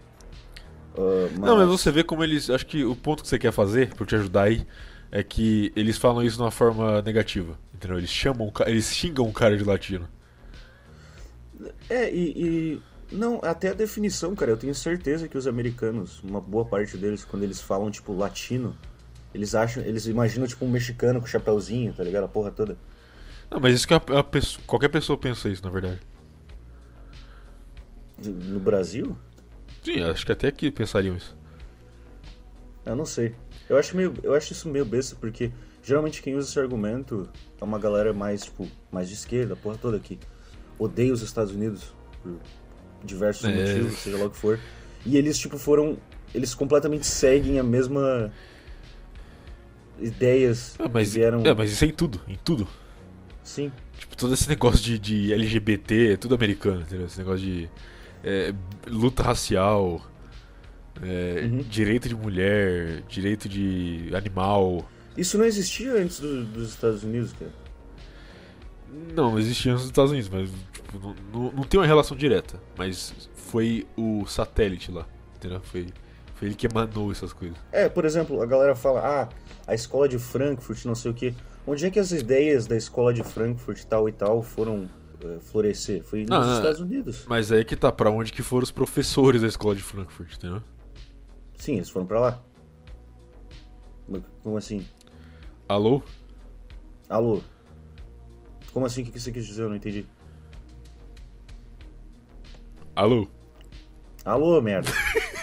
ah, 0.98 1.28
Não, 1.38 1.58
mas 1.58 1.68
você 1.68 1.92
vê 1.92 2.06
como 2.06 2.24
eles. 2.24 2.50
Acho 2.50 2.66
que 2.66 2.86
o 2.86 2.96
ponto 2.96 3.22
que 3.22 3.28
você 3.28 3.38
quer 3.38 3.52
fazer, 3.52 3.90
pra 3.94 4.04
eu 4.04 4.08
te 4.08 4.16
ajudar 4.16 4.44
aí, 4.44 4.66
é 5.12 5.22
que 5.24 5.74
eles 5.76 5.98
falam 5.98 6.24
isso 6.24 6.38
de 6.38 6.44
uma 6.44 6.52
forma 6.52 7.02
negativa. 7.02 7.60
Entendeu? 7.74 7.98
Eles 7.98 8.10
chamam, 8.10 8.50
eles 8.66 8.94
xingam 8.94 9.28
o 9.28 9.34
cara 9.34 9.58
de 9.58 9.66
latino. 9.66 10.08
É, 11.90 12.10
e, 12.14 12.74
e- 12.76 12.82
Não, 13.12 13.40
até 13.44 13.70
a 13.70 13.74
definição, 13.74 14.34
cara, 14.36 14.52
eu 14.52 14.58
tenho 14.58 14.74
certeza 14.74 15.28
que 15.28 15.38
os 15.38 15.46
americanos, 15.48 16.22
uma 16.24 16.42
boa 16.42 16.66
parte 16.66 16.98
deles, 16.98 17.24
quando 17.24 17.44
eles 17.44 17.62
falam, 17.62 17.92
tipo, 17.92 18.14
latino, 18.14 18.76
eles 19.36 19.54
acham. 19.54 19.84
Eles 19.84 20.06
imaginam, 20.08 20.48
tipo, 20.48 20.66
um 20.66 20.70
mexicano 20.70 21.20
com 21.20 21.28
chapéuzinho, 21.28 21.94
tá 21.94 22.04
ligado? 22.04 22.24
A 22.24 22.28
porra 22.28 22.52
toda. 22.52 22.78
Não, 23.52 23.60
mas 23.60 23.76
isso 23.76 23.88
que 23.88 23.94
a, 23.94 23.98
a 23.98 24.24
pessoa- 24.24 24.64
qualquer 24.66 24.90
pessoa 24.90 25.18
pensa 25.18 25.50
isso, 25.50 25.64
na 25.64 25.70
verdade. 25.70 26.00
No 28.24 28.60
Brasil? 28.60 29.16
Sim, 29.84 30.02
acho 30.04 30.26
que 30.26 30.32
até 30.32 30.48
aqui 30.48 30.72
pensariam 30.72 31.16
isso. 31.16 31.36
Eu 32.86 32.96
não 32.96 33.06
sei. 33.06 33.36
Eu 33.70 33.78
acho, 33.78 33.96
meio, 33.96 34.14
eu 34.24 34.34
acho 34.34 34.54
isso 34.54 34.70
meio 34.70 34.86
besta, 34.86 35.16
porque 35.20 35.52
geralmente 35.84 36.22
quem 36.22 36.36
usa 36.36 36.50
esse 36.50 36.60
argumento 36.60 37.28
é 37.60 37.64
uma 37.64 37.78
galera 37.80 38.14
mais, 38.14 38.46
tipo, 38.46 38.68
mais 38.92 39.10
de 39.10 39.16
esquerda, 39.16 39.54
a 39.54 39.58
porra 39.58 39.78
toda 39.78 40.00
que 40.00 40.18
odeia 40.80 41.12
os 41.12 41.22
Estados 41.22 41.52
Unidos 41.54 41.94
por 42.24 42.38
diversos 43.04 43.46
É. 43.46 43.54
motivos, 43.54 43.98
seja 44.00 44.18
lá 44.18 44.26
o 44.26 44.30
que 44.30 44.38
for. 44.38 44.60
E 45.06 45.18
eles, 45.18 45.38
tipo, 45.38 45.58
foram. 45.58 45.98
Eles 46.34 46.54
completamente 46.54 47.06
seguem 47.06 47.60
a 47.60 47.64
mesma 47.64 48.32
ideias 50.00 50.76
Ah, 50.80 50.90
mas, 50.92 51.10
que 51.10 51.20
vieram. 51.20 51.44
é, 51.46 51.54
mas 51.54 51.72
isso 51.72 51.84
é 51.84 51.88
em 51.88 51.92
tudo, 51.92 52.22
em 52.28 52.36
tudo. 52.44 52.68
Sim. 53.44 53.72
Tipo, 53.98 54.18
todo 54.18 54.34
esse 54.34 54.50
negócio 54.50 54.80
de, 54.84 54.98
de 55.00 55.34
LGBT 55.34 56.14
é 56.14 56.18
tudo 56.18 56.36
americano, 56.36 56.82
entendeu? 56.82 57.06
Esse 57.06 57.18
negócio 57.20 57.40
de 57.46 57.70
é, 58.24 58.54
luta 58.88 59.22
racial, 59.24 60.02
é, 61.02 61.42
Uhum. 61.46 61.58
direito 61.60 62.08
de 62.10 62.16
mulher, 62.16 63.04
direito 63.08 63.48
de 63.48 64.10
animal. 64.16 64.88
Isso 65.18 65.38
não 65.38 65.46
existia 65.46 65.94
antes 65.94 66.20
do- 66.20 66.44
dos 66.46 66.70
Estados 66.70 67.04
Unidos, 67.04 67.34
cara. 67.34 67.52
Não, 69.14 69.32
não 69.32 69.40
existia 69.40 69.74
nos 69.74 69.86
Estados 69.86 70.12
Unidos, 70.12 70.30
mas 70.30 70.50
tipo, 70.74 71.00
não, 71.00 71.16
não, 71.34 71.52
não 71.52 71.64
tem 71.64 71.80
uma 71.80 71.86
relação 71.86 72.16
direta. 72.16 72.62
Mas 72.78 73.14
foi 73.36 73.86
o 73.98 74.26
satélite 74.26 74.92
lá, 74.92 75.06
entendeu? 75.36 75.62
Foi, 75.64 75.88
foi 76.36 76.50
ele 76.50 76.56
que 76.56 76.68
emanou 76.68 77.12
essas 77.12 77.34
coisas. 77.34 77.58
É, 77.72 77.88
por 77.88 78.06
exemplo, 78.06 78.42
a 78.42 78.46
galera 78.46 78.76
fala, 78.76 79.02
ah, 79.02 79.30
a 79.66 79.74
escola 79.74 80.08
de 80.08 80.20
Frankfurt, 80.20 80.86
não 80.86 80.94
sei 80.94 81.12
o 81.12 81.14
quê. 81.14 81.34
Onde 81.66 81.86
é 81.86 81.90
que 81.90 81.98
as 81.98 82.12
ideias 82.12 82.68
da 82.68 82.76
escola 82.76 83.14
de 83.14 83.24
Frankfurt 83.24 83.84
tal 83.86 84.08
e 84.08 84.12
tal 84.12 84.44
foram 84.44 84.90
eh, 85.24 85.40
florescer? 85.40 86.04
Foi 86.04 86.20
nos 86.22 86.30
não, 86.30 86.58
Estados 86.58 86.82
Unidos. 86.82 87.26
Mas 87.28 87.52
aí 87.52 87.64
que 87.64 87.76
tá, 87.76 87.92
pra 87.92 88.12
onde 88.12 88.32
que 88.34 88.44
foram 88.44 88.64
os 88.64 88.72
professores 88.72 89.42
da 89.42 89.48
escola 89.48 89.76
de 89.76 89.82
Frankfurt, 89.82 90.36
entendeu? 90.36 90.62
Sim, 91.58 91.76
eles 91.76 91.90
foram 91.90 92.06
pra 92.06 92.20
lá. 92.20 92.44
Como 94.44 94.58
assim? 94.58 94.86
Alô? 95.68 96.04
Alô? 97.10 97.42
Como 98.74 98.86
assim? 98.86 99.02
O 99.02 99.06
que 99.06 99.20
você 99.20 99.32
quis 99.32 99.46
dizer? 99.48 99.64
Eu 99.64 99.70
não 99.70 99.76
entendi. 99.78 100.06
Alô? 102.96 103.28
Alô, 104.24 104.62
merda. 104.62 104.92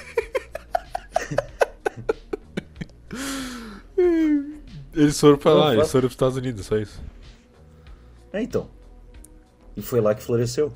Eles 4.95 5.19
foram 5.19 5.39
pra 5.39 5.53
lá, 5.53 5.75
eles 5.75 5.91
foram 5.91 6.03
pros 6.03 6.13
Estados 6.15 6.37
Unidos, 6.37 6.67
só 6.67 6.77
isso. 6.77 7.01
É, 8.33 8.43
então. 8.43 8.69
E 9.77 9.83
foi 9.83 10.01
lá 10.01 10.15
que 10.15 10.23
floresceu. 10.23 10.73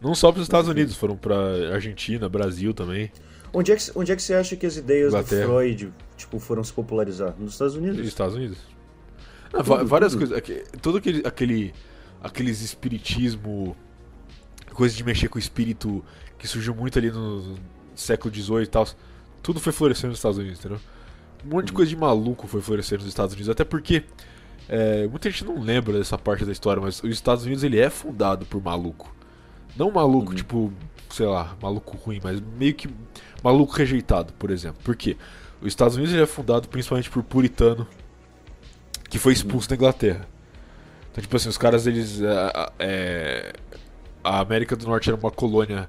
Não 0.00 0.14
só 0.14 0.30
pros 0.30 0.44
Estados 0.44 0.68
Unidos, 0.68 0.94
foram 0.96 1.16
pra 1.16 1.36
Argentina, 1.72 2.28
Brasil 2.28 2.74
também. 2.74 3.10
Onde 3.52 3.72
é 3.72 3.76
que, 3.76 3.90
onde 3.94 4.12
é 4.12 4.16
que 4.16 4.22
você 4.22 4.34
acha 4.34 4.56
que 4.56 4.66
as 4.66 4.76
ideias 4.76 5.08
Inglaterra. 5.08 5.42
do 5.42 5.46
Freud, 5.46 5.92
tipo, 6.16 6.38
foram 6.38 6.62
se 6.64 6.72
popularizar? 6.72 7.34
Nos 7.38 7.52
Estados 7.52 7.74
Nos 7.76 7.84
Unidos. 7.84 8.06
Estados 8.06 8.34
Unidos. 8.34 8.58
Ah, 9.52 9.62
Tudo, 9.62 9.86
várias 9.86 10.12
tudo. 10.12 10.28
coisas. 10.28 10.68
Todo 10.82 10.98
aquele, 10.98 11.22
aquele. 11.26 11.74
Aqueles 12.22 12.60
espiritismo. 12.62 13.76
Coisa 14.72 14.94
de 14.94 15.04
mexer 15.04 15.28
com 15.28 15.36
o 15.36 15.38
espírito 15.38 16.04
que 16.36 16.48
surgiu 16.48 16.74
muito 16.74 16.98
ali 16.98 17.10
no 17.10 17.56
século 17.94 18.34
XVIII 18.34 18.62
e 18.62 18.66
tal. 18.66 18.86
Tudo 19.40 19.60
foi 19.60 19.72
florescendo 19.72 20.08
nos 20.08 20.18
Estados 20.18 20.38
Unidos, 20.38 20.58
entendeu? 20.58 20.80
Um 21.44 21.48
monte 21.50 21.66
de 21.66 21.72
Uhum. 21.72 21.76
coisa 21.76 21.88
de 21.90 21.96
maluco 21.96 22.46
foi 22.46 22.60
florescendo 22.62 23.00
nos 23.02 23.08
Estados 23.08 23.34
Unidos. 23.34 23.50
Até 23.50 23.64
porque. 23.64 24.04
é, 24.68 25.06
muita 25.08 25.30
gente 25.30 25.44
não 25.44 25.60
lembra 25.60 25.98
dessa 25.98 26.16
parte 26.16 26.44
da 26.44 26.52
história, 26.52 26.80
mas 26.80 27.02
os 27.02 27.10
Estados 27.10 27.44
Unidos 27.44 27.62
ele 27.64 27.78
é 27.78 27.90
fundado 27.90 28.46
por 28.46 28.62
maluco. 28.62 29.14
Não 29.76 29.90
maluco, 29.90 30.30
Uhum. 30.30 30.36
tipo, 30.36 30.72
sei 31.10 31.26
lá, 31.26 31.54
maluco 31.60 31.96
ruim, 31.98 32.20
mas 32.22 32.40
meio 32.58 32.74
que 32.74 32.88
maluco 33.42 33.72
rejeitado, 33.74 34.32
por 34.34 34.50
exemplo. 34.50 34.78
Por 34.82 34.96
quê? 34.96 35.16
Os 35.60 35.68
Estados 35.68 35.96
Unidos 35.96 36.14
ele 36.14 36.22
é 36.22 36.26
fundado 36.26 36.68
principalmente 36.68 37.10
por 37.10 37.22
puritano 37.22 37.86
que 39.10 39.18
foi 39.18 39.32
expulso 39.32 39.68
da 39.68 39.74
Inglaterra. 39.76 40.26
Então, 41.12 41.22
tipo 41.22 41.36
assim, 41.36 41.48
os 41.48 41.58
caras, 41.58 41.86
eles. 41.86 42.20
é, 42.20 42.70
é, 42.78 43.52
a 44.22 44.40
América 44.40 44.74
do 44.74 44.86
Norte 44.86 45.08
era 45.10 45.16
uma 45.18 45.30
colônia 45.30 45.88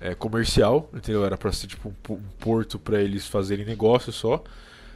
é, 0.00 0.14
comercial, 0.14 0.88
entendeu? 0.94 1.24
Era 1.24 1.36
pra 1.36 1.50
ser 1.52 1.66
tipo 1.66 1.88
um, 1.88 2.12
um 2.14 2.20
porto 2.38 2.78
pra 2.78 3.00
eles 3.00 3.26
fazerem 3.26 3.64
negócio 3.64 4.12
só. 4.12 4.42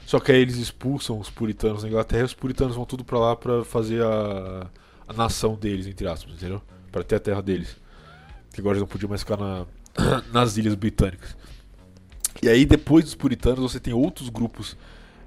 Só 0.07 0.21
que 0.21 0.33
aí 0.33 0.41
eles 0.41 0.57
expulsam 0.57 1.19
os 1.19 1.31
puritanos 1.31 1.83
da 1.83 1.89
Inglaterra 1.89 2.23
e 2.23 2.27
os 2.27 2.35
puritanos 2.35 2.77
vão 2.77 2.85
tudo 2.85 3.05
pra 3.05 3.19
lá 3.19 3.37
pra 3.37 3.65
fazer 3.65 4.03
a, 4.03 4.67
a 5.09 5.13
nação 5.13 5.55
deles, 5.55 5.87
entre 5.87 6.07
aspas, 6.07 6.35
entendeu? 6.35 6.63
Pra 6.93 7.03
ter 7.03 7.17
a 7.17 7.21
terra 7.21 7.41
deles. 7.41 7.77
Que 8.53 8.61
agora 8.61 8.75
eles 8.75 8.83
não 8.83 8.89
podiam 8.89 9.09
mais 9.09 9.23
ficar 9.23 9.37
na, 9.37 9.67
nas 10.33 10.57
ilhas 10.57 10.75
britânicas. 10.75 11.37
E 12.43 12.49
aí, 12.49 12.67
depois 12.67 13.05
dos 13.05 13.15
puritanos, 13.15 13.61
você 13.61 13.81
tem 13.81 13.95
outros 13.95 14.29
grupos 14.29 14.77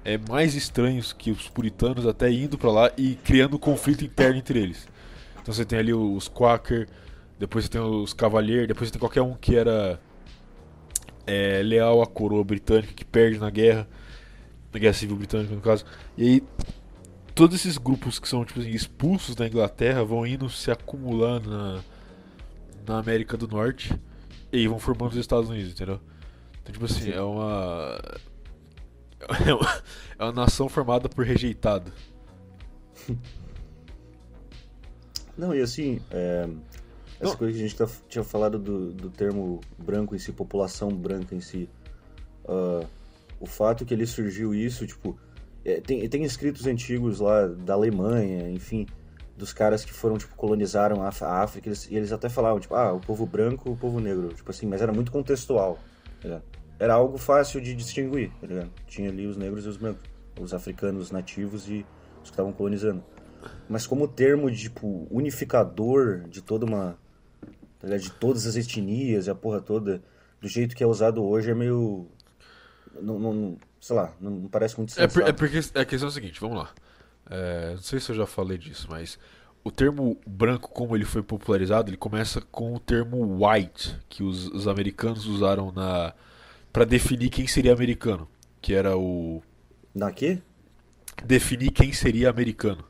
é, 0.04 0.16
mais 0.16 0.54
estranhos 0.54 1.12
que 1.12 1.30
os 1.30 1.48
puritanos, 1.48 2.06
até 2.06 2.30
indo 2.30 2.56
pra 2.56 2.70
lá 2.70 2.90
e 2.96 3.16
criando 3.16 3.58
conflito 3.58 4.04
interno 4.04 4.38
entre 4.38 4.58
eles. 4.58 4.88
Então 5.42 5.52
você 5.52 5.64
tem 5.64 5.78
ali 5.78 5.92
os 5.92 6.28
Quaker, 6.28 6.88
depois 7.38 7.64
você 7.64 7.70
tem 7.70 7.80
os 7.80 8.12
Cavalier, 8.12 8.66
depois 8.66 8.88
você 8.88 8.92
tem 8.92 9.00
qualquer 9.00 9.22
um 9.22 9.34
que 9.34 9.56
era 9.56 10.00
é, 11.26 11.62
leal 11.62 12.02
à 12.02 12.06
coroa 12.06 12.44
britânica, 12.44 12.92
que 12.94 13.04
perde 13.04 13.38
na 13.38 13.50
guerra, 13.50 13.88
na 14.72 14.78
guerra 14.78 14.92
civil 14.94 15.16
britânica 15.16 15.54
no 15.54 15.60
caso. 15.60 15.84
E 16.16 16.24
aí, 16.24 16.42
todos 17.34 17.56
esses 17.56 17.78
grupos 17.78 18.18
que 18.18 18.28
são 18.28 18.44
tipo 18.44 18.60
assim, 18.60 18.70
expulsos 18.70 19.34
da 19.34 19.46
Inglaterra 19.46 20.04
vão 20.04 20.26
indo 20.26 20.48
se 20.50 20.70
acumulando 20.70 21.50
na, 21.50 21.80
na 22.86 22.98
América 22.98 23.36
do 23.36 23.46
Norte 23.48 23.94
e 24.52 24.66
vão 24.68 24.78
formando 24.78 25.12
os 25.12 25.18
Estados 25.18 25.48
Unidos, 25.50 25.72
entendeu? 25.72 26.00
Então, 26.62 26.72
tipo 26.72 26.84
assim, 26.84 27.04
Sim. 27.04 27.12
é 27.12 27.22
uma. 27.22 27.98
É 29.44 29.52
uma, 29.52 29.82
é 30.16 30.24
uma 30.24 30.32
nação 30.32 30.68
formada 30.68 31.08
por 31.08 31.24
rejeitado. 31.24 31.92
Não, 35.36 35.54
e 35.54 35.60
assim, 35.60 36.00
é, 36.10 36.48
essa 37.20 37.32
Não. 37.32 37.36
coisa 37.36 37.52
que 37.52 37.58
a 37.58 37.62
gente 37.68 37.76
tá- 37.76 37.88
tinha 38.08 38.24
falado 38.24 38.58
do, 38.58 38.92
do 38.92 39.10
termo 39.10 39.60
branco 39.76 40.14
em 40.14 40.18
si, 40.18 40.32
população 40.32 40.90
branca 40.90 41.34
em 41.34 41.40
si. 41.40 41.68
ah, 42.48 42.84
o 43.40 43.46
fato 43.46 43.84
que 43.84 43.94
ele 43.94 44.06
surgiu 44.06 44.54
isso, 44.54 44.86
tipo, 44.86 45.18
é, 45.64 45.80
tem, 45.80 46.08
tem 46.08 46.24
escritos 46.24 46.66
antigos 46.66 47.20
lá 47.20 47.46
da 47.46 47.74
Alemanha, 47.74 48.50
enfim, 48.50 48.86
dos 49.36 49.52
caras 49.52 49.84
que 49.84 49.92
foram, 49.92 50.18
tipo, 50.18 50.34
colonizaram 50.34 51.02
a, 51.02 51.08
a 51.08 51.42
África, 51.42 51.68
eles- 51.68 51.88
e 51.90 51.96
eles 51.96 52.12
até 52.12 52.28
falavam, 52.28 52.58
tipo, 52.60 52.74
ah, 52.74 52.92
o 52.92 53.00
povo 53.00 53.26
branco, 53.26 53.70
o 53.70 53.76
povo 53.76 54.00
negro, 54.00 54.28
tipo 54.34 54.50
assim, 54.50 54.66
mas 54.66 54.82
era 54.82 54.92
muito 54.92 55.12
contextual, 55.12 55.78
tá 56.20 56.40
era 56.78 56.94
algo 56.94 57.18
fácil 57.18 57.60
de 57.60 57.74
distinguir, 57.74 58.30
tá 58.40 58.46
ligado? 58.46 58.70
Tinha 58.86 59.10
ali 59.10 59.26
os 59.26 59.36
negros 59.36 59.64
e 59.66 59.68
os 59.68 59.76
brancos, 59.76 60.02
os 60.40 60.54
africanos 60.54 61.10
nativos 61.10 61.68
e 61.68 61.84
os 62.22 62.30
que 62.30 62.30
estavam 62.30 62.52
colonizando. 62.52 63.02
Mas 63.68 63.86
como 63.86 64.06
termo 64.06 64.50
tipo, 64.50 65.06
unificador 65.10 66.20
de 66.28 66.40
toda 66.40 66.64
uma. 66.64 66.96
Tá? 67.80 67.96
De 67.96 68.10
todas 68.12 68.46
as 68.46 68.56
etnias 68.56 69.26
e 69.26 69.30
a 69.30 69.34
porra 69.34 69.60
toda, 69.60 70.02
do 70.40 70.48
jeito 70.48 70.76
que 70.76 70.82
é 70.84 70.86
usado 70.86 71.22
hoje, 71.24 71.50
é 71.50 71.54
meio. 71.54 72.06
Não, 73.00 73.18
não- 73.18 73.58
sei 73.80 73.96
lá, 73.96 74.14
não 74.20 74.48
parece 74.48 74.76
muito 74.76 74.92
É, 74.96 75.06
por- 75.06 75.22
sensato. 75.22 75.28
é 75.28 75.32
porque 75.32 75.58
a 75.58 75.84
questão 75.84 76.08
é 76.08 76.10
a 76.10 76.12
seguinte, 76.12 76.40
vamos 76.40 76.58
lá. 76.58 76.70
É, 77.30 77.72
não 77.74 77.82
sei 77.82 78.00
se 78.00 78.10
eu 78.10 78.16
já 78.16 78.26
falei 78.26 78.58
disso, 78.58 78.88
mas 78.90 79.18
o 79.64 79.70
termo 79.70 80.18
branco, 80.26 80.70
como 80.70 80.96
ele 80.96 81.04
foi 81.04 81.22
popularizado, 81.22 81.90
ele 81.90 81.96
começa 81.96 82.40
com 82.40 82.74
o 82.74 82.80
termo 82.80 83.38
white, 83.46 83.96
que 84.08 84.22
os, 84.22 84.48
os 84.48 84.66
americanos 84.68 85.26
usaram 85.26 85.72
na 85.72 86.14
para 86.72 86.84
definir 86.86 87.30
quem 87.30 87.46
seria 87.46 87.72
americano, 87.72 88.28
que 88.62 88.74
era 88.74 88.96
o 88.96 89.42
Na 89.94 90.10
quê? 90.12 90.42
definir 91.24 91.70
quem 91.70 91.92
seria 91.92 92.28
americano, 92.30 92.84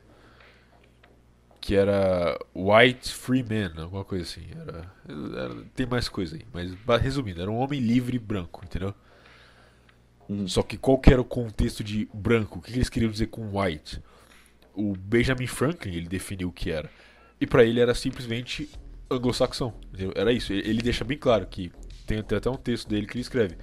que 1.61 1.75
era 1.75 2.37
white 2.55 3.11
free 3.13 3.43
man, 3.43 3.81
alguma 3.83 4.03
coisa 4.05 4.23
assim. 4.23 4.45
Era, 4.55 4.91
era- 5.07 5.55
tem 5.75 5.85
mais 5.85 6.07
coisa 6.07 6.35
aí, 6.35 6.45
mas 6.53 6.71
resumindo, 7.01 7.41
era 7.41 7.51
um 7.51 7.57
homem 7.57 7.79
livre 7.79 8.17
branco, 8.17 8.63
entendeu? 8.63 8.93
Uhum. 10.29 10.47
Só 10.47 10.61
que 10.61 10.77
qual 10.77 10.97
que 10.99 11.11
era 11.11 11.19
o 11.21 11.25
contexto 11.25 11.83
de 11.83 12.07
branco? 12.13 12.59
O 12.59 12.61
que 12.61 12.71
eles 12.71 12.87
queriam 12.89 13.11
dizer 13.11 13.27
com 13.27 13.59
white? 13.59 14.01
O 14.73 14.95
Benjamin 14.95 15.47
Franklin 15.47 15.93
ele 15.95 16.07
definiu 16.07 16.49
o 16.49 16.51
que 16.51 16.69
era. 16.71 16.89
E 17.41 17.47
pra 17.47 17.63
ele 17.65 17.79
era 17.79 17.95
simplesmente 17.95 18.69
anglo-saxão. 19.09 19.73
Era 20.15 20.31
isso. 20.31 20.53
Ele 20.53 20.81
deixa 20.81 21.03
bem 21.03 21.17
claro 21.17 21.47
que 21.47 21.71
tem, 22.05 22.19
até 22.19 22.49
um 22.49 22.55
texto 22.55 22.87
dele 22.87 23.07
que 23.07 23.13
ele 23.13 23.21
escreve 23.21 23.55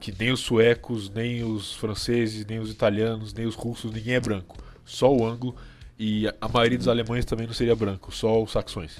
que 0.00 0.14
nem 0.16 0.30
os 0.30 0.38
suecos, 0.40 1.10
nem 1.10 1.42
os 1.42 1.74
franceses, 1.74 2.46
nem 2.46 2.60
os 2.60 2.70
italianos, 2.70 3.32
nem 3.34 3.46
os 3.46 3.56
russos, 3.56 3.90
ninguém 3.92 4.14
é 4.14 4.20
branco. 4.20 4.56
Só 4.84 5.12
o 5.12 5.26
anglo 5.26 5.56
e 5.98 6.28
a- 6.40 6.48
maioria 6.48 6.78
dos 6.78 6.86
alemães 6.86 7.24
também 7.24 7.48
não 7.48 7.52
seria 7.54 7.74
branco, 7.74 8.14
só 8.14 8.40
os 8.40 8.52
saxões. 8.52 8.96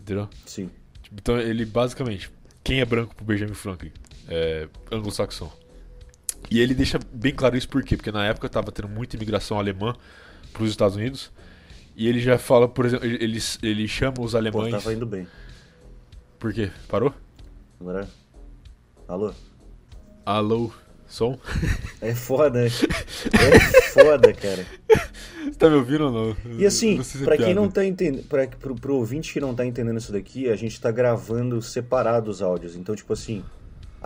Entendeu? 0.00 0.28
Sim. 0.44 0.70
Então 1.12 1.36
ele 1.40 1.64
basicamente, 1.64 2.30
quem 2.62 2.80
é 2.80 2.84
branco 2.84 3.16
pro 3.16 3.24
Benjamin 3.24 3.54
Franklin? 3.54 3.90
É 4.28 4.68
anglo-saxão. 4.92 5.52
E 6.50 6.60
ele 6.60 6.74
deixa 6.74 6.98
bem 7.12 7.34
claro 7.34 7.56
isso 7.56 7.68
por 7.68 7.82
quê? 7.82 7.96
Porque 7.96 8.12
na 8.12 8.24
época 8.24 8.48
tava 8.48 8.70
tendo 8.70 8.88
muita 8.88 9.16
imigração 9.16 9.58
alemã 9.58 9.94
pros 10.52 10.70
Estados 10.70 10.96
Unidos. 10.96 11.30
E 11.96 12.06
ele 12.06 12.20
já 12.20 12.38
fala, 12.38 12.68
por 12.68 12.84
exemplo, 12.84 13.06
ele, 13.06 13.38
ele, 13.62 13.88
chama 13.88 14.20
os 14.20 14.32
Pô, 14.32 14.36
alemães. 14.38 14.70
tava 14.70 14.92
indo 14.92 15.06
bem. 15.06 15.26
Por 16.38 16.52
quê? 16.52 16.70
Parou? 16.88 17.12
Agora. 17.80 18.08
Alô? 19.08 19.32
Alô, 20.24 20.72
som? 21.06 21.38
É 22.00 22.14
foda, 22.14 22.60
né? 22.64 22.68
É 22.68 23.82
foda, 23.92 24.32
cara. 24.34 24.66
Você 25.44 25.52
tá 25.52 25.70
me 25.70 25.76
ouvindo 25.76 26.06
ou 26.06 26.12
não? 26.12 26.36
E 26.58 26.66
assim, 26.66 26.96
Não 26.96 27.04
se 27.04 27.22
é 27.22 27.24
pra 27.24 27.36
quem 27.36 27.46
piada. 27.46 27.60
não 27.60 27.70
tá 27.70 27.84
entendendo, 27.84 28.24
pra, 28.24 28.46
pro, 28.48 28.74
pro 28.74 28.96
ouvinte 28.96 29.32
que 29.32 29.40
não 29.40 29.54
tá 29.54 29.64
entendendo 29.64 29.96
isso 29.98 30.12
daqui, 30.12 30.48
a 30.50 30.56
gente 30.56 30.80
tá 30.80 30.90
gravando 30.90 31.62
separado 31.62 32.30
os 32.30 32.42
áudios. 32.42 32.76
Então, 32.76 32.94
tipo 32.94 33.12
assim, 33.12 33.44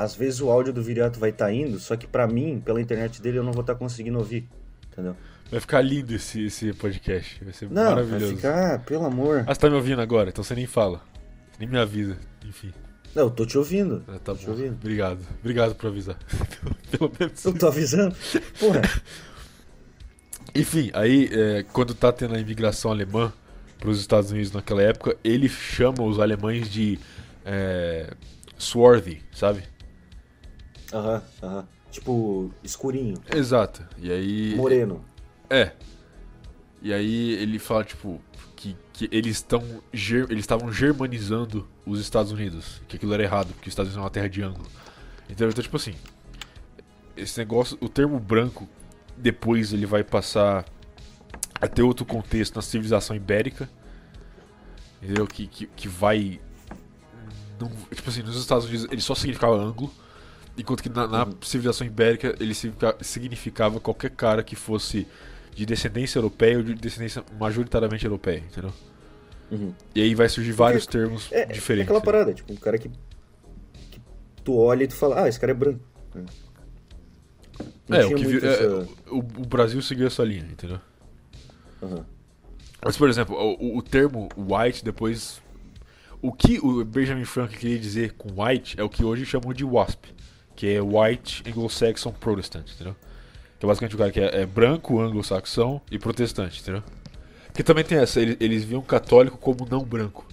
às 0.03 0.15
vezes 0.15 0.41
o 0.41 0.51
áudio 0.51 0.73
do 0.73 0.83
Viriato 0.83 1.19
vai 1.21 1.31
tá 1.33 1.53
indo, 1.53 1.79
só 1.79 1.97
que 1.97 2.07
pra 2.07 2.27
mim, 2.27 2.61
pela 2.65 2.81
internet 2.81 3.21
dele, 3.21 3.39
eu 3.39 3.45
não 3.45 3.53
vou 3.53 3.61
estar 3.61 3.75
conseguindo 3.75 4.19
ouvir. 4.19 4.49
Entendeu? 4.91 5.15
Vai 5.51 5.61
ficar 5.61 5.83
lindo 5.83 6.15
esse, 6.15 6.45
esse 6.45 6.73
podcast. 6.73 7.43
Vai 7.45 7.53
ser 7.53 7.67
Não, 7.67 7.75
vai 7.75 7.85
maravilhoso. 8.05 8.37
ficar, 8.37 8.75
ah, 8.75 8.79
pelo 8.79 9.05
amor. 9.05 9.45
Ah, 9.47 9.55
você 9.55 9.61
tá 9.61 9.69
me 9.69 9.77
ouvindo 9.77 10.01
agora, 10.01 10.31
então 10.31 10.43
você 10.43 10.55
nem 10.55 10.67
fala. 10.67 11.03
Você 11.53 11.61
nem 11.61 11.69
me 11.69 11.79
avisa. 11.79 12.17
Enfim. 12.47 12.73
Não, 13.15 13.25
eu 13.25 13.31
tô 13.31 13.45
te 13.45 13.59
ouvindo. 13.59 14.03
Ah, 14.09 14.13
tá 14.13 14.33
tô 14.33 14.37
te 14.37 14.47
bom. 14.47 14.53
ouvindo. 14.53 14.75
Obrigado. 14.75 15.21
Obrigado 15.41 15.75
por 15.75 15.89
avisar. 15.89 16.17
Pelo 16.91 17.13
menos. 17.19 17.45
Eu 17.45 17.53
tô 17.53 17.67
avisando. 17.67 18.15
Porra. 18.59 18.83
Enfim, 20.55 20.91
aí 20.95 21.29
é, 21.33 21.63
quando 21.73 21.95
tá 21.95 22.13
tendo 22.13 22.35
a 22.35 22.39
imigração 22.39 22.91
alemã 22.91 23.33
para 23.79 23.91
os 23.91 24.01
Estados 24.01 24.31
Unidos 24.31 24.53
naquela 24.53 24.83
época, 24.83 25.17
ele 25.23 25.49
chama 25.49 26.03
os 26.03 26.19
alemães 26.19 26.69
de 26.71 26.99
é, 27.45 28.13
swarthy, 28.59 29.23
sabe? 29.33 29.63
Aham, 30.93 31.23
aham. 31.43 31.69
Tipo, 31.91 32.53
escurinho, 32.63 33.15
Exato. 33.35 33.85
E 33.99 34.11
aí 34.13 34.55
moreno. 34.57 35.05
é. 35.49 35.73
E 36.83 36.93
aí 36.95 37.33
ele 37.33 37.59
fala 37.59 37.85
tipo 37.85 38.21
que, 38.57 38.75
que 38.93 39.09
eles 39.13 39.37
estão 39.37 39.63
eles 39.93 40.41
estavam 40.41 40.73
germanizando 40.73 41.69
os 41.85 42.01
Estados 42.01 42.33
Unidos, 42.33 42.81
que 42.89 42.97
aquilo 42.97 43.13
era 43.13 43.23
errado, 43.23 43.49
porque 43.55 43.69
os 43.69 43.73
Estados 43.73 43.89
Unidos 43.91 43.99
é 44.03 44.05
uma 44.05 44.11
terra 44.11 44.29
de 44.29 44.43
ângulo. 44.43 44.67
Então, 45.29 45.49
então 45.49 45.63
tipo 45.63 45.77
assim, 45.77 45.95
esse 47.17 47.39
negócio, 47.39 47.77
o 47.81 47.89
termo 47.89 48.19
branco 48.19 48.69
depois 49.17 49.73
ele 49.73 49.85
vai 49.85 50.03
passar 50.03 50.65
a 51.61 51.69
ter 51.69 51.83
outro 51.83 52.07
contexto 52.07 52.57
na 52.57 52.63
civilização 52.63 53.15
ibérica. 53.15 53.69
Entendeu? 55.03 55.27
Que, 55.27 55.47
que, 55.47 55.67
que 55.67 55.89
vai. 55.89 56.41
não- 57.61 57.71
tipo 57.95 58.09
assim, 58.09 58.23
nos 58.23 58.37
Estados 58.37 58.65
Unidos 58.67 58.87
ele 58.91 59.01
só 59.01 59.15
significava 59.15 59.55
ângulo. 59.57 59.93
Enquanto 60.59 60.83
que 60.83 60.89
na, 60.89 61.07
na 61.07 61.25
Uhum. 61.25 61.35
civilização 61.43 61.87
ibérica 61.87 62.35
ele 62.41 62.55
significa- 62.55 62.97
significava 63.01 63.81
qualquer 63.81 64.11
cara 64.11 64.43
que 64.43 64.55
fosse 64.57 65.07
de 65.55 65.65
descendência 65.67 66.19
europeia 66.19 66.59
ou 66.59 66.63
de 66.63 66.75
descendência 66.75 67.25
majoritariamente 67.39 68.05
europeia, 68.05 68.39
entendeu? 68.39 68.73
Uhum. 69.51 69.75
E 69.95 70.03
aí 70.03 70.15
vai 70.15 70.29
surgir 70.29 70.53
vários 70.53 70.87
termos 70.87 71.31
É, 71.33 71.43
é 71.43 71.47
diferentes. 71.47 71.85
aquela 71.89 71.99
né? 72.01 72.05
parada, 72.05 72.33
tipo, 72.35 72.53
um 72.53 72.57
cara 72.57 72.79
que, 72.79 72.89
que 73.91 74.01
tu 74.45 74.57
olha 74.57 74.85
e 74.85 74.89
tu 74.89 74.95
fala, 74.95 75.25
ah, 75.25 75.29
esse 75.29 75.41
cara 75.41 75.53
é 75.53 75.55
branco. 75.55 75.81
Não 77.89 77.99
É, 77.99 78.07
o, 78.07 78.17
vi- 78.17 78.47
é, 78.47 78.53
essa- 78.53 78.89
o, 79.11 79.19
o 79.19 79.23
Brasil 79.47 79.83
seguiu 79.83 80.07
essa 80.07 80.23
linha, 80.25 80.47
entendeu? 80.51 80.79
Aham. 81.83 82.05
Mas, 82.85 82.97
por 82.97 83.09
exemplo, 83.09 83.37
o, 83.37 83.79
o 83.79 83.83
termo 83.83 84.29
white 84.37 84.85
depois. 84.85 85.41
O 86.23 86.33
que 86.33 86.59
o 86.59 86.85
Benjamin 86.85 87.25
Franklin 87.25 87.57
queria 87.59 87.79
dizer 87.79 88.13
com 88.13 88.43
white 88.43 88.79
é 88.79 88.83
o 88.85 88.89
que 88.91 89.03
hoje 89.05 89.25
chamam 89.25 89.53
de 89.55 89.65
WASP, 89.65 90.15
que 90.61 90.75
é 90.75 90.79
White 90.79 91.43
Anglo-Saxon 91.49 92.13
Protestant, 92.13 92.71
entendeu? 92.71 92.95
Que 93.59 93.65
é 93.65 93.67
basicamente 93.67 93.95
o 93.95 93.99
cara 93.99 94.13
que 94.13 94.21
é, 94.21 94.43
é 94.43 94.47
branco, 94.47 95.01
anglo-saxão 95.01 95.81
e 95.91 95.99
protestante, 95.99 96.61
entendeu? 96.61 96.83
Porque 97.47 97.63
também 97.63 97.83
tem 97.83 97.97
essa, 97.97 98.21
eles, 98.21 98.37
eles 98.39 98.63
viam 98.63 98.83
católico 98.83 99.39
como 99.39 99.67
não 99.67 99.83
branco. 99.83 100.29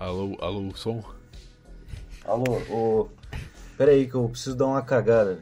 Alô, 0.00 0.34
alô, 0.40 0.74
som? 0.74 1.04
Alô, 2.24 2.56
ô. 2.70 3.08
Pera 3.76 3.90
aí 3.90 4.08
que 4.08 4.14
eu 4.14 4.30
preciso 4.30 4.56
dar 4.56 4.64
uma 4.64 4.80
cagada. 4.80 5.40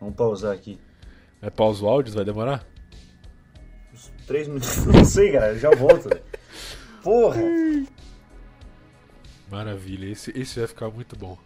Vamos 0.00 0.16
pausar 0.16 0.54
aqui. 0.54 0.80
É 1.42 1.50
pausa 1.50 1.84
o 1.84 1.88
áudio? 1.88 2.14
Vai 2.14 2.24
demorar? 2.24 2.66
Uns 3.92 4.10
três 4.26 4.48
minutos. 4.48 4.86
Não 4.88 5.04
sei, 5.04 5.32
cara, 5.32 5.52
eu 5.52 5.58
já 5.58 5.70
volto. 5.70 6.08
Porra! 7.02 7.42
Maravilha, 9.50 10.10
esse, 10.10 10.30
esse 10.30 10.58
vai 10.58 10.66
ficar 10.66 10.88
muito 10.88 11.14
bom. 11.14 11.36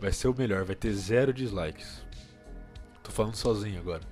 Vai 0.00 0.12
ser 0.12 0.28
o 0.28 0.34
melhor, 0.36 0.64
vai 0.64 0.76
ter 0.76 0.92
zero 0.92 1.32
dislikes. 1.32 2.04
Tô 3.02 3.10
falando 3.10 3.34
sozinho 3.34 3.80
agora. 3.80 4.02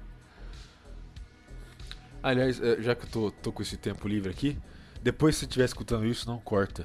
Aliás, 2.22 2.58
eh, 2.60 2.80
já 2.80 2.94
que 2.94 3.04
eu 3.04 3.10
tô, 3.10 3.30
tô 3.30 3.52
com 3.52 3.60
esse 3.62 3.76
tempo 3.76 4.08
livre 4.08 4.30
aqui, 4.30 4.58
depois 5.02 5.34
se 5.34 5.40
você 5.40 5.46
estiver 5.46 5.66
escutando 5.66 6.06
isso, 6.06 6.26
não 6.26 6.38
corta. 6.38 6.84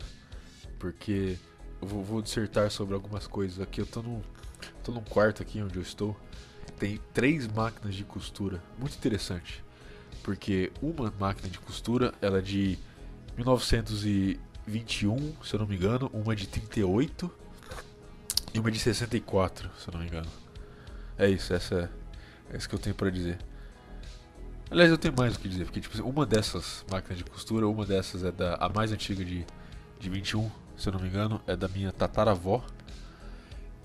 Porque 0.77 1.38
eu 1.81 1.88
vou, 1.88 2.03
vou 2.03 2.21
dissertar 2.21 2.69
sobre 2.69 2.93
algumas 2.93 3.26
coisas 3.26 3.61
aqui. 3.61 3.80
Eu 3.80 3.85
tô 3.85 4.01
num, 4.01 4.21
tô 4.84 4.91
num 4.91 5.03
quarto 5.03 5.41
aqui 5.41 5.61
onde 5.61 5.77
eu 5.77 5.81
estou. 5.81 6.19
Tem 6.77 6.99
três 7.13 7.47
máquinas 7.47 7.95
de 7.95 8.03
costura. 8.03 8.61
Muito 8.77 8.97
interessante. 8.97 9.63
Porque 10.23 10.73
uma 10.81 11.13
máquina 11.17 11.47
de 11.49 11.59
costura, 11.59 12.13
ela 12.21 12.39
é 12.39 12.41
de 12.41 12.77
1921, 13.38 15.35
se 15.41 15.53
eu 15.53 15.59
não 15.59 15.67
me 15.67 15.77
engano, 15.77 16.09
uma 16.13 16.35
de 16.35 16.47
38 16.47 17.31
e 18.53 18.59
uma 18.59 18.71
de 18.71 18.80
64, 18.80 19.69
se 19.77 19.88
eu 19.88 19.93
não 19.93 19.99
me 19.99 20.07
engano. 20.07 20.30
É 21.17 21.30
isso, 21.30 21.53
essa 21.53 21.76
é, 21.76 22.53
é 22.53 22.57
isso 22.57 22.67
que 22.67 22.76
eu 22.76 22.80
tenho 22.80 22.95
pra 22.95 23.09
dizer. 23.09 23.38
Aliás, 24.71 24.89
eu 24.91 24.97
tenho 24.97 25.13
mais 25.17 25.35
o 25.35 25.39
que 25.39 25.49
dizer, 25.49 25.65
porque 25.65 25.81
tipo, 25.81 26.01
uma 26.03 26.26
dessas 26.26 26.85
máquinas 26.89 27.17
de 27.17 27.23
costura, 27.23 27.67
uma 27.67 27.85
dessas 27.85 28.23
é 28.23 28.31
da 28.31 28.55
a 28.55 28.69
mais 28.69 28.91
antiga 28.91 29.26
de, 29.26 29.45
de 29.99 30.09
21, 30.09 30.49
se 30.77 30.88
eu 30.88 30.93
não 30.93 30.99
me 30.99 31.07
engano, 31.07 31.41
é 31.47 31.55
da 31.55 31.67
minha 31.67 31.91
tataravó. 31.91 32.63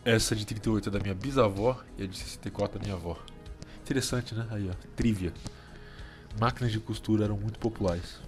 Essa 0.05 0.37
de 0.37 0.45
38 0.45 0.91
é 0.91 0.93
da 0.93 1.01
minha 1.01 1.15
bisavó 1.15 1.83
e 1.97 2.05
a 2.05 2.07
de 2.07 2.19
64 2.19 2.77
é 2.77 2.79
da 2.79 2.85
minha 2.85 2.97
avó. 2.97 3.19
Interessante, 3.83 4.35
né? 4.35 4.47
Aí, 4.51 4.69
ó, 4.71 4.75
trivia. 4.95 5.33
Máquinas 6.39 6.71
de 6.71 6.79
costura 6.79 7.25
eram 7.25 7.37
muito 7.37 7.59
populares. 7.59 8.19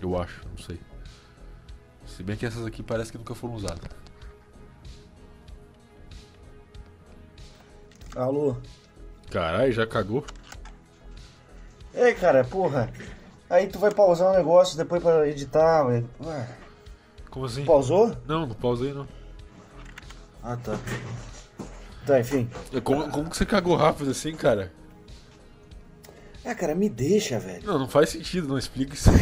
Eu 0.00 0.20
acho, 0.20 0.46
não 0.50 0.58
sei. 0.58 0.78
Se 2.06 2.22
bem 2.22 2.36
que 2.36 2.44
essas 2.44 2.66
aqui 2.66 2.82
parece 2.82 3.10
que 3.10 3.18
nunca 3.18 3.34
foram 3.34 3.54
usadas. 3.54 3.88
Alô? 8.16 8.56
Caralho, 9.30 9.72
já 9.72 9.86
cagou? 9.86 10.24
É, 11.94 12.12
cara, 12.12 12.44
porra. 12.44 12.90
Aí 13.50 13.66
tu 13.66 13.78
vai 13.78 13.92
pausar 13.92 14.32
um 14.32 14.36
negócio 14.36 14.76
depois 14.76 15.02
pra 15.02 15.26
editar. 15.28 15.84
velho. 15.84 16.08
Como 17.30 17.46
assim? 17.46 17.64
Pausou? 17.64 18.16
Não, 18.26 18.46
não 18.46 18.54
pausei 18.54 18.92
não. 18.92 19.06
Ah, 20.42 20.56
tá. 20.56 20.78
Tá, 22.06 22.20
enfim. 22.20 22.48
Como, 22.84 23.10
como 23.10 23.30
que 23.30 23.36
você 23.36 23.44
cagou 23.44 23.76
rápido 23.76 24.10
assim, 24.10 24.34
cara? 24.34 24.72
Ah, 26.44 26.54
cara, 26.54 26.74
me 26.74 26.88
deixa, 26.88 27.38
velho. 27.38 27.66
Não, 27.66 27.78
não 27.78 27.88
faz 27.88 28.10
sentido, 28.10 28.48
não 28.48 28.58
explica 28.58 28.94
isso. 28.94 29.10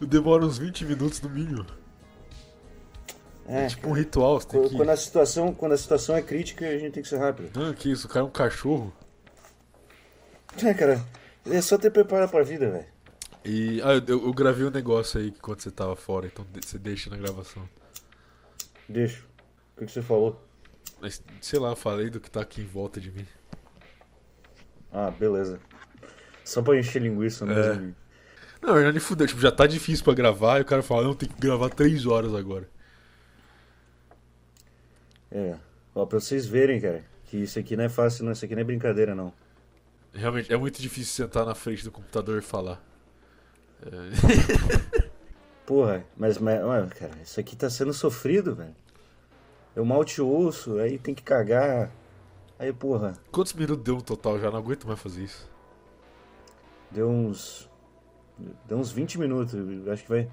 Demora 0.00 0.44
uns 0.44 0.58
20 0.58 0.84
minutos 0.84 1.20
no 1.20 1.28
mínimo. 1.28 1.66
É, 3.48 3.64
É 3.64 3.66
tipo 3.68 3.88
um 3.88 3.92
ritual, 3.92 4.40
você 4.40 4.48
tem 4.48 4.60
Quando, 4.60 4.70
que... 4.70 4.76
quando 4.76 4.88
a 4.90 4.96
situação, 4.96 5.54
quando 5.54 5.72
a 5.72 5.76
situação 5.76 6.16
é 6.16 6.22
crítica, 6.22 6.66
a 6.66 6.78
gente 6.78 6.92
tem 6.92 7.02
que 7.02 7.08
ser 7.08 7.18
rápido. 7.18 7.50
Ah, 7.60 7.72
que 7.72 7.90
isso, 7.90 8.06
o 8.06 8.10
cara 8.10 8.24
é 8.24 8.28
um 8.28 8.30
cachorro. 8.30 8.92
É, 10.64 10.74
cara, 10.74 11.04
é 11.46 11.60
só 11.60 11.76
ter 11.78 11.90
preparo 11.90 12.28
pra 12.28 12.42
vida, 12.42 12.70
velho. 12.70 12.86
E 13.44 13.80
ah, 13.82 14.02
eu, 14.06 14.26
eu 14.26 14.32
gravei 14.32 14.66
um 14.66 14.70
negócio 14.70 15.20
aí 15.20 15.30
quando 15.30 15.60
você 15.60 15.70
tava 15.70 15.94
fora, 15.94 16.26
então 16.26 16.44
você 16.60 16.78
deixa 16.78 17.08
na 17.10 17.16
gravação. 17.16 17.68
Deixa. 18.88 19.22
O 19.76 19.80
que, 19.80 19.86
que 19.86 19.92
você 19.92 20.02
falou? 20.02 20.42
Mas, 21.00 21.22
sei 21.40 21.58
lá, 21.58 21.76
falei 21.76 22.08
do 22.10 22.18
que 22.18 22.30
tá 22.30 22.40
aqui 22.40 22.62
em 22.62 22.66
volta 22.66 23.00
de 23.00 23.10
mim. 23.12 23.26
Ah, 24.92 25.10
beleza. 25.10 25.60
Só 26.44 26.62
pra 26.62 26.78
encher 26.78 27.02
linguiça 27.02 27.44
É. 27.44 27.48
mesmo. 27.48 27.94
Não, 28.62 28.70
na 28.70 28.74
verdade, 28.74 28.98
fudeu. 29.00 29.26
Tipo, 29.26 29.40
já 29.40 29.52
tá 29.52 29.66
difícil 29.66 30.04
pra 30.04 30.14
gravar 30.14 30.58
e 30.58 30.62
o 30.62 30.64
cara 30.64 30.82
fala, 30.82 31.04
não, 31.04 31.14
tem 31.14 31.28
que 31.28 31.38
gravar 31.38 31.68
3 31.68 32.06
horas 32.06 32.34
agora. 32.34 32.68
É. 35.30 35.56
Ó, 35.94 36.04
pra 36.06 36.20
vocês 36.20 36.46
verem, 36.46 36.80
cara, 36.80 37.04
que 37.24 37.38
isso 37.38 37.58
aqui 37.58 37.76
não 37.76 37.84
é 37.84 37.88
fácil, 37.88 38.24
não. 38.24 38.32
Isso 38.32 38.44
aqui 38.44 38.54
não 38.54 38.62
é 38.62 38.64
brincadeira, 38.64 39.14
não. 39.14 39.32
Realmente, 40.12 40.52
é 40.52 40.56
muito 40.56 40.80
difícil 40.80 41.26
sentar 41.26 41.44
na 41.44 41.54
frente 41.54 41.84
do 41.84 41.90
computador 41.90 42.38
e 42.38 42.42
falar. 42.42 42.82
É, 43.82 45.10
Porra, 45.66 46.04
mas, 46.16 46.38
mas 46.38 46.60
cara, 46.94 47.12
isso 47.22 47.40
aqui 47.40 47.56
tá 47.56 47.68
sendo 47.68 47.92
sofrido, 47.92 48.54
velho. 48.54 48.74
Eu 49.74 49.84
mal 49.84 50.04
te 50.04 50.22
ouço, 50.22 50.78
aí 50.78 50.98
tem 50.98 51.14
que 51.14 51.22
cagar. 51.22 51.90
Aí, 52.58 52.72
porra, 52.72 53.14
Quantos 53.30 53.52
minutos 53.52 53.84
deu 53.84 53.96
no 53.96 54.02
total? 54.02 54.38
Já 54.38 54.50
não 54.50 54.58
aguento 54.58 54.86
mais 54.86 54.98
fazer 54.98 55.24
isso. 55.24 55.50
deu 56.90 57.10
uns. 57.10 57.68
Deu 58.66 58.78
uns 58.78 58.90
20 58.92 59.18
minutos. 59.18 59.54
Acho 59.88 60.02
que 60.04 60.08
vai. 60.08 60.30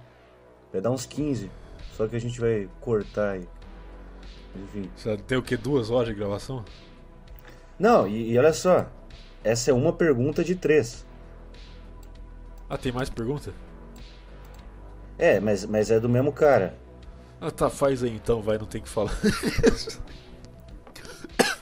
Vai 0.72 0.82
dar 0.82 0.92
uns 0.92 1.06
15. 1.06 1.52
Só 1.94 2.08
que 2.08 2.16
a 2.16 2.20
gente 2.20 2.40
vai 2.40 2.70
cortar 2.80 3.32
aí. 3.32 3.48
Enfim. 4.56 4.90
Você 4.96 5.18
tem 5.18 5.38
o 5.38 5.42
que? 5.42 5.58
Duas 5.58 5.90
horas 5.90 6.10
de 6.10 6.14
gravação? 6.16 6.64
Não, 7.80 8.08
e, 8.08 8.32
e 8.32 8.38
olha 8.38 8.54
só. 8.54 8.86
Essa 9.44 9.72
é 9.72 9.74
uma 9.74 9.92
pergunta 9.94 10.44
de 10.44 10.56
três. 10.56 11.06
Ah, 12.70 12.78
tem 12.78 12.92
mais 12.92 13.10
pergunta? 13.10 13.52
É, 15.18 15.40
mas, 15.40 15.66
mas 15.66 15.92
é 15.92 16.00
do 16.00 16.08
mesmo 16.10 16.32
cara. 16.32 16.76
Ah, 17.42 17.52
tá, 17.52 17.70
faz 17.70 18.04
aí 18.04 18.12
então, 18.16 18.42
vai, 18.42 18.58
não 18.58 18.66
tem 18.66 18.82
que 18.82 18.90
falar. 18.90 19.12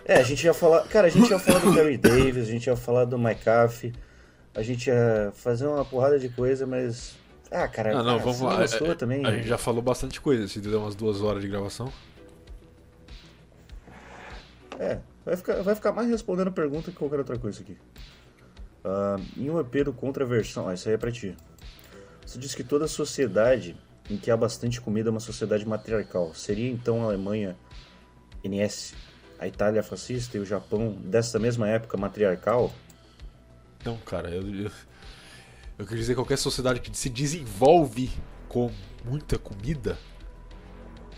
É, 0.03 0.15
a 0.15 0.23
gente 0.23 0.43
ia 0.43 0.53
falar. 0.53 0.81
Cara, 0.88 1.07
a 1.07 1.09
gente 1.09 1.30
ia 1.30 1.39
falar 1.39 1.59
do 1.59 1.73
Gary 1.73 1.95
Davis, 1.97 2.47
a 2.47 2.51
gente 2.51 2.68
ia 2.68 2.76
falar 2.76 3.05
do 3.05 3.18
McAfee, 3.18 3.93
a 4.53 4.61
gente 4.61 4.88
ia 4.88 5.31
fazer 5.34 5.68
uma 5.68 5.85
porrada 5.85 6.19
de 6.19 6.27
coisa, 6.27 6.65
mas. 6.65 7.15
Ah, 7.49 7.68
cara, 7.68 7.97
Ah, 7.97 8.03
não, 8.03 8.15
ah, 8.15 8.18
vamos 8.18 8.41
lá. 8.41 8.51
não 8.53 8.57
gostou 8.59 8.89
A- 8.89 8.91
a- 8.91 8.95
também. 8.95 9.26
A 9.26 9.31
gente 9.31 9.47
já 9.47 9.57
falou 9.57 9.81
bastante 9.81 10.19
coisa, 10.19 10.47
se 10.47 10.59
der 10.59 10.76
umas 10.76 10.95
duas 10.95 11.22
horas 11.22 11.41
de 11.41 11.47
gravação. 11.47 11.93
É, 14.82 14.99
vai 15.24 15.38
ficar, 15.38 15.62
vai 15.62 15.76
ficar 15.76 15.91
mais 15.91 16.10
respondendo 16.10 16.52
pergunta 16.52 16.90
que 16.90 16.98
qualquer 16.98 17.20
outra 17.20 17.38
coisa 17.38 17.62
aqui. 17.62 17.78
Ah, 18.84 19.16
em 19.38 19.48
um 19.48 19.60
EP 19.60 19.84
do 19.86 19.94
Contraversão, 19.94 20.68
ah, 20.68 20.74
isso 20.74 20.90
aí 20.90 20.95
é 20.95 20.98
pra 20.98 21.12
ti. 21.12 21.38
Você 22.26 22.40
diz 22.40 22.56
que 22.56 22.64
toda 22.64 22.88
sociedade 22.88 23.78
em 24.10 24.18
que 24.18 24.32
há 24.32 24.36
bastante 24.36 24.82
comida 24.82 25.10
é 25.10 25.12
uma 25.12 25.20
sociedade 25.20 25.68
matriarcal. 25.68 26.34
Seria 26.34 26.68
então 26.68 27.03
a 27.03 27.06
Alemanha 27.06 27.56
NS, 28.44 28.95
a 29.38 29.48
Itália 29.48 29.84
fascista 29.84 30.36
e 30.38 30.40
o 30.40 30.45
Japão 30.45 30.94
dessa 30.94 31.38
mesma 31.38 31.70
época 31.70 31.95
matriarcal? 31.95 32.74
Não, 33.86 33.98
cara, 33.98 34.32
eu, 34.32 34.41
eu, 34.41 34.72
eu 35.78 35.86
queria 35.86 36.02
dizer 36.02 36.16
qualquer 36.16 36.40
sociedade 36.40 36.80
que 36.80 36.98
se 36.98 37.08
desenvolve 37.08 38.10
com 38.49 38.72
muita 39.06 39.38
comida. 39.38 39.95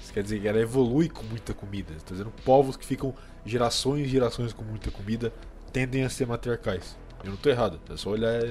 Isso 0.02 0.12
quer 0.12 0.22
dizer 0.22 0.42
que 0.42 0.50
ela 0.50 0.60
evolui 0.60 1.08
com 1.08 1.24
muita 1.24 1.54
comida. 1.54 1.94
Estou 1.94 2.18
dizendo 2.18 2.34
povos 2.44 2.76
que 2.76 2.86
ficam 2.86 3.16
gerações 3.46 4.08
e 4.08 4.10
gerações 4.10 4.54
com 4.54 4.64
muita 4.64 4.92
comida 4.92 5.34
tendem 5.72 6.04
a 6.04 6.10
ser 6.10 6.28
matriarcais. 6.28 6.98
Eu 7.24 7.30
não 7.30 7.36
estou 7.36 7.52
errado, 7.52 7.80
é 7.90 7.98
só 7.98 8.10
olhar 8.10 8.42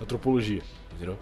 antropologia, 0.00 0.62
entendeu? 0.92 1.18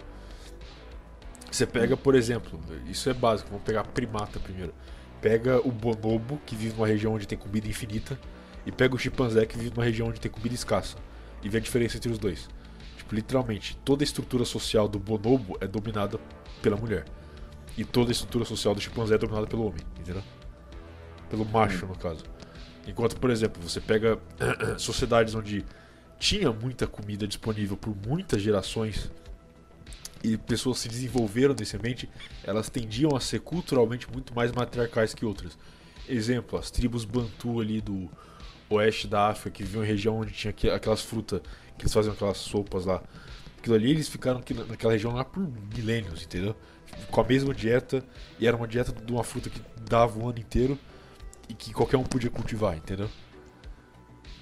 Você 1.51 1.67
pega, 1.67 1.95
por 1.95 2.15
exemplo, 2.15 2.59
isso 2.87 3.09
é 3.09 3.13
básico, 3.13 3.49
vamos 3.49 3.63
pegar 3.63 3.83
primata 3.83 4.39
primeiro. 4.39 4.73
Pega 5.21 5.59
o 5.65 5.71
bonobo, 5.71 6.41
que 6.45 6.55
vive 6.55 6.73
numa 6.75 6.87
região 6.87 7.13
onde 7.13 7.27
tem 7.27 7.37
comida 7.37 7.67
infinita, 7.67 8.19
e 8.65 8.71
pega 8.71 8.95
o 8.95 8.97
chimpanzé, 8.97 9.45
que 9.45 9.57
vive 9.57 9.69
numa 9.69 9.83
região 9.83 10.07
onde 10.07 10.19
tem 10.19 10.31
comida 10.31 10.55
escassa. 10.55 10.97
E 11.43 11.49
vê 11.49 11.59
a 11.59 11.61
diferença 11.61 11.97
entre 11.97 12.11
os 12.11 12.17
dois. 12.17 12.49
Tipo, 12.97 13.13
literalmente, 13.13 13.77
toda 13.85 14.03
a 14.03 14.05
estrutura 14.05 14.45
social 14.45 14.87
do 14.87 14.97
bonobo 14.97 15.57
é 15.61 15.67
dominada 15.67 16.19
pela 16.61 16.75
mulher. 16.75 17.05
E 17.77 17.85
toda 17.85 18.09
a 18.09 18.13
estrutura 18.13 18.45
social 18.45 18.73
do 18.73 18.81
chimpanzé 18.81 19.15
é 19.15 19.17
dominada 19.17 19.45
pelo 19.45 19.67
homem, 19.67 19.81
entendeu? 19.99 20.23
Pelo 21.29 21.45
macho, 21.45 21.85
no 21.85 21.95
caso. 21.95 22.23
Enquanto, 22.87 23.15
por 23.17 23.29
exemplo, 23.29 23.61
você 23.61 23.79
pega 23.79 24.19
sociedades 24.77 25.33
onde 25.35 25.65
tinha 26.19 26.51
muita 26.51 26.87
comida 26.87 27.27
disponível 27.27 27.75
por 27.77 27.95
muitas 28.07 28.41
gerações 28.41 29.11
e 30.23 30.37
pessoas 30.37 30.79
se 30.79 30.87
desenvolveram 30.87 31.53
nesse 31.57 31.75
ambiente, 31.75 32.09
elas 32.43 32.69
tendiam 32.69 33.15
a 33.15 33.19
ser 33.19 33.39
culturalmente 33.41 34.09
muito 34.11 34.33
mais 34.33 34.51
matriarcais 34.51 35.13
que 35.13 35.25
outras. 35.25 35.57
Exemplo, 36.07 36.57
as 36.57 36.71
tribos 36.71 37.03
Bantu 37.03 37.59
ali 37.59 37.81
do 37.81 38.09
oeste 38.69 39.07
da 39.07 39.27
África, 39.29 39.51
que 39.57 39.63
viviam 39.63 39.83
em 39.83 39.87
região 39.87 40.17
onde 40.19 40.31
tinha 40.31 40.51
aqu- 40.51 40.69
aquelas 40.69 41.01
frutas, 41.01 41.41
que 41.77 41.83
eles 41.83 41.93
faziam 41.93 42.13
aquelas 42.13 42.37
sopas 42.37 42.85
lá. 42.85 43.01
Aquilo 43.57 43.75
ali, 43.75 43.91
eles 43.91 44.07
ficaram 44.07 44.41
naquela 44.67 44.93
região 44.93 45.13
lá 45.13 45.23
por 45.25 45.45
milênios, 45.75 46.23
entendeu? 46.23 46.55
Com 47.11 47.21
a 47.21 47.23
mesma 47.23 47.53
dieta, 47.53 48.03
e 48.39 48.47
era 48.47 48.55
uma 48.55 48.67
dieta 48.67 48.91
de 48.93 49.11
uma 49.11 49.23
fruta 49.23 49.49
que 49.49 49.61
dava 49.89 50.19
o 50.19 50.27
ano 50.29 50.39
inteiro 50.39 50.77
e 51.49 51.53
que 51.53 51.73
qualquer 51.73 51.97
um 51.97 52.03
podia 52.03 52.29
cultivar, 52.29 52.75
entendeu? 52.75 53.09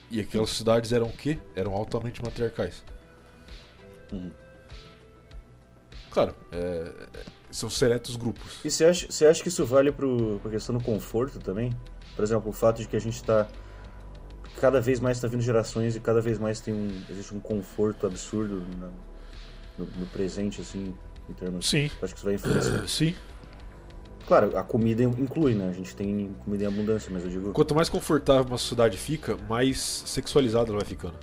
E 0.10 0.20
aquelas 0.20 0.50
cidades 0.52 0.92
eram 0.92 1.08
o 1.08 1.12
quê? 1.12 1.40
Eram 1.56 1.74
altamente 1.74 2.22
matriarcais. 2.24 2.84
Uhum. 4.12 4.32
Claro, 6.10 6.36
é, 6.52 6.58
é, 6.58 7.20
são 7.50 7.70
seletos 7.70 8.18
grupos. 8.18 8.60
E 8.66 8.70
você 8.70 8.84
acha, 8.86 9.08
você 9.10 9.26
acha 9.26 9.42
que 9.42 9.48
isso 9.48 9.66
vale 9.66 9.92
pro, 9.92 10.40
pra 10.42 10.52
questão 10.52 10.78
do 10.78 10.84
conforto 10.84 11.40
também? 11.40 11.74
Por 12.16 12.24
exemplo, 12.24 12.50
o 12.50 12.54
fato 12.54 12.82
de 12.82 12.88
que 12.88 12.96
a 12.96 13.00
gente 13.00 13.24
tá. 13.24 13.48
Cada 14.60 14.82
vez 14.82 15.00
mais 15.00 15.20
tá 15.20 15.28
vindo 15.30 15.42
gerações 15.42 15.96
e 15.96 16.00
cada 16.02 16.20
vez 16.22 16.38
mais 16.38 16.60
tem 16.60 16.74
um, 16.74 17.02
existe 17.10 17.34
um 17.34 17.40
conforto 17.40 18.06
absurdo 18.06 18.62
na- 18.78 18.92
no, 19.78 19.86
no 19.86 20.06
presente, 20.08 20.60
assim, 20.60 20.94
em 21.30 21.34
termos. 21.34 21.70
Sim. 21.70 21.90
Acho 22.02 22.14
que 22.14 22.20
isso 22.20 22.26
vai 22.26 22.36
influenciar. 22.36 22.86
Sim. 22.88 23.16
Claro, 24.28 24.58
a 24.58 24.64
comida 24.64 25.04
inclui, 25.04 25.56
né? 25.56 25.70
A 25.70 25.74
gente 25.74 25.96
tem 25.96 26.34
comida 26.46 26.64
em 26.64 26.68
abundância, 26.68 27.10
mas 27.12 27.24
eu 27.24 27.30
digo. 27.30 27.52
Quanto 27.52 27.76
mais 27.76 27.90
confortável 27.90 28.46
uma 28.46 28.58
sociedade 28.58 28.98
fica, 28.98 29.38
mais 29.50 29.80
sexualizada 30.06 30.70
ela 30.70 30.80
vai 30.80 30.88
ficando. 30.88 31.16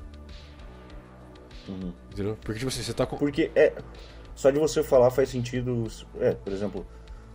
Uhum. 1.68 1.92
Entendeu? 2.12 2.36
Porque, 2.42 2.58
tipo 2.58 2.68
assim, 2.68 2.82
você 2.82 2.92
tá 2.92 3.06
com. 3.06 3.16
Porque 3.16 3.50
é. 3.54 3.72
Só 4.34 4.50
de 4.50 4.58
você 4.58 4.82
falar 4.82 5.10
faz 5.10 5.28
sentido. 5.28 5.84
É, 6.20 6.32
por 6.34 6.52
exemplo, 6.52 6.86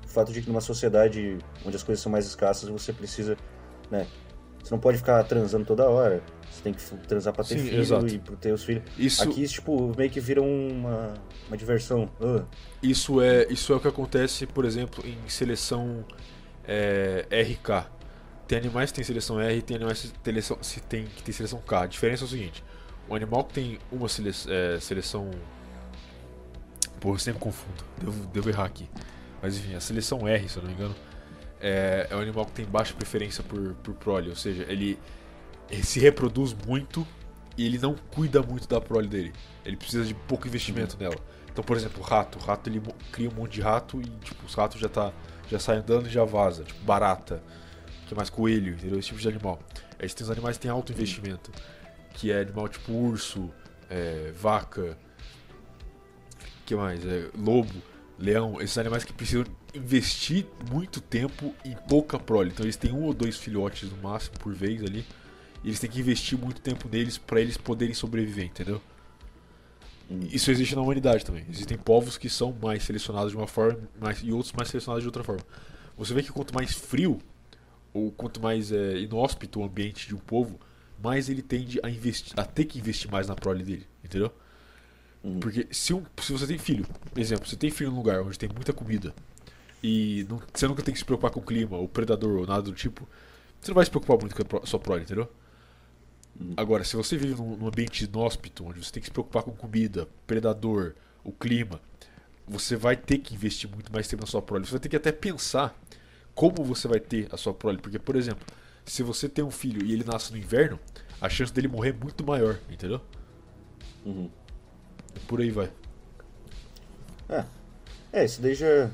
o 0.04 0.08
fato 0.08 0.32
de 0.32 0.42
que 0.42 0.48
numa 0.48 0.62
sociedade 0.62 1.38
onde 1.66 1.76
as 1.76 1.84
coisas 1.84 2.02
são 2.02 2.12
mais 2.12 2.26
escassas, 2.26 2.70
você 2.70 2.94
precisa. 2.94 3.38
né? 3.90 4.08
Você 4.64 4.74
não 4.74 4.80
pode 4.80 4.98
ficar 4.98 5.24
transando 5.24 5.66
toda 5.66 5.90
hora. 5.90 6.24
Você 6.54 6.62
tem 6.62 6.74
que 6.74 6.84
transar 7.08 7.34
pra 7.34 7.44
ter 7.44 7.58
Sim, 7.58 7.66
filho 7.66 7.82
exato. 7.82 8.08
e 8.08 8.20
pra 8.20 8.36
ter 8.36 8.54
os 8.54 8.64
filhos. 8.64 8.84
Isso, 8.98 9.24
Aqui, 9.24 9.48
tipo, 9.48 9.92
meio 9.98 10.10
que 10.10 10.20
vira 10.20 10.40
uma, 10.42 11.16
uma 11.48 11.58
diversão. 11.58 12.08
Ah, 12.22 12.44
isso, 12.82 13.20
é, 13.20 13.48
isso 13.50 13.74
é 13.74 13.76
o 13.76 13.80
que 13.80 13.88
acontece, 13.88 14.46
por 14.46 14.64
exemplo, 14.64 15.04
em 15.06 15.18
seleção 15.28 16.06
é, 16.64 17.26
RK. 17.32 17.90
Tem 18.48 18.58
animais 18.60 18.92
que 18.92 18.98
tem 18.98 19.04
seleção 19.04 19.42
R 19.42 19.58
e 19.58 19.62
tem 19.64 19.78
animais 19.78 20.02
que 20.02 20.08
tem 20.10 20.34
seleção, 20.34 20.58
se 20.62 20.80
tem, 20.82 21.06
que 21.06 21.24
tem 21.24 21.34
seleção 21.34 21.60
K. 21.60 21.82
A 21.82 21.88
diferença 21.88 22.24
é 22.24 22.28
o 22.28 22.30
seguinte: 22.30 22.64
o 23.10 23.16
animal 23.16 23.44
que 23.46 23.54
tem 23.54 23.80
uma 23.92 24.08
sele, 24.08 24.30
é, 24.48 24.80
seleção. 24.80 25.32
Pô, 27.00 27.14
eu 27.16 27.20
sempre 27.20 27.40
confundo, 27.40 27.84
devo, 28.00 28.28
devo 28.28 28.50
errar 28.50 28.66
aqui. 28.66 28.88
Mas 29.42 29.58
enfim, 29.58 29.74
a 29.74 29.80
seleção 29.80 30.28
R, 30.28 30.48
se 30.48 30.58
eu 30.58 30.62
não 30.62 30.70
me 30.70 30.76
engano, 30.76 30.96
é, 31.60 32.08
é 32.10 32.16
um 32.16 32.20
animal 32.20 32.46
que 32.46 32.52
tem 32.52 32.66
baixa 32.66 32.94
preferência 32.94 33.44
por, 33.44 33.74
por 33.76 33.94
prole, 33.96 34.30
ou 34.30 34.36
seja, 34.36 34.66
ele, 34.70 35.00
ele 35.70 35.84
se 35.84 36.00
reproduz 36.00 36.56
muito 36.68 37.06
e 37.58 37.66
ele 37.66 37.78
não 37.78 37.96
cuida 38.12 38.42
muito 38.42 38.68
da 38.68 38.82
prole 38.82 39.08
dele. 39.08 39.34
Ele 39.66 39.78
precisa 39.78 40.04
de 40.04 40.14
pouco 40.14 40.48
investimento 40.48 40.98
nela. 41.00 41.16
Então, 41.52 41.64
por 41.64 41.78
exemplo, 41.78 42.02
o 42.02 42.04
rato. 42.04 42.40
O 42.40 42.42
rato 42.42 42.70
ele 42.70 42.82
cria 43.12 43.30
um 43.30 43.34
monte 43.34 43.54
de 43.54 43.62
rato 43.62 44.02
e 44.02 44.06
tipo, 44.24 44.46
os 44.46 44.54
ratos 44.56 44.80
já, 44.80 44.90
tá, 44.90 45.14
já 45.48 45.60
saem 45.60 45.80
andando 45.80 46.08
e 46.08 46.10
já 46.10 46.24
vaza. 46.24 46.64
Tipo, 46.64 46.84
barata. 46.84 47.44
Que 48.08 48.14
é 48.14 48.18
mais 48.18 48.30
coelho, 48.30 48.74
entendeu? 48.74 48.98
Esse 49.00 49.10
tipo 49.10 49.20
de 49.20 49.28
animal. 49.28 49.60
Aí 50.00 50.10
tem 50.10 50.24
os 50.24 50.32
animais 50.32 50.58
que 50.58 50.64
têm 50.64 50.72
alto 50.72 50.92
investimento. 50.92 51.52
Que 52.14 52.32
é 52.32 52.42
animal 52.42 52.68
tipo 52.68 52.92
urso, 52.92 53.50
é, 53.90 54.32
vaca. 54.36 54.98
que 56.66 56.76
mais? 56.76 57.06
É, 57.06 57.30
lobo, 57.38 57.74
leão. 58.18 58.60
Esses 58.60 58.78
animais 58.78 59.04
que 59.04 59.14
precisam 59.14 59.46
investir 59.76 60.46
muito 60.72 61.00
tempo 61.00 61.54
em 61.64 61.76
pouca 61.88 62.20
prole. 62.20 62.50
Então 62.50 62.66
eles 62.66 62.76
têm 62.76 62.92
um 62.92 63.04
ou 63.04 63.14
dois 63.14 63.38
filhotes 63.38 63.90
no 63.92 63.98
máximo 63.98 64.38
por 64.40 64.54
vez 64.54 64.82
ali. 64.82 65.06
E 65.64 65.70
eles 65.70 65.80
têm 65.80 65.90
que 65.90 66.00
investir 66.00 66.38
muito 66.38 66.62
tempo 66.62 66.90
neles 66.90 67.18
para 67.18 67.40
eles 67.40 67.58
poderem 67.58 67.94
sobreviver, 67.94 68.46
entendeu? 68.46 68.82
Isso 70.32 70.52
existe 70.52 70.76
na 70.76 70.82
humanidade 70.82 71.26
também. 71.26 71.46
Existem 71.50 71.78
povos 71.78 72.18
que 72.18 72.30
são 72.30 72.56
mais 72.62 72.84
selecionados 72.84 73.32
de 73.32 73.38
uma 73.38 73.48
forma 73.48 73.80
mais, 74.00 74.22
e 74.22 74.32
outros 74.32 74.54
mais 74.54 74.70
selecionados 74.70 75.04
de 75.04 75.08
outra 75.08 75.24
forma. 75.24 75.42
Você 75.98 76.14
vê 76.14 76.22
que 76.22 76.32
quanto 76.32 76.54
mais 76.54 76.74
frio 76.74 77.20
ou 77.94 78.12
quanto 78.12 78.42
mais 78.42 78.72
é, 78.72 79.00
inóspito 79.00 79.60
o 79.60 79.64
ambiente 79.64 80.08
de 80.08 80.16
um 80.16 80.20
povo, 80.20 80.60
mais 81.02 81.30
ele 81.30 81.42
tende 81.42 81.80
a 81.84 81.90
investir, 81.90 82.34
a 82.38 82.44
ter 82.44 82.66
que 82.66 82.80
investir 82.80 83.10
mais 83.10 83.28
na 83.28 83.36
prole 83.36 83.64
dele, 83.64 83.88
entendeu? 84.04 84.32
Uhum. 85.24 85.40
Porque 85.40 85.68
se, 85.72 85.94
um, 85.94 86.04
se 86.22 86.34
você 86.34 86.46
tem 86.46 86.58
filho, 86.58 86.86
por 86.86 87.20
exemplo, 87.20 87.48
você 87.48 87.56
tem 87.56 87.70
filho 87.70 87.92
num 87.92 87.98
lugar 87.98 88.22
onde 88.22 88.38
tem 88.38 88.50
muita 88.50 88.74
comida 88.74 89.14
e 89.82 90.26
não, 90.30 90.42
você 90.54 90.68
nunca 90.68 90.82
tem 90.82 90.94
que 90.94 91.00
se 91.00 91.06
preocupar 91.06 91.32
com 91.32 91.40
o 91.40 91.44
clima, 91.44 91.78
ou 91.78 91.88
predador, 91.88 92.40
ou 92.40 92.48
nada 92.48 92.64
do 92.64 92.74
tipo, 92.74 93.08
você 93.60 93.72
não 93.72 93.76
vai 93.76 93.86
se 93.86 93.92
preocupar 93.92 94.18
muito 94.20 94.36
com 94.36 94.58
a 94.58 94.66
sua 94.66 94.80
prole, 94.80 95.04
entendeu? 95.04 95.30
Uhum. 96.40 96.54
Agora, 96.58 96.84
se 96.84 96.96
você 96.96 97.16
vive 97.16 97.36
num, 97.36 97.56
num 97.56 97.68
ambiente 97.68 98.06
inóspito, 98.06 98.66
onde 98.66 98.84
você 98.84 98.92
tem 98.92 99.02
que 99.02 99.08
se 99.08 99.12
preocupar 99.12 99.44
com 99.44 99.52
comida, 99.52 100.08
predador, 100.26 100.96
o 101.24 101.32
clima, 101.32 101.80
você 102.48 102.76
vai 102.76 102.96
ter 102.96 103.20
que 103.20 103.34
investir 103.34 103.70
muito 103.70 103.92
mais 103.92 104.08
tempo 104.08 104.24
na 104.24 104.28
sua 104.28 104.42
prole. 104.42 104.66
Você 104.66 104.72
vai 104.72 104.80
ter 104.80 104.90
que 104.90 104.96
até 104.96 105.12
pensar 105.12 105.78
como 106.36 106.64
você 106.64 106.88
vai 106.88 107.00
ter 107.00 107.28
a 107.32 107.38
sua 107.38 107.54
prole. 107.54 107.78
Porque, 107.78 108.00
por 108.00 108.16
exemplo, 108.16 108.46
se 108.86 109.04
você 109.04 109.30
tem 109.30 109.44
um 109.44 109.52
filho 109.52 109.86
e 109.86 109.94
ele 109.94 110.04
nasce 110.04 110.32
no 110.32 110.38
inverno, 110.38 110.80
a 111.22 111.30
chance 111.30 111.54
dele 111.54 111.68
morrer 111.68 111.90
é 111.92 111.94
muito 111.94 112.26
maior, 112.26 112.60
entendeu? 112.70 113.00
Uhum. 114.06 114.30
Por 115.28 115.40
aí 115.40 115.52
vai. 115.52 115.72
É. 117.30 117.46
É, 118.12 118.26
isso 118.26 118.42
daí 118.42 118.54
já. 118.54 118.90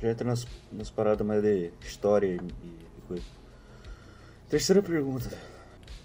Já 0.00 0.10
entra 0.10 0.26
nas, 0.26 0.46
nas 0.72 0.90
paradas 0.90 1.24
mais 1.24 1.42
de 1.42 1.70
história 1.82 2.26
e, 2.26 2.36
e 2.36 3.02
coisa. 3.06 3.22
Terceira 4.48 4.82
pergunta. 4.82 5.30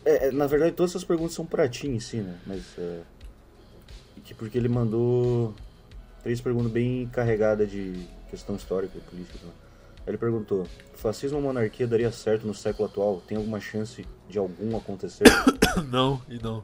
É, 0.08 0.28
é, 0.28 0.32
na 0.32 0.48
verdade, 0.48 0.72
todas 0.72 0.92
essas 0.92 1.04
perguntas 1.04 1.34
são 1.34 1.46
pra 1.46 1.68
ti 1.68 1.86
em 1.86 2.00
si, 2.00 2.18
né? 2.18 2.40
Mas. 2.46 2.64
É, 2.78 3.02
que 4.24 4.34
porque 4.34 4.58
ele 4.58 4.70
mandou 4.70 5.54
três 6.24 6.40
perguntas 6.40 6.72
bem 6.72 7.08
carregadas 7.08 7.70
de 7.70 8.08
questão 8.30 8.56
histórica 8.56 8.98
e 8.98 9.02
política. 9.02 9.46
Né? 9.46 9.52
Ele 10.08 10.18
perguntou: 10.18 10.66
fascismo 10.96 11.38
ou 11.38 11.44
monarquia 11.44 11.86
daria 11.86 12.10
certo 12.10 12.48
no 12.48 12.54
século 12.54 12.88
atual? 12.88 13.22
Tem 13.28 13.38
alguma 13.38 13.60
chance 13.60 14.06
de 14.30 14.38
algum 14.38 14.78
acontecer? 14.78 15.26
não, 15.92 16.22
e 16.30 16.40
não. 16.42 16.64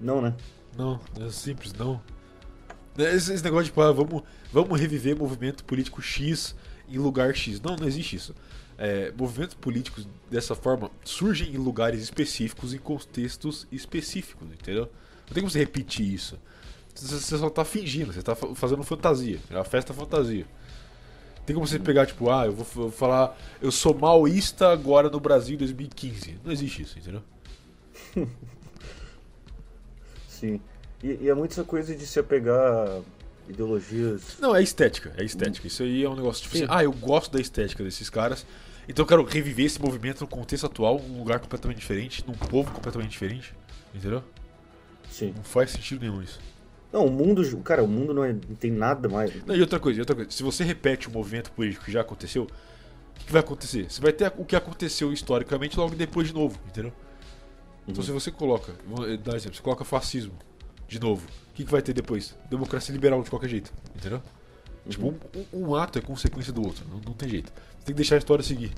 Não, 0.00 0.20
né? 0.20 0.34
Não, 0.76 1.00
é 1.20 1.30
simples, 1.30 1.72
não. 1.72 2.02
Esse, 2.98 3.32
esse 3.34 3.44
negócio 3.44 3.66
de, 3.66 3.70
tipo, 3.70 3.80
ah, 3.80 3.92
vamos, 3.92 4.24
vamos 4.52 4.80
reviver 4.80 5.16
movimento 5.16 5.64
político 5.64 6.02
X 6.02 6.56
em 6.88 6.98
lugar 6.98 7.32
X. 7.36 7.60
Não, 7.60 7.76
não 7.76 7.86
existe 7.86 8.16
isso. 8.16 8.34
É, 8.76 9.12
movimentos 9.16 9.54
políticos 9.54 10.08
dessa 10.30 10.54
forma 10.54 10.90
surgem 11.04 11.54
em 11.54 11.56
lugares 11.56 12.02
específicos, 12.02 12.74
em 12.74 12.78
contextos 12.78 13.66
específicos, 13.70 14.48
entendeu? 14.48 14.90
Não 15.26 15.32
tem 15.32 15.42
como 15.42 15.50
você 15.50 15.60
repetir 15.60 16.12
isso. 16.12 16.38
Você 16.94 17.38
só 17.38 17.50
tá 17.50 17.64
fingindo, 17.64 18.12
você 18.12 18.22
tá 18.22 18.34
fazendo 18.34 18.82
fantasia. 18.82 19.40
É 19.50 19.54
uma 19.54 19.64
festa 19.64 19.92
fantasia. 19.92 20.46
Tem 21.44 21.54
como 21.54 21.66
você 21.66 21.78
pegar, 21.78 22.06
tipo, 22.06 22.30
ah, 22.30 22.46
eu 22.46 22.52
vou, 22.52 22.90
falar, 22.90 23.36
eu 23.60 23.70
sou 23.70 23.94
maoísta 23.94 24.68
agora 24.68 25.10
no 25.10 25.20
Brasil 25.20 25.54
em 25.54 25.58
2015. 25.58 26.38
Não 26.42 26.50
existe 26.50 26.82
isso, 26.82 26.98
entendeu? 26.98 27.22
Sim. 30.28 30.60
E, 31.02 31.18
e, 31.22 31.28
é 31.28 31.34
muito 31.34 31.52
essa 31.52 31.64
coisa 31.64 31.94
de 31.94 32.06
se 32.06 32.18
apegar 32.18 32.56
a 32.58 33.02
ideologias. 33.48 34.38
Não, 34.40 34.56
é 34.56 34.62
estética, 34.62 35.12
é 35.18 35.24
estética. 35.24 35.66
Isso 35.66 35.82
aí 35.82 36.02
é 36.02 36.08
um 36.08 36.16
negócio 36.16 36.42
tipo 36.42 36.56
Sim. 36.56 36.64
assim, 36.64 36.72
ah, 36.74 36.82
eu 36.82 36.92
gosto 36.92 37.32
da 37.32 37.40
estética 37.40 37.84
desses 37.84 38.08
caras, 38.08 38.46
então 38.88 39.02
eu 39.02 39.06
quero 39.06 39.24
reviver 39.24 39.66
esse 39.66 39.80
movimento 39.80 40.20
no 40.20 40.26
contexto 40.26 40.66
atual, 40.66 41.00
num 41.00 41.18
lugar 41.18 41.40
completamente 41.40 41.78
diferente, 41.78 42.24
num 42.26 42.34
povo 42.34 42.70
completamente 42.70 43.10
diferente. 43.10 43.54
Entendeu? 43.94 44.22
Sim. 45.10 45.32
Não 45.36 45.44
faz 45.44 45.70
sentido 45.70 46.00
nenhum 46.00 46.22
isso. 46.22 46.40
Não, 46.92 47.06
o 47.06 47.10
mundo, 47.10 47.42
cara, 47.58 47.82
o 47.82 47.88
mundo 47.88 48.14
não, 48.14 48.24
é, 48.24 48.32
não 48.32 48.54
tem 48.54 48.70
nada 48.70 49.08
mais. 49.08 49.44
Não, 49.44 49.54
e 49.54 49.60
outra 49.60 49.80
coisa, 49.80 49.98
e 49.98 50.00
outra 50.00 50.14
coisa, 50.14 50.30
se 50.30 50.42
você 50.42 50.62
repete 50.62 51.08
um 51.08 51.12
movimento 51.12 51.50
político 51.50 51.84
que 51.84 51.92
já 51.92 52.02
aconteceu, 52.02 52.44
o 52.44 53.24
que 53.24 53.32
vai 53.32 53.40
acontecer? 53.40 53.90
Você 53.90 54.00
vai 54.00 54.12
ter 54.12 54.32
o 54.36 54.44
que 54.44 54.54
aconteceu 54.54 55.12
historicamente 55.12 55.76
logo 55.76 55.94
depois 55.96 56.28
de 56.28 56.34
novo, 56.34 56.58
entendeu? 56.68 56.92
Então 57.86 57.96
uhum. 57.96 58.06
se 58.06 58.12
você 58.12 58.30
coloca, 58.30 58.72
vou 58.86 59.04
dar 59.18 59.34
exemplo, 59.34 59.56
você 59.56 59.62
coloca 59.62 59.84
fascismo 59.84 60.34
de 60.86 61.00
novo, 61.00 61.26
o 61.50 61.54
que, 61.54 61.64
que 61.64 61.70
vai 61.70 61.82
ter 61.82 61.92
depois? 61.92 62.36
Democracia 62.48 62.92
liberal 62.92 63.22
de 63.22 63.30
qualquer 63.30 63.48
jeito, 63.48 63.72
entendeu? 63.94 64.22
Uhum. 64.84 64.90
Tipo, 64.90 65.06
um, 65.08 65.18
um, 65.52 65.70
um, 65.70 65.74
ato 65.74 65.98
é 65.98 66.02
consequência 66.02 66.52
do 66.52 66.62
outro, 66.62 66.84
não, 66.88 67.00
não, 67.00 67.12
tem 67.12 67.28
jeito. 67.28 67.52
Tem 67.84 67.94
que 67.94 67.94
deixar 67.94 68.14
a 68.14 68.18
história 68.18 68.42
seguir. 68.42 68.72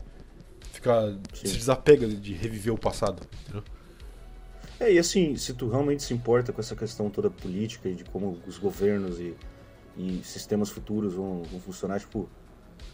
Ficar. 0.72 1.02
Sim. 1.32 1.46
Se 1.46 1.56
desapega 1.56 2.08
de 2.08 2.32
reviver 2.32 2.74
o 2.74 2.78
passado, 2.78 3.22
entendeu? 3.42 3.62
É, 4.78 4.92
e 4.92 4.98
assim, 4.98 5.36
se 5.36 5.54
tu 5.54 5.68
realmente 5.68 6.02
se 6.02 6.12
importa 6.12 6.52
com 6.52 6.60
essa 6.60 6.76
questão 6.76 7.08
toda 7.08 7.30
política 7.30 7.88
e 7.88 7.94
de 7.94 8.04
como 8.04 8.38
os 8.46 8.58
governos 8.58 9.18
e, 9.18 9.34
e 9.96 10.20
sistemas 10.22 10.68
futuros 10.68 11.14
vão, 11.14 11.42
vão 11.44 11.60
funcionar, 11.60 11.98
tipo, 11.98 12.28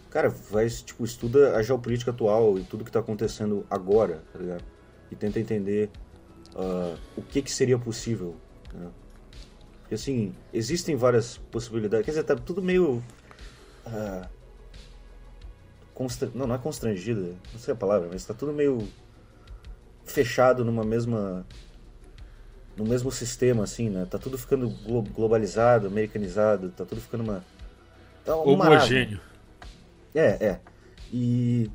cara, 0.08 0.28
vai, 0.28 0.68
tipo, 0.68 1.04
estuda 1.04 1.56
a 1.56 1.62
geopolítica 1.62 2.12
atual 2.12 2.56
e 2.58 2.62
tudo 2.62 2.84
que 2.84 2.92
tá 2.92 3.00
acontecendo 3.00 3.66
agora, 3.68 4.22
tá 4.32 4.38
ligado? 4.38 4.64
E 5.10 5.16
tenta 5.16 5.40
entender 5.40 5.90
uh, 6.54 6.96
o 7.16 7.22
que 7.22 7.42
que 7.42 7.50
seria 7.50 7.78
possível, 7.78 8.36
né? 8.72 8.88
Porque 9.80 9.96
assim, 9.96 10.32
existem 10.52 10.94
várias 10.94 11.38
possibilidades, 11.50 12.04
quer 12.04 12.12
dizer, 12.12 12.24
tá 12.24 12.36
tudo 12.36 12.62
meio... 12.62 13.02
Uh, 13.84 14.41
constra... 15.94 16.30
Não, 16.34 16.46
não 16.46 16.54
é 16.54 16.58
constrangido, 16.58 17.36
não 17.52 17.58
sei 17.58 17.74
a 17.74 17.76
palavra, 17.76 18.08
mas 18.10 18.24
tá 18.24 18.34
tudo 18.34 18.52
meio 18.52 18.88
fechado 20.04 20.64
numa 20.64 20.84
mesma 20.84 21.46
no 22.76 22.84
mesmo 22.84 23.12
sistema, 23.12 23.64
assim, 23.64 23.90
né? 23.90 24.06
Tá 24.08 24.18
tudo 24.18 24.38
ficando 24.38 24.68
glo 24.68 25.02
globalizado, 25.02 25.86
americanizado, 25.86 26.70
tá 26.70 26.84
tudo 26.84 27.00
ficando 27.00 27.22
uma. 27.22 27.44
Tá 28.24 28.36
um 28.36 28.52
Homogêneo. 28.52 29.20
É, 30.14 30.46
é. 30.46 30.60
E. 31.12 31.70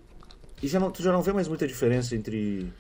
E 0.62 0.68
já 0.68 0.80
não, 0.80 0.90
tu 0.90 1.04
já 1.04 1.12
não 1.12 1.22
vê 1.22 1.32
mais 1.32 1.48
muita 1.48 1.68
diferença 1.68 2.16
entre 2.16 2.74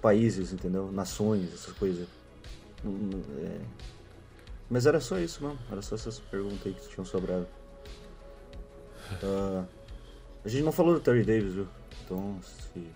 países, 0.00 0.52
entendeu? 0.52 0.92
Nações, 0.92 1.52
essas 1.52 1.72
coisas. 1.72 2.06
É... 2.84 3.60
Mas 4.70 4.86
era 4.86 5.00
só 5.00 5.18
isso 5.18 5.42
mesmo. 5.44 5.58
Era 5.70 5.82
só 5.82 5.96
essas 5.96 6.20
perguntas 6.20 6.64
aí 6.64 6.74
que 6.74 6.88
tinham 6.88 7.04
sobrado. 7.04 7.48
Uh, 9.20 9.66
a 10.44 10.48
gente 10.48 10.64
não 10.64 10.72
falou 10.72 10.94
do 10.94 11.00
Terry 11.00 11.24
Davis, 11.24 11.54
viu? 11.54 11.68
Então, 12.04 12.38
se. 12.42 12.86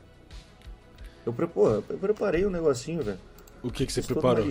Eu, 1.24 1.32
pre... 1.32 1.47
Pô, 1.47 1.70
eu 1.70 1.82
preparei 1.82 2.44
um 2.47 2.51
negocinho, 2.51 3.02
velho. 3.02 3.18
O 3.62 3.70
que, 3.70 3.86
que 3.86 3.93
você 3.93 4.02
preparou? 4.02 4.44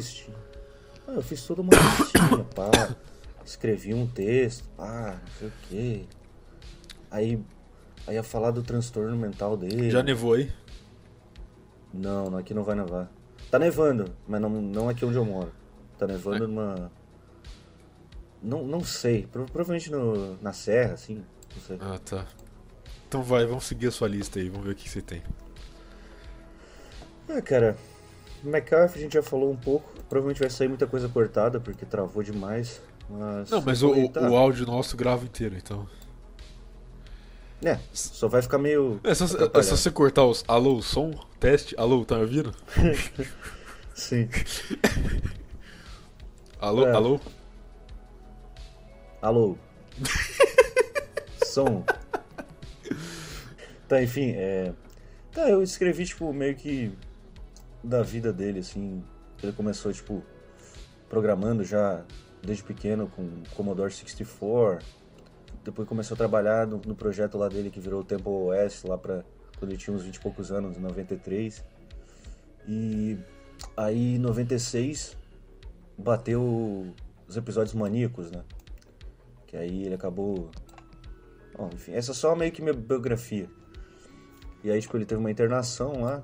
Ah, 1.07 1.11
eu 1.11 1.21
fiz 1.21 1.45
toda 1.45 1.61
uma 1.61 1.71
listinha, 1.73 2.43
pá. 2.55 2.95
Escrevi 3.45 3.93
um 3.93 4.07
texto, 4.07 4.67
pá, 4.75 5.19
não 5.21 5.33
sei 5.37 5.47
o 5.47 5.53
quê. 5.69 6.05
Aí, 7.11 7.39
aí 8.07 8.15
ia 8.15 8.23
falar 8.23 8.51
do 8.51 8.63
transtorno 8.63 9.15
mental 9.15 9.55
dele. 9.55 9.91
Já 9.91 10.01
nevou 10.01 10.33
aí? 10.33 10.51
Não, 11.93 12.35
aqui 12.35 12.53
não 12.53 12.63
vai 12.63 12.75
nevar. 12.75 13.09
Tá 13.51 13.59
nevando, 13.59 14.13
mas 14.27 14.41
não, 14.41 14.49
não 14.49 14.89
aqui 14.89 15.05
onde 15.05 15.17
eu 15.17 15.23
moro. 15.23 15.51
Tá 15.97 16.07
nevando 16.07 16.43
é. 16.43 16.47
numa. 16.47 16.91
Não, 18.41 18.63
não 18.65 18.83
sei. 18.83 19.27
Provavelmente 19.27 19.91
no, 19.91 20.35
na 20.41 20.51
serra, 20.51 20.93
assim. 20.93 21.23
Não 21.55 21.61
sei. 21.61 21.77
Ah, 21.79 21.99
tá. 21.99 22.25
Então 23.07 23.23
vai, 23.23 23.45
vamos 23.45 23.65
seguir 23.65 23.87
a 23.87 23.91
sua 23.91 24.07
lista 24.07 24.39
aí, 24.39 24.49
vamos 24.49 24.65
ver 24.65 24.73
o 24.73 24.75
que 24.75 24.89
você 24.89 25.01
tem. 25.01 25.21
Ah, 27.29 27.41
cara, 27.41 27.75
McCarthy 28.43 28.99
a 28.99 29.01
gente 29.01 29.13
já 29.13 29.23
falou 29.23 29.51
um 29.51 29.55
pouco. 29.55 29.91
Provavelmente 30.09 30.39
vai 30.39 30.49
sair 30.49 30.67
muita 30.67 30.85
coisa 30.85 31.09
cortada, 31.09 31.59
porque 31.59 31.85
travou 31.85 32.21
demais. 32.23 32.81
Mas 33.09 33.49
não, 33.49 33.61
mas 33.61 33.83
o, 33.83 33.91
o 33.91 34.35
áudio 34.35 34.65
nosso 34.65 34.97
grava 34.97 35.25
inteiro, 35.25 35.55
então. 35.55 35.87
É, 37.63 37.79
só 37.93 38.27
vai 38.27 38.41
ficar 38.41 38.57
meio. 38.57 38.99
É 39.03 39.13
só, 39.15 39.25
é 39.25 39.63
só 39.63 39.75
você 39.75 39.89
cortar 39.89 40.25
os 40.25 40.43
alô, 40.47 40.81
som, 40.81 41.11
teste, 41.39 41.75
alô, 41.77 42.03
tá 42.05 42.15
me 42.15 42.21
ouvindo? 42.21 42.53
Sim. 43.93 44.29
alô, 46.59 46.85
é. 46.85 46.91
alô? 46.91 47.19
Alô. 49.21 49.57
som. 51.43 51.83
Tá, 53.87 54.01
enfim, 54.01 54.31
é. 54.35 54.73
Tá, 55.31 55.49
eu 55.49 55.61
escrevi, 55.61 56.05
tipo, 56.05 56.31
meio 56.33 56.55
que 56.55 56.91
da 57.83 58.01
vida 58.01 58.33
dele, 58.33 58.59
assim. 58.59 59.03
Ele 59.43 59.51
começou, 59.51 59.91
tipo, 59.93 60.23
programando 61.09 61.63
já 61.63 62.03
desde 62.41 62.63
pequeno 62.63 63.07
com 63.07 63.43
Commodore 63.55 63.91
64. 63.91 64.85
Depois 65.63 65.87
começou 65.87 66.15
a 66.15 66.17
trabalhar 66.17 66.67
no, 66.67 66.81
no 66.85 66.95
projeto 66.95 67.37
lá 67.37 67.49
dele 67.49 67.69
que 67.69 67.79
virou 67.79 68.01
o 68.01 68.03
Temple 68.03 68.29
OS, 68.29 68.83
lá 68.83 68.97
pra 68.97 69.23
quando 69.57 69.71
ele 69.71 69.79
tinha 69.79 69.95
uns 69.95 70.03
20 70.03 70.15
e 70.15 70.19
poucos 70.19 70.51
anos, 70.51 70.77
em 70.77 70.81
93. 70.81 71.63
E 72.67 73.17
aí, 73.77 74.15
em 74.15 74.19
96, 74.19 75.15
bateu 75.97 76.93
os 77.27 77.37
episódios 77.37 77.73
maníacos, 77.73 78.31
né? 78.31 78.43
Que 79.47 79.57
aí 79.57 79.83
ele 79.83 79.95
acabou. 79.95 80.49
Bom, 81.57 81.69
enfim, 81.73 81.93
essa 81.93 82.11
é 82.11 82.13
só 82.13 82.35
meio 82.35 82.51
que 82.51 82.61
minha 82.61 82.73
biografia. 82.73 83.49
E 84.65 84.71
aí, 84.71 84.81
tipo, 84.81 84.97
ele 84.97 85.05
teve 85.05 85.19
uma 85.19 85.29
internação 85.29 86.01
lá 86.01 86.23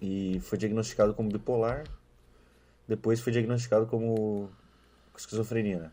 e 0.00 0.38
foi 0.44 0.56
diagnosticado 0.56 1.12
como 1.14 1.28
bipolar. 1.28 1.82
Depois 2.86 3.18
foi 3.18 3.32
diagnosticado 3.32 3.86
como 3.86 4.48
esquizofrenia, 5.16 5.80
né? 5.80 5.90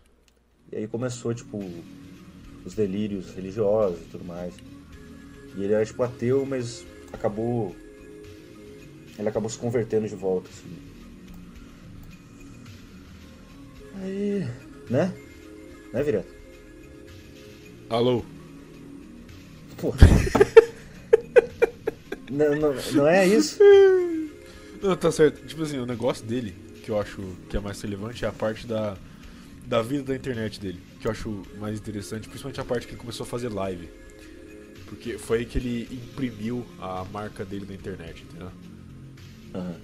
E 0.72 0.76
aí 0.76 0.88
começou, 0.88 1.34
tipo, 1.34 1.60
os 2.64 2.76
delírios 2.76 3.34
religiosos 3.34 4.02
e 4.02 4.10
tudo 4.12 4.24
mais. 4.24 4.54
E 5.56 5.64
ele 5.64 5.74
era, 5.74 5.84
tipo, 5.84 6.04
ateu, 6.04 6.46
mas 6.46 6.86
acabou. 7.12 7.76
Ele 9.18 9.28
acabou 9.28 9.50
se 9.50 9.58
convertendo 9.58 10.08
de 10.08 10.14
volta, 10.14 10.48
assim. 10.48 10.78
Aí. 13.96 14.48
Né? 14.92 15.12
Né, 15.92 16.04
Vireto? 16.04 16.32
Alô? 17.90 18.24
Pô. 19.76 19.92
não, 22.36 22.56
não, 22.56 22.74
não 22.94 23.08
é 23.08 23.28
isso? 23.28 23.60
Não, 24.82 24.96
tá 24.96 25.12
certo. 25.12 25.44
Tipo 25.48 25.64
assim, 25.64 25.80
o 25.80 25.86
negócio 25.86 26.24
dele, 26.26 26.54
que 26.84 26.92
eu 26.92 27.00
acho 27.00 27.20
que 27.50 27.58
é 27.58 27.60
mais 27.60 27.82
relevante, 27.82 28.24
é 28.24 28.28
a 28.28 28.32
parte 28.32 28.68
da, 28.68 28.96
da 29.66 29.82
vida 29.82 30.04
da 30.04 30.16
internet 30.16 30.60
dele. 30.60 30.80
Que 31.00 31.08
eu 31.08 31.12
acho 31.12 31.42
mais 31.58 31.80
interessante, 31.80 32.28
principalmente 32.28 32.60
a 32.62 32.66
parte 32.66 32.86
que 32.86 32.94
ele 32.94 33.00
começou 33.00 33.24
a 33.24 33.28
fazer 33.28 33.48
live. 33.50 33.90
Porque 34.86 35.18
foi 35.18 35.40
aí 35.40 35.46
que 35.46 35.58
ele 35.58 35.88
imprimiu 35.92 36.64
a 36.80 37.04
marca 37.12 37.44
dele 37.44 37.66
na 37.68 37.74
internet, 37.74 38.24
entendeu? 38.30 38.52
Aham. 39.56 39.76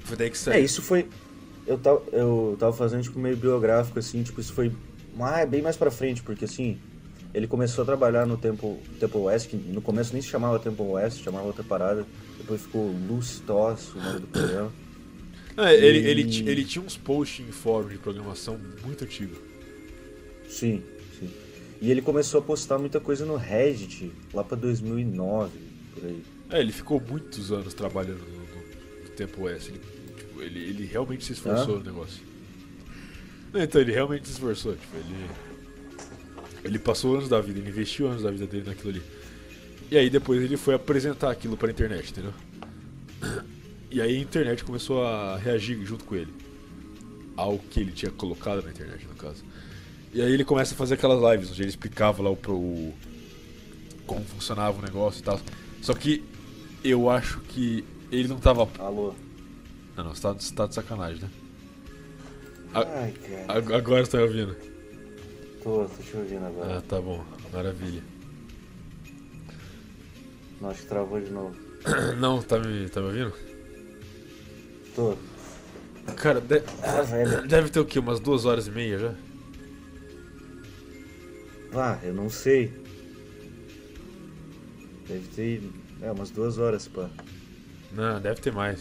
Foi 0.00 0.16
daí 0.16 0.30
que 0.30 0.36
É, 0.36 0.40
saiu. 0.40 0.64
isso 0.64 0.82
foi. 0.82 1.06
Eu 1.66 1.78
tava, 1.78 2.02
eu 2.12 2.56
tava 2.58 2.72
fazendo 2.72 3.02
tipo 3.02 3.18
meio 3.20 3.36
biográfico, 3.36 3.98
assim, 3.98 4.22
tipo, 4.24 4.40
isso 4.40 4.54
foi 4.54 4.72
mais, 5.14 5.48
bem 5.48 5.60
mais 5.62 5.76
pra 5.76 5.90
frente, 5.90 6.22
porque 6.22 6.46
assim, 6.46 6.78
ele 7.34 7.46
começou 7.46 7.82
a 7.82 7.84
trabalhar 7.84 8.26
no 8.26 8.36
Temple, 8.36 8.76
Temple 8.98 9.20
West, 9.20 9.48
que 9.48 9.56
no 9.56 9.80
começo 9.82 10.12
nem 10.12 10.22
se 10.22 10.28
chamava 10.28 10.58
Temple 10.58 10.84
West, 10.86 11.22
chamava 11.22 11.46
outra 11.46 11.62
parada, 11.62 12.06
depois 12.38 12.62
ficou 12.62 12.90
Luz 13.08 13.40
Toss, 13.46 13.94
o 13.94 13.98
nome 14.00 14.20
do 14.20 14.26
programa. 14.28 14.72
É, 15.56 15.74
ele, 15.74 15.98
E- 15.98 16.06
ele, 16.06 16.50
ele 16.50 16.64
tinha 16.64 16.84
uns 16.84 16.96
posts 16.96 17.46
em 17.46 17.50
fórum 17.52 17.88
de 17.88 17.98
programação 17.98 18.58
muito 18.84 19.04
antigo. 19.04 19.36
Sim, 20.48 20.82
sim. 21.18 21.28
E 21.80 21.90
ele 21.90 22.00
começou 22.00 22.40
a 22.40 22.42
postar 22.42 22.78
muita 22.78 22.98
coisa 23.00 23.24
no 23.26 23.36
Reddit, 23.36 24.10
lá 24.32 24.42
pra 24.42 24.56
2009, 24.56 25.50
por 25.94 26.04
aí. 26.06 26.22
É, 26.50 26.60
ele 26.60 26.72
ficou 26.72 27.00
muitos 27.00 27.52
anos 27.52 27.74
trabalhando 27.74 28.20
no, 28.20 28.38
no, 28.38 29.10
Tempo 29.16 29.48
S. 29.48 29.68
Ele, 29.70 29.80
tipo, 30.16 30.40
ele, 30.42 30.60
ele 30.60 30.84
realmente 30.86 31.24
se 31.24 31.32
esforçou 31.32 31.74
Ah. 31.74 31.78
no 31.78 31.84
negócio. 31.84 32.22
Então, 33.52 33.80
ele 33.80 33.92
realmente 33.92 34.26
se 34.28 34.34
esforçou. 34.34 34.74
Tipo, 34.76 34.96
ele, 34.96 35.26
ele 36.64 36.78
passou 36.78 37.14
anos 37.16 37.28
da 37.28 37.40
vida, 37.40 37.58
ele 37.58 37.68
investiu 37.68 38.08
anos 38.08 38.22
da 38.22 38.30
vida 38.30 38.46
dele 38.46 38.64
naquilo 38.66 38.90
ali. 38.90 39.02
E 39.90 39.96
aí 39.96 40.10
depois 40.10 40.42
ele 40.42 40.56
foi 40.56 40.74
apresentar 40.74 41.30
aquilo 41.30 41.56
pra 41.56 41.70
internet, 41.70 42.10
entendeu? 42.10 42.32
E 43.90 44.00
aí 44.02 44.16
a 44.16 44.20
internet 44.20 44.64
começou 44.64 45.04
a 45.04 45.36
reagir 45.38 45.82
junto 45.84 46.04
com 46.04 46.14
ele. 46.14 46.32
Ao 47.36 47.58
que 47.58 47.80
ele 47.80 47.92
tinha 47.92 48.10
colocado 48.10 48.62
na 48.64 48.70
internet, 48.70 49.06
no 49.06 49.14
caso. 49.14 49.42
E 50.12 50.20
aí 50.20 50.32
ele 50.32 50.44
começa 50.44 50.74
a 50.74 50.76
fazer 50.76 50.94
aquelas 50.94 51.20
lives 51.32 51.50
onde 51.50 51.62
ele 51.62 51.68
explicava 51.70 52.22
lá 52.22 52.30
o, 52.30 52.36
pro, 52.36 52.54
o- 52.54 52.94
como 54.06 54.24
funcionava 54.24 54.78
o 54.78 54.82
negócio 54.82 55.20
e 55.20 55.22
tal. 55.22 55.40
Só 55.80 55.94
que 55.94 56.22
eu 56.82 57.08
acho 57.08 57.40
que 57.40 57.84
ele 58.10 58.28
não 58.28 58.38
tava. 58.38 58.68
Alô? 58.78 59.14
Não, 59.96 60.04
não, 60.04 60.14
você 60.14 60.22
tá, 60.22 60.32
você 60.32 60.54
tá 60.54 60.66
de 60.66 60.74
sacanagem, 60.74 61.22
né? 61.22 61.28
A- 62.74 62.80
Ai, 63.00 63.12
cara. 63.12 63.58
Ag- 63.58 63.72
Agora 63.74 64.04
você 64.04 64.10
tá 64.12 64.18
me 64.18 64.24
ouvindo. 64.24 64.56
Tô, 65.68 65.84
tô 65.84 66.02
te 66.02 66.16
ouvindo 66.16 66.46
agora. 66.46 66.78
Ah, 66.78 66.80
tá 66.80 66.98
bom. 66.98 67.22
Maravilha. 67.52 68.02
Que 70.74 70.86
travou 70.86 71.20
de 71.20 71.30
novo. 71.30 71.54
Não, 72.18 72.42
tá 72.42 72.58
me, 72.58 72.88
tá 72.88 73.02
me 73.02 73.06
ouvindo? 73.08 73.34
Tô. 74.94 75.14
Cara, 76.16 76.40
de- 76.40 76.62
Ah, 76.82 77.02
velho. 77.02 77.44
deve 77.46 77.68
ter 77.68 77.80
o 77.80 77.84
quê? 77.84 77.98
Umas 77.98 78.18
duas 78.18 78.46
horas 78.46 78.66
e 78.66 78.70
meia 78.70 78.98
já? 78.98 79.14
Ah, 81.74 81.98
eu 82.02 82.14
não 82.14 82.30
sei. 82.30 82.72
Deve 85.06 85.28
ter. 85.36 85.62
É, 86.00 86.10
umas 86.10 86.30
duas 86.30 86.56
horas, 86.56 86.88
pá. 86.88 87.10
Não, 87.92 88.18
deve 88.22 88.40
ter 88.40 88.54
mais. 88.54 88.80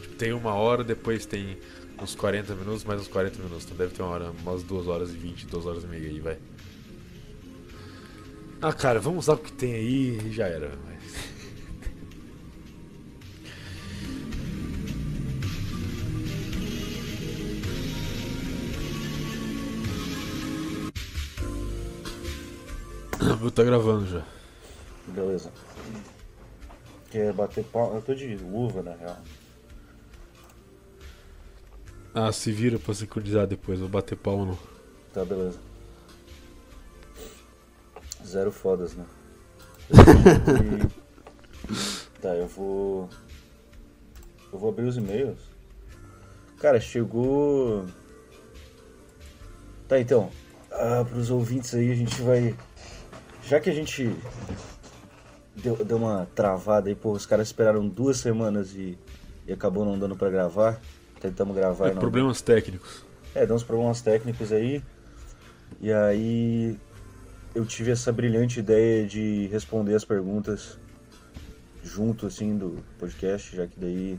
Tipo, 0.00 0.14
tem 0.14 0.32
uma 0.32 0.54
hora, 0.54 0.82
depois 0.82 1.26
tem 1.26 1.58
uns 2.00 2.14
40 2.14 2.54
minutos, 2.54 2.84
mais 2.84 3.00
uns 3.00 3.08
40 3.08 3.38
minutos. 3.42 3.64
Então 3.64 3.76
deve 3.76 3.94
ter 3.94 4.02
uma 4.02 4.12
hora, 4.12 4.30
umas 4.42 4.62
duas 4.62 4.86
horas 4.86 5.10
e 5.10 5.14
20, 5.14 5.46
duas 5.46 5.66
horas 5.66 5.84
e 5.84 5.86
meia 5.86 6.08
aí, 6.08 6.20
vai. 6.20 6.38
Ah, 8.60 8.72
cara, 8.72 9.00
vamos 9.00 9.24
usar 9.24 9.34
o 9.34 9.38
que 9.38 9.52
tem 9.52 9.74
aí 9.74 10.18
e 10.24 10.32
já 10.32 10.46
era. 10.46 10.72
Mas... 10.84 10.96
Meu 23.40 23.50
tá 23.50 23.62
gravando 23.62 24.06
já. 24.06 24.24
Beleza. 25.08 25.52
Quer 27.10 27.32
bater 27.32 27.64
palma? 27.64 27.96
Eu 27.96 28.02
tô 28.02 28.14
de 28.14 28.36
luva, 28.36 28.82
na 28.82 28.94
real. 28.94 29.18
Ah, 32.18 32.32
se 32.32 32.50
vira 32.50 32.78
pra 32.78 32.94
sincronizar 32.94 33.46
depois, 33.46 33.78
vou 33.78 33.90
bater 33.90 34.16
palma 34.16 34.46
no. 34.46 34.58
Tá, 35.12 35.22
beleza. 35.22 35.58
Zero 38.24 38.50
fodas, 38.50 38.94
né? 38.94 39.04
E- 39.90 41.06
Tá, 42.22 42.34
eu 42.34 42.46
vou. 42.46 43.10
Eu 44.50 44.58
vou 44.58 44.70
abrir 44.70 44.86
os 44.86 44.96
e-mails. 44.96 45.38
Cara, 46.58 46.80
chegou. 46.80 47.84
Tá, 49.86 50.00
então. 50.00 50.30
Ah, 50.70 51.04
pros 51.06 51.28
ouvintes 51.30 51.74
aí, 51.74 51.92
a 51.92 51.94
gente 51.94 52.22
vai. 52.22 52.56
Já 53.44 53.60
que 53.60 53.68
a 53.68 53.74
gente 53.74 54.10
deu, 55.54 55.76
deu 55.84 55.98
uma 55.98 56.26
travada 56.34 56.88
aí, 56.88 56.94
pô, 56.94 57.12
os 57.12 57.26
caras 57.26 57.48
esperaram 57.48 57.86
duas 57.86 58.16
semanas 58.16 58.74
e, 58.74 58.98
e 59.46 59.52
acabou 59.52 59.84
não 59.84 59.98
dando 59.98 60.16
pra 60.16 60.30
gravar. 60.30 60.80
Tentamos 61.28 61.56
gravar 61.56 61.88
É, 61.88 61.92
não 61.92 62.00
problemas 62.00 62.40
técnicos. 62.40 63.04
é, 63.34 63.44
deu 63.46 63.56
uns 63.56 63.64
problemas 63.64 64.00
técnicos 64.00 64.52
aí. 64.52 64.82
E 65.80 65.92
aí 65.92 66.78
eu 67.54 67.64
tive 67.66 67.90
essa 67.90 68.12
brilhante 68.12 68.60
ideia 68.60 69.06
de 69.06 69.48
responder 69.48 69.94
as 69.94 70.04
perguntas 70.04 70.78
junto 71.82 72.26
assim 72.26 72.56
do 72.56 72.82
podcast, 72.98 73.54
já 73.56 73.66
que 73.66 73.78
daí. 73.78 74.18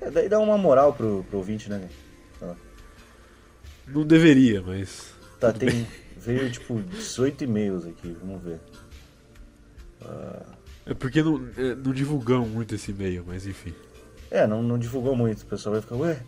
É, 0.00 0.10
daí 0.10 0.28
dá 0.28 0.38
uma 0.38 0.56
moral 0.56 0.92
pro, 0.92 1.24
pro 1.28 1.38
ouvinte, 1.38 1.68
né? 1.70 1.88
Não 3.88 4.04
deveria, 4.04 4.62
mas. 4.62 5.12
Tá, 5.38 5.52
tem. 5.52 5.86
Veio 6.18 6.50
tipo 6.50 6.80
18 6.80 7.44
e-mails 7.44 7.86
aqui, 7.86 8.16
vamos 8.20 8.42
ver. 8.42 8.58
É 10.84 10.94
porque 10.94 11.22
não, 11.22 11.36
é, 11.56 11.74
não 11.74 11.92
divulgamos 11.92 12.48
muito 12.48 12.74
esse 12.74 12.90
e-mail, 12.90 13.24
mas 13.26 13.46
enfim. 13.46 13.72
É, 14.30 14.46
não, 14.46 14.62
não 14.62 14.78
divulgou 14.78 15.14
muito, 15.14 15.42
o 15.42 15.46
pessoal 15.46 15.74
vai 15.74 15.82
ficar, 15.82 15.96
ué. 15.96 16.20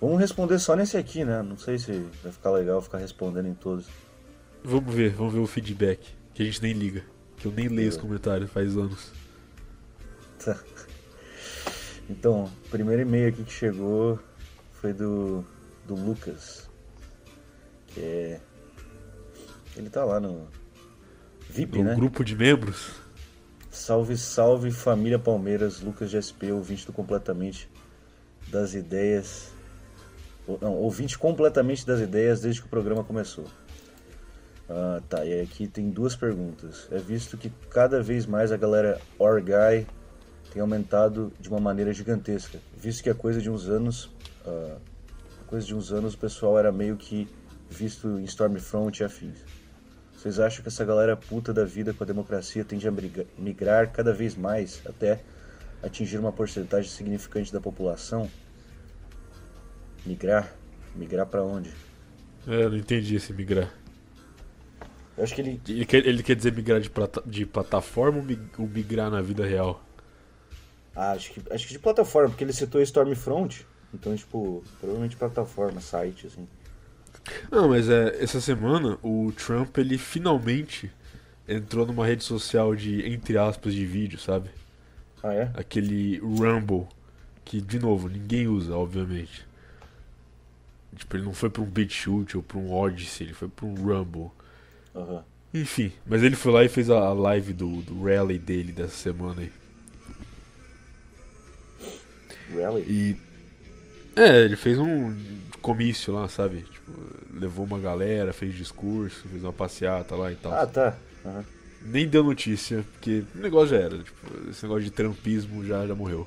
Vamos 0.00 0.20
responder 0.20 0.58
só 0.58 0.76
nesse 0.76 0.96
aqui, 0.96 1.24
né? 1.24 1.42
Não 1.42 1.56
sei 1.56 1.78
se 1.78 1.92
vai 2.22 2.30
ficar 2.30 2.50
legal 2.50 2.82
ficar 2.82 2.98
respondendo 2.98 3.46
em 3.46 3.54
todos. 3.54 3.86
Vamos 4.62 4.94
ver, 4.94 5.10
vamos 5.10 5.32
ver 5.32 5.40
o 5.40 5.46
feedback. 5.46 6.14
Que 6.34 6.42
a 6.42 6.46
gente 6.46 6.62
nem 6.62 6.72
liga. 6.72 7.02
Que 7.36 7.46
eu 7.46 7.52
nem 7.52 7.68
leio 7.68 7.88
os 7.88 7.96
comentários 7.96 8.50
faz 8.50 8.76
anos. 8.76 9.12
Tá. 10.44 10.58
Então, 12.08 12.44
o 12.66 12.68
primeiro 12.68 13.02
e-mail 13.02 13.28
aqui 13.28 13.44
que 13.44 13.52
chegou 13.52 14.18
foi 14.72 14.92
do, 14.92 15.44
do 15.86 15.94
Lucas. 15.94 16.68
Que 17.88 18.00
é. 18.00 18.40
Ele 19.76 19.88
tá 19.88 20.04
lá 20.04 20.20
no. 20.20 20.46
VIP, 21.48 21.78
O 21.78 21.84
né? 21.84 21.94
grupo 21.94 22.22
de 22.24 22.36
membros. 22.36 22.92
Salve, 23.74 24.16
salve 24.16 24.70
família 24.70 25.18
Palmeiras, 25.18 25.80
Lucas 25.80 26.08
de 26.08 26.22
SP, 26.22 26.52
ouvinte 26.52 26.86
do 26.86 26.92
completamente 26.92 27.68
das 28.46 28.72
ideias. 28.72 29.48
Não, 30.60 30.74
ouvinte 30.76 31.18
completamente 31.18 31.84
das 31.84 31.98
ideias 31.98 32.40
desde 32.40 32.60
que 32.60 32.68
o 32.68 32.70
programa 32.70 33.02
começou. 33.02 33.46
Ah, 34.70 35.02
tá, 35.08 35.24
e 35.24 35.40
aqui 35.40 35.66
tem 35.66 35.90
duas 35.90 36.14
perguntas. 36.14 36.86
É 36.92 36.98
visto 36.98 37.36
que 37.36 37.50
cada 37.68 38.00
vez 38.00 38.26
mais 38.26 38.52
a 38.52 38.56
galera 38.56 39.00
Orgai 39.18 39.88
tem 40.52 40.62
aumentado 40.62 41.32
de 41.40 41.48
uma 41.48 41.58
maneira 41.58 41.92
gigantesca. 41.92 42.60
Visto 42.76 43.02
que 43.02 43.10
a 43.10 43.14
coisa 43.14 43.42
de 43.42 43.50
uns 43.50 43.68
anos. 43.68 44.08
ah, 44.46 44.76
coisa 45.48 45.66
de 45.66 45.74
uns 45.74 45.90
anos 45.90 46.14
o 46.14 46.18
pessoal 46.18 46.56
era 46.56 46.70
meio 46.70 46.96
que 46.96 47.28
visto 47.68 48.20
em 48.20 48.24
Stormfront 48.24 49.00
e 49.00 49.04
afins. 49.04 49.63
Vocês 50.24 50.40
acham 50.40 50.62
que 50.62 50.68
essa 50.68 50.82
galera 50.86 51.14
puta 51.14 51.52
da 51.52 51.66
vida 51.66 51.92
com 51.92 52.02
a 52.02 52.06
democracia 52.06 52.64
tende 52.64 52.88
a 52.88 52.92
migrar 53.36 53.92
cada 53.92 54.10
vez 54.10 54.34
mais 54.34 54.80
até 54.86 55.20
atingir 55.82 56.16
uma 56.16 56.32
porcentagem 56.32 56.90
significante 56.90 57.52
da 57.52 57.60
população? 57.60 58.30
Migrar? 60.06 60.50
Migrar 60.96 61.26
pra 61.26 61.42
onde? 61.42 61.74
É, 62.48 62.64
eu 62.64 62.70
não 62.70 62.78
entendi 62.78 63.16
esse 63.16 63.34
migrar. 63.34 63.70
Eu 65.14 65.24
acho 65.24 65.34
que 65.34 65.42
ele. 65.42 65.60
Ele 65.68 65.84
quer, 65.84 66.06
ele 66.06 66.22
quer 66.22 66.36
dizer 66.36 66.54
migrar 66.54 66.80
de, 66.80 66.88
plata, 66.88 67.22
de 67.26 67.44
plataforma 67.44 68.24
ou 68.56 68.66
migrar 68.66 69.10
na 69.10 69.20
vida 69.20 69.44
real? 69.44 69.84
Ah, 70.96 71.12
acho 71.12 71.32
que, 71.32 71.42
acho 71.52 71.66
que 71.66 71.74
de 71.74 71.78
plataforma, 71.78 72.30
porque 72.30 72.44
ele 72.44 72.54
citou 72.54 72.80
Stormfront. 72.80 73.66
Então, 73.92 74.16
tipo, 74.16 74.64
provavelmente 74.80 75.18
plataforma, 75.18 75.82
site, 75.82 76.28
assim. 76.28 76.48
Não, 77.50 77.68
mas 77.68 77.88
é, 77.88 78.22
essa 78.22 78.40
semana 78.40 78.98
o 79.02 79.32
Trump 79.32 79.76
ele 79.78 79.96
finalmente 79.96 80.90
entrou 81.48 81.86
numa 81.86 82.06
rede 82.06 82.24
social 82.24 82.74
de, 82.74 83.06
entre 83.06 83.38
aspas, 83.38 83.74
de 83.74 83.84
vídeo, 83.86 84.18
sabe? 84.18 84.50
Ah, 85.22 85.32
é? 85.32 85.50
Aquele 85.54 86.18
Rumble, 86.18 86.86
que 87.44 87.60
de 87.60 87.78
novo, 87.78 88.08
ninguém 88.08 88.46
usa, 88.46 88.76
obviamente. 88.76 89.46
Tipo, 90.96 91.16
ele 91.16 91.24
não 91.24 91.34
foi 91.34 91.50
pra 91.50 91.62
um 91.62 91.66
BitChute 91.66 92.36
ou 92.36 92.42
pra 92.42 92.58
um 92.58 92.72
Odyssey, 92.72 93.26
ele 93.26 93.34
foi 93.34 93.48
pra 93.48 93.66
um 93.66 93.74
Rumble. 93.74 94.30
Aham. 94.94 95.24
Enfim, 95.52 95.92
mas 96.04 96.22
ele 96.22 96.34
foi 96.34 96.52
lá 96.52 96.64
e 96.64 96.68
fez 96.68 96.90
a 96.90 97.12
live 97.12 97.52
do, 97.52 97.80
do 97.82 98.02
rally 98.02 98.38
dele 98.38 98.72
dessa 98.72 98.96
semana 98.96 99.42
aí. 99.42 99.52
Rally? 102.52 102.82
E. 102.88 103.16
É, 104.16 104.44
ele 104.44 104.56
fez 104.56 104.78
um 104.78 105.16
comício 105.62 106.12
lá, 106.12 106.28
sabe? 106.28 106.64
Levou 107.32 107.64
uma 107.64 107.78
galera, 107.78 108.32
fez 108.32 108.54
discurso, 108.54 109.26
fez 109.28 109.42
uma 109.42 109.52
passeata 109.52 110.14
lá 110.14 110.30
e 110.30 110.36
tal. 110.36 110.52
Ah, 110.52 110.66
tá. 110.66 110.96
Aham. 111.24 111.44
Nem 111.86 112.08
deu 112.08 112.24
notícia, 112.24 112.84
porque 112.92 113.24
o 113.34 113.38
negócio 113.38 113.68
já 113.68 113.76
era. 113.76 113.98
Tipo, 113.98 114.50
esse 114.50 114.62
negócio 114.62 114.84
de 114.84 114.90
trampismo 114.90 115.64
já, 115.64 115.86
já 115.86 115.94
morreu. 115.94 116.26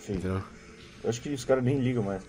Sim. 0.00 0.14
Entendeu? 0.14 0.42
Eu 1.02 1.10
acho 1.10 1.20
que 1.20 1.28
os 1.30 1.44
caras 1.44 1.64
nem 1.64 1.80
ligam 1.80 2.04
mais. 2.04 2.22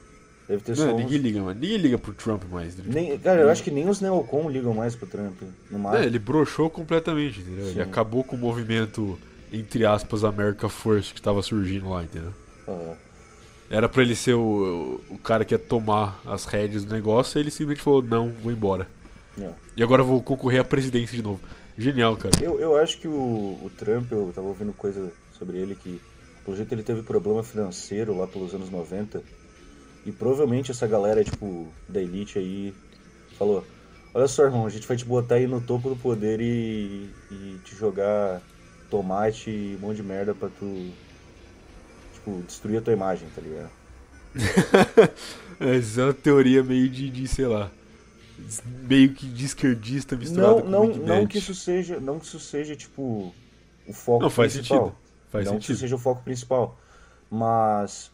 Deve 0.47 0.63
ter 0.63 0.77
Não, 0.77 0.95
uns... 0.95 1.01
ninguém 1.03 1.17
liga, 1.19 1.41
mano. 1.41 1.59
Ninguém 1.59 1.77
liga 1.77 1.97
pro 1.97 2.13
Trump 2.13 2.43
mais. 2.51 2.75
né? 2.75 2.83
Nem, 2.87 3.17
cara, 3.19 3.41
eu 3.41 3.49
acho 3.49 3.63
que 3.63 3.71
nem 3.71 3.87
os 3.87 4.01
neocon 4.01 4.49
ligam 4.49 4.73
mais 4.73 4.95
pro 4.95 5.07
Trump. 5.07 5.41
No 5.69 5.95
É, 5.95 6.05
ele 6.05 6.19
broxou 6.19 6.69
completamente, 6.69 7.39
entendeu? 7.39 7.65
Sim. 7.65 7.71
Ele 7.71 7.81
acabou 7.81 8.23
com 8.23 8.35
o 8.35 8.39
movimento, 8.39 9.17
entre 9.51 9.85
aspas, 9.85 10.23
America 10.23 10.67
First 10.67 11.13
que 11.13 11.21
tava 11.21 11.41
surgindo 11.41 11.89
lá, 11.89 12.03
entendeu? 12.03 12.33
Aham. 12.67 12.95
Era 13.73 13.89
pra 13.89 14.03
ele 14.03 14.15
ser 14.15 14.35
o, 14.35 15.01
o 15.09 15.17
cara 15.17 15.43
que 15.43 15.51
ia 15.51 15.57
tomar 15.57 16.21
as 16.27 16.45
rédeas 16.45 16.85
do 16.85 16.93
negócio, 16.93 17.39
e 17.39 17.41
ele 17.41 17.49
simplesmente 17.49 17.81
falou, 17.81 18.03
não, 18.03 18.29
vou 18.29 18.51
embora. 18.51 18.87
É. 19.35 19.49
E 19.75 19.81
agora 19.81 20.03
vou 20.03 20.21
concorrer 20.21 20.61
à 20.61 20.63
presidência 20.63 21.17
de 21.17 21.23
novo. 21.23 21.39
Genial, 21.75 22.15
cara. 22.15 22.35
Eu, 22.39 22.59
eu 22.59 22.77
acho 22.77 22.99
que 22.99 23.07
o, 23.07 23.11
o 23.63 23.71
Trump, 23.75 24.11
eu 24.11 24.31
tava 24.35 24.45
ouvindo 24.45 24.73
coisa 24.73 25.11
sobre 25.39 25.57
ele 25.57 25.73
que, 25.73 25.99
pelo 26.45 26.55
jeito, 26.55 26.71
ele 26.71 26.83
teve 26.83 27.01
problema 27.01 27.41
financeiro 27.41 28.15
lá 28.15 28.27
pelos 28.27 28.53
anos 28.53 28.69
90. 28.69 29.23
E 30.05 30.11
provavelmente 30.11 30.69
essa 30.69 30.85
galera, 30.85 31.23
tipo, 31.23 31.67
da 31.89 31.99
elite 31.99 32.37
aí, 32.37 32.75
falou: 33.39 33.65
Olha 34.13 34.27
só, 34.27 34.43
irmão, 34.43 34.67
a 34.67 34.69
gente 34.69 34.87
vai 34.87 34.97
te 34.97 35.05
botar 35.05 35.35
aí 35.35 35.47
no 35.47 35.59
topo 35.59 35.89
do 35.89 35.95
poder 35.95 36.39
e, 36.39 37.09
e 37.31 37.59
te 37.65 37.75
jogar 37.75 38.39
tomate 38.87 39.49
e 39.49 39.75
um 39.77 39.87
monte 39.87 39.95
de 39.95 40.03
merda 40.03 40.35
pra 40.35 40.47
tu, 40.49 40.91
tipo, 42.23 42.41
destruir 42.47 42.77
a 42.77 42.81
tua 42.81 42.93
imagem, 42.93 43.27
tá 43.35 43.41
ligado? 43.41 43.69
Essa 45.59 46.01
é 46.01 46.03
uma 46.05 46.13
teoria 46.13 46.63
meio 46.63 46.89
de, 46.89 47.09
de, 47.09 47.27
sei 47.27 47.45
lá, 47.47 47.69
meio 48.87 49.13
que 49.13 49.27
de 49.27 49.45
esquerdista 49.45 50.15
misturado 50.15 50.55
Não, 50.55 50.61
com 50.61 50.69
não, 50.69 50.83
muito 50.85 50.99
não 50.99 51.05
nerd. 51.19 51.27
que 51.27 51.37
isso 51.37 51.53
seja, 51.53 51.99
não 51.99 52.19
que 52.19 52.25
isso 52.25 52.39
seja, 52.39 52.75
tipo, 52.75 53.33
o 53.87 53.93
foco 53.93 54.23
Não, 54.23 54.29
faz 54.29 54.53
principal. 54.53 54.85
sentido. 54.85 54.97
Faz 55.29 55.45
não 55.45 55.53
que 55.53 55.59
isso 55.59 55.67
sentido. 55.67 55.79
seja 55.79 55.95
o 55.95 55.99
foco 55.99 56.23
principal. 56.23 56.77
Mas 57.29 58.11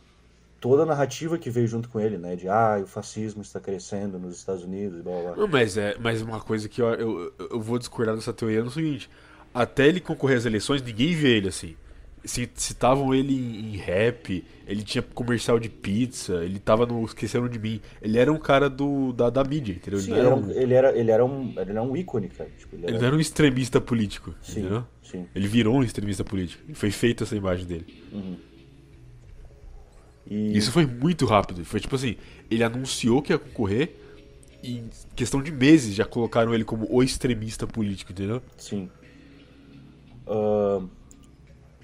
toda 0.59 0.83
a 0.83 0.85
narrativa 0.85 1.37
que 1.37 1.49
veio 1.49 1.67
junto 1.67 1.87
com 1.89 1.99
ele, 1.99 2.17
né? 2.17 2.35
De 2.35 2.47
ah, 2.49 2.79
o 2.83 2.87
fascismo 2.87 3.41
está 3.41 3.59
crescendo 3.59 4.19
nos 4.19 4.37
Estados 4.37 4.63
Unidos 4.63 4.99
e 4.99 5.03
blá 5.03 5.13
blá 5.13 5.21
blá. 5.33 5.35
Não, 5.37 5.47
mas 5.47 5.77
é 5.77 5.95
mas 5.99 6.21
uma 6.21 6.39
coisa 6.41 6.67
que 6.67 6.81
eu, 6.81 6.87
eu, 6.93 7.33
eu 7.51 7.61
vou 7.61 7.77
discordar 7.79 8.15
dessa 8.15 8.33
teoria 8.33 8.59
é 8.59 8.63
no 8.63 8.71
seguinte: 8.71 9.09
até 9.53 9.87
ele 9.87 9.99
concorrer 9.99 10.37
às 10.37 10.45
eleições, 10.45 10.81
ninguém 10.81 11.15
vê 11.15 11.37
ele 11.37 11.47
assim. 11.49 11.75
Ci- 12.25 12.49
citavam 12.55 13.13
ele 13.13 13.33
em, 13.33 13.73
em 13.73 13.77
rap, 13.77 14.43
ele 14.67 14.83
tinha 14.83 15.01
comercial 15.01 15.59
de 15.59 15.69
pizza, 15.69 16.43
ele 16.43 16.59
tava 16.59 16.85
no 16.85 17.03
Esqueceram 17.05 17.47
de 17.47 17.59
Mim. 17.59 17.81
Ele 18.01 18.17
era 18.17 18.31
um 18.31 18.37
cara 18.37 18.69
do, 18.69 19.11
da, 19.13 19.29
da 19.29 19.43
mídia, 19.43 19.73
entendeu? 19.73 19.99
Sim, 19.99 20.11
ele, 20.11 20.19
ele 20.19 20.27
era, 20.27 20.35
um, 20.35 20.51
ele, 20.51 20.73
era, 20.73 20.97
ele, 20.97 21.11
era 21.11 21.25
um, 21.25 21.53
ele 21.57 21.71
era 21.71 21.83
um 21.83 21.95
ícone, 21.95 22.29
cara. 22.29 22.49
Tipo, 22.57 22.75
ele 22.75 22.85
ele 22.85 22.91
era... 22.91 22.99
não 22.99 23.07
era 23.07 23.15
um 23.15 23.19
extremista 23.19 23.81
político, 23.81 24.33
Sim, 24.41 24.59
entendeu? 24.59 24.85
sim. 25.03 25.25
Ele 25.35 25.47
virou 25.47 25.75
um 25.77 25.83
extremista 25.83 26.23
político. 26.23 26.63
Foi 26.73 26.91
feita 26.91 27.23
essa 27.23 27.35
imagem 27.35 27.65
dele. 27.65 27.85
E... 30.29 30.55
Isso 30.57 30.71
foi 30.71 30.85
muito 30.85 31.25
rápido. 31.25 31.65
Foi 31.65 31.79
tipo 31.79 31.95
assim, 31.95 32.15
ele 32.49 32.63
anunciou 32.63 33.21
que 33.21 33.33
ia 33.33 33.39
concorrer 33.39 33.95
e 34.61 34.77
em 34.77 34.89
questão 35.15 35.41
de 35.41 35.51
meses 35.51 35.95
já 35.95 36.05
colocaram 36.05 36.53
ele 36.53 36.63
como 36.63 36.85
o 36.89 37.01
extremista 37.01 37.65
político, 37.65 38.11
entendeu? 38.11 38.41
Sim. 38.57 38.89
Ah, 40.27 40.81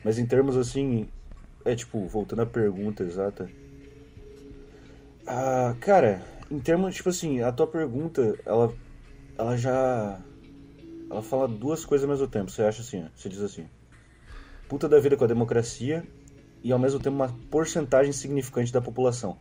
mas 0.05 0.19
em 0.19 0.25
termos 0.27 0.55
assim. 0.55 1.09
É 1.65 1.75
tipo, 1.75 2.05
voltando 2.05 2.43
à 2.43 2.45
pergunta 2.45 3.01
exata. 3.01 3.49
Ah, 5.25 5.75
cara, 5.81 6.21
em 6.51 6.59
termos, 6.59 6.93
tipo 6.93 7.09
assim, 7.09 7.41
a 7.41 7.51
tua 7.51 7.65
pergunta, 7.65 8.37
ela. 8.45 8.71
Ela 9.35 9.57
já. 9.57 10.21
Ela 11.09 11.23
fala 11.23 11.47
duas 11.47 11.83
coisas 11.83 12.07
ao 12.07 12.15
mesmo 12.15 12.27
tempo. 12.27 12.51
Você 12.51 12.61
acha 12.61 12.83
assim, 12.83 13.03
ó, 13.03 13.07
você 13.15 13.27
diz 13.27 13.41
assim. 13.41 13.67
Puta 14.69 14.87
da 14.87 14.99
vida 14.99 15.17
com 15.17 15.23
a 15.23 15.27
democracia 15.27 16.05
e 16.63 16.71
ao 16.71 16.77
mesmo 16.77 16.99
tempo 16.99 17.15
uma 17.15 17.35
porcentagem 17.49 18.13
significante 18.13 18.71
da 18.71 18.81
população. 18.81 19.39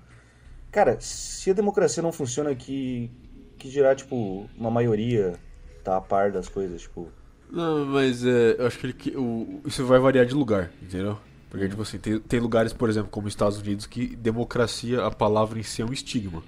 Cara, 0.72 0.98
se 0.98 1.50
a 1.50 1.54
democracia 1.54 2.02
não 2.02 2.10
funciona, 2.10 2.54
que. 2.54 3.10
Que 3.58 3.68
dirá, 3.68 3.94
tipo, 3.94 4.48
uma 4.56 4.70
maioria 4.70 5.34
tá 5.84 5.98
a 5.98 6.00
par 6.00 6.32
das 6.32 6.48
coisas, 6.48 6.80
tipo. 6.80 7.12
Não, 7.50 7.86
mas 7.86 8.24
é, 8.24 8.56
eu 8.58 8.66
acho 8.66 8.78
que, 8.78 8.86
ele, 8.86 8.92
que 8.92 9.16
o, 9.16 9.60
isso 9.64 9.84
vai 9.84 9.98
variar 9.98 10.26
de 10.26 10.34
lugar, 10.34 10.70
entendeu? 10.82 11.18
Porque, 11.50 11.68
tipo 11.68 11.82
assim, 11.82 11.98
tem, 11.98 12.18
tem 12.18 12.40
lugares, 12.40 12.72
por 12.72 12.88
exemplo, 12.88 13.10
como 13.10 13.28
os 13.28 13.32
Estados 13.32 13.58
Unidos, 13.58 13.86
que 13.86 14.16
democracia, 14.16 15.06
a 15.06 15.10
palavra 15.10 15.58
em 15.58 15.62
si 15.62 15.82
é 15.82 15.84
um 15.84 15.92
estigma. 15.92 16.42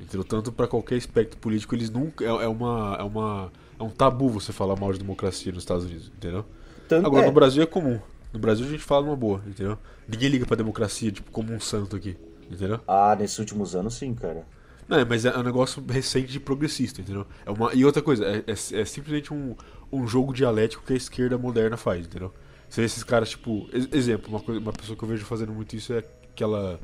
Entendeu? 0.00 0.24
Tanto 0.24 0.50
para 0.52 0.66
qualquer 0.66 0.96
aspecto 0.96 1.36
político, 1.36 1.74
eles 1.74 1.90
nunca. 1.90 2.24
É, 2.24 2.28
é 2.28 2.48
uma, 2.48 2.96
é, 2.98 3.02
uma, 3.02 3.52
é 3.78 3.82
um 3.82 3.90
tabu 3.90 4.28
você 4.28 4.52
falar 4.52 4.76
mal 4.76 4.92
de 4.92 4.98
democracia 4.98 5.52
nos 5.52 5.62
Estados 5.62 5.84
Unidos, 5.84 6.10
entendeu? 6.16 6.44
Tanto, 6.88 7.06
Agora, 7.06 7.24
é, 7.24 7.26
no 7.28 7.32
Brasil 7.32 7.62
é 7.62 7.66
comum. 7.66 7.98
No 8.32 8.38
Brasil 8.38 8.66
a 8.66 8.68
gente 8.68 8.82
fala 8.82 9.06
numa 9.06 9.16
boa, 9.16 9.42
entendeu? 9.46 9.78
Ninguém 10.08 10.28
liga 10.28 10.46
pra 10.46 10.56
democracia, 10.56 11.10
tipo, 11.10 11.30
como 11.30 11.52
um 11.52 11.60
santo 11.60 11.96
aqui, 11.96 12.16
entendeu? 12.50 12.80
Ah, 12.86 13.16
nesses 13.18 13.38
últimos 13.38 13.74
anos 13.74 13.94
sim, 13.94 14.14
cara. 14.14 14.44
Não, 14.88 14.98
é, 14.98 15.04
mas 15.04 15.24
é 15.24 15.36
um 15.38 15.42
negócio 15.42 15.84
recente 15.88 16.32
de 16.32 16.40
progressista, 16.40 17.00
entendeu? 17.00 17.24
É 17.46 17.50
uma, 17.50 17.72
e 17.72 17.84
outra 17.84 18.02
coisa, 18.02 18.24
é, 18.26 18.38
é, 18.46 18.80
é 18.80 18.84
simplesmente 18.84 19.32
um, 19.32 19.54
um 19.92 20.06
jogo 20.06 20.32
dialético 20.32 20.82
que 20.84 20.92
a 20.92 20.96
esquerda 20.96 21.36
moderna 21.38 21.76
faz, 21.76 22.06
entendeu? 22.06 22.32
Você 22.68 22.80
vê 22.82 22.86
esses 22.86 23.02
caras, 23.02 23.30
tipo, 23.30 23.68
ex- 23.72 23.88
exemplo, 23.92 24.28
uma, 24.30 24.40
coisa, 24.40 24.60
uma 24.60 24.72
pessoa 24.72 24.96
que 24.96 25.02
eu 25.02 25.08
vejo 25.08 25.24
fazendo 25.24 25.52
muito 25.52 25.74
isso 25.74 25.92
é 25.92 26.04
aquela 26.32 26.78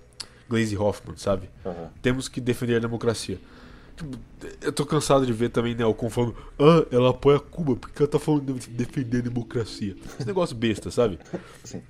Glaze 0.49 0.77
Hoffman, 0.77 1.16
sabe? 1.16 1.49
Aham. 1.65 1.91
Temos 2.03 2.28
que 2.28 2.41
defender 2.41 2.77
a 2.77 2.81
democracia. 2.81 3.39
Tipo, 3.97 4.19
eu 4.61 4.73
tô 4.73 4.85
cansado 4.85 5.24
de 5.24 5.33
ver 5.33 5.49
também 5.49 5.74
Neocon 5.74 6.11
falando, 6.11 6.37
ah, 6.59 6.87
ela 6.91 7.11
apoia 7.11 7.39
Cuba, 7.41 7.77
porque 7.77 8.03
ela 8.03 8.11
tá 8.11 8.19
falando 8.19 8.53
de 8.59 8.69
defender 8.69 9.19
a 9.19 9.23
democracia. 9.23 9.97
Esse 10.19 10.27
negócio 10.27 10.55
besta, 10.57 10.91
sabe? 10.91 11.19
Sim. 11.65 11.83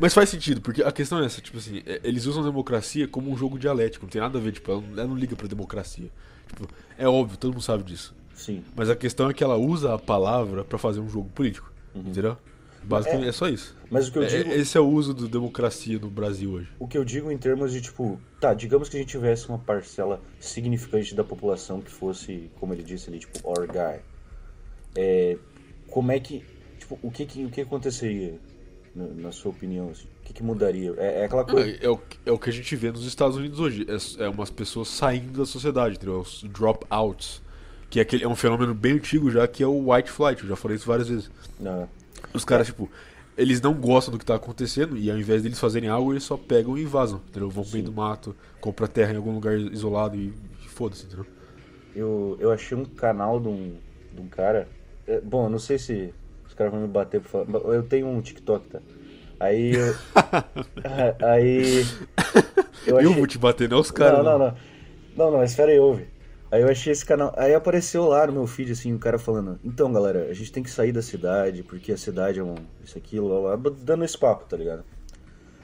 Mas 0.00 0.12
faz 0.12 0.28
sentido, 0.28 0.60
porque 0.60 0.82
a 0.82 0.90
questão 0.90 1.20
é 1.22 1.26
essa, 1.26 1.40
tipo 1.40 1.56
assim, 1.58 1.82
é- 1.86 2.00
eles 2.02 2.26
usam 2.26 2.42
a 2.42 2.46
democracia 2.46 3.06
como 3.06 3.30
um 3.30 3.36
jogo 3.36 3.58
dialético, 3.58 4.04
não 4.06 4.10
tem 4.10 4.20
nada 4.20 4.38
a 4.38 4.40
ver, 4.42 4.52
tipo, 4.52 4.70
ela 4.72 4.80
não, 4.80 4.92
ela 4.98 5.06
não 5.06 5.16
liga 5.16 5.36
pra 5.36 5.46
democracia. 5.46 6.10
Tipo, 6.48 6.68
é 6.98 7.06
óbvio, 7.06 7.36
todo 7.38 7.52
mundo 7.52 7.62
sabe 7.62 7.84
disso. 7.84 8.12
Sim. 8.34 8.64
Mas 8.76 8.90
a 8.90 8.96
questão 8.96 9.30
é 9.30 9.34
que 9.34 9.42
ela 9.44 9.56
usa 9.56 9.94
a 9.94 9.98
palavra 9.98 10.64
pra 10.64 10.78
fazer 10.78 11.00
um 11.00 11.08
jogo 11.08 11.28
político, 11.30 11.70
entendeu? 11.94 12.36
Basicamente 12.82 13.28
é, 13.28 13.32
só 13.32 13.48
isso. 13.48 13.74
Mas 13.90 14.08
o 14.08 14.12
que 14.12 14.18
eu 14.18 14.22
É- 14.24 14.26
digo, 14.26 14.52
esse 14.52 14.76
é 14.76 14.80
o 14.80 14.86
uso 14.86 15.14
da 15.14 15.26
democracia 15.26 15.98
no 15.98 16.10
Brasil 16.10 16.50
hoje. 16.52 16.68
o 16.78 16.86
que 16.86 16.98
eu 16.98 17.04
digo 17.04 17.30
em 17.30 17.38
termos 17.38 17.72
de 17.72 17.80
tipo, 17.80 18.20
tá, 18.40 18.52
digamos 18.52 18.88
que 18.90 18.96
a 18.96 19.00
gente 19.00 19.08
tivesse 19.08 19.48
uma 19.48 19.58
parcela 19.58 20.20
significante 20.38 21.14
da 21.14 21.24
população 21.24 21.80
que 21.80 21.90
fosse, 21.90 22.50
como 22.60 22.74
ele 22.74 22.82
disse 22.82 23.08
ali, 23.08 23.20
tipo, 23.20 23.38
our 23.48 23.66
guy. 23.66 24.00
É, 24.96 25.38
como 25.88 26.12
é 26.12 26.20
que, 26.20 26.44
tipo, 26.78 26.98
o 27.02 27.10
que 27.10 27.24
que, 27.26 27.44
o 27.44 27.50
que 27.50 27.60
aconteceria 27.62 28.38
na, 28.94 29.06
na 29.06 29.32
sua 29.32 29.50
opinião? 29.50 29.90
assim? 29.90 30.04
O 30.20 30.26
que 30.26 30.32
que 30.34 30.42
mudaria? 30.42 30.92
É, 30.98 31.20
é 31.22 31.24
aquela 31.24 31.44
coisa. 31.44 31.68
É, 31.70 31.86
é 31.86 31.88
o, 31.88 31.96
que- 31.96 32.18
é 32.26 32.32
o 32.32 32.38
que 32.38 32.50
a 32.50 32.52
gente 32.52 32.74
vê 32.76 32.90
nos 32.90 33.04
Estados 33.06 33.36
Unidos 33.36 33.60
hoje. 33.60 33.86
É, 34.18 34.24
é 34.24 34.28
umas 34.28 34.50
pessoas 34.50 34.88
saindo 34.88 35.38
da 35.38 35.46
sociedade, 35.46 35.96
entendeu? 35.96 36.20
Os 36.20 36.42
dropouts. 36.44 37.42
Que 37.94 38.00
é, 38.00 38.02
aquele, 38.02 38.24
é 38.24 38.28
um 38.28 38.34
fenômeno 38.34 38.74
bem 38.74 38.94
antigo 38.94 39.30
já, 39.30 39.46
que 39.46 39.62
é 39.62 39.66
o 39.68 39.92
white 39.92 40.10
flight. 40.10 40.42
Eu 40.42 40.48
já 40.48 40.56
falei 40.56 40.76
isso 40.76 40.84
várias 40.84 41.08
vezes. 41.08 41.30
Ah, 41.64 41.86
Os 42.32 42.44
caras, 42.44 42.66
tipo, 42.66 42.90
eles 43.38 43.60
não 43.60 43.72
gostam 43.72 44.10
do 44.10 44.18
que 44.18 44.24
tá 44.24 44.34
acontecendo 44.34 44.96
e 44.96 45.08
ao 45.08 45.16
invés 45.16 45.44
deles 45.44 45.60
fazerem 45.60 45.88
algo, 45.88 46.12
eles 46.12 46.24
só 46.24 46.36
pegam 46.36 46.76
e 46.76 46.84
vazam, 46.84 47.20
entendeu? 47.28 47.48
Vão 47.48 47.62
pro 47.62 47.72
meio 47.74 47.84
do 47.84 47.92
mato, 47.92 48.34
compram 48.60 48.88
terra 48.88 49.12
em 49.12 49.16
algum 49.16 49.32
lugar 49.32 49.56
isolado 49.56 50.16
e, 50.16 50.34
e 50.64 50.68
foda-se, 50.68 51.04
entendeu? 51.06 51.24
eu, 51.94 52.36
eu 52.40 52.50
achei 52.50 52.76
um 52.76 52.84
canal 52.84 53.38
de 53.38 53.46
um, 53.46 53.76
de 54.12 54.20
um 54.22 54.26
cara. 54.26 54.66
é, 55.06 55.20
bom, 55.20 55.44
eu 55.44 55.50
não 55.50 55.60
sei 55.60 55.78
se 55.78 56.12
os 56.48 56.52
caras 56.52 56.72
vão 56.72 56.82
me 56.82 56.88
bater 56.88 57.20
por 57.20 57.28
falar. 57.28 57.46
Eu 57.72 57.84
tenho 57.84 58.08
um 58.08 58.20
TikTok, 58.20 58.66
tá? 58.70 58.80
Aí 59.38 59.72
eu. 59.76 59.94
aí. 61.24 61.86
Eu, 62.84 62.98
achei- 62.98 63.14
vou 63.14 63.26
te 63.28 63.38
bater, 63.38 63.68
não 63.68 63.78
os 63.78 63.92
caras. 63.92 64.18
não, 64.18 64.36
não, 64.36 64.38
não. 64.40 64.56
Não, 65.16 65.30
não, 65.30 65.38
mas 65.38 65.52
espera 65.52 65.70
aí, 65.70 65.78
ouve. 65.78 66.12
Aí 66.54 66.62
eu 66.62 66.68
achei 66.68 66.92
esse 66.92 67.04
canal. 67.04 67.34
Aí 67.36 67.52
apareceu 67.52 68.06
lá 68.06 68.24
no 68.28 68.32
meu 68.32 68.46
feed, 68.46 68.70
assim, 68.70 68.92
o 68.92 68.94
um 68.94 68.98
cara 68.98 69.18
falando: 69.18 69.58
Então, 69.64 69.92
galera, 69.92 70.28
a 70.30 70.32
gente 70.32 70.52
tem 70.52 70.62
que 70.62 70.70
sair 70.70 70.92
da 70.92 71.02
cidade, 71.02 71.64
porque 71.64 71.90
a 71.90 71.96
cidade 71.96 72.38
é 72.38 72.44
um. 72.44 72.54
Isso, 72.84 72.96
aquilo, 72.96 73.26
lá, 73.26 73.56
lá, 73.56 73.70
dando 73.80 74.04
esse 74.04 74.16
papo, 74.16 74.44
tá 74.44 74.56
ligado? 74.56 74.84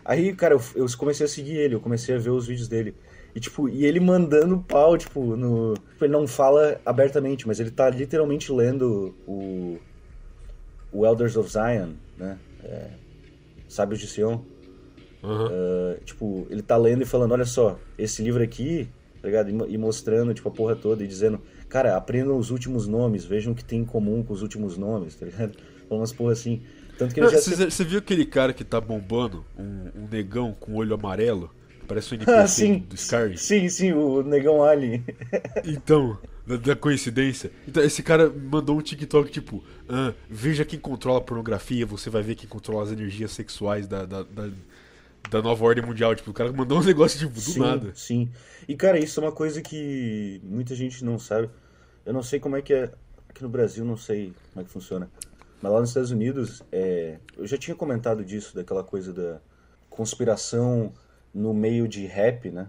Aí, 0.04 0.34
cara, 0.34 0.54
eu, 0.54 0.60
eu 0.74 0.86
comecei 0.98 1.24
a 1.24 1.28
seguir 1.28 1.58
ele, 1.58 1.76
eu 1.76 1.80
comecei 1.80 2.16
a 2.16 2.18
ver 2.18 2.30
os 2.30 2.48
vídeos 2.48 2.66
dele. 2.66 2.96
E, 3.32 3.38
tipo, 3.38 3.68
e 3.68 3.86
ele 3.86 4.00
mandando 4.00 4.58
pau, 4.58 4.98
tipo, 4.98 5.36
no. 5.36 5.74
Tipo, 5.74 6.06
ele 6.06 6.12
não 6.12 6.26
fala 6.26 6.80
abertamente, 6.84 7.46
mas 7.46 7.60
ele 7.60 7.70
tá 7.70 7.88
literalmente 7.88 8.50
lendo 8.50 9.14
o. 9.28 9.78
O 10.90 11.06
Elders 11.06 11.36
of 11.36 11.48
Zion, 11.48 11.92
né? 12.18 12.36
É, 12.64 12.88
Sábios 13.68 14.00
de 14.00 14.08
Sião. 14.08 14.44
Aham. 15.22 15.52
Uh, 15.52 16.04
tipo, 16.04 16.48
ele 16.50 16.62
tá 16.62 16.76
lendo 16.76 17.02
e 17.02 17.06
falando, 17.06 17.30
olha 17.30 17.44
só, 17.44 17.78
esse 17.96 18.24
livro 18.24 18.42
aqui, 18.42 18.90
tá 19.20 19.28
ligado? 19.28 19.51
E, 19.51 19.74
e 19.74 19.78
mostrando, 19.78 20.32
tipo, 20.34 20.48
a 20.48 20.52
porra 20.52 20.76
toda 20.76 21.05
e 21.05 21.06
dizendo, 21.06 21.40
cara, 21.68 21.97
aprendam 21.97 22.36
os 22.36 22.51
últimos 22.51 22.86
nomes, 22.86 23.24
vejam 23.24 23.52
o 23.52 23.56
que 23.56 23.64
tem 23.64 23.80
em 23.80 23.84
comum 23.84 24.22
com 24.22 24.32
os 24.32 24.42
últimos 24.42 24.76
nomes, 24.76 25.14
tá 25.14 25.26
ligado? 25.26 25.56
Umas 25.90 26.12
porra 26.12 26.32
assim. 26.32 26.62
Tanto 26.97 27.14
que 27.14 27.20
ele 27.20 27.26
Não, 27.26 27.32
já... 27.32 27.40
Você 27.40 27.70
você 27.70 27.84
viu 27.84 27.98
aquele 27.98 28.24
cara 28.26 28.52
que 28.52 28.62
tá 28.62 28.80
bombando? 28.80 29.44
Um, 29.59 30.02
um 30.02 30.09
negão 30.10 30.55
com 30.59 30.74
olho 30.74 30.94
amarelo? 30.94 31.51
Parece 31.88 32.12
um 32.12 32.16
NPC 32.16 32.38
Ah, 32.38 32.47
sim. 32.47 32.78
do 32.88 32.94
Skyrim. 32.94 33.36
Sim, 33.36 33.68
sim, 33.68 33.92
o 33.92 34.22
Negão 34.22 34.62
Alien. 34.62 35.05
Então, 35.66 36.16
da, 36.47 36.56
da 36.56 36.76
coincidência. 36.76 37.51
Então, 37.66 37.82
esse 37.82 38.01
cara 38.01 38.30
mandou 38.30 38.78
um 38.78 38.80
TikTok 38.80 39.28
tipo: 39.30 39.64
ah, 39.88 40.12
Veja 40.28 40.64
quem 40.64 40.78
controla 40.78 41.18
a 41.18 41.20
pornografia, 41.20 41.84
você 41.84 42.09
vai 42.09 42.22
ver 42.22 42.36
quem 42.36 42.48
controla 42.48 42.84
as 42.84 42.92
energias 42.92 43.32
sexuais 43.32 43.88
da, 43.88 44.05
da, 44.05 44.22
da, 44.22 44.51
da 45.30 45.42
nova 45.42 45.64
ordem 45.64 45.84
mundial. 45.84 46.14
Tipo, 46.14 46.30
o 46.30 46.34
cara 46.34 46.52
mandou 46.52 46.78
um 46.78 46.84
negócio 46.86 47.18
tipo, 47.18 47.32
do 47.32 47.40
sim, 47.40 47.59
nada. 47.59 47.90
sim. 47.94 48.28
E, 48.70 48.76
cara, 48.76 49.01
isso 49.01 49.18
é 49.18 49.24
uma 49.24 49.32
coisa 49.32 49.60
que 49.60 50.40
muita 50.44 50.76
gente 50.76 51.05
não 51.05 51.18
sabe. 51.18 51.51
Eu 52.06 52.12
não 52.12 52.22
sei 52.22 52.38
como 52.38 52.56
é 52.56 52.62
que 52.62 52.72
é... 52.72 52.92
Aqui 53.28 53.42
no 53.42 53.48
Brasil, 53.48 53.84
não 53.84 53.97
sei 53.97 54.32
como 54.52 54.62
é 54.62 54.64
que 54.64 54.70
funciona. 54.70 55.10
Mas 55.60 55.72
lá 55.72 55.80
nos 55.80 55.90
Estados 55.90 56.12
Unidos, 56.12 56.62
é... 56.70 57.18
eu 57.36 57.48
já 57.48 57.59
tinha 57.59 57.74
comentado 57.74 58.24
disso, 58.24 58.55
daquela 58.55 58.84
coisa 58.84 59.12
da 59.12 59.40
conspiração 59.88 60.92
no 61.34 61.52
meio 61.52 61.88
de 61.88 62.06
rap, 62.06 62.48
né? 62.48 62.68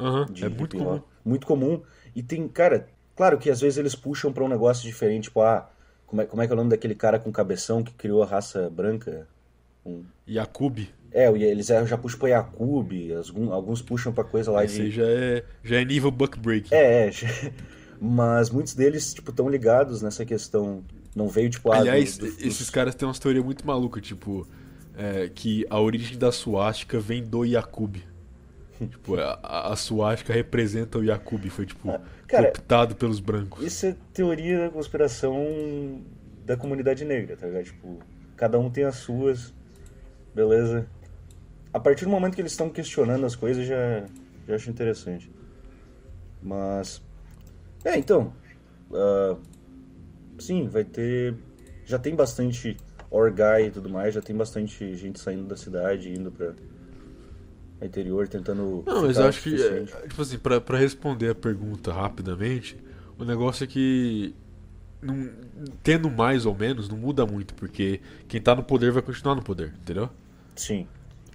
Aham, 0.00 0.26
de 0.32 0.46
é 0.46 0.48
muito 0.48 0.76
comum. 0.76 1.02
Muito 1.24 1.46
comum. 1.46 1.82
E 2.12 2.20
tem, 2.20 2.48
cara, 2.48 2.88
claro 3.14 3.38
que 3.38 3.50
às 3.50 3.60
vezes 3.60 3.78
eles 3.78 3.94
puxam 3.94 4.32
pra 4.32 4.42
um 4.42 4.48
negócio 4.48 4.82
diferente, 4.82 5.24
tipo, 5.28 5.42
ah, 5.42 5.70
como 6.08 6.22
é, 6.22 6.26
como 6.26 6.42
é 6.42 6.46
que 6.48 6.52
é 6.52 6.54
o 6.54 6.56
nome 6.56 6.70
daquele 6.70 6.96
cara 6.96 7.20
com 7.20 7.30
cabeção 7.30 7.84
que 7.84 7.94
criou 7.94 8.20
a 8.20 8.26
raça 8.26 8.68
branca? 8.68 9.28
Um- 9.86 10.02
Yakub, 10.28 10.88
É, 11.12 11.28
eles 11.30 11.66
já 11.66 11.84
já 11.84 11.98
puxam 11.98 12.18
pra 12.18 12.28
Yakub, 12.30 12.90
alguns, 13.50 13.82
puxam 13.82 14.12
pra 14.12 14.24
coisa 14.24 14.50
lá 14.50 14.64
esse 14.64 14.88
de. 14.88 14.90
já 14.90 15.04
é, 15.04 15.44
já 15.62 15.80
é 15.80 15.84
nível 15.84 16.10
buck 16.10 16.38
break. 16.38 16.72
É, 16.74 17.08
é. 17.08 17.10
Mas 18.00 18.50
muitos 18.50 18.74
deles, 18.74 19.14
tipo, 19.14 19.30
tão 19.32 19.48
ligados 19.48 20.02
nessa 20.02 20.24
questão. 20.24 20.82
Não 21.14 21.28
veio, 21.28 21.50
tipo, 21.50 21.70
ah, 21.70 21.76
do- 21.76 21.80
Aliás, 21.80 22.16
do- 22.18 22.26
esses 22.26 22.70
caras 22.70 22.94
têm 22.94 23.06
umas 23.06 23.18
teorias 23.18 23.44
muito 23.44 23.66
malucas, 23.66 24.02
tipo, 24.02 24.46
é, 24.96 25.28
que 25.28 25.66
a 25.70 25.78
origem 25.78 26.18
da 26.18 26.32
suástica 26.32 26.98
vem 26.98 27.22
do 27.22 27.44
Yakub. 27.44 27.96
tipo, 28.80 29.16
a, 29.16 29.38
a- 29.42 29.72
a 29.72 29.76
suástica 29.76 30.32
representa 30.32 30.98
o 30.98 31.04
Yakub, 31.04 31.44
foi 31.50 31.66
tipo, 31.66 31.90
Ah, 31.90 32.00
cara, 32.26 32.48
optado 32.48 32.96
pelos 32.96 33.20
brancos. 33.20 33.64
Isso 33.64 33.86
é 33.86 33.96
teoria 34.12 34.58
da 34.60 34.70
conspiração 34.70 36.02
da 36.44 36.56
comunidade 36.56 37.04
negra, 37.04 37.36
tá 37.36 37.46
ligado? 37.46 37.64
Tipo, 37.64 37.98
cada 38.36 38.58
um 38.58 38.70
tem 38.70 38.84
as 38.84 38.96
suas, 38.96 39.52
beleza? 40.34 40.86
A 41.72 41.80
partir 41.80 42.04
do 42.04 42.10
momento 42.10 42.34
que 42.34 42.40
eles 42.40 42.52
estão 42.52 42.68
questionando 42.68 43.24
as 43.24 43.34
coisas, 43.34 43.66
já, 43.66 44.06
já 44.46 44.54
acho 44.54 44.70
interessante. 44.70 45.30
Mas. 46.42 47.00
É, 47.84 47.96
então. 47.96 48.32
ah, 48.92 49.36
sim, 50.38 50.68
vai 50.68 50.84
ter. 50.84 51.34
Já 51.84 51.98
tem 51.98 52.14
bastante 52.14 52.76
Orgai 53.10 53.66
e 53.66 53.70
tudo 53.70 53.88
mais, 53.88 54.14
já 54.14 54.20
tem 54.22 54.34
bastante 54.36 54.94
gente 54.96 55.18
saindo 55.20 55.44
da 55.44 55.56
cidade, 55.56 56.10
indo 56.12 56.30
pra. 56.30 56.52
interior, 57.80 58.28
tentando. 58.28 58.82
Não, 58.86 59.02
mas 59.02 59.18
acho 59.18 59.42
que, 59.42 59.54
é, 59.54 59.84
tipo 60.08 60.22
assim, 60.22 60.38
pra, 60.38 60.60
pra 60.60 60.78
responder 60.78 61.30
a 61.30 61.34
pergunta 61.34 61.92
rapidamente, 61.92 62.76
o 63.18 63.24
negócio 63.24 63.64
é 63.64 63.66
que, 63.66 64.34
não- 65.00 65.30
tendo 65.82 66.10
mais 66.10 66.46
ou 66.46 66.54
menos, 66.54 66.88
não 66.88 66.96
muda 66.96 67.26
muito, 67.26 67.54
porque 67.54 68.00
quem 68.28 68.40
tá 68.40 68.54
no 68.54 68.62
poder 68.62 68.92
vai 68.92 69.02
continuar 69.02 69.34
no 69.34 69.42
poder, 69.42 69.72
entendeu? 69.82 70.08
Sim. 70.56 70.86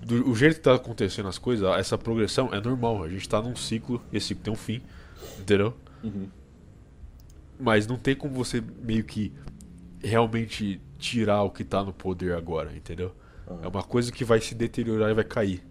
Do, 0.04 0.30
o 0.30 0.36
jeito 0.36 0.56
que 0.56 0.62
tá 0.62 0.76
acontecendo 0.76 1.28
as 1.28 1.38
coisas, 1.38 1.68
essa 1.78 1.98
progressão 1.98 2.54
é 2.54 2.62
normal, 2.62 3.04
a 3.04 3.10
gente 3.10 3.28
tá 3.28 3.42
num 3.42 3.56
ciclo, 3.56 4.02
esse 4.14 4.28
ciclo 4.28 4.44
tem 4.44 4.54
um 4.54 4.58
fim, 4.58 4.82
entendeu? 5.40 5.74
Uhum. 6.04 6.28
Mas 7.60 7.88
não 7.88 7.98
tem 7.98 8.16
como 8.16 8.34
você 8.34 8.64
meio 8.82 9.04
que 9.04 9.34
realmente 10.02 10.80
tirar 10.98 11.44
o 11.44 11.50
que 11.50 11.64
tá 11.64 11.84
no 11.84 11.92
poder 11.92 12.34
agora, 12.34 12.76
entendeu? 12.76 13.12
Aham. 13.48 13.60
É 13.64 13.68
uma 13.68 13.84
coisa 13.84 14.12
que 14.12 14.24
vai 14.24 14.40
se 14.40 14.54
deteriorar 14.54 15.10
e 15.10 15.14
vai 15.14 15.24
cair. 15.24 15.64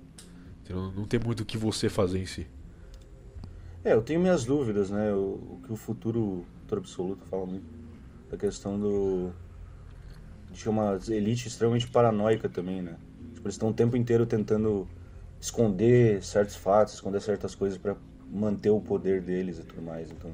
Entendeu? 0.62 0.92
Não 0.92 1.04
tem 1.04 1.20
muito 1.20 1.40
o 1.40 1.44
que 1.44 1.56
você 1.56 1.88
fazer 1.88 2.18
em 2.18 2.26
si. 2.26 2.46
É, 3.84 3.92
eu 3.92 4.02
tenho 4.02 4.18
minhas 4.18 4.44
dúvidas, 4.44 4.90
né? 4.90 5.12
O, 5.12 5.18
o 5.18 5.60
que 5.64 5.72
o 5.72 5.76
futuro, 5.76 6.44
futuro 6.62 6.80
absoluto 6.80 7.24
fala 7.26 7.46
muito. 7.46 7.64
Da 8.28 8.36
questão 8.36 8.78
do. 8.78 9.30
de 10.50 10.58
ser 10.58 10.68
uma 10.70 10.98
elite 11.08 11.46
extremamente 11.46 11.86
paranoica 11.86 12.48
também, 12.48 12.82
né? 12.82 12.96
Eles 13.46 13.54
estão 13.54 13.68
o 13.70 13.72
tempo 13.74 13.96
inteiro 13.96 14.26
tentando 14.26 14.86
esconder 15.40 16.22
certos 16.22 16.56
fatos, 16.56 16.94
esconder 16.94 17.20
certas 17.20 17.54
coisas 17.54 17.78
pra 17.78 17.96
manter 18.32 18.70
o 18.70 18.80
poder 18.80 19.20
deles 19.20 19.58
e 19.58 19.62
tudo 19.62 19.82
mais. 19.82 20.10
Então. 20.10 20.30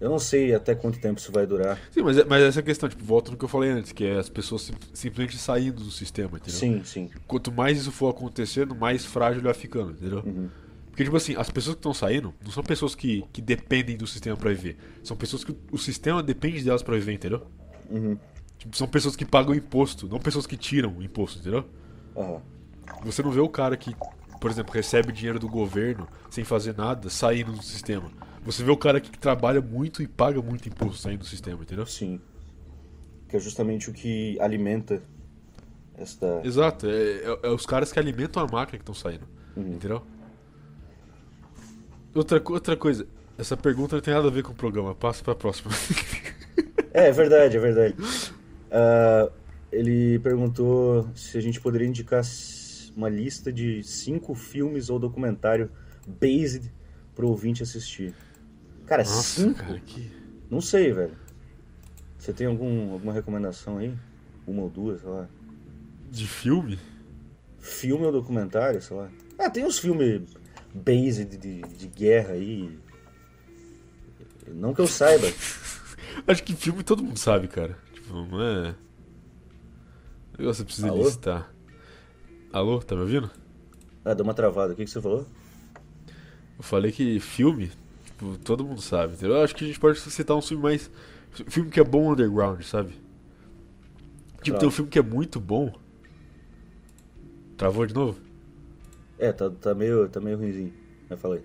Eu 0.00 0.08
não 0.08 0.18
sei 0.18 0.54
até 0.54 0.74
quanto 0.74 0.98
tempo 0.98 1.20
isso 1.20 1.30
vai 1.30 1.46
durar. 1.46 1.78
Sim, 1.90 2.00
mas, 2.02 2.16
é- 2.16 2.24
mas 2.24 2.42
essa 2.42 2.62
questão, 2.62 2.88
tipo, 2.88 3.04
volta 3.04 3.30
no 3.30 3.36
que 3.36 3.44
eu 3.44 3.48
falei 3.48 3.70
antes, 3.70 3.92
que 3.92 4.04
é 4.04 4.18
as 4.18 4.30
pessoas 4.30 4.62
sim- 4.62 4.72
simplesmente 4.94 5.36
saindo 5.36 5.84
do 5.84 5.90
sistema, 5.90 6.38
entendeu? 6.38 6.58
Sim, 6.58 6.82
sim. 6.84 7.10
Quanto 7.26 7.52
mais 7.52 7.76
isso 7.78 7.92
for 7.92 8.08
acontecendo, 8.08 8.74
mais 8.74 9.04
frágil 9.04 9.40
ele 9.40 9.44
vai 9.44 9.52
ficando, 9.54 9.90
entendeu? 9.92 10.22
Uhum. 10.24 10.48
Porque, 10.86 11.04
tipo 11.04 11.16
assim, 11.16 11.36
as 11.36 11.50
pessoas 11.50 11.74
que 11.76 11.80
estão 11.80 11.92
saindo 11.92 12.32
não 12.42 12.50
são 12.50 12.62
pessoas 12.62 12.94
que, 12.94 13.24
que 13.30 13.42
dependem 13.42 13.94
do 13.96 14.06
sistema 14.06 14.36
pra 14.38 14.48
viver. 14.50 14.78
São 15.04 15.16
pessoas 15.18 15.44
que 15.44 15.54
o 15.70 15.76
sistema 15.76 16.22
depende 16.22 16.64
delas 16.64 16.82
pra 16.82 16.94
viver, 16.94 17.12
entendeu? 17.12 17.46
Uhum. 17.90 18.16
Tipo, 18.58 18.74
são 18.76 18.88
pessoas 18.88 19.14
que 19.16 19.24
pagam 19.26 19.54
imposto, 19.54 20.08
não 20.08 20.18
pessoas 20.18 20.46
que 20.46 20.56
tiram 20.56 21.02
imposto, 21.02 21.40
entendeu? 21.40 21.64
Aham. 22.16 22.40
Você 23.04 23.22
não 23.22 23.30
vê 23.30 23.40
o 23.40 23.48
cara 23.48 23.76
que, 23.76 23.94
por 24.40 24.50
exemplo, 24.50 24.72
recebe 24.74 25.12
dinheiro 25.12 25.38
do 25.38 25.48
governo 25.48 26.06
sem 26.30 26.44
fazer 26.44 26.76
nada, 26.76 27.08
saindo 27.08 27.52
do 27.52 27.62
sistema. 27.62 28.10
Você 28.44 28.62
vê 28.64 28.70
o 28.70 28.76
cara 28.76 29.00
que 29.00 29.10
trabalha 29.18 29.60
muito 29.60 30.02
e 30.02 30.08
paga 30.08 30.40
muito 30.42 30.68
imposto 30.68 30.96
saindo 31.02 31.20
do 31.20 31.26
sistema, 31.26 31.62
entendeu? 31.62 31.86
Sim. 31.86 32.20
Que 33.28 33.36
é 33.36 33.40
justamente 33.40 33.88
o 33.90 33.92
que 33.92 34.38
alimenta 34.40 35.02
esta. 35.96 36.40
Exato, 36.42 36.86
é, 36.86 36.90
é- 36.92 37.38
é 37.44 37.48
os 37.50 37.64
caras 37.66 37.92
que 37.92 37.98
alimentam 37.98 38.42
a 38.42 38.46
máquina 38.46 38.78
que 38.78 38.82
estão 38.82 38.94
saindo, 38.94 39.26
Uhum. 39.56 39.74
entendeu? 39.74 40.02
Outra, 42.14 42.42
outra 42.44 42.76
coisa, 42.76 43.06
essa 43.38 43.56
pergunta 43.56 43.94
não 43.96 44.02
tem 44.02 44.12
nada 44.14 44.26
a 44.26 44.30
ver 44.30 44.42
com 44.42 44.52
o 44.52 44.54
programa, 44.54 44.94
passa 44.94 45.22
pra 45.22 45.34
próxima. 45.34 45.70
É, 46.92 47.06
é 47.08 47.12
verdade, 47.12 47.56
é 47.56 47.60
verdade. 47.60 47.94
Ah, 48.72 49.28
ele 49.72 50.18
perguntou 50.18 51.08
se 51.14 51.38
a 51.38 51.40
gente 51.40 51.60
poderia 51.60 51.86
indicar 51.86 52.22
uma 52.96 53.08
lista 53.08 53.52
de 53.52 53.82
cinco 53.82 54.34
filmes 54.34 54.90
ou 54.90 54.98
documentário 54.98 55.70
based 56.06 56.72
pro 57.14 57.28
ouvinte 57.28 57.62
assistir. 57.62 58.14
Cara, 58.86 59.02
Nossa, 59.02 59.42
cinco? 59.42 59.58
cara, 59.60 59.78
que. 59.80 60.10
Não 60.50 60.60
sei, 60.60 60.92
velho. 60.92 61.16
Você 62.18 62.32
tem 62.32 62.46
algum, 62.46 62.92
alguma 62.92 63.12
recomendação 63.12 63.78
aí? 63.78 63.94
Uma 64.46 64.62
ou 64.62 64.68
duas, 64.70 65.00
sei 65.00 65.10
lá. 65.10 65.28
De 66.10 66.26
filme? 66.26 66.78
Filme 67.58 68.04
ou 68.04 68.12
documentário, 68.12 68.82
sei 68.82 68.96
lá. 68.96 69.08
Ah, 69.38 69.48
tem 69.48 69.64
uns 69.64 69.78
filmes 69.78 70.22
based 70.74 71.36
de, 71.36 71.60
de 71.62 71.86
guerra 71.86 72.32
aí. 72.32 72.78
Não 74.48 74.74
que 74.74 74.80
eu 74.80 74.86
saiba. 74.86 75.26
Acho 76.26 76.42
que 76.42 76.54
filme 76.54 76.82
todo 76.82 77.04
mundo 77.04 77.18
sabe, 77.18 77.46
cara. 77.46 77.78
Tipo, 77.94 78.12
não 78.12 78.42
é. 78.42 78.74
O 80.40 80.42
negócio 80.42 80.64
precisa 80.64 80.88
Alô? 80.88 81.04
listar. 81.04 81.52
Alô, 82.50 82.78
tá 82.80 82.94
me 82.94 83.02
ouvindo? 83.02 83.30
Ah, 84.02 84.14
deu 84.14 84.24
uma 84.24 84.32
travada. 84.32 84.72
O 84.72 84.76
que, 84.76 84.86
que 84.86 84.90
você 84.90 84.98
falou? 84.98 85.26
Eu 86.56 86.62
falei 86.64 86.90
que 86.90 87.20
filme, 87.20 87.70
tipo, 88.06 88.38
todo 88.38 88.64
mundo 88.64 88.80
sabe, 88.80 89.12
entendeu? 89.12 89.36
Eu 89.36 89.44
acho 89.44 89.54
que 89.54 89.64
a 89.64 89.66
gente 89.66 89.78
pode 89.78 90.00
citar 90.00 90.34
um 90.34 90.40
filme 90.40 90.62
mais. 90.62 90.90
Filme 91.30 91.70
que 91.70 91.78
é 91.78 91.84
bom 91.84 92.10
underground, 92.10 92.62
sabe? 92.62 92.94
Tipo, 94.42 94.54
Tá. 94.56 94.60
tem 94.60 94.68
um 94.68 94.72
filme 94.72 94.90
que 94.90 94.98
é 94.98 95.02
muito 95.02 95.38
bom. 95.38 95.74
Travou 97.58 97.84
de 97.84 97.92
novo? 97.92 98.18
É, 99.18 99.32
tá, 99.32 99.50
tá, 99.50 99.74
meio, 99.74 100.08
tá 100.08 100.20
meio 100.20 100.38
ruimzinho. 100.38 100.72
Eu 101.10 101.18
falei. 101.18 101.44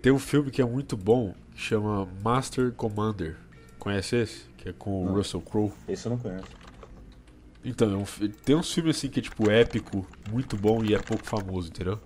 Tem 0.00 0.12
um 0.12 0.18
filme 0.20 0.48
que 0.52 0.62
é 0.62 0.64
muito 0.64 0.96
bom 0.96 1.34
que 1.56 1.60
chama 1.60 2.06
Master 2.22 2.70
Commander. 2.72 3.36
Conhece 3.80 4.14
esse? 4.14 4.44
Que 4.56 4.68
é 4.68 4.72
com 4.72 5.02
o 5.02 5.06
Não. 5.06 5.14
Russell 5.14 5.40
Crowe. 5.40 5.72
Esse 5.88 6.06
eu 6.06 6.10
não 6.10 6.18
conheço. 6.18 6.44
Então, 7.64 8.02
é 8.02 8.28
tem 8.44 8.54
uns 8.54 8.72
filmes 8.72 8.96
assim 8.96 9.08
que 9.08 9.20
é 9.20 9.22
tipo 9.22 9.50
épico, 9.50 10.06
muito 10.30 10.56
bom 10.56 10.84
e 10.84 10.94
é 10.94 10.98
pouco 10.98 11.24
famoso, 11.24 11.68
entendeu? 11.68 11.98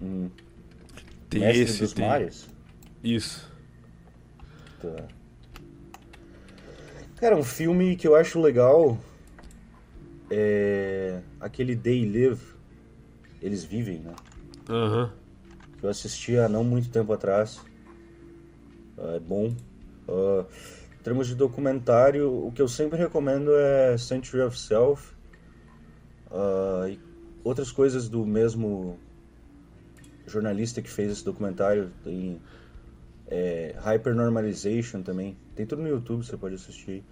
Hum. 0.00 0.28
Tem 1.28 1.40
Mestre 1.40 1.62
esse, 1.62 1.78
dos 1.80 1.92
tem. 1.92 2.06
Mares? 2.06 2.48
Isso. 3.02 3.50
Tá. 4.82 5.08
Cara, 7.16 7.36
um 7.36 7.44
filme 7.44 7.96
que 7.96 8.06
eu 8.06 8.14
acho 8.14 8.40
legal 8.40 8.98
é 10.30 11.20
aquele 11.38 11.76
They 11.76 12.04
Live. 12.04 12.40
Eles 13.40 13.64
vivem, 13.64 14.00
né? 14.00 14.14
Aham. 14.68 15.12
Que 15.78 15.84
eu 15.84 15.90
assisti 15.90 16.36
há 16.36 16.48
não 16.48 16.62
muito 16.62 16.90
tempo 16.90 17.12
atrás. 17.12 17.60
É 18.98 19.18
bom. 19.18 19.54
Ah, 20.08 20.44
em 21.00 21.02
termos 21.02 21.26
de 21.28 21.34
documentário, 21.34 22.30
o 22.46 22.52
que 22.52 22.60
eu 22.62 22.68
sempre 22.68 22.98
recomendo 22.98 23.52
é 23.54 23.96
Century 23.98 24.42
of 24.42 24.58
Self. 24.58 25.14
Ah, 26.30 26.88
e 26.88 26.98
outras 27.44 27.70
coisas 27.72 28.08
do 28.08 28.24
mesmo 28.26 28.98
jornalista 30.26 30.80
que 30.82 30.90
fez 30.90 31.12
esse 31.12 31.24
documentário. 31.24 31.92
Tem 32.04 32.40
é, 33.28 33.74
Hypernormalization 33.78 35.02
também. 35.02 35.36
Tem 35.54 35.66
tudo 35.66 35.82
no 35.82 35.88
YouTube, 35.88 36.24
você 36.24 36.36
pode 36.36 36.54
assistir. 36.56 37.04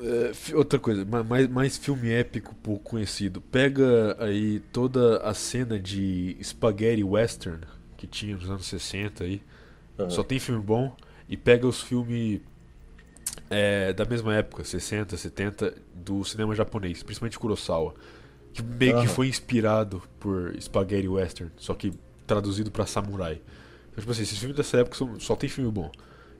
É, 0.00 0.56
outra 0.56 0.78
coisa, 0.78 1.04
ma- 1.04 1.22
mais, 1.22 1.48
mais 1.48 1.76
filme 1.76 2.10
épico 2.10 2.54
pouco 2.62 2.90
conhecido. 2.90 3.40
Pega 3.40 4.16
aí 4.18 4.60
toda 4.72 5.18
a 5.18 5.34
cena 5.34 5.78
de 5.78 6.36
spaghetti 6.42 7.04
western 7.04 7.60
que 7.96 8.06
tinha 8.06 8.36
nos 8.36 8.50
anos 8.50 8.66
60 8.66 9.24
aí. 9.24 9.42
Aham. 9.98 10.08
Só 10.08 10.24
tem 10.24 10.38
filme 10.40 10.62
bom. 10.62 10.96
E 11.28 11.36
pega 11.36 11.66
os 11.66 11.82
filmes 11.82 12.40
é, 13.52 13.92
da 13.92 14.04
mesma 14.04 14.34
época, 14.34 14.64
60, 14.64 15.16
70, 15.16 15.74
do 15.94 16.24
cinema 16.24 16.54
japonês, 16.54 17.02
principalmente 17.02 17.38
Kurosawa. 17.38 17.94
Que 18.52 18.62
meio 18.62 19.00
que 19.00 19.08
foi 19.08 19.28
inspirado 19.28 20.02
por 20.20 20.54
spaghetti 20.60 21.08
western, 21.08 21.50
só 21.56 21.72
que 21.74 21.92
traduzido 22.26 22.70
pra 22.70 22.84
samurai. 22.86 23.40
Então, 23.90 24.00
tipo 24.00 24.10
assim, 24.12 24.22
esses 24.22 24.38
filmes 24.38 24.56
dessa 24.56 24.78
época 24.78 24.96
são- 24.96 25.18
só 25.20 25.34
tem 25.36 25.48
filme 25.48 25.70
bom. 25.70 25.90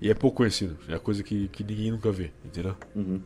E 0.01 0.10
é 0.10 0.14
pouco 0.14 0.39
conhecido. 0.39 0.76
É 0.89 0.98
coisa 0.98 1.22
que, 1.22 1.48
que 1.48 1.62
ninguém 1.62 1.90
nunca 1.90 2.10
vê, 2.10 2.30
entendeu? 2.44 2.74
Uhum. 2.94 3.20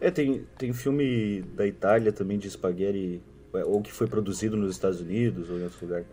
É, 0.00 0.10
tem, 0.10 0.44
tem 0.56 0.72
filme 0.72 1.42
da 1.54 1.66
Itália 1.66 2.12
também 2.12 2.38
de 2.38 2.48
spaghetti, 2.50 3.20
é, 3.54 3.64
ou 3.64 3.80
que 3.82 3.92
foi 3.92 4.06
produzido 4.06 4.56
nos 4.56 4.72
Estados 4.72 5.00
Unidos 5.00 5.48
ou 5.50 5.58
em 5.58 5.64
outro 5.64 5.78
lugar. 5.86 6.04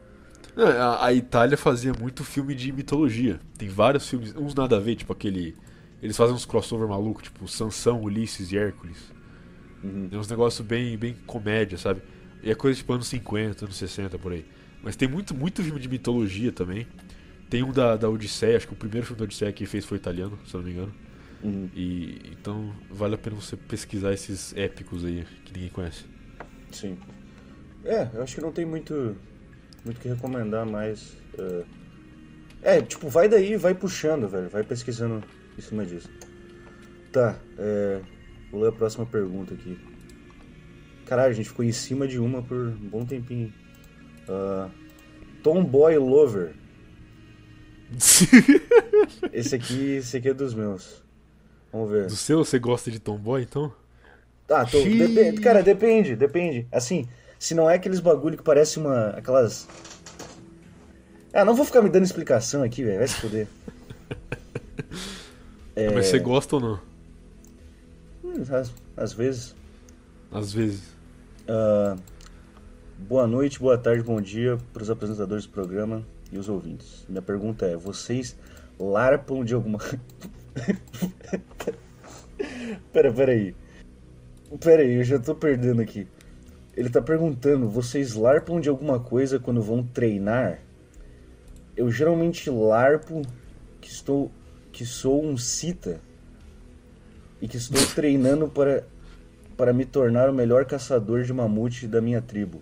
Não, 0.56 0.68
A, 0.68 1.06
a 1.08 1.14
Itália 1.14 1.58
fazia 1.58 1.94
muito 1.94 2.24
filme 2.24 2.56
de 2.56 2.72
mitologia. 2.72 3.40
Tem 3.58 3.68
vários 3.68 4.08
filmes, 4.08 4.34
uns 4.36 4.56
nada 4.56 4.78
a 4.78 4.80
ver, 4.80 4.96
tipo 4.96 5.12
aquele. 5.12 5.56
Eles 6.06 6.16
fazem 6.16 6.36
uns 6.36 6.46
crossover 6.46 6.88
maluco, 6.88 7.20
tipo 7.20 7.48
Sansão, 7.48 8.00
Ulisses 8.00 8.52
e 8.52 8.58
Hércules. 8.60 9.12
Uhum. 9.84 10.08
Tem 10.08 10.20
uns 10.20 10.28
negócios 10.28 10.66
bem, 10.66 10.96
bem 10.96 11.16
comédia, 11.26 11.80
sabe? 11.80 12.00
E 12.44 12.52
é 12.52 12.54
coisa 12.54 12.78
tipo 12.78 12.94
anos 12.94 13.08
50, 13.08 13.66
anos 13.66 13.76
60 13.76 14.20
por 14.20 14.32
aí. 14.32 14.46
Mas 14.84 14.96
tem 14.96 15.08
muito, 15.08 15.34
muito 15.34 15.64
filme 15.64 15.80
de 15.80 15.90
mitologia 15.90 16.52
também. 16.52 16.86
Tem 17.50 17.64
um 17.64 17.72
da, 17.72 17.96
da 17.96 18.08
Odisseia, 18.08 18.56
acho 18.56 18.68
que 18.68 18.74
o 18.74 18.76
primeiro 18.76 19.08
filme 19.08 19.18
da 19.18 19.24
Odisseia 19.24 19.52
que 19.52 19.66
fez 19.66 19.84
foi 19.84 19.98
italiano, 19.98 20.38
se 20.46 20.54
eu 20.54 20.60
não 20.60 20.68
me 20.68 20.74
engano. 20.74 20.94
Uhum. 21.44 21.70
E 21.76 22.22
então 22.32 22.72
vale 22.92 23.16
a 23.16 23.18
pena 23.18 23.36
você 23.36 23.58
pesquisar 23.58 24.14
esses 24.14 24.56
épicos 24.56 25.04
aí 25.04 25.26
que 25.44 25.54
ninguém 25.54 25.70
conhece. 25.70 26.06
Sim. 26.72 27.00
É, 27.84 28.08
eu 28.14 28.22
acho 28.22 28.36
que 28.36 28.42
não 28.42 28.52
tem 28.52 28.64
muito 28.64 29.16
muito 29.84 29.98
o 29.98 30.02
que 30.02 30.08
recomendar 30.08 30.68
mais. 30.68 31.18
É, 31.40 31.64
é, 32.78 32.82
tipo, 32.84 33.10
vai 33.10 33.28
daí, 33.28 33.58
vai 33.58 33.74
puxando, 33.74 34.30
velho. 34.30 34.50
Vai 34.50 34.64
pesquisando 34.64 35.24
em 35.58 35.62
cima 35.62 35.86
disso. 35.86 36.10
Tá, 37.12 37.38
é, 37.58 38.02
vou 38.52 38.62
ler 38.62 38.70
a 38.70 38.72
próxima 38.72 39.06
pergunta 39.06 39.54
aqui. 39.54 39.78
Caralho, 41.06 41.32
a 41.32 41.34
gente 41.36 41.50
ficou 41.50 41.64
em 41.64 41.72
cima 41.72 42.08
de 42.08 42.20
uma 42.20 42.42
por 42.42 42.58
um 42.58 42.90
bom 42.90 43.06
tempinho. 43.06 43.54
Ah, 44.28 44.70
Tomboy 45.44 45.98
Lover. 45.98 46.54
Esse 49.32 49.56
aqui, 49.56 49.92
esse 49.98 50.18
aqui 50.18 50.30
é 50.30 50.34
dos 50.34 50.54
meus. 50.56 51.04
Vamos 51.72 51.92
ver. 51.92 52.08
Do 52.08 52.16
seu, 52.16 52.44
você 52.44 52.58
gosta 52.58 52.90
de 52.90 53.00
Tomboy 53.00 53.44
então? 53.44 53.72
Ah, 54.50 54.66
tô, 54.66 54.82
depe- 54.82 55.40
cara, 55.42 55.62
depende, 55.62 56.16
depende. 56.16 56.68
Assim, 56.72 57.08
se 57.38 57.54
não 57.54 57.70
é 57.70 57.76
aqueles 57.76 58.00
bagulho 58.00 58.38
que 58.38 58.44
parece 58.44 58.80
uma. 58.80 59.10
aquelas. 59.10 59.68
Ah, 61.34 61.46
não 61.46 61.54
vou 61.54 61.66
ficar 61.66 61.82
me 61.82 61.90
dando 61.90 62.04
explicação 62.06 62.64
aqui, 62.64 62.84
velho. 62.84 62.98
Vai 63.00 63.08
se 63.08 63.16
foder. 63.16 63.48
É, 65.76 65.92
Mas 65.92 66.08
você 66.08 66.20
gosta 66.20 66.56
ou 66.56 66.62
não? 66.62 66.80
hum, 68.24 68.42
às, 68.50 68.74
às 68.96 69.12
vezes. 69.14 69.54
Às 70.32 70.54
vezes. 70.54 70.96
Ah, 71.48 71.98
boa 72.98 73.28
noite, 73.28 73.60
boa 73.60 73.78
tarde, 73.78 74.02
bom 74.02 74.22
dia 74.22 74.58
para 74.72 74.84
os 74.84 74.90
apresentadores 74.90 75.46
do 75.46 75.52
programa 75.52 76.02
e 76.32 76.38
os 76.38 76.48
ouvintes. 76.48 77.06
Minha 77.10 77.22
pergunta 77.22 77.66
é: 77.66 77.76
vocês 77.76 78.38
larpam 78.80 79.44
de 79.44 79.54
alguma. 79.54 79.80
pera, 82.94 83.12
pera 83.12 83.32
aí. 83.34 83.54
Pera 84.64 84.82
aí, 84.82 84.94
eu 84.94 85.04
já 85.04 85.20
tô 85.20 85.36
perdendo 85.36 85.82
aqui. 85.82 86.08
Ele 86.76 86.90
tá 86.90 87.02
perguntando: 87.02 87.68
vocês 87.68 88.14
larpam 88.14 88.62
de 88.62 88.70
alguma 88.70 88.98
coisa 88.98 89.40
quando 89.40 89.62
vão 89.62 89.84
treinar? 89.84 90.60
Eu 91.76 91.92
geralmente 91.92 92.50
larpo 92.50 93.22
que 93.82 93.90
estou 93.90 94.32
que 94.76 94.86
sou 94.86 95.24
um 95.24 95.38
cita 95.38 96.02
e 97.42 97.48
que 97.48 97.56
estou 97.56 97.82
treinando 97.96 98.50
para 98.50 98.84
para 99.56 99.72
me 99.72 99.86
tornar 99.86 100.30
o 100.30 100.34
melhor 100.34 100.66
caçador 100.66 101.24
de 101.24 101.32
mamute 101.32 101.88
da 101.88 102.02
minha 102.02 102.22
tribo. 102.22 102.62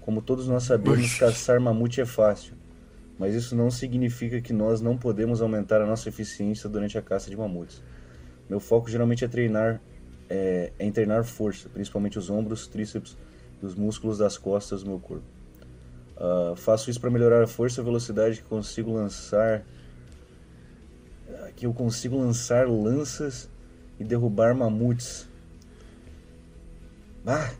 Como 0.00 0.22
todos 0.22 0.46
nós 0.46 0.62
sabemos, 0.62 1.18
caçar 1.18 1.58
mamute 1.60 2.00
é 2.00 2.06
fácil, 2.06 2.54
mas 3.18 3.34
isso 3.34 3.56
não 3.56 3.72
significa 3.72 4.40
que 4.40 4.52
nós 4.52 4.80
não 4.80 4.96
podemos 4.96 5.42
aumentar 5.42 5.82
a 5.82 5.86
nossa 5.86 6.08
eficiência 6.08 6.68
durante 6.68 6.96
a 6.96 7.02
caça 7.02 7.28
de 7.28 7.36
mamutes. 7.36 7.82
Meu 8.48 8.60
foco 8.60 8.88
geralmente 8.88 9.24
é 9.24 9.28
treinar, 9.28 9.80
é, 10.30 10.70
é 10.78 10.90
treinar 10.92 11.24
força, 11.24 11.68
principalmente 11.68 12.20
os 12.20 12.30
ombros, 12.30 12.68
tríceps 12.68 13.16
e 13.60 13.66
os 13.66 13.74
músculos 13.74 14.16
das 14.16 14.38
costas 14.38 14.84
do 14.84 14.90
meu 14.90 15.00
corpo. 15.00 15.26
Ah, 16.16 16.54
faço 16.54 16.88
isso 16.88 17.00
para 17.00 17.10
melhorar 17.10 17.42
a 17.42 17.48
força 17.48 17.80
e 17.80 17.82
a 17.82 17.84
velocidade 17.84 18.42
que 18.42 18.48
consigo 18.48 18.92
lançar, 18.92 19.64
ah, 21.48 21.52
que 21.54 21.66
eu 21.66 21.72
consigo 21.72 22.18
lançar 22.18 22.68
lanças 22.68 23.48
e 23.98 24.04
derrubar 24.04 24.54
mamutes. 24.54 25.28
Ah, 27.26 27.50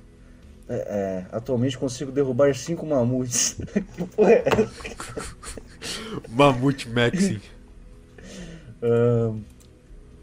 é, 0.69 0.75
é, 0.75 1.27
atualmente 1.33 1.77
consigo 1.77 2.13
derrubar 2.13 2.55
cinco 2.55 2.87
mamutes. 2.87 3.57
Que 3.95 4.05
porra 4.07 4.33
é 4.33 4.45
essa? 4.47 5.37
Mamute 6.29 6.89
Maxi. 6.89 7.41
Ahn, 8.83 9.41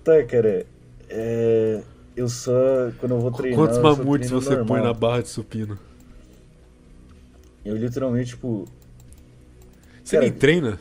tá, 0.03 0.23
cara. 0.23 0.65
É, 1.09 1.81
eu 2.15 2.29
só. 2.29 2.91
Quando 2.99 3.15
eu 3.15 3.19
vou 3.19 3.31
treinar. 3.31 3.59
Quantos 3.59 3.77
mamutes 3.77 4.29
você 4.29 4.55
põe 4.55 4.79
normal. 4.79 4.83
na 4.83 4.93
barra 4.93 5.21
de 5.21 5.29
supino? 5.29 5.77
Eu 7.63 7.75
literalmente, 7.75 8.29
tipo. 8.31 8.65
Você 10.03 10.17
Cara, 10.17 10.29
nem 10.29 10.33
treina? 10.33 10.79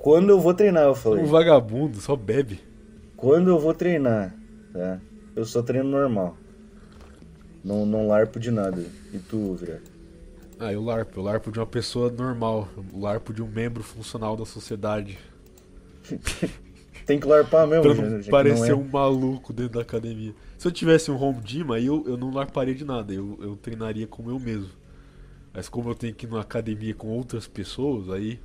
Quando 0.00 0.30
eu 0.30 0.40
vou 0.40 0.54
treinar, 0.54 0.84
eu 0.84 0.94
falei. 0.94 1.22
Um 1.22 1.26
vagabundo, 1.26 2.00
só 2.00 2.16
bebe. 2.16 2.58
Quando 3.18 3.50
eu 3.50 3.58
vou 3.58 3.74
treinar, 3.74 4.34
tá? 4.72 4.98
Eu 5.36 5.44
só 5.44 5.62
treino 5.62 5.90
normal. 5.90 6.38
Não, 7.62 7.84
não 7.84 8.08
larpo 8.08 8.40
de 8.40 8.50
nada. 8.50 8.82
E 9.12 9.18
tu, 9.18 9.54
Vira? 9.56 9.82
Ah, 10.58 10.72
eu 10.72 10.82
larpo. 10.82 11.20
Eu 11.20 11.22
larpo 11.22 11.52
de 11.52 11.58
uma 11.58 11.66
pessoa 11.66 12.10
normal. 12.10 12.66
Eu 12.74 12.98
larpo 12.98 13.34
de 13.34 13.42
um 13.42 13.46
membro 13.46 13.82
funcional 13.82 14.34
da 14.38 14.46
sociedade. 14.46 15.18
Tem 17.04 17.20
que 17.20 17.26
larpar 17.26 17.66
mesmo, 17.66 17.82
Pra 17.82 17.94
não 17.94 18.22
parecer 18.22 18.70
é. 18.70 18.74
um 18.74 18.84
maluco 18.84 19.52
dentro 19.52 19.74
da 19.74 19.82
academia. 19.82 20.34
Se 20.56 20.66
eu 20.66 20.72
tivesse 20.72 21.10
um 21.10 21.20
home 21.20 21.40
gym, 21.44 21.72
aí 21.72 21.84
eu, 21.84 22.04
eu 22.06 22.16
não 22.16 22.32
larparia 22.32 22.74
de 22.74 22.86
nada. 22.86 23.12
Eu, 23.12 23.38
eu 23.42 23.54
treinaria 23.56 24.06
como 24.06 24.30
eu 24.30 24.38
mesmo. 24.38 24.70
Mas 25.52 25.68
como 25.68 25.90
eu 25.90 25.94
tenho 25.94 26.14
que 26.14 26.26
ir 26.26 26.28
numa 26.28 26.40
academia 26.42 26.94
com 26.94 27.08
outras 27.08 27.46
pessoas, 27.46 28.08
aí 28.10 28.38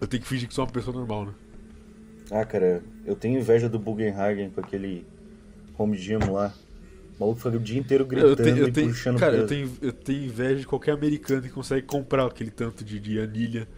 eu 0.00 0.06
tenho 0.06 0.22
que 0.22 0.28
fingir 0.28 0.48
que 0.48 0.54
sou 0.54 0.64
uma 0.64 0.70
pessoa 0.72 0.96
normal, 0.96 1.26
né? 1.26 1.34
Ah, 2.30 2.44
cara, 2.44 2.82
eu 3.04 3.16
tenho 3.16 3.38
inveja 3.38 3.68
do 3.68 3.78
Bugenhagen 3.78 4.50
com 4.50 4.60
aquele 4.60 5.04
home 5.76 5.96
gym 5.96 6.18
lá. 6.30 6.54
O 7.16 7.20
maluco 7.20 7.40
fica 7.40 7.56
o 7.56 7.60
dia 7.60 7.78
inteiro 7.78 8.06
gritando 8.06 8.30
Eu 8.30 8.36
tenho, 8.36 8.58
eu 8.58 8.68
e 8.68 8.72
tenho, 8.72 8.88
puxando 8.88 9.18
cara, 9.18 9.36
eu 9.36 9.46
tenho, 9.46 9.72
eu 9.82 9.92
tenho 9.92 10.24
inveja 10.24 10.60
de 10.60 10.66
qualquer 10.66 10.92
americano 10.92 11.42
que 11.42 11.50
consegue 11.50 11.86
comprar 11.86 12.24
aquele 12.26 12.50
tanto 12.50 12.84
de, 12.84 12.98
de 12.98 13.20
anilha 13.20 13.68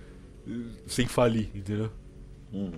eh, 0.47 0.51
sem 0.87 1.07
falir, 1.07 1.51
entendeu? 1.55 1.91
Hum. 2.53 2.71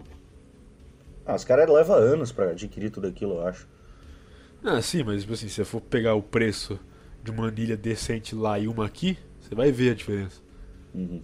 Ah, 1.27 1.35
os 1.35 1.45
caras 1.45 1.69
levam 1.69 1.97
anos 1.97 2.33
pra 2.33 2.51
adquirir 2.51 2.91
tudo 2.91 3.07
aquilo, 3.07 3.35
eu 3.35 3.47
acho. 3.47 3.67
Ah, 4.63 4.81
sim, 4.81 5.03
mas 5.03 5.23
tipo 5.23 5.35
assim, 5.35 5.49
se 5.49 5.61
eu 5.61 5.67
for 5.67 5.81
pegar 5.81 6.15
o 6.15 6.23
preço 6.23 6.79
de 7.23 7.31
uma 7.31 7.49
anilha 7.49 7.77
decente 7.77 8.35
lá 8.35 8.59
e 8.59 8.67
uma 8.67 8.87
aqui, 8.87 9.19
você 9.45 9.55
vai 9.55 9.71
ver 9.71 9.93
a 9.93 9.95
diferença. 9.95 10.41
Uhum. 10.95 11.23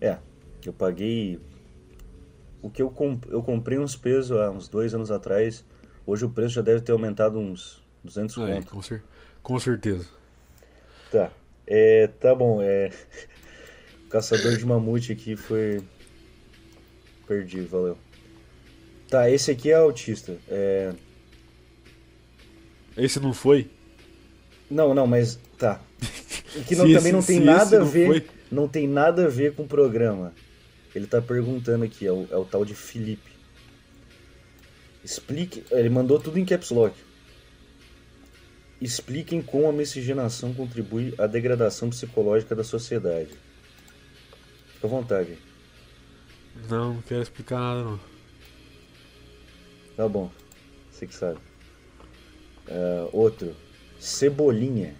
É, 0.00 0.18
eu 0.64 0.72
paguei. 0.72 1.38
O 2.62 2.70
que 2.70 2.80
eu, 2.80 2.90
comp... 2.90 3.24
eu 3.28 3.42
comprei 3.42 3.78
uns 3.78 3.94
pesos 3.94 4.36
há 4.36 4.50
uns 4.50 4.68
dois 4.68 4.94
anos 4.94 5.10
atrás. 5.10 5.64
Hoje 6.06 6.24
o 6.24 6.30
preço 6.30 6.54
já 6.54 6.62
deve 6.62 6.80
ter 6.80 6.92
aumentado 6.92 7.38
uns 7.38 7.82
200 8.02 8.38
Aí, 8.38 8.64
com, 8.64 8.80
cer- 8.80 9.04
com 9.42 9.58
certeza. 9.58 10.06
Tá. 11.12 11.30
É, 11.66 12.06
tá 12.06 12.34
bom. 12.34 12.62
É... 12.62 12.90
Caçador 14.08 14.56
de 14.56 14.64
mamute 14.64 15.12
aqui 15.12 15.36
foi. 15.36 15.82
Perdi, 17.26 17.60
valeu. 17.60 17.98
Tá, 19.10 19.30
esse 19.30 19.50
aqui 19.50 19.70
é 19.70 19.74
autista. 19.74 20.38
É... 20.48 20.94
Esse 22.96 23.20
não 23.20 23.34
foi? 23.34 23.70
Não, 24.70 24.94
não, 24.94 25.06
mas 25.06 25.38
tá. 25.58 25.80
Que 26.66 26.74
não, 26.76 26.90
também 26.92 27.12
não 27.12 27.22
tem 27.22 27.40
nada 27.40 27.80
a 27.82 27.84
ver. 27.84 28.06
foi- 28.06 28.26
Não 28.50 28.66
tem 28.68 28.88
nada 28.88 29.26
a 29.26 29.28
ver 29.28 29.54
com 29.54 29.64
o 29.64 29.68
programa. 29.68 30.32
Ele 30.94 31.06
tá 31.06 31.20
perguntando 31.20 31.84
aqui, 31.84 32.06
é 32.06 32.12
o, 32.12 32.26
é 32.30 32.36
o 32.36 32.44
tal 32.44 32.64
de 32.64 32.74
Felipe. 32.74 33.30
Explique. 35.04 35.64
Ele 35.70 35.88
mandou 35.90 36.18
tudo 36.18 36.38
em 36.38 36.44
caps 36.44 36.70
lock. 36.70 36.94
Expliquem 38.80 39.42
como 39.42 39.68
a 39.68 39.72
miscigenação 39.72 40.54
contribui 40.54 41.14
à 41.18 41.26
degradação 41.26 41.90
psicológica 41.90 42.54
da 42.54 42.62
sociedade. 42.64 43.30
Fica 44.74 44.86
à 44.86 44.90
vontade. 44.90 45.36
Não, 46.68 46.94
não 46.94 47.02
quero 47.02 47.22
explicar 47.22 47.58
nada 47.58 47.82
não. 47.84 48.00
Tá 49.96 50.08
bom. 50.08 50.30
Você 50.90 51.06
que 51.06 51.14
sabe. 51.14 51.38
Ah, 52.68 53.08
outro. 53.12 53.54
Cebolinha. 53.98 54.94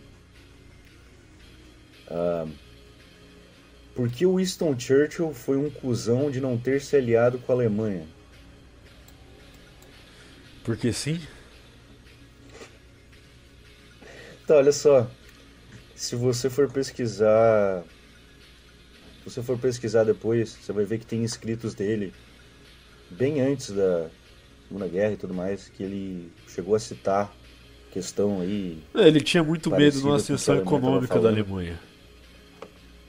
Ah, 2.10 2.46
por 3.94 4.08
que 4.08 4.24
o 4.24 4.36
Winston 4.36 4.78
Churchill 4.78 5.34
foi 5.34 5.56
um 5.56 5.68
cuzão 5.70 6.30
de 6.30 6.40
não 6.40 6.56
ter 6.56 6.80
se 6.80 6.96
aliado 6.96 7.38
com 7.38 7.52
a 7.52 7.54
Alemanha? 7.54 8.06
Porque 10.64 10.92
sim? 10.92 11.20
Tá, 14.46 14.56
olha 14.56 14.72
só. 14.72 15.10
Se 15.94 16.14
você 16.14 16.48
for 16.48 16.70
pesquisar. 16.70 17.82
Se 19.18 19.34
você 19.34 19.42
for 19.42 19.58
pesquisar 19.58 20.04
depois, 20.04 20.50
você 20.50 20.72
vai 20.72 20.84
ver 20.84 20.98
que 20.98 21.06
tem 21.06 21.24
escritos 21.24 21.74
dele 21.74 22.14
bem 23.10 23.40
antes 23.40 23.70
da 23.70 24.08
Segunda 24.68 24.86
Guerra 24.86 25.12
e 25.12 25.16
tudo 25.16 25.34
mais, 25.34 25.68
que 25.68 25.82
ele 25.82 26.30
chegou 26.46 26.74
a 26.74 26.78
citar 26.78 27.34
questão 27.90 28.40
aí. 28.40 28.82
É, 28.94 29.08
Ele 29.08 29.20
tinha 29.20 29.42
muito 29.42 29.70
medo 29.70 29.98
de 29.98 30.04
uma 30.04 30.16
ascensão 30.16 30.56
econômica 30.56 31.18
da. 31.18 31.28
Alemanha. 31.28 31.78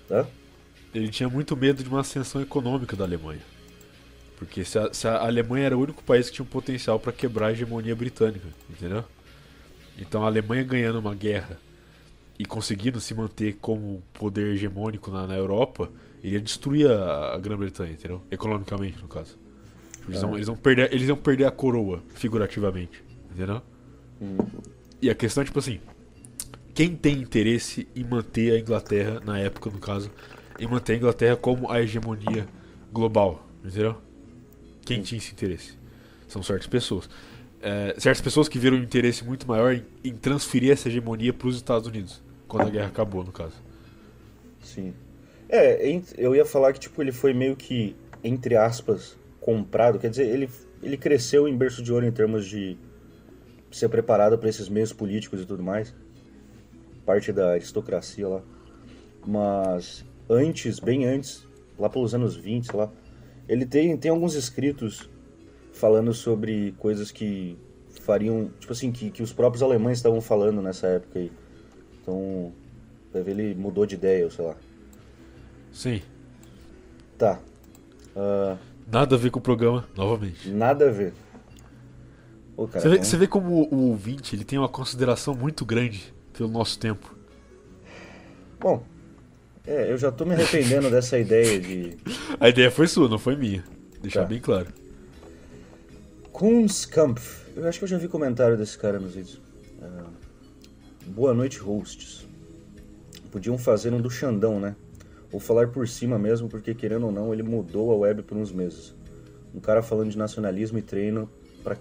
Tá? 0.09 0.25
Ele 0.93 1.07
tinha 1.09 1.29
muito 1.29 1.55
medo 1.55 1.83
de 1.83 1.87
uma 1.87 2.01
ascensão 2.01 2.41
econômica 2.41 2.95
da 2.95 3.03
Alemanha. 3.05 3.41
Porque 4.37 4.65
se 4.65 4.79
a, 4.79 4.91
se 4.91 5.07
a 5.07 5.21
Alemanha 5.21 5.67
era 5.67 5.77
o 5.77 5.81
único 5.81 6.03
país 6.03 6.27
que 6.29 6.37
tinha 6.37 6.45
um 6.45 6.49
potencial 6.49 6.99
para 6.99 7.11
quebrar 7.13 7.47
a 7.47 7.51
hegemonia 7.51 7.95
britânica, 7.95 8.47
entendeu? 8.69 9.05
Então 9.99 10.23
a 10.23 10.25
Alemanha 10.25 10.63
ganhando 10.63 10.97
uma 10.97 11.13
guerra 11.13 11.59
e 12.39 12.45
conseguindo 12.45 12.99
se 12.99 13.13
manter 13.13 13.57
como 13.61 14.01
poder 14.13 14.53
hegemônico 14.53 15.11
na, 15.11 15.27
na 15.27 15.35
Europa, 15.35 15.91
iria 16.23 16.39
destruir 16.39 16.89
a, 16.89 17.35
a 17.35 17.37
Grã-Bretanha, 17.37 17.91
entendeu? 17.91 18.21
Economicamente, 18.31 18.99
no 19.01 19.07
caso. 19.07 19.37
Eles, 20.07 20.21
vão, 20.21 20.35
eles, 20.35 20.47
vão 20.47 20.55
perder, 20.55 20.93
eles 20.93 21.07
vão 21.07 21.17
perder 21.17 21.45
a 21.45 21.51
coroa, 21.51 22.01
figurativamente, 22.15 23.03
entendeu? 23.29 23.61
E 25.01 25.09
a 25.09 25.15
questão 25.15 25.43
é 25.43 25.45
tipo 25.45 25.59
assim: 25.59 25.79
quem 26.79 26.95
tem 26.95 27.17
interesse 27.17 27.89
em 27.93 28.05
manter 28.05 28.53
a 28.53 28.57
Inglaterra, 28.57 29.21
na 29.25 29.37
época 29.37 29.69
no 29.69 29.79
caso, 29.79 30.09
em 30.57 30.65
manter 30.65 30.93
a 30.93 30.95
Inglaterra 30.95 31.35
como 31.35 31.69
a 31.69 31.81
hegemonia 31.81 32.47
global, 32.89 33.45
entendeu? 33.61 33.97
Quem 34.85 35.01
tinha 35.01 35.17
esse 35.17 35.33
interesse? 35.33 35.73
São 36.25 36.41
certas 36.41 36.67
pessoas. 36.67 37.09
É, 37.61 37.95
certas 37.97 38.21
pessoas 38.21 38.47
que 38.47 38.57
viram 38.57 38.77
um 38.77 38.81
interesse 38.81 39.25
muito 39.25 39.45
maior 39.45 39.73
em, 39.73 39.83
em 40.05 40.13
transferir 40.15 40.71
essa 40.71 40.87
hegemonia 40.87 41.33
para 41.33 41.49
os 41.49 41.57
Estados 41.57 41.85
Unidos, 41.85 42.23
quando 42.47 42.67
a 42.67 42.69
guerra 42.69 42.87
acabou, 42.87 43.25
no 43.25 43.31
caso. 43.33 43.55
Sim. 44.63 44.93
É, 45.49 46.01
eu 46.17 46.33
ia 46.33 46.45
falar 46.45 46.71
que 46.71 46.79
tipo 46.79 47.01
ele 47.01 47.11
foi 47.11 47.33
meio 47.33 47.57
que 47.57 47.93
entre 48.23 48.55
aspas 48.55 49.17
comprado, 49.41 49.99
quer 49.99 50.09
dizer, 50.09 50.27
ele 50.27 50.49
ele 50.81 50.95
cresceu 50.95 51.45
em 51.45 51.57
berço 51.57 51.83
de 51.83 51.91
ouro 51.91 52.05
em 52.05 52.11
termos 52.13 52.47
de 52.47 52.77
ser 53.69 53.89
preparado 53.89 54.37
para 54.37 54.47
esses 54.47 54.69
meios 54.69 54.93
políticos 54.93 55.41
e 55.41 55.45
tudo 55.45 55.61
mais. 55.61 55.93
Parte 57.09 57.33
da 57.33 57.53
aristocracia 57.53 58.27
lá. 58.27 58.41
Mas 59.25 60.05
antes, 60.29 60.79
bem 60.79 61.05
antes, 61.07 61.43
lá 61.75 61.89
pelos 61.89 62.13
anos 62.13 62.35
20, 62.35 62.67
sei 62.67 62.79
lá, 62.79 62.87
ele 63.47 63.65
tem 63.65 63.97
tem 63.97 64.11
alguns 64.11 64.35
escritos 64.35 65.09
falando 65.73 66.13
sobre 66.13 66.71
coisas 66.77 67.09
que 67.09 67.57
fariam, 68.01 68.51
tipo 68.59 68.73
assim, 68.73 68.91
que, 68.91 69.09
que 69.09 69.23
os 69.23 69.33
próprios 69.33 69.63
alemães 69.63 69.97
estavam 69.97 70.21
falando 70.21 70.61
nessa 70.61 70.85
época 70.85 71.17
aí. 71.17 71.31
Então, 71.99 72.53
ver 73.11 73.27
ele 73.27 73.55
mudou 73.55 73.87
de 73.87 73.95
ideia, 73.95 74.25
ou 74.25 74.29
sei 74.29 74.45
lá. 74.45 74.55
Sim. 75.71 76.03
Tá. 77.17 77.39
Ah, 78.15 78.55
Nada 78.85 79.15
a 79.15 79.17
ver 79.17 79.31
com 79.31 79.39
o 79.39 79.41
programa, 79.41 79.83
novamente. 79.97 80.47
nada 80.51 80.89
a 80.89 80.91
ver. 80.91 81.13
Ô, 82.55 82.67
cara, 82.67 82.81
Você 82.81 82.87
vê, 82.89 82.95
então- 82.97 83.03
você 83.05 83.17
vê 83.17 83.25
como 83.25 83.49
o, 83.63 83.73
o 83.73 83.89
ouvinte 83.89 84.35
ele 84.35 84.43
tem 84.45 84.59
uma 84.59 84.69
consideração 84.69 85.33
muito 85.33 85.65
grande 85.65 86.13
pelo 86.39 86.49
nosso 86.49 86.79
tempo. 86.79 87.13
Bom, 88.61 88.81
é, 89.67 89.91
eu 89.91 89.97
já 89.97 90.09
tô 90.09 90.23
me 90.23 90.33
arrependendo 90.33 90.87
dessa 90.89 91.19
ideia 91.19 91.59
de 91.59 91.97
A 92.39 92.47
ideia 92.47 92.71
foi 92.71 92.87
sua, 92.87 93.09
não 93.09 93.19
foi 93.19 93.35
minha. 93.35 93.61
Deixar 94.01 94.21
Tá. 94.21 94.27
bem 94.27 94.39
claro. 94.39 94.67
Kunstkampf. 96.31 97.49
Eu 97.57 97.67
acho 97.67 97.79
que 97.79 97.83
eu 97.83 97.89
já 97.89 97.97
vi 97.97 98.07
comentário 98.07 98.57
desse 98.57 98.77
cara 98.77 98.97
nos 98.99 99.15
vídeos. 99.15 99.41
Ah, 99.81 100.05
boa 101.07 101.33
noite, 101.33 101.59
hosts. 101.59 102.25
Podiam 103.29 103.57
fazer 103.57 103.93
um 103.93 103.99
do 103.99 104.09
Xandão, 104.09 104.61
né? 104.61 104.77
Ou 105.33 105.41
falar 105.41 105.67
por 105.67 105.89
cima 105.89 106.17
mesmo, 106.17 106.47
porque 106.47 106.73
querendo 106.73 107.07
ou 107.07 107.11
não, 107.11 107.33
ele 107.33 107.43
mudou 107.43 107.91
a 107.91 107.95
web 107.95 108.23
por 108.23 108.37
uns 108.37 108.51
meses. 108.53 108.95
Um 109.53 109.59
cara 109.59 109.81
falando 109.81 110.09
de 110.09 110.17
nacionalismo 110.17 110.77
e 110.77 110.81
treino 110.81 111.29
pra 111.61 111.75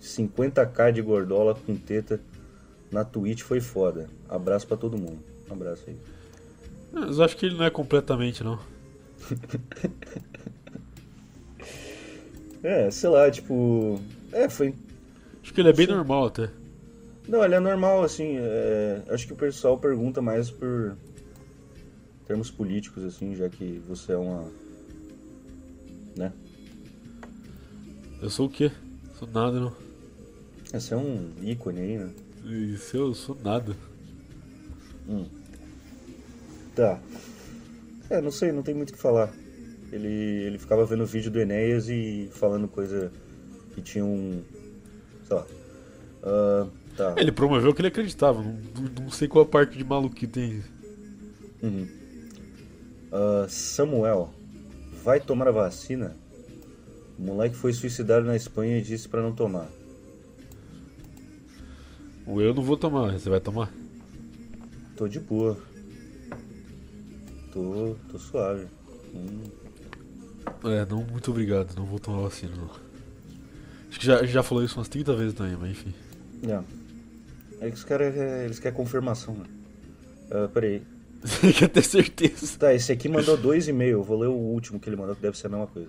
50k 0.00 0.92
de 0.92 1.02
gordola 1.02 1.56
com 1.66 1.74
teta 1.74 2.20
na 2.90 3.04
Twitch 3.04 3.42
foi 3.42 3.60
foda. 3.60 4.08
Abraço 4.28 4.66
pra 4.66 4.76
todo 4.76 4.98
mundo. 4.98 5.18
Um 5.48 5.52
abraço 5.52 5.84
aí. 5.86 5.96
Mas 6.92 7.18
eu 7.18 7.24
acho 7.24 7.36
que 7.36 7.46
ele 7.46 7.56
não 7.56 7.64
é 7.64 7.70
completamente, 7.70 8.42
não. 8.42 8.58
É, 12.62 12.90
sei 12.90 13.08
lá, 13.08 13.30
tipo. 13.30 14.00
É, 14.32 14.48
foi. 14.48 14.74
Acho 15.42 15.52
que 15.54 15.60
ele 15.60 15.68
é 15.68 15.72
bem 15.72 15.86
Sim. 15.86 15.92
normal 15.92 16.26
até. 16.26 16.50
Não, 17.28 17.44
ele 17.44 17.54
é 17.54 17.60
normal, 17.60 18.02
assim. 18.02 18.36
é, 18.38 19.02
Acho 19.10 19.26
que 19.26 19.32
o 19.32 19.36
pessoal 19.36 19.78
pergunta 19.78 20.20
mais 20.20 20.50
por 20.50 20.96
termos 22.26 22.50
políticos, 22.50 23.04
assim, 23.04 23.34
já 23.34 23.48
que 23.48 23.80
você 23.86 24.12
é 24.12 24.16
uma. 24.16 24.50
Né? 26.16 26.32
Eu 28.20 28.30
sou 28.30 28.46
o 28.46 28.50
quê? 28.50 28.72
Sou 29.18 29.28
nada, 29.28 29.60
não. 29.60 29.72
Você 30.72 30.94
é 30.94 30.96
um 30.96 31.32
ícone 31.42 31.80
aí, 31.80 31.98
né? 31.98 32.10
Isso 32.48 32.96
eu 32.96 33.14
sou 33.14 33.36
nada. 33.44 33.76
Tá. 36.74 36.98
É, 38.10 38.20
não 38.20 38.30
sei, 38.30 38.52
não 38.52 38.62
tem 38.62 38.74
muito 38.74 38.90
o 38.90 38.92
que 38.92 38.98
falar. 38.98 39.32
Ele, 39.92 40.06
ele 40.08 40.58
ficava 40.58 40.84
vendo 40.84 41.04
vídeo 41.06 41.30
do 41.30 41.40
Enéas 41.40 41.88
e 41.88 42.28
falando 42.32 42.68
coisa 42.68 43.10
que 43.74 43.82
tinha 43.82 44.04
um. 44.04 44.42
Sei 45.26 45.36
lá. 45.36 45.46
Ah, 46.22 46.66
tá. 46.96 47.14
Ele 47.16 47.32
promoveu 47.32 47.70
o 47.70 47.74
que 47.74 47.80
ele 47.80 47.88
acreditava. 47.88 48.42
Não, 48.42 48.54
não- 49.04 49.10
sei 49.10 49.28
qual 49.28 49.44
parte 49.46 49.76
de 49.76 49.84
maluquice 49.84 50.26
tem. 50.26 50.62
Uhum. 51.62 51.88
Ah, 53.10 53.46
Samuel, 53.48 54.30
vai 55.02 55.20
tomar 55.20 55.48
a 55.48 55.52
vacina? 55.52 56.16
O 57.18 57.22
moleque 57.22 57.56
foi 57.56 57.72
suicidado 57.72 58.26
na 58.26 58.36
Espanha 58.36 58.78
e 58.78 58.82
disse 58.82 59.08
pra 59.08 59.22
não 59.22 59.34
tomar. 59.34 59.68
O 62.28 62.40
eu 62.40 62.52
não 62.54 62.62
vou 62.62 62.76
tomar, 62.76 63.12
você 63.12 63.30
vai 63.30 63.40
tomar? 63.40 63.70
Tô 64.96 65.08
de 65.08 65.18
boa. 65.18 65.56
Tô, 67.52 67.96
tô 68.10 68.18
suave. 68.18 68.66
Hum, 69.14 69.42
É, 70.64 70.84
não, 70.86 71.04
muito 71.04 71.30
obrigado, 71.30 71.74
não 71.76 71.84
vou 71.86 71.98
tomar 71.98 72.22
vacina, 72.22 72.54
não. 72.54 72.70
Acho 73.88 73.98
que 73.98 74.06
já, 74.06 74.24
já 74.24 74.42
falou 74.42 74.62
isso 74.62 74.78
umas 74.78 74.88
30 74.88 75.14
vezes 75.16 75.34
também, 75.34 75.56
mas 75.56 75.70
enfim. 75.70 75.94
é. 76.44 76.62
É 77.60 77.68
que 77.70 77.74
os 77.76 77.84
caras 77.84 78.14
eles 78.16 78.58
querem 78.60 78.76
confirmação, 78.76 79.34
né? 79.34 79.44
Ah, 80.30 80.48
peraí. 80.52 80.82
Você 81.24 81.52
quer 81.52 81.68
ter 81.68 81.82
certeza. 81.82 82.58
Tá, 82.58 82.72
esse 82.72 82.92
aqui 82.92 83.08
mandou 83.08 83.36
dois 83.36 83.66
e 83.66 83.72
meio. 83.72 83.92
Eu 83.98 84.02
vou 84.04 84.18
ler 84.20 84.28
o 84.28 84.34
último 84.34 84.78
que 84.78 84.88
ele 84.88 84.94
mandou, 84.96 85.16
que 85.16 85.22
deve 85.22 85.36
ser 85.36 85.48
a 85.48 85.50
mesma 85.50 85.66
coisa. 85.66 85.88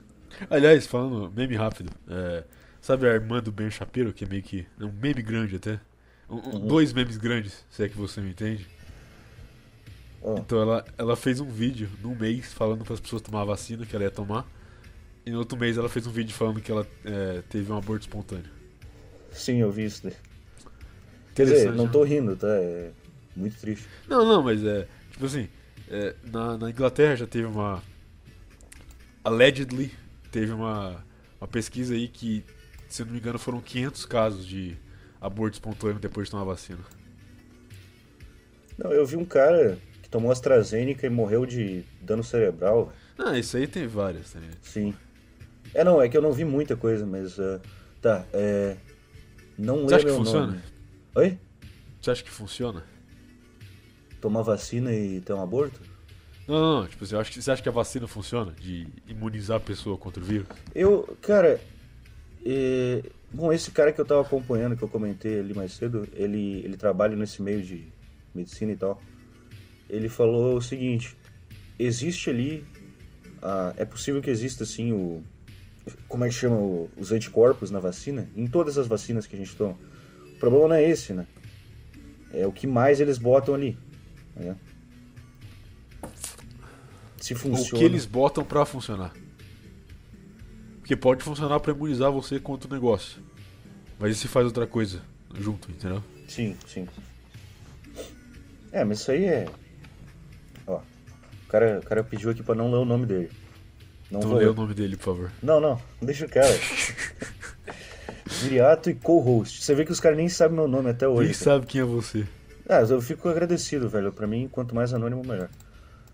Aliás, 0.50 0.88
falando 0.88 1.32
meme 1.36 1.56
rápido, 1.56 1.92
é, 2.08 2.44
sabe 2.82 3.08
a 3.08 3.14
irmã 3.14 3.40
do 3.42 3.52
Ben 3.52 3.70
Shapiro, 3.70 4.12
que 4.14 4.24
é 4.24 4.28
meio 4.28 4.42
que. 4.42 4.66
É 4.80 4.86
um 4.86 4.92
meme 4.92 5.22
grande 5.22 5.58
até? 5.58 5.80
Um- 6.30 6.58
um- 6.58 6.68
Dois 6.68 6.94
memes 6.94 7.18
grandes, 7.18 7.66
se 7.70 7.84
é 7.84 7.90
que 7.90 7.98
você 7.98 8.22
me 8.22 8.30
entende. 8.32 8.68
Ó, 10.22 10.38
Então 10.38 10.62
ela, 10.62 10.86
ela 10.98 11.16
fez 11.16 11.40
um 11.40 11.50
vídeo 11.50 11.90
num 12.02 12.16
mês 12.16 12.52
falando 12.54 12.84
para 12.84 12.94
as 12.94 13.00
pessoas 13.00 13.22
tomar 13.22 13.42
a 13.42 13.46
vacina 13.46 13.86
que 13.86 13.96
ela 13.96 14.06
ia 14.06 14.12
tomar. 14.12 14.46
E 15.26 15.32
no 15.32 15.40
outro 15.40 15.58
mês 15.58 15.78
ela 15.78 15.90
fez 15.90 16.06
um 16.08 16.12
vídeo 16.12 16.34
falando 16.34 16.62
que 16.62 16.72
ela 16.72 16.88
é, 17.06 17.42
teve 17.50 17.72
um 17.72 17.78
aborto 17.78 18.02
espontâneo. 18.06 18.50
sim, 19.32 19.58
eu 19.58 19.72
vi 19.72 19.86
isso 19.86 20.04
daí. 20.04 20.16
Quer 21.36 21.46
dizer, 21.46 21.74
não 21.74 21.86
né? 21.86 21.92
tô 21.92 22.04
rindo, 22.04 22.36
tá? 22.36 22.48
É 22.48 22.92
muito 23.36 23.58
triste. 23.60 23.88
Não, 24.08 24.26
não, 24.26 24.44
mas 24.44 24.64
é. 24.64 24.88
Tipo 25.12 25.26
assim, 25.26 25.48
É, 25.92 26.16
na, 26.24 26.58
na 26.58 26.70
Inglaterra 26.70 27.16
já 27.16 27.26
teve 27.28 27.48
uma. 27.48 27.82
Allegedly, 29.24 29.92
teve 30.32 30.52
uma, 30.52 31.04
uma 31.40 31.48
pesquisa 31.48 31.94
aí 31.94 32.08
que, 32.08 32.44
se 32.88 33.02
eu 33.02 33.06
não 33.06 33.14
me 33.14 33.20
engano, 33.20 33.38
foram 33.40 33.60
500 33.62 34.06
casos 34.06 34.46
de 34.46 34.78
aborto 35.22 35.56
espontâneo 35.56 36.00
depois 36.00 36.28
de 36.28 36.32
tomar 36.32 36.44
vacina. 36.44 36.80
Não, 38.78 38.92
eu 38.92 39.06
vi 39.06 39.18
um 39.18 39.26
cara 39.26 39.78
que 40.02 40.10
tomou 40.10 40.32
AstraZeneca 40.32 41.06
e 41.06 41.10
morreu 41.10 41.46
de 41.46 41.84
dano 42.02 42.24
cerebral. 42.24 42.94
Ah, 43.18 43.38
isso 43.38 43.58
aí 43.58 43.68
tem 43.68 43.86
várias, 43.88 44.32
tá? 44.32 44.40
Sim. 44.62 44.94
É, 45.74 45.84
não, 45.84 46.02
é 46.02 46.08
que 46.08 46.18
eu 46.18 46.22
não 46.22 46.32
vi 46.32 46.46
muita 46.46 46.76
coisa, 46.76 47.06
mas. 47.06 47.38
uh, 47.38 47.60
tá, 48.02 48.26
é. 48.34 48.78
Não 49.58 49.84
Você 49.84 49.96
acha 49.96 50.06
que 50.06 50.12
funciona? 50.12 50.48
nome. 50.48 50.62
Oi? 51.16 51.38
Você 52.02 52.12
acha 52.12 52.24
que 52.24 52.30
funciona? 52.30 52.84
Tomar 54.22 54.42
vacina 54.42 54.94
e 54.94 55.20
ter 55.20 55.34
um 55.34 55.42
aborto? 55.42 55.82
Não, 56.48 56.56
não, 56.56 56.82
não. 56.82 56.88
Tipo, 56.88 57.06
você 57.06 57.16
acha, 57.16 57.30
que, 57.30 57.42
você 57.42 57.52
acha 57.52 57.62
que 57.62 57.68
a 57.70 57.72
vacina 57.72 58.08
funciona? 58.08 58.54
De 58.54 58.88
imunizar 59.08 59.58
a 59.58 59.60
pessoa 59.60 59.98
contra 59.98 60.24
o 60.24 60.26
vírus? 60.26 60.48
Eu, 60.74 61.18
cara. 61.22 61.60
é, 62.46 63.04
Bom, 63.32 63.54
esse 63.54 63.70
cara 63.72 63.92
que 63.94 64.02
eu 64.02 64.06
tava 64.06 64.22
acompanhando, 64.22 64.76
que 64.76 64.84
eu 64.84 64.88
comentei 64.90 65.40
ali 65.40 65.54
mais 65.54 65.74
cedo, 65.74 66.08
ele, 66.14 66.62
ele 66.64 66.76
trabalha 66.76 67.16
nesse 67.16 67.42
meio 67.42 67.62
de 67.62 67.88
medicina 68.34 68.72
e 68.72 68.76
tal. 68.76 69.02
Ele 69.90 70.10
falou 70.10 70.58
o 70.58 70.62
seguinte: 70.62 71.16
existe 71.78 72.30
ali. 72.30 72.66
ah, 73.42 73.74
é 73.78 73.86
possível 73.86 74.22
que 74.22 74.30
exista 74.30 74.64
assim 74.64 74.92
o. 74.92 75.24
Como 76.08 76.24
é 76.26 76.28
que 76.28 76.34
chama? 76.36 76.56
o- 76.58 76.90
os 76.98 77.12
anticorpos 77.12 77.72
na 77.72 77.80
vacina? 77.80 78.28
Em 78.36 78.46
todas 78.48 78.78
as 78.78 78.88
vacinas 78.88 79.26
que 79.28 79.36
a 79.36 79.40
gente 79.40 79.56
toma. 79.56 79.78
O 80.36 80.40
problema 80.40 80.68
não 80.70 80.76
é 80.76 80.84
esse, 80.88 81.14
né? 81.14 81.26
É 82.34 82.46
o 82.48 82.52
que 82.52 82.66
mais 82.68 83.00
eles 83.00 83.18
botam 83.18 83.54
ali. 83.56 83.78
né? 84.36 84.56
Se 87.18 87.36
funciona. 87.36 87.76
O 87.76 87.78
que 87.80 87.84
eles 87.84 88.06
botam 88.06 88.44
pra 88.46 88.66
funcionar? 88.66 89.14
Porque 90.90 90.98
pode 91.00 91.24
funcionar 91.24 91.60
pra 91.60 91.72
imunizar 91.72 92.12
você 92.12 92.40
contra 92.40 92.68
o 92.68 92.74
negócio. 92.74 93.22
Mas 94.00 94.18
se 94.18 94.28
faz 94.28 94.48
outra 94.48 94.66
coisa 94.66 95.04
junto, 95.40 95.70
entendeu? 95.70 96.04
Sim, 96.28 96.58
sim. 96.66 96.88
É, 98.72 98.84
mas 98.84 99.02
isso 99.02 99.12
aí 99.12 99.26
é. 99.26 99.48
Ó. 100.66 100.78
O 100.78 101.48
cara, 101.48 101.78
o 101.78 101.86
cara 101.86 102.04
pediu 102.04 102.32
aqui 102.32 102.42
pra 102.42 102.56
não 102.56 102.72
ler 102.72 102.78
o 102.78 102.86
nome 102.86 103.06
dele. 103.06 103.30
Não 104.10 104.18
Então 104.18 104.32
vou 104.32 104.40
lê 104.40 104.48
o 104.48 104.54
nome 104.56 104.74
dele, 104.74 104.98
por 104.98 105.04
favor. 105.04 105.32
Não, 105.44 105.60
não, 105.60 105.80
deixa 106.02 106.26
o 106.26 106.30
cara. 106.30 106.58
Viriato 108.42 108.90
e 108.90 108.96
co-host. 108.96 109.62
Você 109.62 109.76
vê 109.76 109.86
que 109.86 109.92
os 109.92 110.00
caras 110.00 110.18
nem 110.18 110.28
sabem 110.28 110.58
meu 110.58 110.68
nome 110.68 110.90
até 110.90 111.08
hoje. 111.08 111.34
Quem 111.34 111.40
cara. 111.40 111.52
sabe 111.52 111.68
quem 111.68 111.82
é 111.82 111.86
você? 111.86 112.26
Ah, 112.68 112.82
eu 112.82 113.00
fico 113.00 113.30
agradecido, 113.30 113.88
velho. 113.88 114.12
Pra 114.12 114.26
mim, 114.26 114.50
quanto 114.52 114.74
mais 114.74 114.92
anônimo, 114.92 115.22
melhor. 115.24 115.50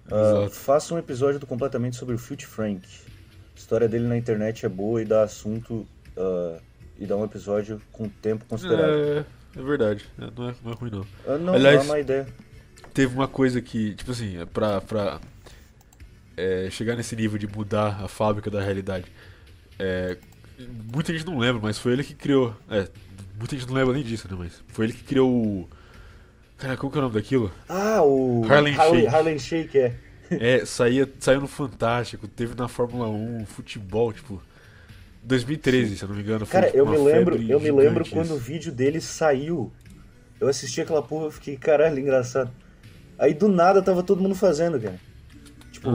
Exato. 0.06 0.50
faça 0.50 0.94
um 0.94 0.98
episódio 0.98 1.40
do 1.40 1.48
completamente 1.48 1.96
sobre 1.96 2.14
o 2.14 2.18
Filthy 2.18 2.46
Frank. 2.46 2.86
A 3.56 3.58
história 3.58 3.88
dele 3.88 4.08
na 4.08 4.18
internet 4.18 4.66
é 4.66 4.70
boa 4.70 5.02
e 5.02 5.06
dá 5.06 5.24
assunto. 5.24 5.88
ah, 6.18 6.58
e 6.98 7.06
dá 7.06 7.18
um 7.18 7.26
episódio 7.26 7.82
com 7.92 8.08
tempo 8.08 8.46
considerável. 8.46 9.26
É, 9.56 9.60
é 9.60 9.62
verdade. 9.62 10.06
É, 10.18 10.30
não, 10.38 10.50
é, 10.50 10.56
não 10.64 10.72
é 10.72 10.76
ruim, 10.76 10.92
não. 10.92 11.06
Ah, 11.28 11.38
não, 11.38 11.54
aliás- 11.54 11.78
não 11.78 11.84
é 11.84 11.88
uma 11.88 12.00
ideia. 12.00 12.28
Teve 12.94 13.14
uma 13.14 13.28
coisa 13.28 13.62
que, 13.62 13.94
tipo 13.96 14.12
assim, 14.12 14.40
é 14.40 14.46
pra, 14.46 14.80
pra 14.80 15.20
é, 16.38 16.70
chegar 16.72 16.96
nesse 16.96 17.14
nível 17.16 17.38
de 17.38 17.48
mudar 17.48 18.02
a 18.02 18.08
fábrica 18.08 18.50
da 18.50 18.62
realidade. 18.62 19.06
É, 19.78 20.18
muita 20.94 21.12
gente 21.12 21.26
não 21.26 21.38
lembra, 21.38 21.62
mas 21.62 21.78
foi 21.78 21.92
ele 21.92 22.04
que 22.04 22.16
criou. 22.16 22.56
É, 22.70 22.88
muita 23.38 23.58
gente 23.58 23.68
não 23.68 23.76
lembra 23.76 23.94
nem 23.94 24.04
disso, 24.04 24.28
né? 24.32 24.38
Mas 24.40 24.64
foi 24.70 24.86
ele 24.86 24.94
que 24.94 25.04
criou 25.04 25.30
o. 25.30 25.70
Cara, 26.58 26.78
como 26.78 26.90
que 26.90 26.98
é 26.98 27.02
o 27.02 27.04
nome 27.04 27.16
daquilo? 27.16 27.52
Ah, 27.68 28.02
o. 28.02 28.46
Harlem 28.50 28.74
Shake. 28.74 29.08
Harlem 29.08 29.40
Shake, 29.40 29.78
é. 29.78 29.96
É, 30.32 30.66
saía, 30.66 31.08
saiu 31.20 31.42
no 31.42 31.48
Fantástico, 31.48 32.28
teve 32.28 32.56
na 32.56 32.68
Fórmula 32.68 33.08
1, 33.08 33.46
futebol, 33.46 34.12
tipo. 34.12 34.42
2013, 35.24 35.98
se 35.98 36.04
eu 36.04 36.10
não 36.10 36.16
me 36.16 36.22
engano. 36.22 36.46
Foi, 36.46 36.52
Cara, 36.52 36.68
tipo, 36.68 36.78
eu 36.78 36.86
me 36.86 36.98
lembro, 36.98 37.42
eu 37.42 37.60
me 37.60 37.72
lembro 37.72 38.08
quando 38.10 38.26
isso. 38.26 38.36
o 38.36 38.38
vídeo 38.38 38.72
dele 38.72 39.02
saiu. 39.02 39.72
Eu 40.40 40.48
assisti 40.48 40.82
aquela 40.82 41.02
porra 41.02 41.30
e 41.30 41.32
fiquei, 41.32 41.58
caralho, 41.58 41.98
engraçado. 41.98 42.52
Aí 43.18 43.34
do 43.34 43.48
nada 43.48 43.82
tava 43.82 44.04
todo 44.04 44.22
mundo 44.22 44.36
fazendo, 44.36 44.80
cara. 44.80 45.00
Tipo, 45.72 45.90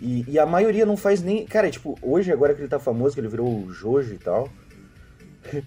e, 0.00 0.24
e 0.28 0.38
a 0.38 0.44
maioria 0.44 0.84
não 0.84 0.96
faz 0.96 1.22
nem. 1.22 1.46
Cara, 1.46 1.70
tipo, 1.70 1.96
hoje, 2.02 2.32
agora 2.32 2.54
que 2.54 2.60
ele 2.60 2.68
tá 2.68 2.80
famoso, 2.80 3.14
que 3.14 3.20
ele 3.20 3.28
virou 3.28 3.64
o 3.64 3.72
Jojo 3.72 4.14
e 4.14 4.18
tal. 4.18 4.50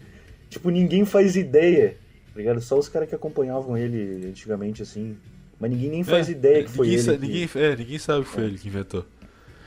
tipo, 0.50 0.70
ninguém 0.70 1.06
faz 1.06 1.36
ideia. 1.38 1.98
Tá 2.34 2.40
ligado? 2.40 2.60
Só 2.60 2.78
os 2.78 2.90
caras 2.90 3.08
que 3.08 3.16
acompanhavam 3.16 3.78
ele 3.78 4.28
antigamente, 4.28 4.82
assim. 4.82 5.18
Mas 5.60 5.72
ninguém 5.72 5.90
nem 5.90 6.04
faz 6.04 6.28
É, 6.28 6.32
ideia 6.32 6.64
que 6.64 6.70
foi 6.72 6.88
ninguém 6.88 7.00
ele. 7.00 7.04
sa- 7.06 7.18
que- 7.18 7.28
ninguém, 7.28 7.50
é, 7.64 7.76
ninguém 7.76 7.98
sabe 8.00 8.26
que 8.26 8.32
foi 8.32 8.44
ele 8.44 8.58
que 8.58 8.68
inventou. 8.68 9.06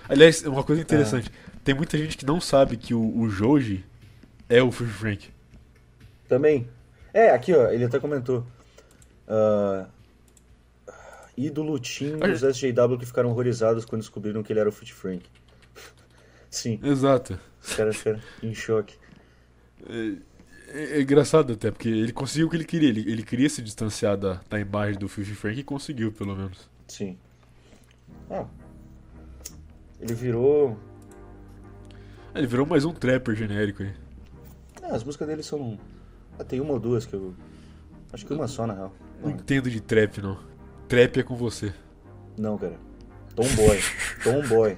Aliás, 0.09 0.43
uma 0.45 0.63
coisa 0.65 0.83
interessante: 0.83 1.31
tem 1.65 1.75
muita 1.75 1.97
gente 1.99 2.17
que 2.17 2.27
não 2.27 2.41
sabe 2.41 2.77
que 2.77 2.93
o, 2.95 3.19
o 3.19 3.29
Joji 3.31 3.85
é 4.49 4.63
o 4.63 4.71
Fish 4.71 4.91
Frank. 4.93 5.31
Também. 6.29 6.69
É, 7.13 7.31
aqui, 7.31 7.55
ó, 7.55 7.71
ele 7.71 7.85
até 7.85 7.99
comentou. 7.99 8.47
Ah, 9.27 9.87
ídolo 11.37 11.79
Tim 11.79 12.15
Olha- 12.21 12.33
dos 12.33 12.43
SJW 12.43 12.99
que 12.99 13.07
ficaram 13.07 13.31
horrorizados 13.31 13.85
quando 13.85 14.01
descobriram 14.03 14.43
que 14.43 14.53
ele 14.53 14.61
era 14.61 14.69
o 14.69 14.73
Foot 14.73 14.93
Frank. 14.93 15.25
Sim, 16.51 16.79
Exato. 16.83 17.39
os 17.63 17.75
caras 17.75 17.97
ficaram 17.97 18.21
em 18.43 18.55
choque. 18.55 18.95
É, 20.73 20.99
é- 20.99 21.01
engraçado 21.01 21.55
até, 21.55 21.71
porque 21.71 21.89
ele 21.89 22.13
conseguiu 22.13 22.47
o 22.47 22.51
que 22.51 22.57
ele 22.57 22.65
queria. 22.65 22.89
Ele, 22.89 23.01
ele 23.11 23.23
queria 23.23 23.49
se 23.49 23.63
distanciar 23.63 24.17
da, 24.17 24.41
da 24.49 24.61
imagem 24.61 24.99
do 24.99 25.09
Fish 25.09 25.29
Frank 25.31 25.59
e 25.59 25.65
conseguiu, 25.65 26.13
pelo 26.13 26.37
menos. 26.37 26.69
Sim. 26.87 27.17
Ah, 28.31 28.47
ele 30.01 30.15
virou. 30.15 30.79
Ele 32.35 32.47
virou 32.47 32.67
mais 32.67 32.85
um 32.85 32.93
trapper 32.93 33.35
genérico 33.35 33.83
aí. 33.83 33.95
Ah, 34.83 34.95
as 34.95 35.03
músicas 35.03 35.27
dele 35.27 35.43
são. 35.43 35.79
Ah, 36.39 36.45
tem 36.45 36.61
uma 36.61 36.75
ou 36.75 36.81
duas 36.81 37.07
que 37.07 37.15
eu. 37.15 37.35
Acho 38.13 38.27
que 38.27 38.33
uma 38.33 38.47
só, 38.47 38.67
na 38.67 38.75
real. 38.75 38.95
Não 39.23 39.31
entendo 39.31 39.71
de 39.71 39.81
trap, 39.81 40.21
não. 40.21 40.39
Trap 40.87 41.19
é 41.19 41.23
com 41.23 41.35
você. 41.35 41.73
Não, 42.37 42.57
cara. 42.57 42.79
Tomboy. 43.35 43.81
Tomboy. 44.23 44.77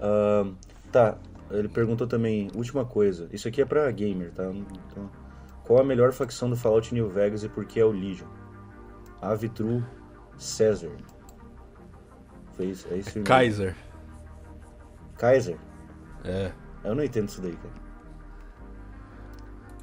Ahn, 0.00 0.54
tá, 0.90 1.18
ele 1.50 1.68
perguntou 1.68 2.06
também, 2.06 2.48
última 2.54 2.84
coisa. 2.84 3.28
Isso 3.32 3.48
aqui 3.48 3.60
é 3.62 3.64
pra 3.64 3.90
gamer, 3.90 4.30
tá? 4.32 4.44
Então, 4.44 5.10
qual 5.64 5.80
a 5.80 5.84
melhor 5.84 6.12
facção 6.12 6.48
do 6.50 6.56
Fallout 6.56 6.92
New 6.94 7.08
Vegas 7.08 7.42
e 7.44 7.48
por 7.48 7.64
que 7.64 7.78
é 7.80 7.84
o 7.84 7.90
Legion? 7.90 8.26
Avitru 9.20 9.84
Caesar. 10.38 10.90
Foi 12.54 12.66
isso? 12.66 12.86
É 12.90 12.96
isso? 12.96 13.10
o 13.10 13.14
nome? 13.16 13.26
Kaiser. 13.26 13.76
Kaiser? 15.16 15.58
É. 16.24 16.52
Eu 16.84 16.94
não 16.94 17.04
entendo 17.04 17.28
isso 17.28 17.40
daí, 17.40 17.56
cara. 17.56 17.74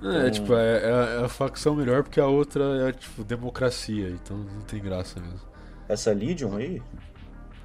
É, 0.03 0.19
Então- 0.19 0.31
tipo, 0.31 0.53
é, 0.53 0.77
é 0.83 0.91
a- 0.93 1.09
é 1.21 1.25
a 1.25 1.29
facção 1.29 1.75
melhor 1.75 2.03
porque 2.03 2.19
a 2.19 2.27
outra 2.27 2.63
é, 2.87 2.91
tipo, 2.91 3.23
democracia, 3.23 4.09
então 4.09 4.37
não 4.37 4.61
tem 4.61 4.81
graça 4.81 5.19
mesmo. 5.19 5.39
Essa 5.89 6.11
Legion 6.13 6.55
aí? 6.55 6.81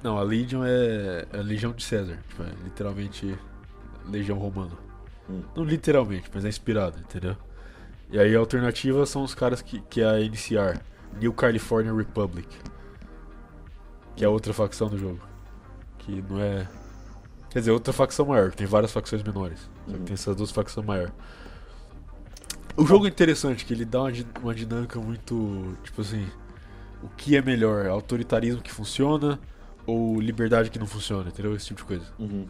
Não, 0.01 0.17
a 0.17 0.23
Legion 0.23 0.63
é 0.65 1.27
é 1.31 1.39
a 1.39 1.41
Legião 1.41 1.71
de 1.73 1.83
César, 1.83 2.17
tipo, 2.27 2.41
é 2.43 2.49
literalmente 2.63 3.37
Legião 4.09 4.37
Romana. 4.37 4.71
Hum. 5.29 5.41
Não 5.55 5.63
literalmente, 5.63 6.29
mas 6.33 6.43
é 6.45 6.49
inspirado, 6.49 6.99
entendeu? 6.99 7.35
E 8.11 8.19
aí 8.19 8.35
a 8.35 8.39
alternativa 8.39 9.05
são 9.05 9.23
os 9.23 9.33
caras 9.33 9.61
que, 9.61 9.79
que 9.89 10.01
é 10.01 10.05
a 10.05 10.19
NCR, 10.19 10.79
New 11.19 11.33
California 11.33 11.93
Republic, 11.93 12.47
que 14.15 14.23
é 14.23 14.27
outra 14.27 14.53
facção 14.53 14.87
do 14.89 14.97
jogo. 14.97 15.19
Que 15.99 16.21
não 16.29 16.39
é. 16.39 16.67
Quer 17.49 17.59
dizer, 17.59 17.71
outra 17.71 17.93
facção 17.93 18.25
maior, 18.25 18.51
que 18.51 18.57
tem 18.57 18.67
várias 18.67 18.91
facções 18.91 19.23
menores. 19.23 19.59
Só 19.85 19.91
que 19.93 19.97
Uhum. 19.99 20.05
tem 20.05 20.13
essas 20.13 20.35
duas 20.35 20.51
facções 20.51 20.85
maiores. 20.85 21.13
O 22.75 22.85
jogo 22.85 23.05
é 23.05 23.09
interessante, 23.09 23.65
que 23.65 23.73
ele 23.73 23.85
dá 23.85 24.01
uma, 24.03 24.11
uma 24.41 24.55
dinâmica 24.55 24.99
muito. 24.99 25.77
Tipo 25.83 26.01
assim. 26.01 26.27
O 27.01 27.09
que 27.09 27.35
é 27.35 27.41
melhor? 27.41 27.85
Autoritarismo 27.87 28.61
que 28.61 28.71
funciona 28.71 29.39
ou 29.85 30.19
liberdade 30.19 30.69
que 30.69 30.79
não 30.79 30.87
funciona? 30.87 31.29
Entendeu? 31.29 31.55
Esse 31.55 31.67
tipo 31.67 31.81
de 31.81 31.85
coisa. 31.87 32.05
Uhum. 32.17 32.47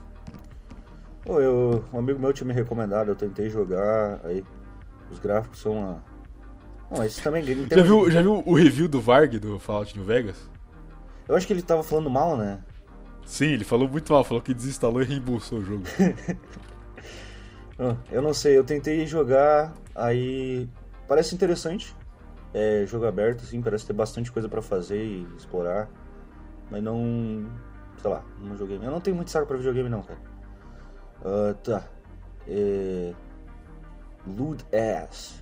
Pô, 1.23 1.39
eu, 1.39 1.83
um 1.93 1.99
amigo 1.99 2.19
meu 2.19 2.33
tinha 2.33 2.47
me 2.47 2.53
recomendado, 2.53 3.09
eu 3.09 3.15
tentei 3.15 3.49
jogar, 3.49 4.19
aí 4.23 4.43
os 5.09 5.19
gráficos 5.19 5.59
são 5.61 5.73
uma... 5.73 6.03
Não, 6.91 7.03
esse 7.03 7.21
também... 7.21 7.43
Já 7.43 7.81
viu, 7.81 8.11
já 8.11 8.21
viu 8.21 8.43
o 8.45 8.53
review 8.53 8.87
do 8.87 8.99
Varg 8.99 9.39
do 9.39 9.57
Fallout 9.57 9.97
New 9.97 10.05
Vegas? 10.05 10.49
Eu 11.27 11.35
acho 11.35 11.47
que 11.47 11.53
ele 11.53 11.61
tava 11.61 11.81
falando 11.81 12.09
mal, 12.09 12.35
né? 12.35 12.59
Sim, 13.25 13.47
ele 13.47 13.63
falou 13.63 13.87
muito 13.87 14.11
mal, 14.11 14.23
falou 14.23 14.43
que 14.43 14.53
desinstalou 14.53 15.01
e 15.01 15.05
reembolsou 15.05 15.59
o 15.59 15.63
jogo. 15.63 15.83
Eu 18.11 18.21
não 18.21 18.33
sei, 18.33 18.57
eu 18.57 18.63
tentei 18.63 19.05
jogar, 19.05 19.73
aí 19.95 20.69
parece 21.07 21.33
interessante. 21.33 21.95
É 22.53 22.85
jogo 22.85 23.05
aberto, 23.05 23.41
assim, 23.41 23.61
parece 23.61 23.85
ter 23.87 23.93
bastante 23.93 24.31
coisa 24.31 24.47
pra 24.47 24.61
fazer 24.61 25.03
e 25.03 25.27
explorar. 25.35 25.89
Mas 26.69 26.83
não. 26.83 27.49
Sei 27.99 28.09
lá, 28.09 28.23
não 28.39 28.55
joguei. 28.55 28.77
Eu 28.77 28.91
não 28.91 29.01
tenho 29.01 29.15
muito 29.15 29.31
saco 29.31 29.47
pra 29.47 29.57
videogame, 29.57 29.89
não, 29.89 30.03
cara. 30.03 30.19
Ah, 31.23 31.53
tá. 31.63 31.87
É. 32.47 33.13
Lewd 34.27 34.65
Ass. 34.73 35.41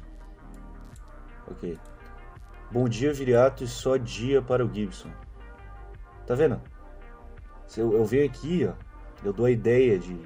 Ok. 1.49 1.77
Bom 2.71 2.87
dia, 2.87 3.13
Viriato, 3.13 3.63
e 3.63 3.67
só 3.67 3.97
dia 3.97 4.41
para 4.41 4.65
o 4.65 4.73
Gibson. 4.73 5.09
Tá 6.25 6.35
vendo? 6.35 6.61
Se 7.67 7.79
eu, 7.79 7.93
eu 7.93 8.05
venho 8.05 8.25
aqui, 8.25 8.65
ó, 8.65 8.73
eu 9.25 9.33
dou 9.33 9.45
a 9.45 9.51
ideia 9.51 9.97
de 9.99 10.17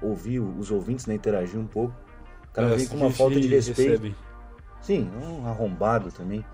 ouvir 0.00 0.40
os 0.40 0.70
ouvintes, 0.70 1.06
né, 1.06 1.14
interagir 1.14 1.58
um 1.58 1.66
pouco. 1.66 1.94
O 2.48 2.52
cara 2.52 2.68
É, 2.68 2.76
vem 2.76 2.86
com 2.86 2.96
uma 2.96 3.10
falta 3.10 3.40
de 3.40 3.46
respeito. 3.48 3.90
recebem. 3.90 4.14
Sim, 4.80 5.10
um 5.22 5.46
arrombado 5.46 6.10
também. 6.12 6.44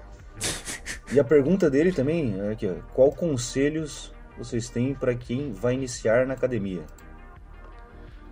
E 1.10 1.18
a 1.18 1.24
pergunta 1.24 1.68
dele 1.70 1.90
também 1.90 2.38
é 2.38 2.52
aqui, 2.52 2.68
ó, 2.68 2.74
qual 2.92 3.10
conselhos 3.10 4.12
vocês 4.36 4.68
têm 4.68 4.94
para 4.94 5.14
quem 5.14 5.52
vai 5.52 5.74
iniciar 5.74 6.26
na 6.26 6.34
academia? 6.34 6.84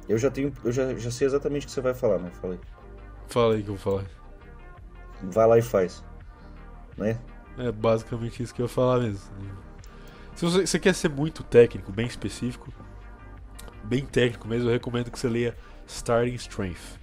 Eu 0.09 0.19
já 0.19 0.31
tenho, 0.31 0.53
eu 0.65 0.73
já, 0.73 0.95
já 0.95 1.11
sei 1.11 1.27
exatamente 1.27 1.65
o 1.65 1.67
que 1.67 1.73
você 1.73 1.81
vai 1.81 1.95
falar, 1.95 2.19
mas 2.19 2.37
falei. 2.37 2.61
Fala 3.29 3.55
aí 3.55 3.63
que 3.63 3.69
eu 3.69 3.77
vou 3.77 3.93
falar. 3.93 4.05
Vai 5.23 5.47
lá 5.47 5.59
e 5.59 5.63
faz. 5.63 6.05
Né? 6.97 7.19
É 7.59 7.73
basicamente 7.73 8.43
isso 8.43 8.55
que 8.55 8.63
eu 8.63 8.67
ia 8.67 8.69
falar 8.69 9.01
mesmo. 9.01 9.21
Se 10.35 10.45
você, 10.45 10.67
você 10.67 10.79
quer 10.79 10.95
ser 10.95 11.09
muito 11.09 11.43
técnico, 11.43 11.91
bem 11.91 12.07
específico, 12.07 12.73
bem 13.83 14.05
técnico 14.05 14.47
mesmo, 14.47 14.69
eu 14.69 14.73
recomendo 14.73 15.11
que 15.11 15.19
você 15.19 15.29
leia 15.29 15.57
Starting 15.87 16.35
Strength. 16.35 17.01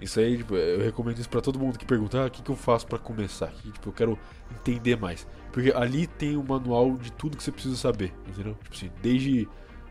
Isso 0.00 0.18
aí, 0.18 0.38
tipo, 0.38 0.54
eu 0.54 0.80
recomendo 0.80 1.18
isso 1.18 1.28
pra 1.28 1.42
todo 1.42 1.58
mundo 1.58 1.78
que 1.78 1.84
pergunta, 1.84 2.22
ah, 2.22 2.26
o 2.26 2.30
que, 2.30 2.40
que 2.40 2.50
eu 2.50 2.56
faço 2.56 2.86
pra 2.86 2.98
começar 2.98 3.46
aqui? 3.46 3.70
Tipo, 3.70 3.90
eu 3.90 3.92
quero 3.92 4.18
entender 4.50 4.96
mais. 4.96 5.26
Porque 5.52 5.72
ali 5.72 6.06
tem 6.06 6.36
um 6.38 6.42
manual 6.42 6.96
de 6.96 7.12
tudo 7.12 7.36
que 7.36 7.42
você 7.42 7.52
precisa 7.52 7.76
saber, 7.76 8.14
entendeu? 8.26 8.54
Tipo 8.62 8.74
assim, 8.74 8.90
desde 9.02 9.46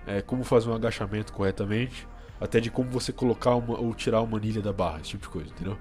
é, 0.07 0.21
como 0.21 0.43
fazer 0.43 0.69
um 0.69 0.73
agachamento 0.73 1.31
corretamente, 1.31 2.07
até 2.39 2.59
de 2.59 2.69
como 2.71 2.89
você 2.89 3.11
colocar 3.11 3.55
uma, 3.55 3.79
ou 3.79 3.93
tirar 3.93 4.21
uma 4.21 4.37
anilha 4.37 4.61
da 4.61 4.71
barra, 4.73 4.99
esse 5.01 5.09
tipo 5.11 5.23
de 5.23 5.29
coisa, 5.29 5.49
entendeu? 5.49 5.77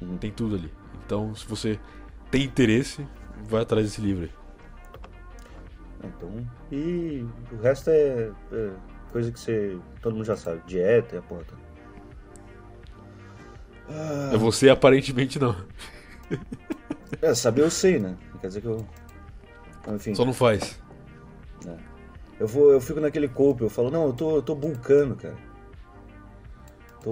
Uhum. 0.00 0.16
Tem 0.18 0.30
tudo 0.30 0.56
ali. 0.56 0.72
Então, 1.04 1.34
se 1.34 1.46
você 1.46 1.78
tem 2.30 2.42
interesse, 2.44 3.06
vai 3.48 3.62
atrás 3.62 3.86
desse 3.86 4.00
livro 4.00 4.24
aí. 4.24 4.30
Então, 6.04 6.46
e 6.70 7.24
o 7.52 7.56
resto 7.62 7.90
é, 7.90 8.30
é 8.52 8.70
coisa 9.10 9.32
que 9.32 9.40
você 9.40 9.78
todo 10.02 10.14
mundo 10.14 10.24
já 10.26 10.36
sabe, 10.36 10.60
dieta 10.66 11.14
e 11.16 11.18
a 11.18 11.22
porra. 11.22 11.44
Ah, 13.88 14.30
É 14.32 14.36
você, 14.36 14.68
aparentemente, 14.68 15.38
não. 15.38 15.54
é, 17.22 17.34
saber 17.34 17.62
eu 17.62 17.70
sei, 17.70 17.98
né? 17.98 18.16
Quer 18.40 18.48
dizer 18.48 18.60
que 18.60 18.66
eu 18.66 18.86
enfim, 19.94 20.14
Só 20.14 20.24
não 20.24 20.32
faz. 20.32 20.80
eu 22.40 22.46
vou 22.46 22.72
eu 22.72 22.80
fico 22.80 23.00
naquele 23.00 23.28
cope, 23.28 23.62
eu 23.62 23.70
falo, 23.70 23.90
não, 23.90 24.06
eu 24.06 24.12
tô 24.12 24.36
eu 24.36 24.42
tô 24.42 24.54
bulcando, 24.54 25.14
cara. 25.16 25.36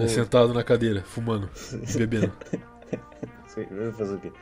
É 0.00 0.08
sentado 0.08 0.54
na 0.54 0.62
cadeira, 0.64 1.02
fumando 1.02 1.48
e 1.72 1.92
bebendo. 1.98 2.32
Eu 3.56 3.84
vou 3.84 3.92
fazer 3.92 4.14
o 4.14 4.20
quê? 4.20 4.32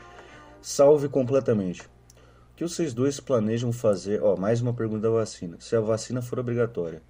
Salve 0.63 1.09
completamente. 1.09 1.83
O 1.83 2.57
que 2.57 2.63
vocês 2.69 2.93
dois 2.93 3.19
planejam 3.19 3.73
fazer? 3.73 4.23
Ó, 4.23 4.37
mais 4.37 4.61
uma 4.61 4.73
pergunta 4.75 5.01
da 5.03 5.11
vacina. 5.11 5.57
Se 5.59 5.75
a 5.75 5.81
vacina 5.81 6.21
for 6.21 6.39
obrigatória, 6.39 7.03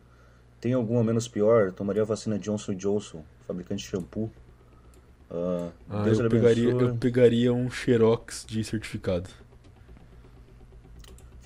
tem 0.61 0.73
alguma 0.73 1.03
menos 1.03 1.27
pior? 1.27 1.73
Tomaria 1.73 2.03
a 2.03 2.05
vacina 2.05 2.39
Johnson 2.39 2.75
Johnson, 2.75 3.25
fabricante 3.47 3.83
de 3.83 3.91
shampoo? 3.91 4.31
Ah, 5.31 5.71
Ah, 5.89 6.03
Deus 6.03 6.19
eu, 6.21 6.29
pegaria, 6.29 6.71
eu 6.71 6.95
pegaria 6.97 7.53
um 7.53 7.71
xerox 7.71 8.45
de 8.49 8.63
certificado. 8.65 9.29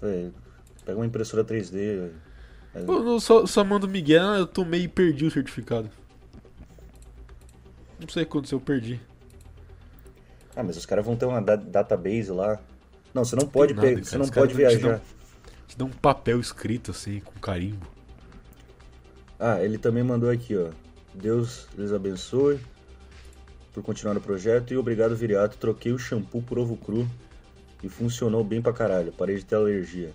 É, 0.03 0.31
Pega 0.85 0.99
uma 0.99 1.07
impressora 1.07 1.43
3D. 1.45 2.11
é, 2.75 2.83
não, 2.83 3.19
só, 3.19 3.47
só 3.47 3.65
mando 3.65 3.89
Miguel, 3.89 4.27
ah, 4.29 4.39
eu 4.39 4.47
tomei 4.47 4.83
e 4.83 4.89
perdi 4.89 5.25
o 5.25 5.31
certificado. 5.31 5.89
Não 8.01 8.09
sei 8.09 8.23
o 8.23 8.27
que 8.27 8.31
aconteceu, 8.33 8.57
eu 8.59 8.61
perdi. 8.61 9.01
Ah, 10.57 10.63
mas 10.63 10.77
os 10.77 10.87
caras 10.87 11.05
vão 11.05 11.17
ter 11.17 11.27
uma 11.27 11.41
da- 11.43 11.57
database 11.57 12.31
lá. 12.31 12.61
Não, 13.13 13.25
você 13.25 13.37
não 13.37 13.47
pode, 13.47 13.75
nada, 13.75 14.05
você 14.05 14.19
não 14.19 14.29
pode 14.29 14.55
te 14.55 14.61
dão- 14.61 14.71
viajar. 14.71 15.01
Te 15.67 15.79
dá 15.79 15.85
um 15.85 15.91
papel 15.91 16.41
escrito 16.41 16.91
assim, 16.91 17.21
com 17.21 17.33
carimbo. 17.41 17.87
Ah, 19.39 19.61
ele 19.63 19.79
também 19.79 20.03
mandou 20.03 20.31
aqui, 20.31 20.57
ó. 20.57 20.71
Deus 21.15 21.69
lhes 21.77 21.93
abençoe 21.93 22.59
por 23.73 23.83
continuar 23.83 24.17
o 24.17 24.21
projeto 24.21 24.73
e 24.73 24.77
obrigado, 24.77 25.15
Viriato. 25.17 25.57
Troquei 25.59 25.93
o 25.93 25.99
shampoo 25.99 26.43
por 26.43 26.59
ovo 26.59 26.77
cru 26.77 27.09
e 27.83 27.89
funcionou 27.89 28.43
bem 28.45 28.61
pra 28.63 28.73
caralho. 28.73 29.13
Parei 29.13 29.37
de 29.37 29.45
ter 29.45 29.57
alergia. 29.57 30.13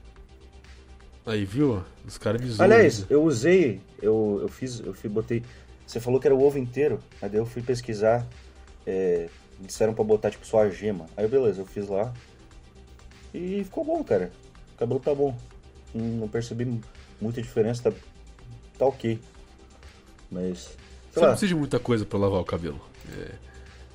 Aí, 1.26 1.46
viu? 1.46 1.84
Os 2.08 2.18
caras 2.18 2.42
me 2.42 2.50
zoam. 2.50 2.66
Aliás, 2.66 3.02
ainda. 3.02 3.14
eu 3.14 3.24
usei, 3.24 3.82
eu, 4.02 4.40
eu 4.42 4.48
fiz, 4.48 4.80
eu 4.80 4.96
botei. 5.10 5.44
Você 5.90 6.00
falou 6.00 6.20
que 6.20 6.28
era 6.28 6.36
o 6.36 6.44
ovo 6.44 6.60
inteiro, 6.60 7.00
aí 7.20 7.28
daí 7.28 7.40
eu 7.40 7.48
fui 7.48 7.64
pesquisar. 7.64 8.24
É, 8.86 9.28
disseram 9.60 9.92
pra 9.92 10.04
botar 10.04 10.30
tipo 10.30 10.46
só 10.46 10.62
a 10.62 10.70
gema. 10.70 11.08
Aí 11.18 11.28
beleza, 11.28 11.62
eu 11.62 11.66
fiz 11.66 11.88
lá. 11.88 12.14
E 13.34 13.64
ficou 13.64 13.84
bom, 13.84 14.04
cara. 14.04 14.32
O 14.76 14.78
cabelo 14.78 15.00
tá 15.00 15.16
bom. 15.16 15.36
Não, 15.92 16.28
percebi 16.28 16.80
muita 17.20 17.42
diferença, 17.42 17.90
tá, 17.90 17.98
tá 18.78 18.86
ok. 18.86 19.20
Mas. 20.30 20.78
Você 21.12 21.22
não 21.22 21.30
precisa 21.30 21.48
de 21.48 21.56
muita 21.56 21.80
coisa 21.80 22.06
pra 22.06 22.20
lavar 22.20 22.40
o 22.40 22.46
cabelo. 22.46 22.80
É, 23.18 23.32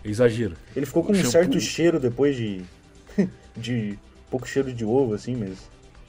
é 0.04 0.08
exagero. 0.08 0.56
ele 0.74 0.86
ficou 0.86 1.04
com 1.04 1.10
o 1.10 1.12
um 1.12 1.14
shampoo- 1.14 1.30
certo 1.30 1.60
cheiro 1.60 2.00
depois 2.00 2.34
de. 2.34 2.64
de 3.56 3.96
pouco 4.28 4.48
cheiro 4.48 4.72
de 4.72 4.84
ovo, 4.84 5.14
assim, 5.14 5.36
mas. 5.36 5.58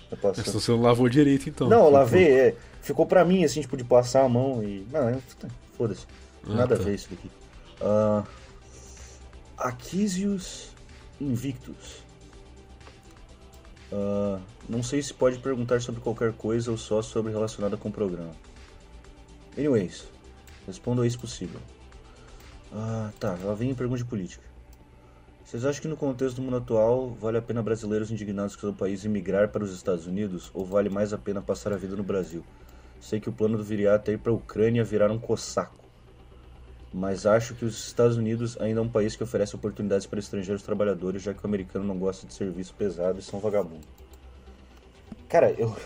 Tá 0.09 0.17
Mas 0.17 0.19
passando. 0.21 0.45
se 0.45 0.51
você 0.51 0.71
não 0.71 0.81
lavou 0.81 1.07
direito, 1.07 1.47
então. 1.47 1.69
Não, 1.69 1.85
eu 1.85 1.91
lavei, 1.91 2.31
é. 2.33 2.55
Ficou 2.81 3.05
pra 3.05 3.23
mim, 3.23 3.43
assim, 3.43 3.61
tipo, 3.61 3.77
de 3.77 3.83
passar 3.83 4.23
a 4.23 4.29
mão 4.29 4.63
e. 4.63 4.83
Não, 4.91 5.09
é- 5.09 5.19
foda-se. 5.75 6.05
Ah, 6.43 6.53
Nada 6.53 6.75
tá. 6.75 6.81
a 6.81 6.85
ver 6.85 6.95
isso 6.95 7.09
daqui. 7.09 7.29
Ah, 7.81 8.23
Aquisius 9.57 10.69
Invictus. 11.19 12.03
Ah, 13.91 14.39
não 14.67 14.83
sei 14.83 15.01
se 15.01 15.13
pode 15.13 15.39
perguntar 15.39 15.81
sobre 15.81 16.01
qualquer 16.01 16.33
coisa 16.33 16.71
ou 16.71 16.77
só 16.77 17.01
sobre 17.01 17.31
relacionada 17.31 17.77
com 17.77 17.89
o 17.89 17.91
programa. 17.91 18.31
Anyways, 19.57 20.07
respondo 20.65 21.01
a 21.01 21.07
isso 21.07 21.19
possível. 21.19 21.59
Ah, 22.73 23.11
tá, 23.19 23.37
lá 23.43 23.53
vem 23.53 23.71
a 23.71 23.75
pergunta 23.75 23.99
de 23.99 24.05
política. 24.05 24.43
Vocês 25.45 25.63
acham 25.63 25.81
que 25.81 25.87
no 25.87 25.95
contexto 25.95 26.37
do 26.37 26.41
mundo 26.41 26.57
atual 26.57 27.11
vale 27.21 27.37
a 27.37 27.41
pena 27.41 27.61
brasileiros 27.61 28.09
indignados 28.09 28.55
com 28.55 28.61
seu 28.61 28.73
país 28.73 29.05
emigrar 29.05 29.49
para 29.49 29.63
os 29.63 29.71
Estados 29.71 30.07
Unidos 30.07 30.49
ou 30.53 30.65
vale 30.65 30.89
mais 30.89 31.13
a 31.13 31.17
pena 31.17 31.41
passar 31.41 31.71
a 31.71 31.77
vida 31.77 31.95
no 31.95 32.03
Brasil? 32.03 32.43
Sei 33.05 33.19
que 33.19 33.29
o 33.29 33.31
plano 33.31 33.55
do 33.55 33.63
Viriato 33.63 34.09
é 34.09 34.15
ir 34.15 34.17
para 34.17 34.31
a 34.31 34.35
Ucrânia 34.35 34.83
virar 34.83 35.11
um 35.11 35.19
cossaco. 35.19 35.75
Mas 36.91 37.27
acho 37.27 37.53
que 37.53 37.63
os 37.63 37.85
Estados 37.85 38.17
Unidos 38.17 38.59
ainda 38.59 38.79
é 38.79 38.83
um 38.83 38.89
país 38.89 39.15
que 39.15 39.21
oferece 39.21 39.55
oportunidades 39.55 40.07
para 40.07 40.17
estrangeiros 40.17 40.63
trabalhadores, 40.63 41.21
já 41.21 41.31
que 41.31 41.43
o 41.43 41.45
americano 41.45 41.85
não 41.85 41.99
gosta 41.99 42.25
de 42.25 42.33
serviço 42.33 42.73
pesado 42.73 43.19
e 43.19 43.21
são 43.21 43.39
vagabundos. 43.39 43.87
Cara, 45.29 45.51
eu. 45.51 45.77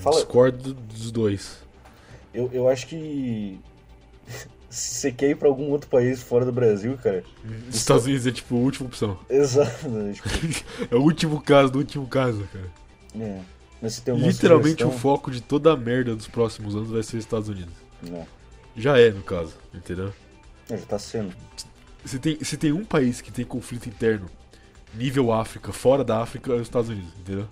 Fala, 0.00 0.16
Discordo 0.16 0.74
dos 0.74 1.10
dois. 1.10 1.62
eu, 2.34 2.50
eu 2.52 2.68
acho 2.68 2.88
que. 2.88 3.58
Se 4.68 4.96
você 4.96 5.12
quer 5.12 5.30
ir 5.30 5.36
pra 5.36 5.48
algum 5.48 5.70
outro 5.70 5.88
país 5.88 6.22
fora 6.22 6.44
do 6.44 6.52
Brasil, 6.52 6.98
cara. 7.02 7.24
Os 7.70 7.74
Estados 7.74 8.04
Unidos 8.04 8.26
é 8.26 8.32
tipo 8.32 8.54
a 8.54 8.58
última 8.58 8.86
opção. 8.86 9.18
Exato. 9.30 9.88
né, 9.88 10.12
tipo, 10.12 10.28
É 10.92 10.94
o 10.94 11.00
último 11.00 11.40
caso 11.40 11.72
do 11.72 11.78
último 11.78 12.06
caso, 12.06 12.46
cara. 12.52 12.70
é. 13.18 13.40
Mas 13.82 13.94
se 13.94 14.02
tem 14.02 14.14
Literalmente 14.14 14.82
o 14.84 14.86
sugestão- 14.86 14.98
foco 14.98 15.30
de 15.30 15.40
toda 15.40 15.72
a 15.72 15.76
merda 15.76 16.14
dos 16.14 16.28
próximos 16.28 16.74
anos 16.76 16.90
vai 16.90 17.02
ser 17.02 17.16
os 17.16 17.24
Estados 17.24 17.48
Unidos. 17.48 17.72
Não. 18.02 18.26
Já 18.76 18.98
é, 18.98 19.10
no 19.10 19.22
caso, 19.22 19.54
entendeu? 19.74 20.12
É, 20.68 20.76
já 20.76 20.86
tá 20.86 20.98
sendo. 20.98 21.34
Se 22.04 22.18
tem, 22.18 22.42
se 22.42 22.56
tem 22.56 22.72
um 22.72 22.84
país 22.84 23.20
que 23.20 23.30
tem 23.32 23.44
conflito 23.44 23.88
interno 23.88 24.26
nível 24.94 25.32
África, 25.32 25.72
fora 25.72 26.02
da 26.04 26.20
África, 26.22 26.52
é 26.52 26.56
os 26.56 26.62
Estados 26.62 26.88
Unidos, 26.90 27.12
entendeu? 27.20 27.46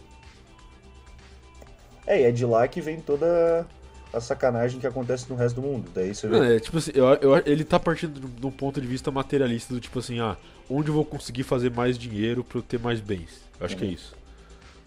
É, 2.06 2.22
e 2.22 2.24
é 2.24 2.30
de 2.32 2.44
lá 2.44 2.66
que 2.66 2.80
vem 2.80 3.00
toda 3.00 3.66
a 4.12 4.20
sacanagem 4.20 4.80
que 4.80 4.86
acontece 4.86 5.26
no 5.28 5.36
resto 5.36 5.56
do 5.60 5.62
mundo. 5.62 5.90
Daí 5.94 6.14
você 6.14 6.26
vê. 6.26 6.56
É 6.56 6.60
tipo 6.60 6.78
assim, 6.78 6.90
eu, 6.94 7.06
eu- 7.16 7.42
ele 7.44 7.64
tá 7.64 7.78
partindo 7.78 8.20
de 8.20 8.46
um 8.46 8.50
ponto 8.50 8.80
de 8.80 8.86
vista 8.86 9.10
materialista 9.10 9.74
do 9.74 9.80
tipo 9.80 9.98
assim, 9.98 10.18
ah, 10.20 10.36
onde 10.70 10.88
eu 10.88 10.94
vou 10.94 11.04
conseguir 11.04 11.42
fazer 11.42 11.70
mais 11.70 11.98
dinheiro 11.98 12.42
pra 12.42 12.58
eu 12.58 12.62
ter 12.62 12.78
mais 12.78 13.00
bens? 13.00 13.42
Eu 13.60 13.66
acho 13.66 13.76
que 13.76 13.84
é 13.84 13.88
isso. 13.88 14.14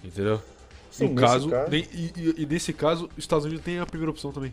Entendeu? 0.03 0.41
Sim, 0.91 1.07
no 1.09 1.15
caso, 1.15 1.49
caso- 1.49 1.73
e, 1.73 1.79
e- 2.15 2.35
e 2.39 2.45
nesse 2.45 2.73
caso, 2.73 3.05
os 3.17 3.17
Estados 3.23 3.45
Unidos 3.45 3.63
tem 3.63 3.79
a 3.79 3.85
primeira 3.85 4.11
opção 4.11 4.31
também. 4.31 4.51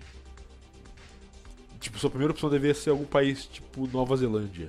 Tipo, 1.80 1.98
sua 1.98 2.10
primeira 2.10 2.32
opção 2.32 2.48
deveria 2.50 2.74
ser 2.74 2.90
algum 2.90 3.04
país 3.04 3.44
tipo 3.46 3.86
Nova 3.88 4.16
Zelândia. 4.16 4.68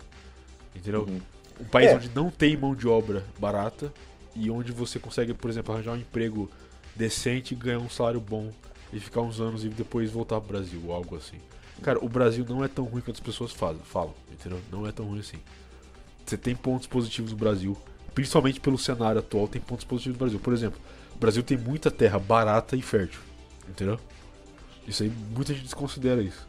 Entendeu? 0.75 1.03
Uhum. 1.03 1.19
Um 1.59 1.65
país 1.65 1.89
É. 1.89 1.95
onde 1.95 2.09
não 2.15 2.29
tem 2.29 2.55
mão 2.55 2.75
de 2.75 2.87
obra 2.87 3.25
barata 3.39 3.91
e 4.35 4.49
onde 4.51 4.71
você 4.71 4.99
consegue, 4.99 5.33
por 5.33 5.49
exemplo, 5.49 5.73
arranjar 5.73 5.93
um 5.93 5.97
emprego 5.97 6.49
decente, 6.95 7.55
ganhar 7.55 7.79
um 7.79 7.89
salário 7.89 8.19
bom 8.19 8.51
e 8.93 8.99
ficar 8.99 9.21
uns 9.21 9.39
anos 9.39 9.63
e 9.65 9.69
depois 9.69 10.11
voltar 10.11 10.39
pro 10.39 10.49
Brasil, 10.57 10.81
ou 10.85 10.93
algo 10.93 11.15
assim. 11.15 11.37
Cara, 11.81 12.03
o 12.03 12.09
Brasil 12.09 12.45
não 12.47 12.63
é 12.63 12.67
tão 12.67 12.85
ruim 12.85 13.01
quanto 13.01 13.15
as 13.17 13.19
pessoas 13.25 13.51
fazem, 13.51 13.81
falam, 13.83 14.13
entendeu? 14.31 14.59
Não 14.71 14.85
é 14.87 14.91
tão 14.91 15.05
ruim 15.05 15.19
assim. 15.19 15.37
Você 16.25 16.37
tem 16.37 16.55
pontos 16.55 16.87
positivos 16.87 17.31
no 17.31 17.37
Brasil, 17.37 17.75
principalmente 18.13 18.59
pelo 18.59 18.77
cenário 18.77 19.19
atual, 19.19 19.47
tem 19.47 19.61
pontos 19.61 19.85
positivos 19.85 20.15
no 20.15 20.19
Brasil. 20.19 20.39
Por 20.39 20.53
exemplo, 20.53 20.79
o 21.19 21.21
Brasil 21.21 21.43
tem 21.43 21.57
muita 21.57 21.91
terra 21.91 22.17
barata 22.17 22.77
e 22.77 22.81
fértil, 22.81 23.19
entendeu? 23.67 23.99
Isso 24.87 25.03
aí, 25.03 25.11
muita 25.35 25.53
gente 25.53 25.65
desconsidera 25.65 26.21
isso. 26.21 26.47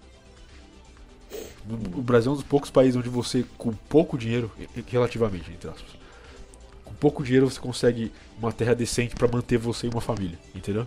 O 1.69 2.01
Brasil 2.01 2.31
é 2.31 2.35
um 2.35 2.37
dos 2.37 2.47
poucos 2.47 2.71
países 2.71 2.95
onde 2.95 3.09
você, 3.09 3.45
com 3.59 3.73
pouco 3.73 4.17
dinheiro, 4.17 4.49
relativamente, 4.87 5.51
entre 5.51 5.69
aspas, 5.69 5.91
com 6.85 6.95
pouco 6.95 7.25
dinheiro 7.25 7.51
você 7.51 7.59
consegue 7.59 8.13
uma 8.39 8.53
terra 8.53 8.75
decente 8.75 9.17
para 9.17 9.27
manter 9.27 9.59
você 9.59 9.89
e 9.89 9.91
uma 9.91 10.01
família, 10.01 10.39
entendeu? 10.55 10.87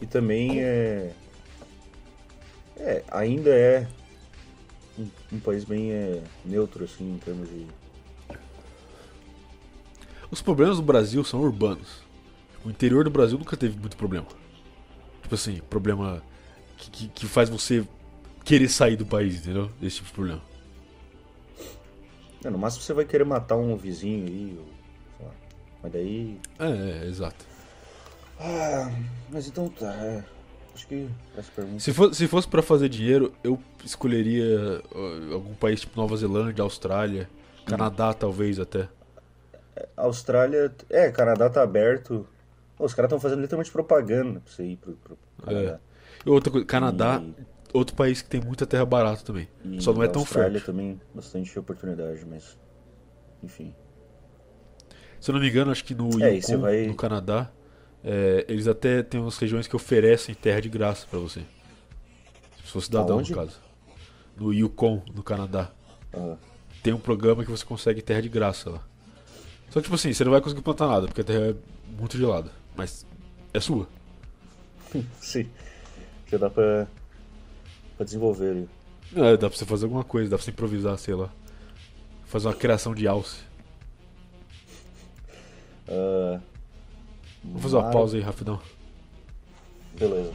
E 0.00 0.06
também 0.06 0.62
é. 0.62 1.12
É, 2.78 3.04
ainda 3.10 3.50
é 3.50 3.86
um, 4.98 5.08
um 5.34 5.40
país 5.40 5.62
bem 5.64 5.92
é, 5.92 6.22
neutro, 6.42 6.84
assim, 6.84 7.14
em 7.14 7.18
termos 7.18 7.50
de. 7.50 7.66
Os 10.32 10.40
problemas 10.40 10.78
do 10.78 10.82
Brasil 10.82 11.22
são 11.22 11.42
urbanos. 11.42 12.00
O 12.64 12.70
interior 12.70 13.04
do 13.04 13.10
Brasil 13.10 13.38
nunca 13.38 13.54
teve 13.54 13.78
muito 13.78 13.98
problema. 13.98 14.26
Tipo 15.20 15.34
assim, 15.34 15.60
problema 15.68 16.22
que, 16.78 16.90
que, 16.90 17.08
que 17.08 17.26
faz 17.26 17.50
você 17.50 17.86
querer 18.42 18.70
sair 18.70 18.96
do 18.96 19.04
país, 19.04 19.36
entendeu? 19.36 19.70
Esse 19.82 19.96
tipo 19.96 20.08
de 20.08 20.14
problema. 20.14 20.42
É, 22.42 22.48
no 22.48 22.56
máximo 22.56 22.82
você 22.82 22.94
vai 22.94 23.04
querer 23.04 23.24
matar 23.24 23.56
um 23.56 23.76
vizinho 23.76 24.26
aí, 24.26 24.58
ou, 24.58 24.64
sei 25.18 25.26
lá. 25.26 25.32
Mas 25.82 25.92
daí. 25.92 26.40
É, 26.58 27.04
é, 27.04 27.08
exato. 27.08 27.44
Ah, 28.40 28.90
mas 29.30 29.46
então 29.46 29.68
tá. 29.68 29.92
É. 29.92 30.24
Acho 30.74 30.86
que 30.86 31.08
essa 31.36 31.52
pergunta. 31.52 31.78
Se, 31.78 31.92
for, 31.92 32.14
se 32.14 32.26
fosse 32.26 32.48
pra 32.48 32.62
fazer 32.62 32.88
dinheiro, 32.88 33.34
eu 33.44 33.60
escolheria 33.84 34.82
uh, 34.94 35.34
algum 35.34 35.52
país 35.52 35.82
tipo 35.82 36.00
Nova 36.00 36.16
Zelândia, 36.16 36.62
Austrália, 36.62 37.28
Canadá 37.66 38.14
talvez 38.14 38.58
até. 38.58 38.88
Austrália. 39.96 40.74
É, 40.90 41.10
Canadá 41.10 41.48
tá 41.48 41.62
aberto. 41.62 42.26
Pô, 42.76 42.84
os 42.84 42.94
caras 42.94 43.08
estão 43.08 43.20
fazendo 43.20 43.40
literalmente 43.40 43.70
propaganda 43.70 44.40
pra 44.40 44.52
você 44.52 44.64
ir 44.64 44.76
pro, 44.76 44.94
pro 44.94 45.18
Canadá. 45.44 45.78
E 46.24 46.30
outra 46.30 46.50
coisa, 46.52 46.66
Canadá, 46.66 47.22
outro 47.72 47.94
país 47.96 48.22
que 48.22 48.28
tem 48.28 48.40
muita 48.40 48.66
terra 48.66 48.84
barata 48.84 49.22
também. 49.24 49.48
E 49.64 49.80
Só 49.82 49.92
não 49.92 50.02
é 50.02 50.08
tão 50.08 50.22
Austrália 50.22 50.60
também 50.60 51.00
bastante 51.14 51.56
oportunidade, 51.58 52.24
mas. 52.28 52.58
Enfim. 53.42 53.74
Se 55.20 55.30
eu 55.30 55.34
não 55.34 55.40
me 55.40 55.48
engano, 55.48 55.70
acho 55.70 55.84
que 55.84 55.94
no 55.94 56.08
É, 56.22 56.34
Yukon, 56.34 56.52
e 56.52 56.56
vai- 56.56 56.86
no 56.86 56.94
Canadá, 56.96 57.50
é, 58.04 58.44
eles 58.48 58.66
até 58.66 59.02
têm 59.02 59.20
umas 59.20 59.38
regiões 59.38 59.66
que 59.68 59.76
oferecem 59.76 60.34
terra 60.34 60.60
de 60.60 60.68
graça 60.68 61.06
pra 61.08 61.18
você. 61.18 61.40
Se 62.64 62.70
for 62.72 62.80
cidadão, 62.80 63.16
Aonde? 63.18 63.30
no 63.30 63.36
caso. 63.36 63.60
No 64.36 64.52
Yukon, 64.52 65.02
no 65.14 65.22
Canadá. 65.22 65.70
Ah, 66.12 66.36
Tem 66.82 66.92
um 66.92 66.98
programa 66.98 67.44
que 67.44 67.50
você 67.50 67.64
consegue 67.64 68.02
terra 68.02 68.20
de 68.22 68.28
graça 68.28 68.70
lá. 68.70 68.82
Só 69.72 69.80
que, 69.80 69.84
tipo 69.84 69.94
assim, 69.94 70.12
você 70.12 70.22
não 70.22 70.32
vai 70.32 70.42
conseguir 70.42 70.60
plantar 70.60 70.86
nada, 70.86 71.06
porque 71.06 71.22
a 71.22 71.24
terra 71.24 71.46
é 71.46 71.54
muito 71.98 72.18
gelada. 72.18 72.50
Mas 72.76 73.06
é 73.54 73.58
sua. 73.58 73.88
sim. 75.18 75.48
Já 76.30 76.36
dá 76.36 76.50
pra, 76.50 76.86
pra 77.96 78.04
desenvolver 78.04 78.50
ali. 78.50 78.68
É, 79.16 79.32
dá 79.38 79.48
pra 79.48 79.58
você 79.58 79.64
fazer 79.64 79.86
alguma 79.86 80.04
coisa, 80.04 80.28
dá 80.28 80.36
pra 80.36 80.44
você 80.44 80.50
improvisar, 80.50 80.98
sei 80.98 81.14
lá. 81.14 81.30
Fazer 82.26 82.48
uma 82.48 82.54
criação 82.54 82.94
de 82.94 83.08
alce. 83.08 83.38
Ah, 85.88 86.38
Vamos 87.42 87.62
fazer 87.62 87.76
uma 87.76 87.90
pausa 87.90 88.16
aí, 88.18 88.22
rapidão. 88.22 88.60
Beleza. 89.98 90.32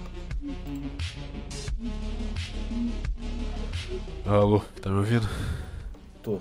Alô, 4.26 4.62
tá 4.82 4.90
me 4.90 4.98
ouvindo? 4.98 5.30
Tô. 6.24 6.40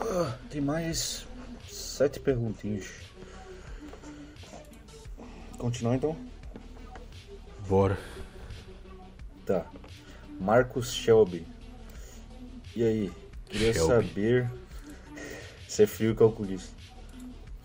Ah, 0.00 0.36
tem 0.50 0.60
mais 0.60 1.26
sete 1.92 2.18
perguntinhas. 2.18 2.90
Continuar 5.58 5.96
então? 5.96 6.16
Bora. 7.68 7.98
Tá. 9.44 9.66
Marcos 10.40 10.92
Shelby. 10.92 11.46
E 12.74 12.82
aí? 12.82 13.12
Queria 13.46 13.74
Shelby. 13.74 14.08
saber. 14.08 14.50
Você 15.68 15.84
é 15.84 15.86
frio 15.86 16.12
e 16.12 16.14
calculista. 16.14 16.74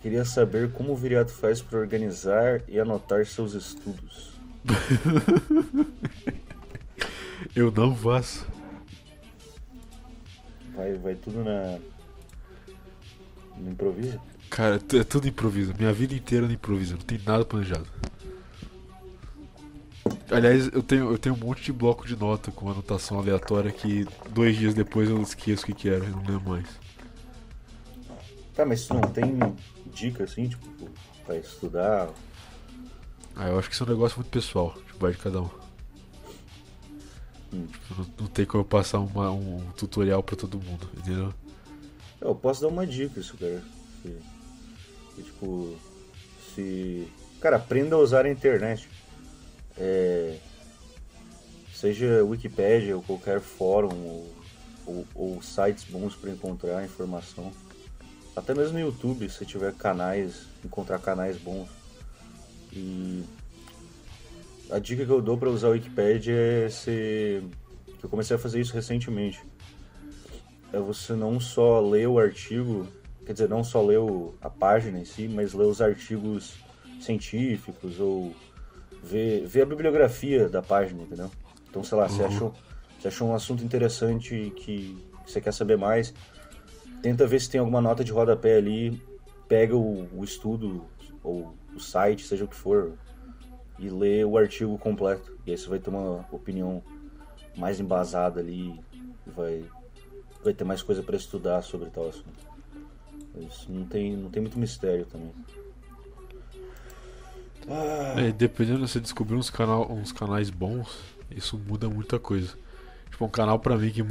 Queria 0.00 0.24
saber 0.24 0.70
como 0.72 0.92
o 0.92 0.96
Viriato 0.96 1.32
faz 1.32 1.60
para 1.60 1.78
organizar 1.78 2.62
e 2.68 2.78
anotar 2.78 3.26
seus 3.26 3.54
estudos. 3.54 4.38
Eu 7.56 7.72
não 7.72 7.96
faço. 7.96 8.46
Vai, 10.74 10.94
vai 10.94 11.14
tudo 11.16 11.42
na. 11.42 11.78
No 13.60 13.70
improviso? 13.70 14.20
Cara, 14.50 14.76
é 14.92 14.96
é 14.96 15.04
tudo 15.04 15.28
improviso. 15.28 15.74
Minha 15.78 15.92
vida 15.92 16.14
inteira 16.14 16.46
no 16.46 16.52
improviso. 16.52 16.94
Não 16.94 17.02
tem 17.02 17.20
nada 17.26 17.44
planejado. 17.44 17.86
Aliás, 20.30 20.68
eu 20.72 20.82
tenho, 20.82 21.10
eu 21.10 21.18
tenho 21.18 21.34
um 21.34 21.38
monte 21.38 21.62
de 21.64 21.72
bloco 21.72 22.06
de 22.06 22.16
nota 22.16 22.50
com 22.50 22.70
anotação 22.70 23.18
aleatória 23.18 23.70
que 23.70 24.06
dois 24.30 24.56
dias 24.56 24.74
depois 24.74 25.08
eu 25.08 25.20
esqueço 25.22 25.62
o 25.62 25.66
que, 25.66 25.72
que 25.74 25.88
era 25.88 26.04
e 26.04 26.08
não 26.10 26.18
lembro 26.22 26.50
mais. 26.50 26.66
Tá, 28.54 28.64
mas 28.64 28.86
tu 28.86 28.94
não 28.94 29.02
tem 29.02 29.38
dica 29.92 30.24
assim, 30.24 30.48
tipo, 30.48 30.66
pra 31.24 31.36
estudar? 31.36 32.08
Ah, 33.36 33.48
eu 33.48 33.58
acho 33.58 33.68
que 33.68 33.74
isso 33.74 33.84
é 33.84 33.86
um 33.86 33.90
negócio 33.90 34.18
muito 34.18 34.30
pessoal. 34.30 34.74
Tipo, 34.86 34.98
vai 34.98 35.12
de 35.12 35.18
cada 35.18 35.42
um. 35.42 35.50
Hum. 37.52 37.66
Tipo, 37.66 37.94
não, 37.98 38.06
não 38.20 38.26
tem 38.26 38.44
como 38.44 38.62
eu 38.62 38.66
passar 38.66 38.98
uma- 38.98 39.30
um 39.30 39.60
tutorial 39.76 40.22
pra 40.22 40.36
todo 40.36 40.58
mundo, 40.60 40.88
entendeu? 40.96 41.32
Eu 42.20 42.34
posso 42.34 42.60
dar 42.60 42.68
uma 42.68 42.86
dica 42.86 43.20
isso, 43.20 43.36
cara. 43.36 43.62
Se, 44.02 44.16
se, 45.16 45.22
tipo, 45.22 45.76
se. 46.54 47.08
Cara, 47.40 47.56
aprenda 47.56 47.94
a 47.96 47.98
usar 47.98 48.26
a 48.26 48.30
internet. 48.30 48.88
É, 49.76 50.36
seja 51.72 52.24
Wikipédia 52.24 52.96
ou 52.96 53.02
qualquer 53.02 53.40
fórum 53.40 53.94
ou, 53.94 54.34
ou- 54.86 55.06
ou 55.14 55.42
sites 55.42 55.84
bons 55.84 56.16
para 56.16 56.30
encontrar 56.30 56.84
informação. 56.84 57.52
Até 58.34 58.54
mesmo 58.54 58.74
no 58.74 58.80
YouTube, 58.80 59.28
se 59.30 59.44
tiver 59.46 59.72
canais, 59.74 60.42
encontrar 60.64 60.98
canais 60.98 61.36
bons. 61.36 61.68
E 62.72 63.22
a 64.70 64.78
dica 64.80 65.04
que 65.06 65.10
eu 65.12 65.22
dou 65.22 65.38
para 65.38 65.48
usar 65.50 65.68
a 65.68 65.70
Wikipédia 65.70 66.34
é 66.34 66.68
que 66.70 68.04
eu 68.04 68.08
comecei 68.10 68.34
a 68.36 68.38
fazer 68.38 68.60
isso 68.60 68.74
recentemente 68.74 69.40
é 70.72 70.78
você 70.78 71.14
não 71.14 71.38
só 71.40 71.80
ler 71.80 72.08
o 72.08 72.18
artigo, 72.18 72.86
quer 73.24 73.32
dizer, 73.32 73.48
não 73.48 73.62
só 73.64 73.82
ler 73.82 73.98
o- 73.98 74.34
a 74.40 74.50
página 74.50 74.98
em 74.98 75.04
si, 75.04 75.26
mas 75.28 75.54
ler 75.54 75.64
os 75.66 75.80
artigos 75.80 76.54
científicos 77.00 77.98
ou 78.00 78.34
ver, 79.02 79.46
ver 79.46 79.62
a 79.62 79.66
bibliografia 79.66 80.48
da 80.48 80.60
página, 80.62 81.02
entendeu? 81.02 81.30
Então, 81.70 81.82
sei 81.82 81.96
lá, 81.98 82.08
você, 82.08 82.22
achou, 82.24 82.54
você 82.98 83.08
achou 83.08 83.28
um 83.28 83.34
assunto 83.34 83.64
interessante 83.64 84.52
que 84.56 84.96
você 85.26 85.40
quer 85.40 85.52
saber 85.52 85.76
mais, 85.76 86.12
tenta 87.02 87.26
ver 87.26 87.40
se 87.40 87.50
tem 87.50 87.60
alguma 87.60 87.80
nota 87.80 88.02
de 88.02 88.12
rodapé 88.12 88.56
ali, 88.56 89.00
pega 89.46 89.76
o, 89.76 90.08
o 90.18 90.24
estudo 90.24 90.86
ou 91.22 91.54
o 91.74 91.80
site, 91.80 92.26
seja 92.26 92.44
o 92.44 92.48
que 92.48 92.56
for, 92.56 92.92
e 93.78 93.88
lê 93.88 94.24
o 94.24 94.36
artigo 94.36 94.76
completo. 94.78 95.30
E 95.46 95.50
aí 95.52 95.56
você 95.58 95.68
vai 95.68 95.78
ter 95.78 95.90
uma 95.90 96.26
opinião 96.32 96.82
mais 97.56 97.78
embasada 97.80 98.40
ali 98.40 98.80
e 99.26 99.30
vai 99.30 99.64
vai 100.42 100.54
ter 100.54 100.64
mais 100.64 100.82
coisa 100.82 101.02
para 101.02 101.16
estudar 101.16 101.62
sobre 101.62 101.90
tal 101.90 102.08
assunto. 102.08 102.48
Mas 103.34 103.66
não 103.68 103.84
tem, 103.86 104.16
não 104.16 104.30
tem 104.30 104.42
muito 104.42 104.58
mistério 104.58 105.06
também. 105.06 105.32
Ah, 107.68 108.14
É, 108.20 108.32
dependendo 108.32 108.84
de 108.84 108.90
você 108.90 109.00
descobrir 109.00 109.36
uns, 109.36 109.50
canal, 109.50 109.90
uns 109.92 110.12
canais 110.12 110.50
bons, 110.50 110.98
isso 111.30 111.58
muda 111.58 111.88
muita 111.88 112.18
coisa. 112.18 112.56
Tipo, 113.10 113.24
um 113.26 113.28
canal 113.28 113.58
pra 113.58 113.76
mim 113.76 113.90
que, 113.90 114.04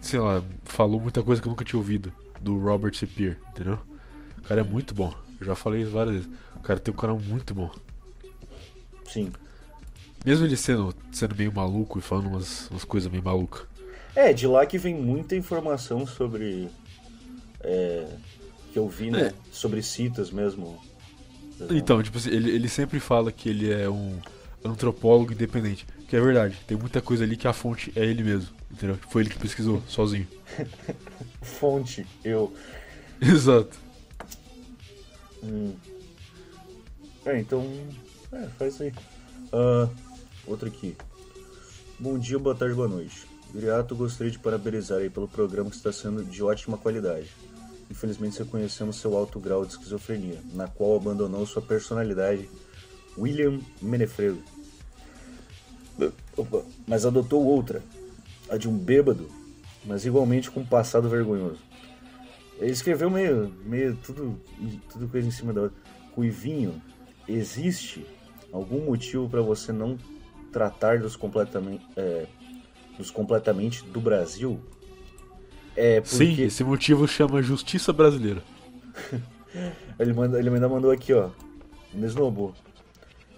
sei 0.00 0.20
lá, 0.20 0.42
falou 0.64 1.00
muita 1.00 1.22
coisa 1.22 1.40
que 1.40 1.48
eu 1.48 1.50
nunca 1.50 1.64
tinha 1.64 1.78
ouvido. 1.78 2.12
Do 2.40 2.58
Robert 2.58 2.94
Sepier, 2.94 3.38
entendeu? 3.50 3.78
O 4.38 4.42
cara 4.42 4.60
é 4.60 4.64
muito 4.64 4.94
bom. 4.94 5.14
Eu 5.40 5.46
já 5.46 5.54
falei 5.54 5.82
isso 5.82 5.92
várias 5.92 6.16
vezes. 6.16 6.30
O 6.56 6.60
cara 6.60 6.78
tem 6.78 6.92
um 6.92 6.96
canal 6.96 7.18
muito 7.18 7.54
bom. 7.54 7.70
sim. 9.06 9.32
Mesmo 10.24 10.46
ele 10.46 10.56
sendo, 10.56 10.94
sendo 11.12 11.36
meio 11.36 11.52
maluco 11.52 11.98
e 11.98 12.02
falando 12.02 12.28
umas, 12.28 12.68
umas 12.70 12.84
coisas 12.84 13.10
meio 13.10 13.22
malucas. 13.22 13.66
É, 14.14 14.32
de 14.32 14.46
lá 14.46 14.64
que 14.64 14.78
vem 14.78 14.94
muita 14.94 15.34
informação 15.34 16.06
sobre. 16.06 16.68
é, 17.60 18.06
que 18.72 18.78
eu 18.78 18.88
vi, 18.88 19.10
né? 19.10 19.28
É. 19.28 19.34
Sobre 19.52 19.82
citas 19.82 20.30
mesmo. 20.30 20.80
Então, 21.70 22.02
tipo 22.02 22.18
assim, 22.18 22.30
ele, 22.30 22.50
ele 22.50 22.68
sempre 22.68 22.98
fala 22.98 23.30
que 23.30 23.48
ele 23.48 23.72
é 23.72 23.88
um 23.88 24.18
antropólogo 24.64 25.32
independente. 25.32 25.86
Que 26.08 26.16
é 26.16 26.20
verdade. 26.20 26.56
Tem 26.66 26.76
muita 26.76 27.00
coisa 27.00 27.24
ali 27.24 27.36
que 27.36 27.46
a 27.46 27.52
fonte 27.52 27.92
é 27.94 28.04
ele 28.04 28.22
mesmo. 28.22 28.48
Entendeu? 28.70 28.98
Foi 29.08 29.22
ele 29.22 29.30
que 29.30 29.38
pesquisou, 29.38 29.80
sozinho. 29.88 30.26
Fonte, 31.40 32.04
eu. 32.24 32.52
Exato. 33.22 33.78
Hum. 35.42 35.74
É, 37.24 37.38
então. 37.38 37.64
É, 38.32 38.48
faz 38.58 38.80
aí. 38.80 38.92
Outro 40.46 40.68
aqui. 40.68 40.96
Bom 41.98 42.18
dia, 42.18 42.38
boa 42.38 42.54
tarde, 42.54 42.74
boa 42.74 42.88
noite. 42.88 43.33
Viriato, 43.54 43.94
gostaria 43.94 44.32
de 44.32 44.38
parabenizar 44.40 44.98
aí 44.98 45.08
pelo 45.08 45.28
programa 45.28 45.70
que 45.70 45.76
está 45.76 45.92
sendo 45.92 46.24
de 46.24 46.42
ótima 46.42 46.76
qualidade. 46.76 47.30
Infelizmente, 47.88 48.40
reconhecemos 48.40 48.96
seu 48.96 49.16
alto 49.16 49.38
grau 49.38 49.64
de 49.64 49.74
esquizofrenia, 49.74 50.40
na 50.52 50.66
qual 50.66 50.96
abandonou 50.96 51.46
sua 51.46 51.62
personalidade, 51.62 52.50
William 53.16 53.60
Menefredo. 53.80 54.42
Opa, 56.36 56.64
mas 56.84 57.06
adotou 57.06 57.44
outra, 57.44 57.80
a 58.50 58.56
de 58.56 58.68
um 58.68 58.76
bêbado, 58.76 59.28
mas 59.84 60.04
igualmente 60.04 60.50
com 60.50 60.58
um 60.58 60.66
passado 60.66 61.08
vergonhoso. 61.08 61.60
Ele 62.58 62.72
escreveu 62.72 63.08
meio, 63.08 63.54
meio 63.64 63.96
tudo, 64.04 64.36
tudo 64.90 65.06
coisa 65.06 65.28
em 65.28 65.30
cima 65.30 65.52
da 65.52 65.62
outra. 65.62 65.78
Ruivinho, 66.16 66.82
existe 67.28 68.04
algum 68.52 68.84
motivo 68.84 69.28
para 69.28 69.42
você 69.42 69.70
não 69.70 69.96
tratar 70.50 70.98
dos 70.98 71.14
completamente, 71.14 71.86
é, 71.96 72.26
dos 72.98 73.10
completamente 73.10 73.84
do 73.84 74.00
Brasil? 74.00 74.60
É 75.76 76.00
porque... 76.00 76.16
Sim, 76.16 76.42
esse 76.42 76.62
motivo 76.62 77.06
chama 77.08 77.42
Justiça 77.42 77.92
Brasileira. 77.92 78.42
ele, 79.98 80.12
manda, 80.12 80.38
ele 80.38 80.48
ainda 80.48 80.68
mandou 80.68 80.90
aqui, 80.90 81.12
ó. 81.12 81.30
Mesnobo. 81.92 82.54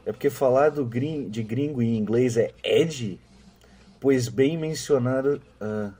É 0.04 0.12
porque 0.12 0.30
falar 0.30 0.70
do 0.70 0.84
gring, 0.84 1.28
de 1.28 1.42
gringo 1.42 1.82
em 1.82 1.96
inglês 1.96 2.36
é 2.36 2.52
Ed? 2.62 3.18
Pois 4.00 4.28
bem 4.28 4.56
mencionado. 4.56 5.40
Uh, 5.60 5.92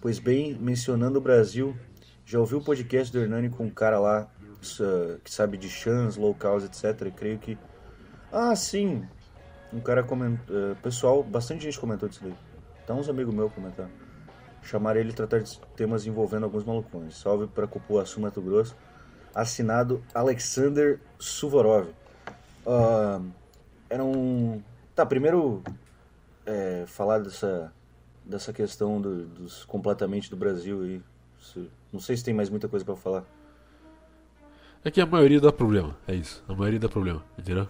pois 0.00 0.18
bem 0.18 0.54
mencionando 0.54 1.18
o 1.18 1.22
Brasil. 1.22 1.74
Já 2.24 2.38
ouviu 2.38 2.58
o 2.58 2.64
podcast 2.64 3.12
do 3.12 3.18
Hernani 3.18 3.50
com 3.50 3.64
um 3.64 3.70
cara 3.70 3.98
lá 3.98 4.28
uh, 4.80 5.18
que 5.24 5.30
sabe 5.30 5.56
de 5.56 5.68
chans, 5.68 6.16
locals, 6.16 6.64
etc. 6.64 7.10
creio 7.14 7.38
que. 7.38 7.58
Ah, 8.30 8.54
sim. 8.54 9.02
Um 9.72 9.80
cara 9.80 10.02
comentou. 10.02 10.54
Uh, 10.54 10.76
pessoal, 10.76 11.22
bastante 11.22 11.64
gente 11.64 11.80
comentou 11.80 12.08
disso 12.08 12.20
daí. 12.22 12.34
Tá 12.92 12.96
uns 12.96 13.08
amigos 13.08 13.34
meus 13.34 13.50
comentando. 13.54 13.90
Chamar 14.62 14.98
ele 14.98 15.12
e 15.12 15.12
tratar 15.14 15.38
de 15.38 15.58
temas 15.74 16.06
envolvendo 16.06 16.44
alguns 16.44 16.62
malucões. 16.62 17.16
Salve 17.16 17.46
para 17.46 17.66
Cupuaçu, 17.66 18.20
Mato 18.20 18.42
Grosso. 18.42 18.76
Assinado 19.34 20.04
Alexander 20.14 21.00
Suvorov. 21.18 21.88
Uh, 22.66 23.32
era 23.88 24.04
um. 24.04 24.62
Tá, 24.94 25.06
primeiro 25.06 25.62
é, 26.44 26.84
falar 26.86 27.20
dessa, 27.20 27.72
dessa 28.26 28.52
questão 28.52 29.00
do, 29.00 29.24
dos 29.24 29.64
completamente 29.64 30.28
do 30.28 30.36
Brasil 30.36 30.82
aí. 30.82 31.02
Não 31.90 31.98
sei 31.98 32.14
se 32.18 32.22
tem 32.22 32.34
mais 32.34 32.50
muita 32.50 32.68
coisa 32.68 32.84
para 32.84 32.94
falar. 32.94 33.24
É 34.84 34.90
que 34.90 35.00
a 35.00 35.06
maioria 35.06 35.40
dá 35.40 35.50
problema, 35.50 35.96
é 36.06 36.14
isso. 36.14 36.44
A 36.46 36.54
maioria 36.54 36.78
dá 36.78 36.90
problema, 36.90 37.24
entendeu? 37.38 37.66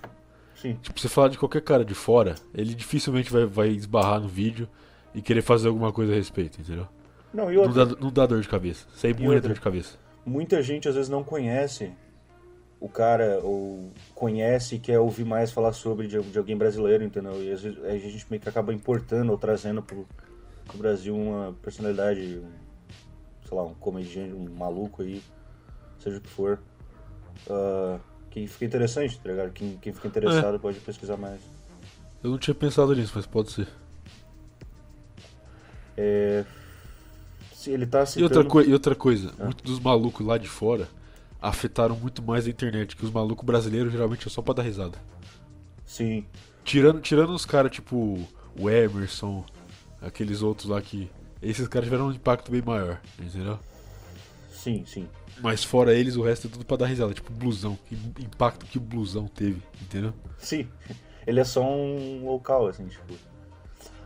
Sim. 0.56 0.74
Tipo, 0.82 0.98
você 0.98 1.08
falar 1.08 1.28
de 1.28 1.38
qualquer 1.38 1.62
cara 1.62 1.84
de 1.84 1.94
fora, 1.94 2.34
ele 2.52 2.74
dificilmente 2.74 3.32
vai, 3.32 3.44
vai 3.44 3.68
esbarrar 3.68 4.18
no 4.18 4.26
vídeo 4.26 4.68
e 5.14 5.22
querer 5.22 5.42
fazer 5.42 5.68
alguma 5.68 5.92
coisa 5.92 6.12
a 6.12 6.14
respeito, 6.14 6.60
entendeu? 6.60 6.86
Não, 7.32 7.52
e 7.52 7.56
outra... 7.56 7.84
não, 7.84 7.92
dá, 7.92 8.00
não 8.00 8.12
dá 8.12 8.26
dor 8.26 8.40
de 8.40 8.48
cabeça. 8.48 8.86
Aí 9.02 9.10
é 9.10 9.40
dor 9.40 9.54
de 9.54 9.60
cabeça. 9.60 9.96
Muita 10.24 10.62
gente 10.62 10.88
às 10.88 10.94
vezes 10.94 11.10
não 11.10 11.24
conhece 11.24 11.92
o 12.82 12.88
cara, 12.88 13.38
ou 13.44 13.92
conhece 14.12 14.74
e 14.74 14.78
quer 14.78 14.98
ouvir 14.98 15.24
mais 15.24 15.52
falar 15.52 15.72
sobre 15.72 16.08
de, 16.08 16.20
de 16.20 16.36
alguém 16.36 16.56
brasileiro, 16.56 17.04
entendeu? 17.04 17.40
E 17.42 17.52
às 17.52 17.62
vezes 17.62 17.84
a 17.84 17.96
gente 17.96 18.26
meio 18.28 18.42
que 18.42 18.48
acaba 18.48 18.74
importando 18.74 19.30
ou 19.30 19.38
trazendo 19.38 19.80
pro, 19.82 20.04
pro 20.66 20.78
Brasil 20.78 21.16
uma 21.16 21.54
personalidade, 21.62 22.42
sei 23.46 23.56
lá, 23.56 23.62
um 23.62 23.74
comediante, 23.74 24.34
um 24.34 24.52
maluco 24.52 25.02
aí, 25.02 25.22
seja 26.00 26.18
o 26.18 26.20
que 26.20 26.28
for. 26.28 26.58
Uh, 27.46 28.00
que 28.30 28.46
fica 28.48 28.64
interessante, 28.64 29.20
tá 29.20 29.30
ligado? 29.30 29.52
Quem, 29.52 29.76
quem 29.76 29.92
fica 29.92 30.08
interessado 30.08 30.56
é. 30.56 30.58
pode 30.58 30.80
pesquisar 30.80 31.16
mais. 31.16 31.40
Eu 32.22 32.30
não 32.30 32.38
tinha 32.38 32.54
pensado 32.54 32.94
nisso, 32.96 33.12
mas 33.14 33.26
pode 33.26 33.52
ser. 33.52 33.68
É... 36.02 36.44
Se 37.54 37.70
ele 37.70 37.86
tá 37.86 38.04
citando... 38.04 38.34
e, 38.34 38.38
outra 38.38 38.70
e 38.70 38.72
outra 38.72 38.94
coisa, 38.94 39.32
ah. 39.38 39.44
muitos 39.44 39.62
dos 39.62 39.78
malucos 39.78 40.26
lá 40.26 40.36
de 40.36 40.48
fora 40.48 40.88
afetaram 41.40 41.96
muito 41.96 42.20
mais 42.22 42.46
a 42.46 42.50
internet, 42.50 42.96
que 42.96 43.04
os 43.04 43.10
malucos 43.10 43.44
brasileiros 43.44 43.92
geralmente 43.92 44.26
é 44.26 44.30
só 44.30 44.42
pra 44.42 44.54
dar 44.54 44.62
risada. 44.62 44.98
Sim. 45.86 46.24
Tirando, 46.64 47.00
tirando 47.00 47.30
os 47.30 47.46
caras 47.46 47.70
tipo 47.70 48.26
o 48.58 48.70
Emerson, 48.70 49.44
aqueles 50.00 50.42
outros 50.42 50.68
lá 50.68 50.80
que. 50.82 51.10
Esses 51.40 51.66
caras 51.66 51.86
tiveram 51.86 52.08
um 52.08 52.12
impacto 52.12 52.52
bem 52.52 52.62
maior, 52.62 53.00
entendeu? 53.18 53.58
Sim, 54.50 54.84
sim. 54.86 55.08
Mas 55.40 55.64
fora 55.64 55.92
eles, 55.92 56.14
o 56.14 56.22
resto 56.22 56.46
é 56.46 56.50
tudo 56.50 56.64
pra 56.64 56.76
dar 56.76 56.86
risada. 56.86 57.12
Tipo, 57.12 57.32
blusão. 57.32 57.76
Que 57.88 57.94
impacto 57.94 58.64
que 58.66 58.78
o 58.78 58.80
blusão 58.80 59.26
teve, 59.26 59.60
entendeu? 59.80 60.14
Sim. 60.38 60.68
Ele 61.26 61.40
é 61.40 61.44
só 61.44 61.64
um 61.64 62.24
local, 62.24 62.68
assim, 62.68 62.86
tipo. 62.86 63.14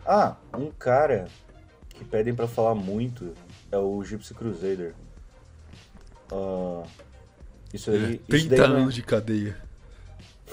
Ah, 0.06 0.36
um 0.56 0.70
cara 0.70 1.28
que 1.96 2.04
pedem 2.04 2.34
para 2.34 2.46
falar 2.46 2.74
muito 2.74 3.34
é 3.70 3.78
o 3.78 4.02
Gypsy 4.04 4.34
Crusader. 4.34 4.94
Uh, 6.30 6.86
isso 7.72 7.90
aí. 7.90 8.14
É, 8.14 8.30
30 8.30 8.54
isso 8.54 8.64
anos 8.64 8.94
de 8.94 9.02
cadeia. 9.02 9.56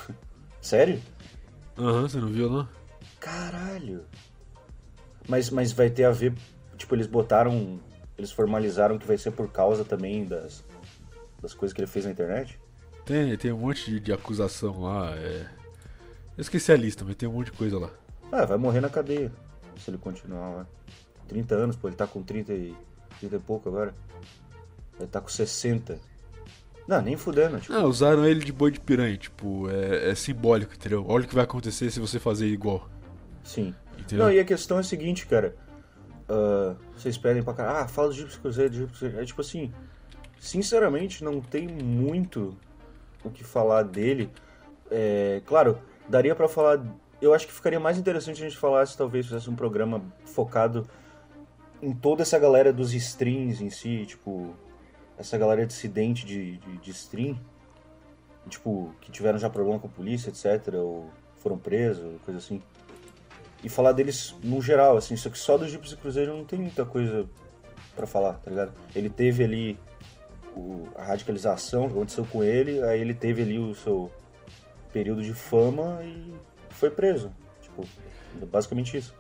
Sério? 0.62 1.02
Aham, 1.78 1.94
uhum, 1.94 2.02
você 2.02 2.18
não 2.18 2.28
viu, 2.28 2.50
não? 2.50 2.68
Caralho. 3.20 4.06
Mas, 5.28 5.50
mas 5.50 5.72
vai 5.72 5.90
ter 5.90 6.06
a 6.06 6.12
ver. 6.12 6.34
Tipo, 6.78 6.96
eles 6.96 7.08
botaram. 7.08 7.80
Eles 8.18 8.32
formalizaram 8.32 8.98
que 8.98 9.08
vai 9.08 9.18
ser 9.18 9.32
por 9.32 9.52
causa 9.52 9.84
também 9.84 10.26
das, 10.26 10.64
das 11.42 11.54
coisas 11.54 11.74
que 11.74 11.82
ele 11.82 11.88
fez 11.88 12.06
na 12.06 12.12
internet? 12.12 12.60
Tem, 13.06 13.36
tem 13.38 13.52
um 13.52 13.58
monte 13.58 13.90
de, 13.90 14.00
de 14.00 14.14
acusação 14.14 14.82
lá. 14.82 15.16
É... 15.16 15.50
Eu 16.38 16.42
esqueci 16.42 16.72
a 16.72 16.78
lista, 16.78 17.04
mas 17.04 17.16
tem 17.16 17.28
um 17.28 17.34
monte 17.34 17.48
de 17.48 17.58
coisa 17.58 17.78
lá. 17.80 17.90
Ah, 18.32 18.46
vai 18.46 18.58
morrer 18.58 18.82
na 18.82 18.90
cadeia. 18.90 19.32
Se 19.78 19.90
ele 19.90 19.98
continuar 19.98 20.50
lá. 20.50 20.68
30 21.34 21.56
anos, 21.56 21.76
pô, 21.76 21.88
ele 21.88 21.96
tá 21.96 22.06
com 22.06 22.22
30 22.22 22.54
e, 22.54 22.76
30 23.20 23.36
e 23.36 23.40
pouco 23.40 23.68
agora. 23.68 23.94
Ele 25.00 25.08
tá 25.08 25.20
com 25.20 25.28
60. 25.28 25.98
Não, 26.88 27.02
nem 27.02 27.18
fudendo. 27.18 27.60
Tipo... 27.60 27.74
Não, 27.74 27.86
usaram 27.86 28.26
ele 28.26 28.42
de 28.42 28.54
boi 28.54 28.70
de 28.70 28.80
piranha, 28.80 29.18
tipo, 29.18 29.70
é, 29.70 30.12
é, 30.12 30.16
simbólico, 30.16 30.74
entendeu? 30.76 31.04
Olha 31.08 31.26
o 31.26 31.28
que 31.28 31.34
vai 31.34 31.44
acontecer 31.44 31.90
se 31.90 32.00
você 32.00 32.20
fazer 32.20 32.48
igual. 32.48 32.88
Sim. 33.44 33.74
Entendeu? 33.98 34.26
Não, 34.26 34.32
e 34.32 34.40
a 34.40 34.46
questão 34.46 34.78
é 34.78 34.82
a 34.82 34.84
seguinte, 34.84 35.26
cara. 35.26 35.56
Uh, 36.30 36.76
vocês 36.96 37.18
pedem 37.18 37.42
pra 37.42 37.54
cara, 37.54 37.82
ah, 37.82 37.88
fala 37.88 38.10
do 38.10 38.14
Gypsy 38.14 38.40
Cruzeiro, 38.40 38.70
do 38.70 38.78
Gypsy 38.78 39.00
Cruzeiro. 39.00 39.22
É 39.22 39.26
tipo 39.26 39.42
assim, 39.42 39.74
sinceramente, 40.40 41.24
não 41.24 41.42
tem 41.42 41.68
muito 41.68 42.56
o 43.24 43.30
que 43.30 43.44
falar 43.44 43.84
dele. 43.84 44.30
É, 44.92 45.42
claro, 45.46 45.80
daria 46.08 46.36
para 46.36 46.48
falar. 46.48 46.84
Eu 47.22 47.34
acho 47.34 47.48
que 47.48 47.54
ficaria 47.54 47.80
mais 47.80 47.98
interessante 47.98 48.44
a 48.44 48.48
gente 48.48 48.58
falasse, 48.58 48.98
talvez, 48.98 49.26
fizesse 49.26 49.50
um 49.50 49.56
programa 49.56 50.02
focado 50.26 50.86
em 51.84 51.94
toda 51.94 52.22
essa 52.22 52.40
galera 52.40 52.72
dos 52.72 52.94
streams 52.94 53.62
em 53.62 53.70
si, 53.70 54.06
tipo, 54.06 54.56
essa 55.18 55.38
galera 55.38 55.66
dissidente 55.66 56.26
de, 56.26 56.58
de, 56.58 56.78
de 56.78 56.92
stream, 56.92 57.38
tipo, 58.50 58.94
que 59.02 59.12
tiveram 59.12 59.38
já 59.38 59.50
problema 59.50 59.80
com 59.80 59.88
a 59.88 59.90
polícia, 59.90 60.30
etc., 60.30 60.76
ou 60.76 61.10
foram 61.38 61.58
presos, 61.58 62.22
coisa 62.24 62.40
assim. 62.40 62.62
E 63.64 63.70
falar 63.70 63.92
deles 63.92 64.36
no 64.42 64.62
geral, 64.62 64.98
assim, 64.98 65.16
só 65.16 65.30
que 65.30 65.38
só 65.38 65.58
do 65.58 65.68
Gypsy 65.68 65.98
Cruzeiro 65.98 66.36
não 66.36 66.46
tem 66.46 66.60
muita 66.60 66.86
coisa 66.86 67.28
para 67.96 68.08
falar, 68.08 68.34
tá 68.36 68.50
ligado? 68.50 68.74
Ele 68.96 69.10
teve 69.10 69.44
ali 69.44 69.80
o, 70.56 70.88
a 70.96 71.04
radicalização 71.04 71.88
que 71.88 71.94
aconteceu 71.94 72.26
com 72.26 72.44
ele, 72.44 72.82
aí 72.84 73.00
ele 73.00 73.14
teve 73.14 73.42
ali 73.42 73.60
o 73.60 73.76
seu 73.76 74.12
período 74.92 75.22
de 75.22 75.34
fama 75.34 76.00
e 76.04 76.34
foi 76.70 76.90
preso. 76.90 77.32
Tipo, 77.62 77.86
basicamente 78.46 78.98
isso. 78.98 79.14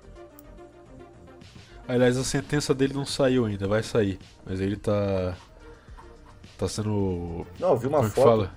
Aliás, 1.87 2.17
a 2.17 2.23
sentença 2.23 2.73
dele 2.73 2.93
não 2.93 3.05
saiu 3.05 3.45
ainda, 3.45 3.67
vai 3.67 3.83
sair. 3.83 4.19
Mas 4.45 4.59
ele 4.61 4.77
tá 4.77 5.35
Tá 6.57 6.67
sendo. 6.67 7.45
Não, 7.59 7.71
eu 7.71 7.77
vi 7.77 7.87
uma 7.87 7.97
Como 7.97 8.09
é 8.09 8.11
foto. 8.11 8.25
Fala? 8.25 8.51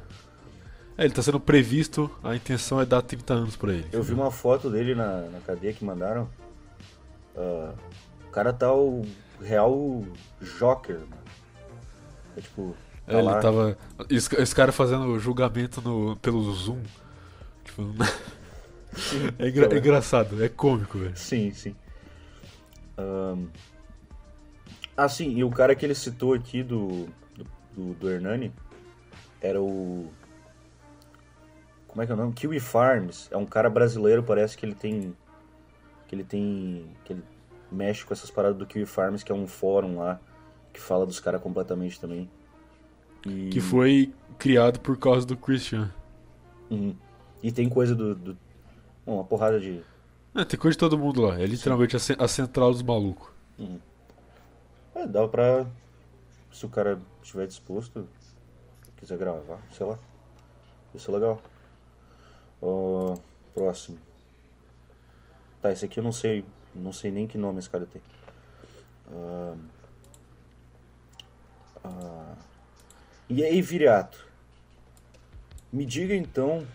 É, 0.99 1.05
ele 1.05 1.15
tá 1.15 1.23
sendo 1.23 1.41
previsto, 1.41 2.11
a 2.23 2.35
intenção 2.35 2.81
é 2.81 2.87
dar 2.87 3.03
30 3.03 3.35
anos 3.35 3.57
pra 3.57 3.73
ele. 3.73 3.87
Eu 3.93 4.03
vi 4.03 4.15
uma 4.15 4.31
foto 4.31 4.71
dele 4.71 4.95
na, 4.95 5.23
na 5.23 5.41
cadeia 5.41 5.73
que 5.73 5.85
mandaram. 5.85 6.29
Uh, 7.35 7.75
o 8.27 8.31
cara 8.31 8.53
tá 8.53 8.73
o 8.73 9.05
real 9.43 10.05
Joker, 10.41 11.01
mano. 11.01 11.23
É 12.37 12.41
tipo. 12.41 12.77
Tá 13.07 13.13
é, 13.13 13.19
ele 13.19 13.41
tava. 13.41 13.77
Esse, 14.09 14.35
esse, 14.41 14.55
cara 14.55 14.73
fazendo 14.73 15.19
julgamento 15.19 15.81
no, 15.83 16.17
pelo 16.17 16.53
Zoom. 16.55 16.81
Tipo, 17.65 17.83
sim, 18.97 19.29
é, 19.39 19.49
engra, 19.49 19.75
é, 19.75 19.79
engraçado, 19.79 20.43
é 20.43 20.49
cômico, 20.49 20.99
velho. 20.99 21.17
Sim, 21.17 21.53
sim. 21.53 21.75
Um... 22.99 23.49
Ah, 24.97 25.09
sim, 25.09 25.31
e 25.37 25.45
o 25.45 25.51
cara 25.51 25.75
que 25.75 25.85
ele 25.85 25.95
citou 25.95 26.33
aqui 26.33 26.63
do 26.63 27.09
do, 27.77 27.93
do 27.95 28.11
Hernani 28.11 28.53
era 29.41 29.61
o. 29.61 30.11
Como 31.87 32.03
é 32.03 32.07
que 32.07 32.13
é 32.13 32.15
o 32.15 32.19
nome? 32.19 32.33
Kiwi 32.33 32.59
Farms. 32.59 33.29
É 33.31 33.37
um 33.37 33.47
cara 33.47 33.69
brasileiro, 33.69 34.23
parece 34.23 34.57
que 34.57 34.65
ele 34.65 34.75
tem. 34.75 35.15
Que 36.09 36.15
ele 36.15 36.25
tem. 36.25 36.87
Que 37.05 37.13
ele 37.13 37.23
mexe 37.71 38.05
com 38.05 38.15
essas 38.15 38.31
paradas 38.31 38.57
do 38.57 38.67
Kiwi 38.67 38.87
Farms, 38.87 39.23
que 39.23 39.31
é 39.31 39.35
um 39.35 39.47
fórum 39.47 39.99
lá 39.99 40.19
que 40.73 40.81
fala 40.81 41.07
dos 41.07 41.21
caras 41.21 41.41
completamente 41.41 41.99
também. 42.01 42.31
E... 43.27 43.49
Que 43.49 43.61
foi 43.61 44.13
criado 44.39 44.79
por 44.81 44.99
causa 44.99 45.27
do 45.27 45.37
Christian. 45.37 45.91
Uhum. 46.71 46.95
E 47.43 47.53
tem 47.53 47.69
coisa 47.69 47.95
do. 47.95 48.15
do... 48.15 48.39
uma 49.07 49.25
porrada 49.25 49.61
de. 49.61 49.83
É, 50.37 50.45
tem 50.45 50.59
coisa 50.59 50.75
de 50.75 50.79
todo 50.79 50.99
mundo 50.99 51.23
lá. 51.23 51.41
É 51.41 51.47
literalmente 51.47 51.97
a, 51.97 52.29
central 52.29 52.73
dos 52.73 52.83
malucos. 52.83 53.29
Uhum. 53.59 53.81
É, 54.95 55.07
dá 55.07 55.27
pra 55.27 55.67
se 56.53 56.65
o 56.65 56.69
cara 56.69 56.99
estiver 57.23 57.47
disposto, 57.47 58.09
quiser 58.97 59.19
gravar, 59.19 59.61
sei 59.73 59.87
lá. 59.87 59.99
Isso 60.95 61.11
é 61.11 61.15
legal. 61.15 61.41
Uh, 62.63 63.15
próximo. 63.55 63.99
Tá, 65.61 65.73
esse 65.73 65.85
aqui 65.85 66.01
eu 66.01 66.05
não 66.05 66.13
sei. 66.13 66.45
Não 66.75 66.93
sei 66.93 67.11
nem 67.11 67.27
que 67.27 67.39
nome 67.39 67.59
esse 67.59 67.71
cara 67.71 67.87
tem. 67.87 68.03
Uh, 69.09 69.57
Ah. 71.87 72.35
E 73.29 73.45
aí, 73.45 73.63
Viriato? 73.63 74.27
Me 75.73 75.85
diga 75.85 76.15
então. 76.15 76.67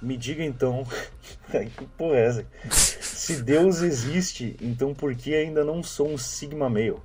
Me 0.00 0.16
diga 0.16 0.44
então. 0.44 0.86
que 1.50 1.84
porra 1.96 2.16
é 2.16 2.26
essa? 2.26 2.46
Se 2.70 3.42
Deus 3.42 3.80
existe, 3.80 4.56
então 4.60 4.94
por 4.94 5.14
que 5.14 5.34
ainda 5.34 5.64
não 5.64 5.82
sou 5.82 6.08
um 6.08 6.18
Sigma 6.18 6.68
Male? 6.68 6.96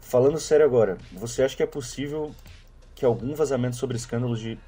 Falando 0.00 0.38
sério 0.38 0.64
agora, 0.64 0.96
você 1.12 1.42
acha 1.42 1.56
que 1.56 1.62
é 1.62 1.66
possível 1.66 2.34
que 2.94 3.04
algum 3.04 3.34
vazamento 3.34 3.76
sobre 3.76 3.96
escândalos 3.96 4.40
de 4.40 4.58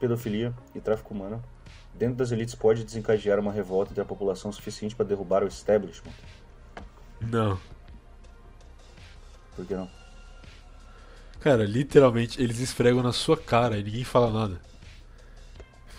pedofilia 0.00 0.52
e 0.74 0.80
tráfico 0.80 1.14
humano 1.14 1.42
dentro 1.94 2.16
das 2.16 2.32
elites 2.32 2.54
pode 2.54 2.82
desencadear 2.82 3.38
uma 3.38 3.52
revolta 3.52 3.92
entre 3.92 4.02
a 4.02 4.04
população 4.04 4.50
suficiente 4.50 4.96
para 4.96 5.06
derrubar 5.06 5.44
o 5.44 5.46
establishment? 5.46 6.12
Não. 7.20 7.60
Por 9.54 9.66
que 9.66 9.74
não? 9.74 9.88
Cara, 11.40 11.64
literalmente 11.64 12.42
eles 12.42 12.58
esfregam 12.58 13.02
na 13.02 13.12
sua 13.12 13.36
cara 13.36 13.78
e 13.78 13.82
ninguém 13.82 14.04
fala 14.04 14.30
nada. 14.30 14.69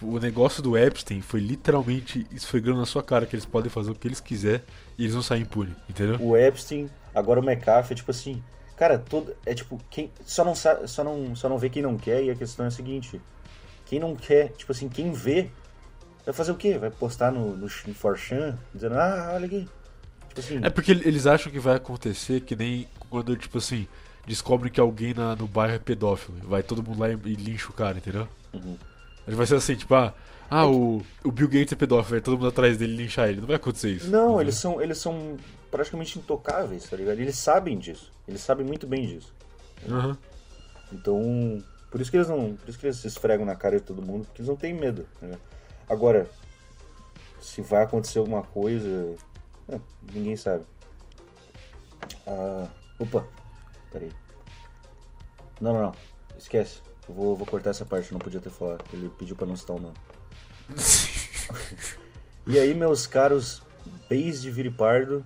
O 0.01 0.17
negócio 0.19 0.63
do 0.63 0.77
Epstein 0.77 1.21
foi 1.21 1.39
literalmente 1.39 2.25
esfregando 2.31 2.79
na 2.79 2.85
sua 2.85 3.03
cara 3.03 3.25
que 3.25 3.35
eles 3.35 3.45
podem 3.45 3.69
fazer 3.69 3.91
o 3.91 3.95
que 3.95 4.07
eles 4.07 4.19
quiser 4.19 4.63
e 4.97 5.03
eles 5.03 5.13
vão 5.13 5.21
sair 5.23 5.41
impunes, 5.41 5.75
entendeu? 5.89 6.19
O 6.19 6.35
Epstein, 6.35 6.89
agora 7.13 7.39
o 7.39 7.43
McAfee, 7.43 7.95
tipo 7.95 8.09
assim, 8.11 8.41
cara, 8.75 8.97
todo 8.97 9.35
é 9.45 9.53
tipo 9.53 9.79
quem 9.89 10.11
só 10.25 10.43
não 10.43 10.55
sabe, 10.55 10.87
só 10.87 11.03
não 11.03 11.35
só 11.35 11.47
não 11.47 11.57
vê 11.57 11.69
quem 11.69 11.83
não 11.83 11.97
quer 11.97 12.23
e 12.23 12.31
a 12.31 12.35
questão 12.35 12.65
é 12.65 12.67
a 12.69 12.71
seguinte, 12.71 13.21
quem 13.85 13.99
não 13.99 14.15
quer, 14.15 14.49
tipo 14.53 14.71
assim, 14.71 14.89
quem 14.89 15.11
vê 15.11 15.49
vai 16.25 16.33
fazer 16.33 16.51
o 16.51 16.55
quê? 16.55 16.77
Vai 16.77 16.89
postar 16.91 17.31
no 17.31 17.55
no, 17.55 17.67
no 17.87 17.95
4chan 17.95 18.57
dizendo: 18.73 18.95
"Ah, 18.95 19.31
olha 19.35 19.45
aqui". 19.45 19.67
Tipo 20.29 20.39
assim, 20.39 20.59
É 20.63 20.69
porque 20.69 20.91
eles 20.91 21.27
acham 21.27 21.51
que 21.51 21.59
vai 21.59 21.75
acontecer 21.75 22.41
que 22.41 22.55
nem 22.55 22.87
quando, 23.09 23.35
tipo 23.35 23.57
assim, 23.57 23.87
descobrem 24.25 24.71
que 24.71 24.79
alguém 24.79 25.13
na- 25.13 25.35
no 25.35 25.47
bairro 25.47 25.75
é 25.75 25.79
pedófilo. 25.79 26.37
Vai 26.47 26.63
todo 26.63 26.81
mundo 26.83 26.99
lá 26.99 27.09
e, 27.09 27.13
e 27.25 27.35
lincha 27.35 27.69
o 27.69 27.73
cara, 27.73 27.97
entendeu? 27.97 28.27
Uhum. 28.53 28.77
Ele 29.31 29.37
vai 29.37 29.47
ser 29.47 29.55
assim, 29.55 29.75
tipo, 29.75 29.95
ah, 29.95 30.13
ah 30.49 30.67
o, 30.67 31.01
o 31.23 31.31
Bill 31.31 31.47
Gates 31.47 31.71
é 31.71 31.75
pedófilo, 31.77 32.15
vai 32.15 32.21
todo 32.21 32.35
mundo 32.35 32.49
atrás 32.49 32.77
dele 32.77 32.97
linchar 32.97 33.29
ele. 33.29 33.39
Não 33.39 33.47
vai 33.47 33.55
acontecer 33.55 33.91
isso. 33.91 34.09
Não, 34.09 34.25
entendeu? 34.25 34.41
eles 34.41 34.55
são, 34.55 34.81
eles 34.81 34.97
são 34.97 35.37
praticamente 35.71 36.19
intocáveis, 36.19 36.89
tá 36.89 36.97
ligado? 36.97 37.17
Eles 37.17 37.37
sabem 37.37 37.79
disso. 37.79 38.11
Eles 38.27 38.41
sabem 38.41 38.65
muito 38.65 38.85
bem 38.85 39.07
disso. 39.07 39.33
Aham. 39.89 40.17
Então, 40.91 41.63
por 41.89 42.01
isso 42.01 42.11
que 42.11 42.17
eles 42.17 42.27
não, 42.27 42.57
por 42.57 42.67
isso 42.67 42.77
que 42.77 42.87
eles 42.87 42.97
se 42.97 43.07
esfregam 43.07 43.45
na 43.45 43.55
cara 43.55 43.77
de 43.77 43.83
todo 43.83 44.01
mundo, 44.01 44.25
porque 44.25 44.41
eles 44.41 44.49
não 44.49 44.57
têm 44.57 44.73
medo. 44.73 45.07
tá? 45.21 45.27
Agora, 45.87 46.29
se 47.39 47.61
vai 47.61 47.83
acontecer 47.83 48.19
alguma 48.19 48.43
coisa, 48.43 49.15
é, 49.69 49.79
ninguém 50.13 50.35
sabe. 50.35 50.65
Ah, 52.27 52.67
opa, 52.99 53.25
peraí. 53.93 54.11
Não, 55.61 55.71
não, 55.71 55.81
não, 55.83 55.95
esquece. 56.37 56.81
Vou, 57.11 57.35
vou 57.35 57.45
cortar 57.45 57.71
essa 57.71 57.85
parte, 57.85 58.11
não 58.11 58.19
podia 58.19 58.39
ter 58.39 58.49
falado. 58.49 58.83
Ele 58.93 59.09
pediu 59.17 59.35
pra 59.35 59.45
não 59.45 59.55
citar 59.55 59.75
o 59.75 59.79
nome. 59.79 59.95
E 62.47 62.57
aí, 62.57 62.73
meus 62.73 63.05
caros 63.05 63.61
Beis 64.09 64.41
de 64.41 64.49
Viripardo 64.49 65.23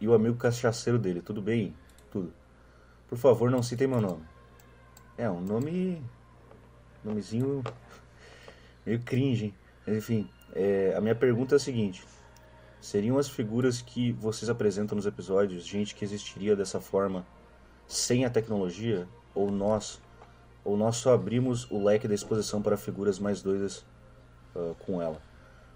e 0.00 0.08
o 0.08 0.14
amigo 0.14 0.36
cachaceiro 0.36 0.98
dele, 0.98 1.20
tudo 1.20 1.42
bem? 1.42 1.74
Tudo. 2.10 2.32
Por 3.06 3.18
favor, 3.18 3.50
não 3.50 3.62
citem 3.62 3.86
meu 3.86 4.00
nome. 4.00 4.22
É, 5.18 5.30
um 5.30 5.40
nome. 5.40 6.02
Nomezinho. 7.04 7.62
meio 8.86 9.00
cringe, 9.00 9.44
hein? 9.46 9.54
Mas 9.86 9.96
enfim, 9.96 10.30
é, 10.54 10.94
a 10.96 11.00
minha 11.00 11.14
pergunta 11.14 11.54
é 11.54 11.56
a 11.56 11.60
seguinte: 11.60 12.02
seriam 12.80 13.18
as 13.18 13.28
figuras 13.28 13.82
que 13.82 14.12
vocês 14.12 14.48
apresentam 14.48 14.96
nos 14.96 15.06
episódios 15.06 15.64
gente 15.64 15.94
que 15.94 16.04
existiria 16.04 16.56
dessa 16.56 16.80
forma 16.80 17.26
sem 17.86 18.24
a 18.24 18.30
tecnologia? 18.30 19.06
Ou 19.34 19.50
nós. 19.50 20.00
Ou 20.66 20.76
nós 20.76 20.96
só 20.96 21.14
abrimos 21.14 21.70
o 21.70 21.80
leque 21.80 22.08
da 22.08 22.14
exposição 22.14 22.60
para 22.60 22.76
figuras 22.76 23.20
mais 23.20 23.40
doidas 23.40 23.86
ah, 24.52 24.74
com 24.84 25.00
ela? 25.00 25.22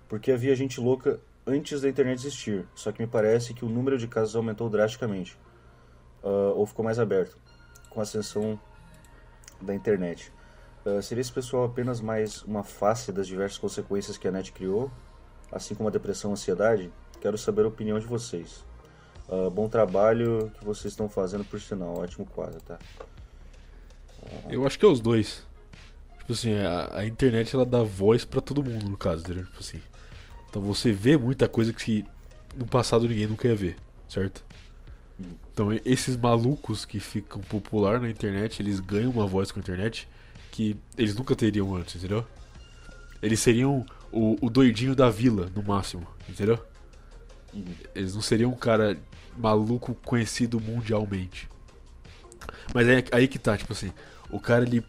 Porque 0.09 0.33
havia 0.33 0.53
gente 0.57 0.81
louca 0.81 1.21
antes 1.47 1.81
da 1.81 1.89
internet 1.89 2.19
existir, 2.19 2.67
só 2.75 2.91
que 2.91 3.01
me 3.01 3.07
parece 3.07 3.55
que 3.55 3.65
o 3.65 3.69
número 3.69 3.97
de 3.97 4.09
casos 4.09 4.35
aumentou 4.35 4.69
drasticamente, 4.69 5.39
ah, 6.25 6.53
ou 6.57 6.67
ficou 6.67 6.85
mais 6.85 6.99
aberto, 6.99 7.39
com 7.89 8.01
a 8.01 8.03
ascensão 8.03 8.59
da 9.61 9.73
internet. 9.73 10.33
Ah, 10.85 11.01
seria 11.01 11.21
esse 11.21 11.33
pessoal 11.33 11.67
apenas 11.67 12.01
mais 12.01 12.43
uma 12.43 12.65
face 12.65 13.13
das 13.13 13.29
diversas 13.29 13.59
consequências 13.59 14.19
que 14.19 14.27
a 14.27 14.33
net 14.33 14.51
criou, 14.51 14.91
assim 15.53 15.73
como 15.73 15.89
a 15.89 15.93
depressão 15.93 16.31
e 16.31 16.33
a 16.33 16.35
ansiedade? 16.35 16.93
Quero 17.21 17.39
saber 17.39 17.65
a 17.65 17.69
opinião 17.69 18.01
de 18.01 18.07
vocês. 18.09 18.65
Ah, 19.29 19.49
bom 19.49 19.69
trabalho 19.69 20.51
que 20.59 20.65
vocês 20.65 20.93
estão 20.93 21.09
fazendo, 21.09 21.45
por 21.45 21.61
sinal. 21.61 21.97
Ótimo 21.97 22.27
quadro, 22.27 22.61
tá? 22.63 22.77
Eu 24.49 24.67
acho 24.67 24.79
que 24.79 24.85
é 24.85 24.89
os 24.89 25.01
dois. 25.01 25.47
Tipo 26.19 26.33
assim, 26.33 26.55
a, 26.55 26.99
a 26.99 27.07
internet 27.07 27.55
ela 27.55 27.67
dá 27.67 27.83
voz 27.83 28.25
pra 28.25 28.41
todo 28.41 28.63
mundo, 28.63 28.89
no 28.89 28.97
caso, 28.97 29.23
entendeu? 29.23 29.45
Tipo 29.47 29.61
assim. 29.61 29.81
Então 30.49 30.63
você 30.63 30.93
vê 30.93 31.17
muita 31.17 31.49
coisa 31.49 31.73
que 31.73 32.05
no 32.57 32.67
passado 32.67 33.09
ninguém 33.09 33.27
nunca 33.27 33.49
ia 33.49 33.55
ver, 33.55 33.77
certo? 34.09 34.45
Então 35.53 35.69
esses 35.85 36.17
malucos 36.17 36.85
que 36.85 36.99
ficam 36.99 37.41
popular 37.43 38.01
na 38.01 38.09
internet, 38.09 38.61
eles 38.61 38.81
ganham 38.81 39.11
uma 39.11 39.27
voz 39.27 39.53
com 39.53 39.59
a 39.59 39.63
internet 39.63 40.09
que 40.51 40.77
eles 40.97 41.15
nunca 41.15 41.37
teriam 41.37 41.75
antes, 41.75 41.97
entendeu? 41.97 42.25
Eles 43.23 43.41
seriam 43.41 43.85
o, 44.11 44.37
o 44.41 44.49
doidinho 44.49 44.95
da 44.95 45.11
vila, 45.11 45.51
no 45.55 45.63
máximo, 45.63 46.07
entendeu? 46.29 46.59
Eles 47.95 48.15
não 48.15 48.23
seriam 48.23 48.51
um 48.51 48.57
cara 48.57 48.97
maluco 49.37 49.95
conhecido 49.95 50.61
mundialmente. 50.61 51.49
Mas 52.75 52.89
é 52.89 53.05
aí 53.13 53.29
que 53.29 53.39
tá, 53.39 53.57
tipo 53.57 53.73
assim, 53.73 53.93
o 54.31 54.39
cara 54.41 54.65
ele 54.65 54.85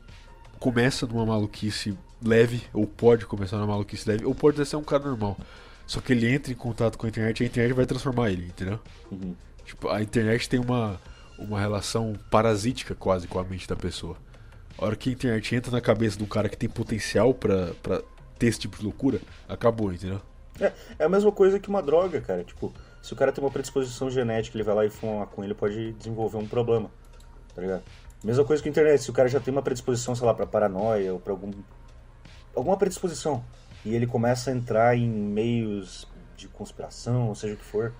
começa 0.59 1.07
numa 1.07 1.25
maluquice 1.25 1.97
leve, 2.23 2.63
ou 2.73 2.85
pode 2.85 3.25
começar 3.25 3.57
numa 3.57 3.67
maluquice 3.67 4.07
leve, 4.07 4.25
ou 4.25 4.35
pode 4.35 4.63
ser 4.65 4.75
um 4.75 4.83
cara 4.83 5.03
normal. 5.03 5.37
Só 5.87 5.99
que 5.99 6.13
ele 6.13 6.31
entra 6.31 6.51
em 6.51 6.55
contato 6.55 6.97
com 6.97 7.05
a 7.05 7.09
internet 7.09 7.39
e 7.39 7.43
a 7.43 7.47
internet 7.47 7.73
vai 7.73 7.85
transformar 7.85 8.29
ele, 8.29 8.45
entendeu? 8.45 8.79
Uhum. 9.11 9.35
Tipo, 9.65 9.89
a 9.89 10.01
internet 10.01 10.47
tem 10.47 10.59
uma, 10.59 10.99
uma 11.37 11.59
relação 11.59 12.13
parasítica 12.29 12.95
quase 12.95 13.27
com 13.27 13.39
a 13.39 13.43
mente 13.43 13.67
da 13.67 13.75
pessoa. 13.75 14.15
A 14.77 14.85
hora 14.85 14.95
que 14.95 15.09
a 15.09 15.13
internet 15.13 15.55
entra 15.55 15.71
na 15.71 15.81
cabeça 15.81 16.17
de 16.17 16.23
um 16.23 16.27
cara 16.27 16.47
que 16.47 16.57
tem 16.57 16.69
potencial 16.69 17.33
pra, 17.33 17.71
pra 17.81 18.01
ter 18.37 18.47
esse 18.47 18.59
tipo 18.59 18.77
de 18.77 18.83
loucura, 18.83 19.19
acabou, 19.49 19.91
entendeu? 19.91 20.21
É, 20.59 20.71
é 20.99 21.03
a 21.03 21.09
mesma 21.09 21.31
coisa 21.31 21.59
que 21.59 21.69
uma 21.69 21.81
droga, 21.81 22.21
cara. 22.21 22.43
Tipo, 22.43 22.73
se 23.01 23.13
o 23.13 23.15
cara 23.15 23.31
tem 23.31 23.43
uma 23.43 23.51
predisposição 23.51 24.09
genética, 24.09 24.55
ele 24.55 24.63
vai 24.63 24.75
lá 24.75 24.85
e 24.85 24.89
fuma 24.89 25.13
uma 25.13 25.19
maconha, 25.21 25.47
ele 25.47 25.55
pode 25.55 25.93
desenvolver 25.93 26.37
um 26.37 26.47
problema. 26.47 26.89
Tá 27.55 27.61
ligado? 27.61 27.83
Mesma 28.23 28.45
coisa 28.45 28.61
que 28.61 28.69
a 28.69 28.71
internet. 28.71 29.01
Se 29.01 29.09
o 29.09 29.13
cara 29.13 29.27
já 29.27 29.39
tem 29.39 29.51
uma 29.51 29.61
predisposição, 29.61 30.15
sei 30.15 30.25
lá, 30.25 30.33
pra 30.33 30.45
paranoia 30.45 31.13
ou 31.13 31.19
pra 31.19 31.33
algum. 31.33 31.51
alguma 32.55 32.77
predisposição. 32.77 33.43
E 33.83 33.95
ele 33.95 34.05
começa 34.05 34.51
a 34.51 34.53
entrar 34.53 34.95
em 34.95 35.09
meios 35.09 36.07
de 36.37 36.47
conspiração, 36.47 37.29
ou 37.29 37.35
seja 37.35 37.55
o 37.55 37.57
que 37.57 37.65
for. 37.65 37.93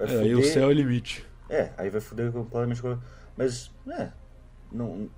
É, 0.00 0.04
aí 0.04 0.34
o 0.34 0.38
fuder- 0.38 0.52
céu 0.52 0.62
é 0.64 0.66
o 0.66 0.72
limite. 0.72 1.24
É, 1.48 1.70
aí 1.78 1.90
vai 1.90 2.00
foder 2.00 2.32
completamente 2.32 2.82
com. 2.82 2.98
Mas, 3.36 3.70
é. 3.88 4.10
Não. 4.70 5.08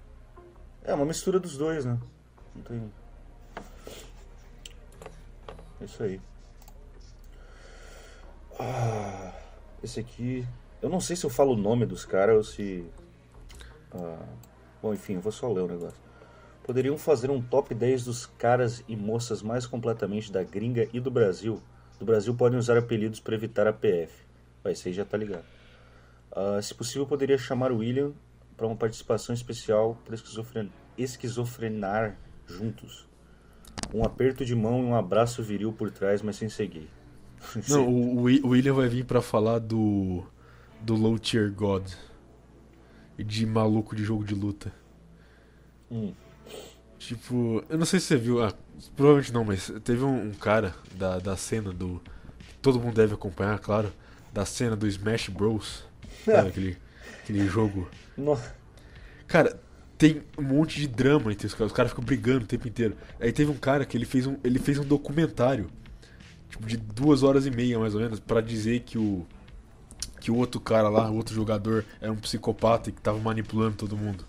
É 0.82 0.92
uma 0.92 1.06
mistura 1.06 1.40
dos 1.40 1.56
dois, 1.56 1.84
né? 1.86 1.98
Não 2.54 2.62
tem. 2.62 2.92
É 5.80 5.84
isso 5.84 6.02
aí. 6.02 6.20
Ah, 8.58 9.32
esse 9.82 10.00
aqui. 10.00 10.46
Eu 10.82 10.88
não 10.88 11.00
sei 11.00 11.16
se 11.16 11.24
eu 11.24 11.30
falo 11.30 11.52
o 11.54 11.56
nome 11.56 11.86
dos 11.86 12.04
caras 12.04 12.36
ou 12.36 12.44
se. 12.44 12.84
Ah, 13.94 14.18
bom, 14.82 14.92
enfim, 14.92 15.18
vou 15.18 15.32
só 15.32 15.50
ler 15.52 15.62
o 15.62 15.68
negócio. 15.68 15.98
Poderiam 16.64 16.96
fazer 16.96 17.30
um 17.30 17.40
top 17.42 17.74
10 17.74 18.04
dos 18.04 18.26
caras 18.26 18.82
e 18.88 18.96
moças 18.96 19.42
mais 19.42 19.66
completamente 19.66 20.32
da 20.32 20.42
gringa 20.42 20.88
e 20.92 21.00
do 21.00 21.10
Brasil. 21.10 21.60
Do 21.98 22.06
Brasil 22.06 22.34
podem 22.34 22.58
usar 22.58 22.76
apelidos 22.78 23.20
para 23.20 23.34
evitar 23.34 23.66
a 23.66 23.72
PF. 23.72 24.12
Vai, 24.62 24.72
isso 24.72 24.88
aí 24.88 24.94
já 24.94 25.04
tá 25.04 25.16
ligado. 25.16 25.44
Ah, 26.32 26.60
se 26.62 26.74
possível, 26.74 27.06
poderia 27.06 27.36
chamar 27.38 27.70
o 27.70 27.78
William 27.78 28.12
para 28.56 28.66
uma 28.66 28.76
participação 28.76 29.34
especial 29.34 29.96
para 30.04 30.14
esquizofren... 30.14 30.70
esquizofrenar 30.96 32.16
juntos. 32.46 33.06
Um 33.92 34.04
aperto 34.04 34.44
de 34.44 34.54
mão 34.54 34.80
e 34.80 34.84
um 34.86 34.94
abraço 34.96 35.42
viril 35.42 35.72
por 35.72 35.90
trás, 35.90 36.22
mas 36.22 36.36
sem 36.36 36.48
seguir. 36.48 36.88
Não, 37.68 37.86
o, 37.86 38.16
o 38.18 38.22
Wi- 38.22 38.40
o 38.42 38.48
William 38.48 38.72
vai 38.74 38.88
vir 38.88 39.04
pra 39.04 39.20
falar 39.20 39.58
do. 39.58 40.24
do 40.80 40.94
Low 40.94 41.18
Tier 41.18 41.52
God. 41.52 41.86
De 43.18 43.46
maluco 43.46 43.94
de 43.94 44.04
jogo 44.04 44.24
de 44.24 44.34
luta. 44.34 44.72
Hum. 45.90 46.12
Tipo, 46.98 47.62
eu 47.68 47.76
não 47.78 47.84
sei 47.86 48.00
se 48.00 48.06
você 48.06 48.16
viu, 48.16 48.42
ah, 48.42 48.52
provavelmente 48.96 49.32
não, 49.32 49.44
mas 49.44 49.70
teve 49.84 50.02
um, 50.02 50.28
um 50.28 50.32
cara 50.32 50.74
da, 50.96 51.18
da 51.18 51.36
cena 51.36 51.72
do. 51.72 52.00
Todo 52.62 52.80
mundo 52.80 52.94
deve 52.94 53.14
acompanhar, 53.14 53.58
claro. 53.58 53.92
Da 54.32 54.44
cena 54.44 54.74
do 54.74 54.86
Smash 54.86 55.28
Bros. 55.28 55.84
Sabe, 56.24 56.48
aquele, 56.48 56.78
aquele 57.22 57.46
jogo. 57.46 57.88
No- 58.16 58.38
Cara, 59.26 59.60
tem 59.98 60.22
um 60.38 60.42
monte 60.42 60.80
de 60.80 60.88
drama 60.88 61.30
entre 61.32 61.46
os 61.46 61.54
caras. 61.54 61.70
Os 61.72 61.76
caras 61.76 61.90
ficam 61.92 62.04
brigando 62.04 62.44
o 62.44 62.48
tempo 62.48 62.66
inteiro. 62.66 62.96
Aí 63.20 63.32
teve 63.32 63.50
um 63.50 63.56
cara 63.56 63.84
que 63.84 63.96
ele 63.96 64.04
fez 64.06 64.26
um, 64.26 64.36
ele 64.42 64.58
fez 64.58 64.78
um 64.78 64.84
documentário. 64.84 65.68
Tipo, 66.48 66.66
de 66.66 66.76
duas 66.76 67.22
horas 67.22 67.46
e 67.46 67.50
meia, 67.50 67.78
mais 67.78 67.94
ou 67.94 68.00
menos, 68.00 68.18
pra 68.18 68.40
dizer 68.40 68.80
que 68.80 68.96
o. 68.98 69.26
Que 70.24 70.30
o 70.30 70.36
outro 70.36 70.58
cara 70.58 70.88
lá, 70.88 71.10
o 71.10 71.16
outro 71.16 71.34
jogador, 71.34 71.84
era 72.00 72.10
um 72.10 72.16
psicopata 72.16 72.88
e 72.88 72.92
que 72.94 73.02
tava 73.02 73.18
manipulando 73.18 73.76
todo 73.76 73.94
mundo. 73.94 74.24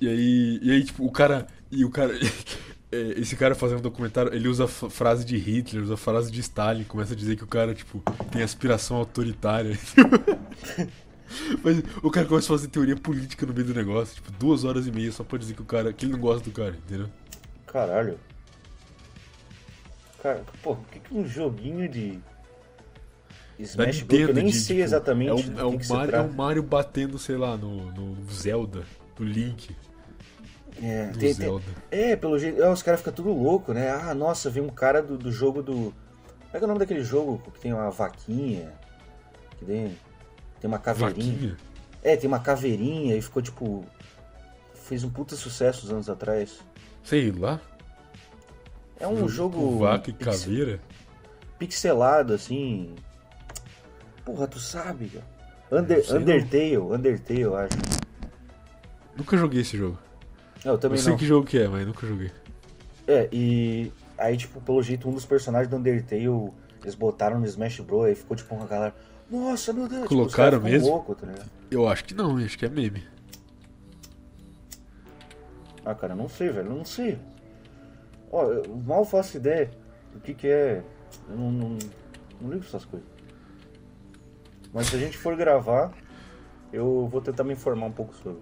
E 0.00 0.08
aí, 0.08 0.60
e 0.62 0.70
aí, 0.70 0.84
tipo, 0.84 1.04
o 1.04 1.10
cara. 1.10 1.48
E 1.72 1.84
o 1.84 1.90
cara. 1.90 2.14
é, 2.92 3.00
Esse 3.18 3.34
cara 3.34 3.56
fazendo 3.56 3.80
um 3.80 3.82
documentário, 3.82 4.32
ele 4.32 4.46
usa 4.46 4.68
frase 4.68 5.24
de 5.24 5.36
Hitler, 5.36 5.82
usa 5.82 5.96
frase 5.96 6.30
de 6.30 6.38
Stalin, 6.38 6.84
começa 6.84 7.14
a 7.14 7.16
dizer 7.16 7.34
que 7.34 7.42
o 7.42 7.48
cara, 7.48 7.74
tipo, 7.74 8.00
tem 8.30 8.44
aspiração 8.44 8.96
autoritária. 8.96 9.76
Mas 11.64 11.82
o 12.00 12.08
cara 12.08 12.24
começa 12.24 12.46
a 12.46 12.56
fazer 12.56 12.68
teoria 12.68 12.94
política 12.94 13.44
no 13.44 13.52
meio 13.52 13.66
do 13.66 13.74
negócio, 13.74 14.14
tipo, 14.14 14.30
duas 14.38 14.62
horas 14.62 14.86
e 14.86 14.92
meia 14.92 15.10
só 15.10 15.24
pra 15.24 15.36
dizer 15.36 15.54
que 15.54 15.62
o 15.62 15.64
cara. 15.64 15.92
que 15.92 16.04
ele 16.04 16.12
não 16.12 16.20
gosta 16.20 16.48
do 16.48 16.52
cara, 16.52 16.76
entendeu? 16.76 17.08
Caralho. 17.66 18.20
Cara, 20.22 20.44
pô, 20.62 20.74
o 20.74 20.84
que, 20.92 21.00
que 21.00 21.12
um 21.12 21.26
joguinho 21.26 21.88
de 21.88 22.20
Smash 23.62 24.02
Bros. 24.02 24.20
eu 24.20 24.34
nem 24.34 24.46
de, 24.46 24.52
sei 24.52 24.76
tipo, 24.76 24.84
exatamente 24.86 25.30
É 25.30 25.32
o, 25.32 25.36
que, 25.36 25.60
é 25.60 25.64
o 25.64 25.96
Mario, 25.96 26.14
é 26.16 26.20
o 26.20 26.32
Mario 26.32 26.62
batendo, 26.62 27.18
sei 27.18 27.36
lá, 27.36 27.56
no, 27.56 27.90
no 27.92 28.30
Zelda, 28.30 28.82
no 29.18 29.24
Link 29.26 29.74
É, 30.82 31.06
tem- 31.18 31.34
tem- 31.34 31.60
é, 31.90 32.16
pelo 32.16 32.38
jeito. 32.38 32.62
é, 32.62 32.70
os 32.70 32.82
caras 32.82 33.00
ficam 33.00 33.12
tudo 33.12 33.32
louco, 33.32 33.72
né? 33.72 33.90
Ah, 33.90 34.14
nossa, 34.14 34.50
vem 34.50 34.62
um 34.62 34.68
cara 34.68 35.02
do, 35.02 35.16
do 35.18 35.30
jogo 35.30 35.62
do. 35.62 35.72
Como 35.74 35.94
é 36.54 36.58
que 36.58 36.64
é 36.64 36.64
o 36.64 36.66
nome 36.68 36.78
daquele 36.80 37.02
jogo 37.04 37.38
que 37.52 37.60
tem 37.60 37.72
uma 37.72 37.90
vaquinha? 37.90 38.72
Que 39.58 39.64
tem, 39.64 39.96
tem 40.60 40.68
uma 40.68 40.78
caveirinha. 40.78 41.32
Vaquinha. 41.32 41.56
É, 42.02 42.16
tem 42.16 42.26
uma 42.28 42.40
caveirinha 42.40 43.14
e 43.16 43.22
ficou 43.22 43.40
tipo. 43.42 43.84
Fez 44.74 45.04
um 45.04 45.10
puta 45.10 45.36
sucesso 45.36 45.86
uns 45.86 45.92
anos 45.92 46.10
atrás. 46.10 46.58
Sei 47.04 47.30
lá. 47.30 47.60
É 48.98 49.06
um 49.06 49.28
jogo. 49.28 49.56
com 49.58 49.78
Vaca 49.78 50.10
e 50.10 50.12
pix- 50.12 50.42
caveira. 50.44 50.80
pixelado, 51.58 52.32
assim. 52.34 52.94
Porra, 54.24 54.46
tu 54.46 54.58
sabe, 54.60 55.08
cara. 55.08 55.24
Under, 55.82 56.04
não. 56.10 56.16
Undertale, 56.20 56.76
Undertale, 56.78 57.40
eu 57.40 57.56
acho. 57.56 57.76
Nunca 59.16 59.36
joguei 59.36 59.60
esse 59.62 59.76
jogo. 59.76 59.98
Não, 60.64 60.72
eu 60.72 60.78
também 60.78 60.98
Eu 60.98 61.02
sei 61.02 61.12
não. 61.12 61.18
que 61.18 61.26
jogo 61.26 61.46
que 61.46 61.58
é, 61.58 61.66
mas 61.68 61.86
nunca 61.86 62.06
joguei. 62.06 62.30
É, 63.06 63.28
e 63.32 63.92
aí, 64.16 64.36
tipo, 64.36 64.60
pelo 64.60 64.82
jeito, 64.82 65.08
um 65.08 65.12
dos 65.12 65.24
personagens 65.24 65.68
do 65.68 65.76
Undertale, 65.76 66.52
eles 66.82 66.94
botaram 66.94 67.40
no 67.40 67.46
Smash 67.46 67.80
Bros. 67.80 68.10
e 68.10 68.14
ficou, 68.14 68.36
tipo, 68.36 68.54
uma 68.54 68.66
galera. 68.66 68.94
Nossa, 69.30 69.72
meu 69.72 69.88
Deus, 69.88 70.06
Colocaram 70.06 70.28
tipo, 70.28 70.36
caras 70.36 70.54
ficam 70.60 70.70
mesmo? 70.72 70.88
louco, 70.88 71.14
tá? 71.14 71.26
Eu 71.70 71.88
acho 71.88 72.04
que 72.04 72.14
não, 72.14 72.36
acho 72.36 72.58
que 72.58 72.66
é 72.66 72.68
meme. 72.68 73.02
Ah, 75.84 75.94
cara, 75.94 76.12
eu 76.12 76.16
não 76.16 76.28
sei, 76.28 76.50
velho, 76.50 76.68
eu 76.70 76.76
não 76.76 76.84
sei. 76.84 77.18
Ó, 78.30 78.44
eu 78.44 78.76
mal 78.86 79.04
faço 79.04 79.36
ideia 79.36 79.70
do 80.12 80.20
que 80.20 80.32
que 80.34 80.46
é. 80.46 80.82
Eu 81.28 81.36
não, 81.36 81.50
não, 81.50 81.78
não 82.40 82.50
ligo 82.50 82.64
essas 82.64 82.84
coisas. 82.84 83.08
Mas 84.72 84.86
se 84.86 84.96
a 84.96 84.98
gente 84.98 85.18
for 85.18 85.36
gravar, 85.36 85.92
eu 86.72 87.06
vou 87.06 87.20
tentar 87.20 87.44
me 87.44 87.52
informar 87.52 87.86
um 87.86 87.92
pouco 87.92 88.14
sobre. 88.14 88.40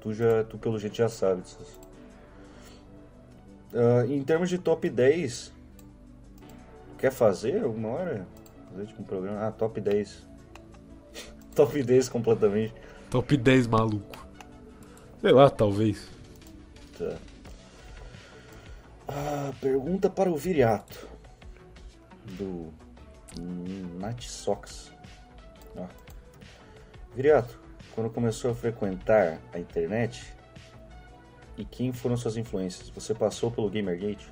Tu, 0.00 0.14
já, 0.14 0.44
tu 0.44 0.56
pelo 0.56 0.78
jeito 0.78 0.96
já 0.96 1.08
sabe 1.08 1.42
disso. 1.42 1.78
Ah, 3.74 4.06
em 4.06 4.22
termos 4.24 4.48
de 4.48 4.58
top 4.58 4.88
10, 4.88 5.52
quer 6.96 7.12
fazer 7.12 7.62
alguma 7.62 7.88
hora? 7.88 8.26
Fazer 8.70 8.86
tipo 8.86 9.02
um 9.02 9.04
programa? 9.04 9.46
Ah, 9.46 9.52
top 9.52 9.80
10. 9.80 10.26
top 11.54 11.82
10 11.82 12.08
completamente. 12.08 12.74
Top 13.10 13.36
10 13.36 13.66
maluco. 13.66 14.26
Sei 15.20 15.32
lá, 15.32 15.50
talvez. 15.50 16.08
Tá. 16.96 17.16
Ah, 19.06 19.52
pergunta 19.60 20.08
para 20.08 20.30
o 20.30 20.36
Viriato. 20.36 21.06
Do 22.38 22.72
Nat 23.38 24.22
Sox. 24.24 24.92
Ó. 25.76 25.86
Viriato, 27.14 27.58
quando 27.94 28.10
começou 28.10 28.50
a 28.50 28.54
frequentar 28.54 29.38
a 29.52 29.58
internet, 29.58 30.32
e 31.58 31.64
quem 31.64 31.92
foram 31.92 32.16
suas 32.16 32.36
influências? 32.36 32.88
Você 32.90 33.14
passou 33.14 33.50
pelo 33.50 33.68
Gamergate? 33.68 34.28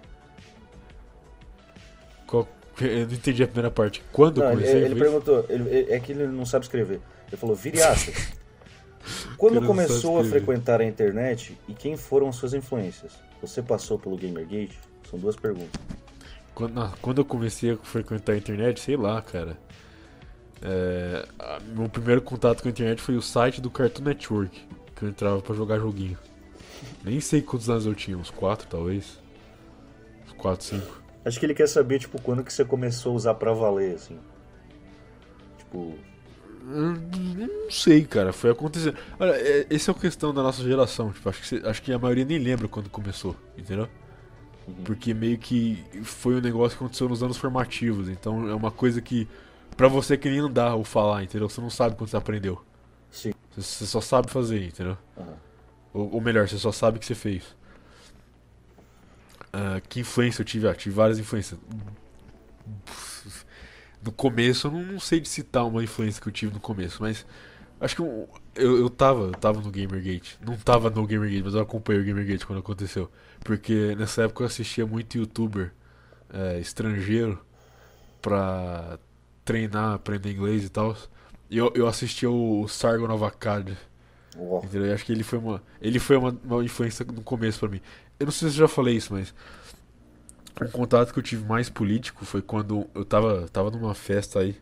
Qual- 2.27 2.49
Eu 2.81 3.07
não 3.09 3.15
entendi 3.15 3.43
a 3.43 3.47
primeira 3.47 3.71
parte. 3.73 4.03
Quando 4.13 4.39
Não, 4.41 4.47
ele, 4.53 4.57
comecei? 4.61 4.83
ele 4.85 4.95
foi 4.95 5.01
perguntou, 5.01 5.47
ele- 5.49 5.69
ele- 5.69 5.93
é 5.93 5.99
que 5.99 6.13
ele 6.13 6.27
não 6.29 6.47
sabe 6.47 6.65
escrever. 6.65 7.01
Ele 7.27 7.37
falou, 7.37 7.57
Viriato, 7.57 8.01
quando 9.37 9.57
Ele 9.57 9.67
começou 9.67 10.21
a 10.21 10.25
frequentar 10.25 10.81
a 10.81 10.85
internet 10.85 11.59
e 11.67 11.75
quem 11.75 11.97
foram 11.97 12.33
suas 12.33 12.55
influências? 12.55 13.13
Você 13.41 13.61
passou 13.63 13.99
pelo 13.99 14.17
Gamergate? 14.17 14.79
São 15.11 15.19
duas 15.19 15.35
perguntas. 15.35 15.81
Quando, 16.59 16.93
quando 17.01 17.19
eu 17.19 17.25
comecei 17.25 17.71
a 17.71 17.77
frequentar 17.77 18.33
a 18.33 18.37
internet, 18.37 18.81
sei 18.81 18.97
lá, 18.97 19.23
cara. 19.23 19.57
É, 20.61 21.25
a- 21.39 21.61
meu 21.61 21.89
primeiro 21.89 22.21
contato 22.21 22.63
com 22.63 22.69
a 22.69 22.71
internet 22.73 23.01
foi 23.01 23.17
o 23.17 23.23
site 23.23 23.61
do 23.61 23.71
Cartoon 23.71 24.03
Network, 24.03 24.67
que 24.97 25.05
eu 25.05 25.09
entrava 25.09 25.41
pra 25.41 25.55
jogar 25.55 25.79
joguinho. 25.79 26.19
Nem 27.05 27.21
sei 27.21 27.43
quantos 27.43 27.71
anos 27.71 27.87
eu 27.87 27.95
tinha, 27.95 28.19
uns 28.19 28.29
4 28.31 28.67
talvez. 28.67 29.21
Uns 30.27 30.33
4, 30.33 30.67
5. 30.67 31.01
Acho 31.25 31.39
que 31.39 31.47
ele 31.47 31.55
quer 31.55 31.69
saber, 31.69 32.01
tipo, 32.01 32.21
quando 32.21 32.43
que 32.43 32.53
você 32.53 32.65
começou 32.65 33.13
a 33.13 33.15
usar 33.15 33.35
pra 33.35 33.53
valer, 33.53 33.95
assim. 33.95 34.19
Tipo, 35.59 35.95
Não 36.65 37.71
sei, 37.71 38.05
cara, 38.05 38.33
foi 38.33 38.51
acontecendo. 38.51 38.97
Olha, 39.21 39.31
é, 39.31 39.65
esse 39.71 39.89
é 39.89 39.93
a 39.93 39.97
questão 39.97 40.35
da 40.35 40.43
nossa 40.43 40.63
geração. 40.65 41.13
Tipo, 41.13 41.29
acho, 41.29 41.41
que, 41.61 41.67
acho 41.69 41.83
que 41.83 41.93
a 41.93 41.99
maioria 42.01 42.25
nem 42.25 42.39
lembra 42.39 42.67
quando 42.67 42.91
começou, 42.91 43.37
entendeu? 43.57 43.89
Uhum. 44.69 44.85
Porque 44.85 45.15
meio 45.15 45.39
que 45.39 45.83
foi 46.03 46.37
um 46.37 46.41
negócio 46.41 46.77
que 46.77 46.85
aconteceu 46.85 47.09
nos 47.09 47.23
anos 47.23 47.37
formativos. 47.37 48.09
Então 48.09 48.49
é 48.49 48.55
uma 48.55 48.71
coisa 48.71 49.01
que, 49.01 49.27
pra 49.77 49.89
você 49.89 50.17
que 50.17 50.29
nem 50.29 50.41
andar 50.41 50.75
ou 50.75 50.85
falar, 50.85 51.23
entendeu? 51.23 51.49
Você 51.49 51.61
não 51.61 51.71
sabe 51.71 51.97
quando 51.97 52.11
você 52.11 52.17
aprendeu. 52.17 52.63
sim. 53.11 53.33
Você, 53.57 53.87
só 53.87 54.01
sabe 54.01 54.31
fazer, 54.31 54.65
entendeu? 54.65 54.97
Aham. 55.17 55.49
Ou, 55.93 56.15
ou 56.15 56.21
melhor, 56.21 56.49
você 56.49 56.59
só 56.59 56.71
sabe 56.71 56.99
que 56.99 57.07
você 57.07 57.15
fez. 57.15 57.57
Ah, 59.53 59.81
que 59.89 60.01
influência 60.01 60.43
eu 60.43 60.45
tive? 60.47 60.69
Ah, 60.69 60.75
tive 60.75 60.95
várias 60.95 61.19
influências. 61.19 61.59
No 64.03 64.13
começo, 64.13 64.69
eu 64.69 64.71
não, 64.71 64.83
não 64.83 65.01
sei 65.01 65.19
de 65.19 65.29
citar 65.29 65.67
uma 65.67 65.83
influência 65.83 66.23
que 66.23 66.29
eu 66.29 66.33
tive 66.33 66.55
no 66.55 66.61
começo, 66.61 67.03
mas 67.03 67.27
acho 67.81 67.97
que 67.97 68.03
eu, 68.03 68.29
eu, 68.55 68.79
eu 68.79 68.91
tava, 68.91 69.23
eu 69.23 69.33
tava 69.33 69.61
no 69.61 69.71
Gamergate. 69.71 70.39
Não 70.41 70.57
tava 70.57 70.89
no 70.91 71.07
Gamergate, 71.07 71.43
mas 71.43 71.55
eu 71.55 71.61
acompanhei 71.61 72.03
o 72.03 72.05
Gamergate 72.05 72.47
quando 72.47 72.61
aconteceu. 72.61 73.11
Porque 73.45 73.95
nessa 73.97 74.23
época 74.23 74.43
eu 74.43 74.47
assistia 74.47 74.87
muito 74.87 75.17
youtuber 75.19 75.73
é, 76.33 76.59
estrangeiro 76.59 77.41
pra 78.21 78.99
treinar, 79.45 79.95
aprender 79.95 80.33
inglês 80.33 80.65
e 80.65 80.69
tal. 80.69 80.97
Eu, 81.51 81.73
eu 81.75 81.87
assistia 81.87 82.31
o 82.31 82.67
Akkad. 83.27 83.77
Uó. 84.37 84.61
Entendeu? 84.65 84.87
Eu 84.89 84.95
acho 84.95 85.05
que 85.05 85.13
ele 85.13 85.23
foi 85.25 85.39
uma, 85.39 85.63
ele 85.81 85.99
foi 85.99 86.17
uma, 86.17 86.37
uma 86.45 86.65
influência 86.65 87.05
no 87.07 87.23
começo 87.23 87.61
pra 87.61 87.69
mim. 87.69 87.81
Eu 88.21 88.27
não 88.27 88.33
sei 88.33 88.49
se 88.51 88.57
eu 88.57 88.61
já 88.61 88.69
falei 88.69 88.97
isso, 88.97 89.13
mas 89.13 89.35
um 90.61 90.69
contato 90.71 91.13
que 91.13 91.19
eu 91.19 91.23
tive 91.23 91.45
mais 91.45 91.71
político 91.71 92.25
foi 92.25 92.43
quando 92.43 92.87
eu 92.95 93.05
tava, 93.05 93.49
tava 93.49 93.71
numa 93.71 93.95
festa 93.95 94.41
aí 94.41 94.57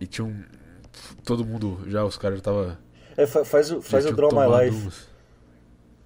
e 0.00 0.06
tinha 0.06 0.26
um 0.26 0.42
todo 1.24 1.44
mundo 1.44 1.80
já 1.86 2.04
os 2.04 2.16
caras 2.16 2.38
já 2.38 2.44
tava 2.44 2.78
É, 3.16 3.26
fa- 3.26 3.44
faz 3.44 3.70
o, 3.70 3.80
faz 3.80 4.06
o 4.06 4.12
Draw 4.12 4.30
My 4.32 4.64
Life. 4.64 5.09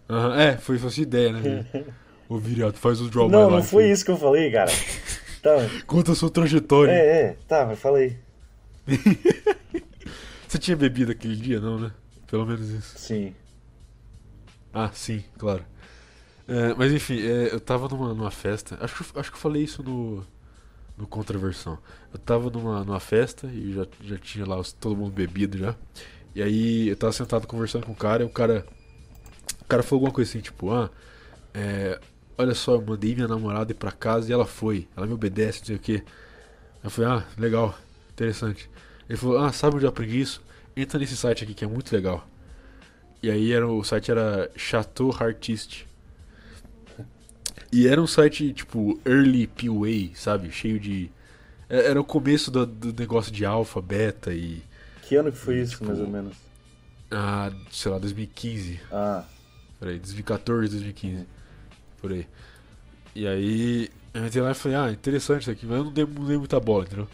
Aham, 0.09 0.35
é, 0.39 0.57
foi 0.59 0.77
essa 0.77 1.01
ideia, 1.01 1.33
né? 1.33 1.67
Ô 2.29 2.39
Viriato, 2.39 2.79
faz 2.79 3.01
o 3.01 3.09
Draw 3.09 3.29
Não, 3.29 3.51
não 3.51 3.57
Life. 3.59 3.69
foi 3.71 3.85
aí. 3.85 3.91
isso 3.93 4.05
que 4.05 4.11
eu 4.11 4.17
falei, 4.17 4.51
cara. 4.51 4.71
Tá, 5.45 5.57
Conta 5.87 6.13
a 6.13 6.15
sua 6.15 6.31
trajetória. 6.31 6.91
é, 6.93 7.23
é, 7.23 7.37
tá, 7.47 7.67
mas 7.67 7.79
fala 7.79 7.99
aí. 7.99 8.17
Você 10.49 10.59
tinha 10.59 10.75
bebido 10.75 11.13
aquele 11.13 11.37
dia, 11.37 11.61
não, 11.61 11.79
né? 11.79 11.93
Pelo 12.27 12.47
menos 12.47 12.69
isso. 12.71 12.99
Sim. 12.99 13.35
Ah, 14.73 14.91
sim, 14.95 15.23
claro. 15.39 15.63
É, 16.49 16.75
mas 16.75 16.93
enfim, 16.93 17.19
é, 17.21 17.53
eu 17.53 17.61
tava 17.61 17.89
numa, 17.89 18.15
numa 18.15 18.31
festa. 18.31 18.79
Acho, 18.81 19.05
que 19.05 19.17
eu- 19.17 19.21
acho 19.21 19.31
que 19.31 19.37
eu 19.37 19.41
falei 19.41 19.63
isso 19.63 19.83
no, 19.83 20.25
no 20.97 21.07
Contraversão. 21.07 21.79
Eu 22.13 22.19
tava 22.19 22.51
numa, 22.51 22.83
numa 22.85 23.01
festa 23.01 23.47
e 23.49 23.75
já, 23.75 23.87
já 24.03 24.17
tinha 24.19 24.47
lá 24.47 24.59
os- 24.59 24.73
todo 24.73 24.97
mundo 24.97 25.13
bebido 25.13 25.59
já. 25.59 25.75
E 26.35 26.43
aí 26.43 26.89
eu 26.89 26.97
tava 26.97 27.13
sentado 27.13 27.47
conversando 27.47 27.85
com 27.87 27.93
o 27.93 27.97
cara 27.97 28.23
e 28.23 28.27
o 28.27 28.31
cara. 28.31 28.67
O 29.65 29.69
cara 29.69 29.83
falou 29.83 30.01
alguma 30.01 30.13
coisa 30.15 30.31
assim, 30.31 30.41
tipo, 30.41 30.73
ah, 30.73 30.91
é, 31.55 31.99
olha 32.37 32.55
só, 32.55 32.75
eu 32.75 32.83
mandei 32.83 33.15
minha 33.15 33.29
namorada 33.29 33.73
ir 33.73 33.75
pra 33.75 33.93
casa 33.93 34.29
e 34.29 34.33
ela 34.33 34.47
foi. 34.47 34.87
Ela 34.97 35.07
me 35.07 35.13
obedece, 35.15 35.61
não 35.61 35.67
sei 35.67 35.77
o 35.77 35.79
quê. 35.79 36.03
Eu 36.83 36.91
falei, 36.91 37.11
ah, 37.11 37.25
legal, 37.39 37.77
interessante. 38.13 38.69
Ele 39.09 39.19
falou, 39.19 39.39
ah, 39.39 39.53
sabe 39.53 39.77
onde 39.77 39.85
eu 39.85 39.89
aprendi 39.89 40.21
isso? 40.21 40.43
Entra 40.77 40.99
nesse 40.99 41.17
site 41.17 41.45
aqui 41.45 41.55
que 41.55 41.65
é 41.65 41.69
muito 41.69 41.93
legal. 41.95 42.27
E 43.23 43.31
aí 43.31 43.53
era, 43.53 43.67
o 43.67 43.83
site 43.83 44.11
era 44.11 44.51
Chateau 44.57 45.11
Artist. 45.19 45.87
E 47.73 47.89
era 47.89 48.01
um 48.01 48.07
site, 48.07 48.53
tipo, 48.53 49.01
early 49.05 49.47
PUA, 49.47 50.15
sabe? 50.15 50.51
Cheio 50.51 50.79
de. 50.79 51.11
é- 51.69 51.87
Era 51.91 52.01
o 52.01 52.05
começo 52.05 52.51
do, 52.51 52.65
do 52.67 52.93
negócio 52.93 53.33
de 53.33 53.45
alfa, 53.45 53.81
beta 53.81 54.33
e. 54.33 54.63
Que 55.03 55.17
ano 55.17 55.33
que 55.33 55.39
foi 55.39 55.61
isso, 55.61 55.73
Tipo, 55.73 55.87
mais 55.87 56.01
ou 56.01 56.09
menos? 56.09 56.37
Ah, 57.11 57.51
sei 57.71 57.91
lá, 57.91 57.99
2015. 57.99 58.81
Ah, 58.93 59.25
Peraí, 59.85 59.99
2014, 59.99 60.71
2015. 60.71 61.27
Por 62.01 62.13
aí. 62.13 62.27
E 63.15 63.27
aí, 63.27 63.91
eu 64.15 64.27
entrei 64.27 64.43
lá 64.43 64.53
e 64.53 64.55
falei, 64.55 64.79
ah, 64.79 64.91
interessante 64.91 65.43
isso 65.43 65.51
aqui, 65.51 65.67
mas 65.67 65.77
eu 65.77 65.85
não 65.85 65.93
dei, 65.93 66.07
não 66.07 66.25
dei 66.25 66.39
muita 66.39 66.59
bola, 66.59 66.85
entendeu? 66.85 67.07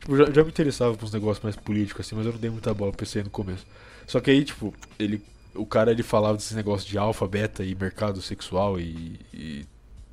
Tipo, 0.00 0.16
já, 0.16 0.24
já 0.32 0.42
me 0.42 0.48
interessava 0.48 0.96
por 0.96 1.04
uns 1.04 1.12
negócios 1.12 1.44
mais 1.44 1.54
políticos 1.54 2.06
assim, 2.06 2.16
mas 2.16 2.24
eu 2.24 2.32
não 2.32 2.40
dei 2.40 2.48
muita 2.48 2.72
bola, 2.72 2.92
pensei 2.92 3.22
no 3.22 3.28
começo. 3.28 3.66
Só 4.06 4.20
que 4.20 4.30
aí, 4.30 4.42
tipo, 4.42 4.72
ele 4.98 5.22
o 5.54 5.66
cara 5.66 5.90
ele 5.90 6.02
falava 6.02 6.34
desses 6.36 6.56
negócios 6.56 6.88
de 6.88 6.96
alfa, 6.96 7.28
beta 7.28 7.62
e 7.62 7.74
mercado 7.74 8.20
sexual 8.22 8.80
e, 8.80 9.20
e, 9.32 9.66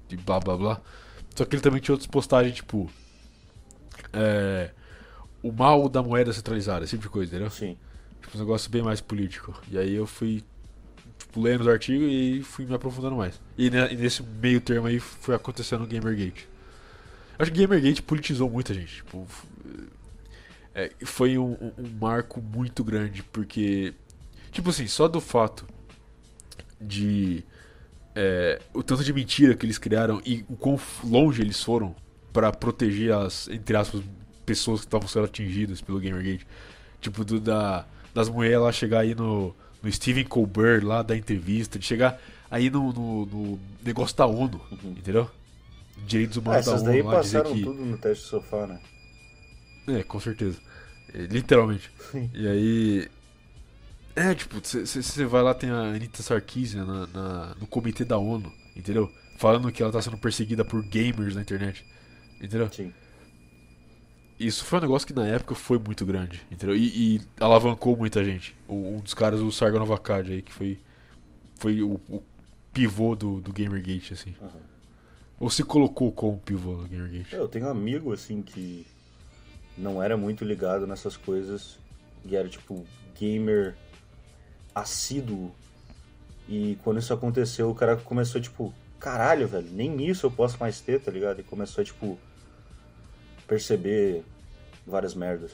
e 0.09 0.17
blá 0.17 0.39
blá 0.39 0.57
blá. 0.57 0.81
Só 1.33 1.45
que 1.45 1.55
ele 1.55 1.63
também 1.63 1.79
tinha 1.79 1.93
outras 1.93 2.07
postagens, 2.07 2.55
tipo. 2.55 2.91
É, 4.11 4.71
o 5.41 5.51
mal 5.51 5.87
da 5.87 6.03
moeda 6.03 6.33
centralizada, 6.33 6.83
esse 6.83 6.91
tipo 6.91 7.03
de 7.03 7.09
coisa, 7.09 7.31
entendeu? 7.31 7.49
Sim. 7.49 7.77
Tipo, 8.21 8.37
um 8.37 8.41
negócio 8.41 8.69
bem 8.69 8.83
mais 8.83 8.99
político. 8.99 9.59
E 9.71 9.77
aí 9.77 9.95
eu 9.95 10.05
fui 10.05 10.43
tipo, 11.31 11.41
lendo 11.41 11.61
os 11.61 11.67
artigos 11.67 12.07
e 12.11 12.41
fui 12.43 12.65
me 12.65 12.73
aprofundando 12.75 13.15
mais. 13.15 13.39
E, 13.57 13.67
e 13.67 13.95
nesse 13.95 14.21
meio 14.21 14.59
termo 14.59 14.87
aí 14.87 14.99
foi 14.99 15.33
acontecendo 15.33 15.83
o 15.83 15.87
Gamergate. 15.87 16.47
Acho 17.39 17.51
que 17.51 17.61
Gamergate 17.61 18.01
politizou 18.03 18.49
muita 18.49 18.73
gente. 18.73 18.97
Tipo, 18.97 19.25
é, 20.75 20.91
foi 21.03 21.37
um, 21.37 21.53
um- 21.53 21.73
marco 21.99 22.41
muito 22.41 22.83
grande, 22.83 23.23
porque. 23.23 23.93
Tipo 24.51 24.69
assim, 24.69 24.85
só 24.87 25.07
do 25.07 25.21
fato 25.21 25.65
de. 26.79 27.43
é, 28.15 28.59
o 28.73 28.83
tanto 28.83 29.03
de 29.03 29.13
mentira 29.13 29.55
que 29.55 29.65
eles 29.65 29.77
criaram 29.77 30.21
e 30.25 30.43
o 30.49 30.55
quão 30.55 30.79
longe 31.03 31.41
eles 31.41 31.63
foram 31.63 31.95
pra 32.33 32.51
proteger 32.51 33.13
as, 33.13 33.47
entre 33.49 33.75
aspas, 33.75 34.01
pessoas 34.45 34.81
que 34.81 34.87
estavam 34.87 35.07
sendo 35.07 35.25
atingidas 35.25 35.81
pelo 35.81 35.99
Gamergate. 35.99 36.45
Tipo, 36.99 37.23
do, 37.25 37.39
da, 37.39 37.85
das 38.13 38.29
mulheres 38.29 38.59
lá 38.59 38.71
chegar 38.71 38.99
aí 38.99 39.15
no, 39.15 39.55
no 39.81 39.91
Steven 39.91 40.25
Colbert 40.25 40.83
lá 40.85 41.01
da 41.03 41.15
entrevista, 41.17 41.79
de 41.79 41.85
chegar 41.85 42.19
aí 42.49 42.69
no, 42.69 42.91
no, 42.93 43.25
no 43.25 43.59
negócio 43.83 44.15
da 44.15 44.25
ONU, 44.25 44.61
Uhum. 44.71 44.91
entendeu? 44.91 45.29
Direitos 46.07 46.37
Ah, 46.37 46.41
humanos 46.41 46.65
da 46.65 46.73
ONU 46.73 46.83
daí 46.83 47.01
lá, 47.01 47.15
dizer 47.19 47.43
passaram 47.43 47.55
que. 47.55 47.63
tudo 47.63 47.85
no 47.85 47.97
teste 47.97 48.23
de 48.23 48.29
sofá, 48.29 48.67
né? 48.67 48.79
É, 49.87 50.03
com 50.03 50.19
certeza. 50.19 50.59
É, 51.13 51.23
literalmente. 51.23 51.91
Sim. 52.11 52.29
E 52.33 52.47
aí. 52.47 53.09
É, 54.15 54.33
tipo, 54.35 54.59
você 54.61 55.25
vai 55.25 55.41
lá, 55.41 55.53
tem 55.53 55.69
a 55.69 55.79
Anitta 55.81 56.21
Sarkeesian 56.21 56.85
na, 56.85 57.07
na- 57.07 57.55
no 57.59 57.65
comitê 57.65 58.03
da 58.03 58.17
ONU, 58.17 58.51
entendeu? 58.75 59.09
Falando 59.37 59.71
que 59.71 59.81
ela 59.81 59.91
tá 59.91 60.01
sendo 60.01 60.17
perseguida 60.17 60.65
por 60.65 60.83
gamers 60.83 61.33
na 61.33 61.41
internet, 61.41 61.85
entendeu? 62.41 62.69
Sim. 62.71 62.93
Isso 64.47 64.65
foi 64.65 64.79
um 64.79 64.81
negócio 64.81 65.07
que 65.07 65.13
na 65.13 65.27
época 65.27 65.53
foi 65.55 65.77
muito 65.77 66.05
grande, 66.05 66.41
entendeu? 66.51 66.75
E, 66.75 67.15
e 67.17 67.21
alavancou 67.39 67.95
muita 67.95 68.23
gente. 68.23 68.55
O- 68.67 68.95
um 68.95 68.99
dos 68.99 69.13
caras, 69.13 69.39
o 69.39 69.51
Sargon 69.51 69.79
Novakad 69.79 70.31
aí, 70.31 70.41
que 70.41 70.51
foi, 70.51 70.79
foi 71.55 71.81
o, 71.81 71.99
o 72.09 72.23
pivô 72.73 73.15
do, 73.15 73.39
do 73.41 73.53
Gamergate, 73.53 74.13
assim. 74.13 74.35
Aham. 74.41 74.51
Ou 75.39 75.49
se 75.49 75.63
colocou 75.63 76.11
como 76.11 76.37
pivô 76.39 76.75
do 76.75 76.87
Gamergate. 76.87 77.35
Eu 77.35 77.47
tenho 77.47 77.65
um 77.65 77.69
amigo, 77.69 78.13
assim, 78.13 78.41
que 78.41 78.85
não 79.77 80.01
era 80.01 80.15
muito 80.17 80.43
ligado 80.45 80.85
nessas 80.87 81.15
coisas 81.17 81.77
e 82.25 82.35
era, 82.35 82.47
tipo, 82.47 82.85
gamer 83.19 83.75
assíduo. 84.73 85.51
E 86.47 86.77
quando 86.83 86.99
isso 86.99 87.13
aconteceu, 87.13 87.69
o 87.69 87.75
cara 87.75 87.95
começou, 87.97 88.39
tipo, 88.41 88.73
caralho, 88.99 89.47
velho, 89.47 89.67
nem 89.71 90.05
isso 90.07 90.25
eu 90.25 90.31
posso 90.31 90.59
mais 90.59 90.79
ter, 90.81 90.99
tá 91.01 91.11
ligado? 91.11 91.39
E 91.39 91.43
começou, 91.43 91.83
tipo, 91.83 92.19
perceber 93.47 94.23
várias 94.91 95.15
merdas. 95.15 95.51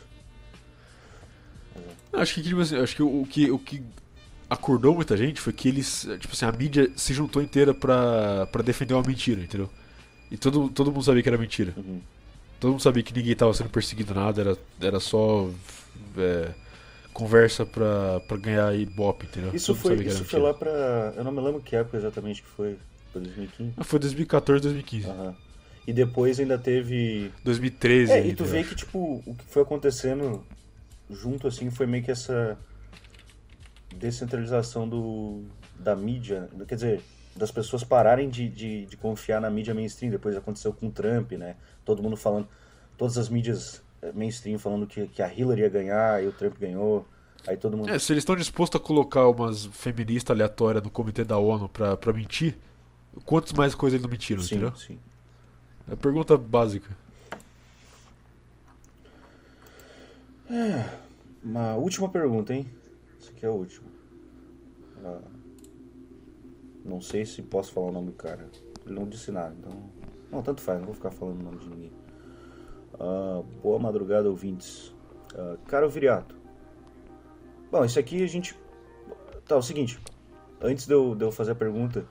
Acho 2.12 2.34
que, 2.36 2.42
tipo 2.44 2.60
assim, 2.60 2.78
acho 2.78 2.96
que 2.96 3.04
o, 3.04 3.22
o 3.22 3.28
que 3.28 3.52
o 3.52 3.60
que 3.60 3.84
acordou 4.50 4.96
muita 4.96 5.16
gente 5.16 5.40
foi 5.42 5.54
que 5.54 5.68
eles, 5.68 6.08
tipo 6.20 6.34
assim, 6.34 6.46
a 6.46 6.52
mídia 6.52 6.90
se 6.96 7.14
juntou 7.14 7.42
inteira 7.42 7.74
pra, 7.74 8.48
pra 8.48 8.64
defender 8.64 8.94
uma 8.94 9.04
mentira, 9.04 9.42
entendeu? 9.42 9.70
E 10.32 10.38
todo, 10.38 10.70
todo 10.70 10.92
mundo 10.92 11.04
sabia 11.04 11.22
que 11.22 11.30
era 11.30 11.38
mentira. 11.38 11.74
Uhum. 11.78 12.02
Todo 12.60 12.72
mundo 12.72 12.82
sabia 12.82 13.04
que 13.04 13.14
ninguém 13.14 13.36
tava 13.36 13.54
sendo 13.54 13.70
perseguido 13.70 14.16
nada, 14.16 14.42
era, 14.42 14.58
era 14.82 15.00
só 15.00 15.50
é, 16.18 16.50
conversa 17.14 17.66
pra, 17.66 18.20
pra 18.22 18.38
ganhar 18.38 18.76
ibope, 18.76 19.28
entendeu? 19.28 19.52
Isso 19.54 19.74
Todo 19.74 19.82
foi, 19.82 19.96
isso 20.06 20.24
foi 20.24 20.40
mentira. 20.40 20.42
lá 20.44 20.54
pra. 20.54 21.14
Eu 21.16 21.24
não 21.24 21.32
me 21.32 21.42
lembro 21.42 21.62
que 21.62 21.76
época 21.76 21.98
exatamente 21.98 22.42
que 22.42 22.48
foi. 22.50 22.78
Foi 23.14 23.22
2015. 23.22 23.74
Ah, 23.78 23.84
foi 23.84 24.00
2014, 24.00 24.64
2015. 24.64 25.10
Aham. 25.10 25.36
E 25.88 25.94
depois 25.94 26.38
ainda 26.38 26.58
teve 26.58 27.32
2013 27.46 28.12
É, 28.12 28.16
ainda, 28.16 28.28
e 28.28 28.36
tu 28.36 28.44
vê 28.44 28.62
que, 28.62 28.76
tipo, 28.76 29.24
o 29.26 29.34
que 29.34 29.46
foi 29.46 29.62
acontecendo 29.64 30.46
junto, 31.10 31.48
assim, 31.48 31.70
foi 31.70 31.88
meio 31.88 32.04
que 32.04 32.12
essa 32.12 32.58
descentralização 33.96 34.88
do, 34.88 35.46
da 35.80 35.96
mídia, 35.96 36.50
quer 36.68 36.76
dizer, 36.76 37.02
das 37.38 37.52
pessoas 37.52 37.86
pararem 37.86 38.30
de, 38.30 38.50
de, 38.50 38.86
de 38.86 38.98
confiar 38.98 39.40
na 39.40 39.50
mídia 39.50 39.74
mainstream, 39.74 40.12
depois 40.12 40.36
aconteceu 40.36 40.74
com 40.74 40.88
o 40.88 40.92
Trump, 40.92 41.32
né, 41.32 41.56
todo 41.86 42.04
mundo 42.04 42.18
falando, 42.18 42.50
todas 42.98 43.18
as 43.18 43.30
mídias 43.30 43.82
eh, 44.02 44.12
mainstream 44.14 44.60
falando 44.60 44.86
que, 44.86 45.08
que 45.08 45.22
a 45.22 45.34
Hillary 45.34 45.62
ia 45.62 45.70
ganhar 45.70 46.22
e 46.22 46.28
o 46.28 46.34
Trump 46.34 46.58
ganhou, 46.60 47.08
aí 47.48 47.56
todo 47.56 47.78
mundo... 47.78 47.90
É, 47.90 47.98
se 47.98 48.12
eles 48.12 48.22
estão 48.22 48.36
dispostos 48.36 48.80
a 48.80 48.84
colocar 48.84 49.28
umas 49.30 49.66
feministas 49.68 50.36
aleatórias 50.36 50.84
no 50.84 50.90
comitê 50.90 51.24
da 51.24 51.38
ONU 51.38 51.70
pra, 51.70 51.96
pra 51.96 52.12
mentir, 52.12 52.58
quantas 53.24 53.54
mais 53.54 53.74
coisas 53.74 53.96
eles 53.96 54.04
não 54.04 54.12
mentiram, 54.12 54.42
sim, 54.42 54.56
entendeu? 54.56 54.76
sim. 54.76 55.00
É 55.90 55.94
a 55.94 55.98
pergunta 55.98 56.38
básica. 56.38 56.96
Uma 61.44 61.76
última 61.76 62.10
pergunta, 62.10 62.54
hein? 62.54 62.68
Essa 63.20 63.32
aqui 63.32 63.46
é 63.46 63.50
a 63.50 63.52
última. 63.52 63.88
Ah, 65.04 65.22
não 66.84 67.00
sei 67.00 67.26
se 67.26 67.42
posso 67.42 67.72
falar 67.72 67.88
o 67.88 67.92
nome 67.92 68.08
do 68.08 68.14
cara. 68.14 68.50
Ele 68.86 68.96
não 68.96 69.08
disse 69.08 69.32
nada, 69.32 69.56
então. 69.58 69.72
Não, 70.32 70.42
tanto 70.42 70.62
faz, 70.62 70.80
não 70.80 70.88
vou 70.88 70.96
ficar 70.96 71.12
falando 71.12 71.40
o 71.40 71.44
nome 71.44 71.60
de 71.60 71.70
ninguém. 71.70 71.92
Ah, 73.00 73.42
boa 73.62 73.80
madrugada, 73.80 74.30
ouvintes. 74.30 74.94
Ah, 75.36 75.58
caro 75.68 75.90
Viriato. 75.90 76.36
Bom, 77.72 77.86
isso 77.86 78.00
aqui 78.00 78.24
a 78.24 78.28
gente. 78.28 78.58
Tá, 79.46 79.56
é 79.56 79.58
o 79.58 79.62
seguinte. 79.62 80.00
Antes 80.62 80.86
de 80.86 80.94
eu, 80.94 81.16
de 81.16 81.24
eu 81.24 81.32
fazer 81.32 81.52
a 81.52 81.56
pergunta, 81.56 82.06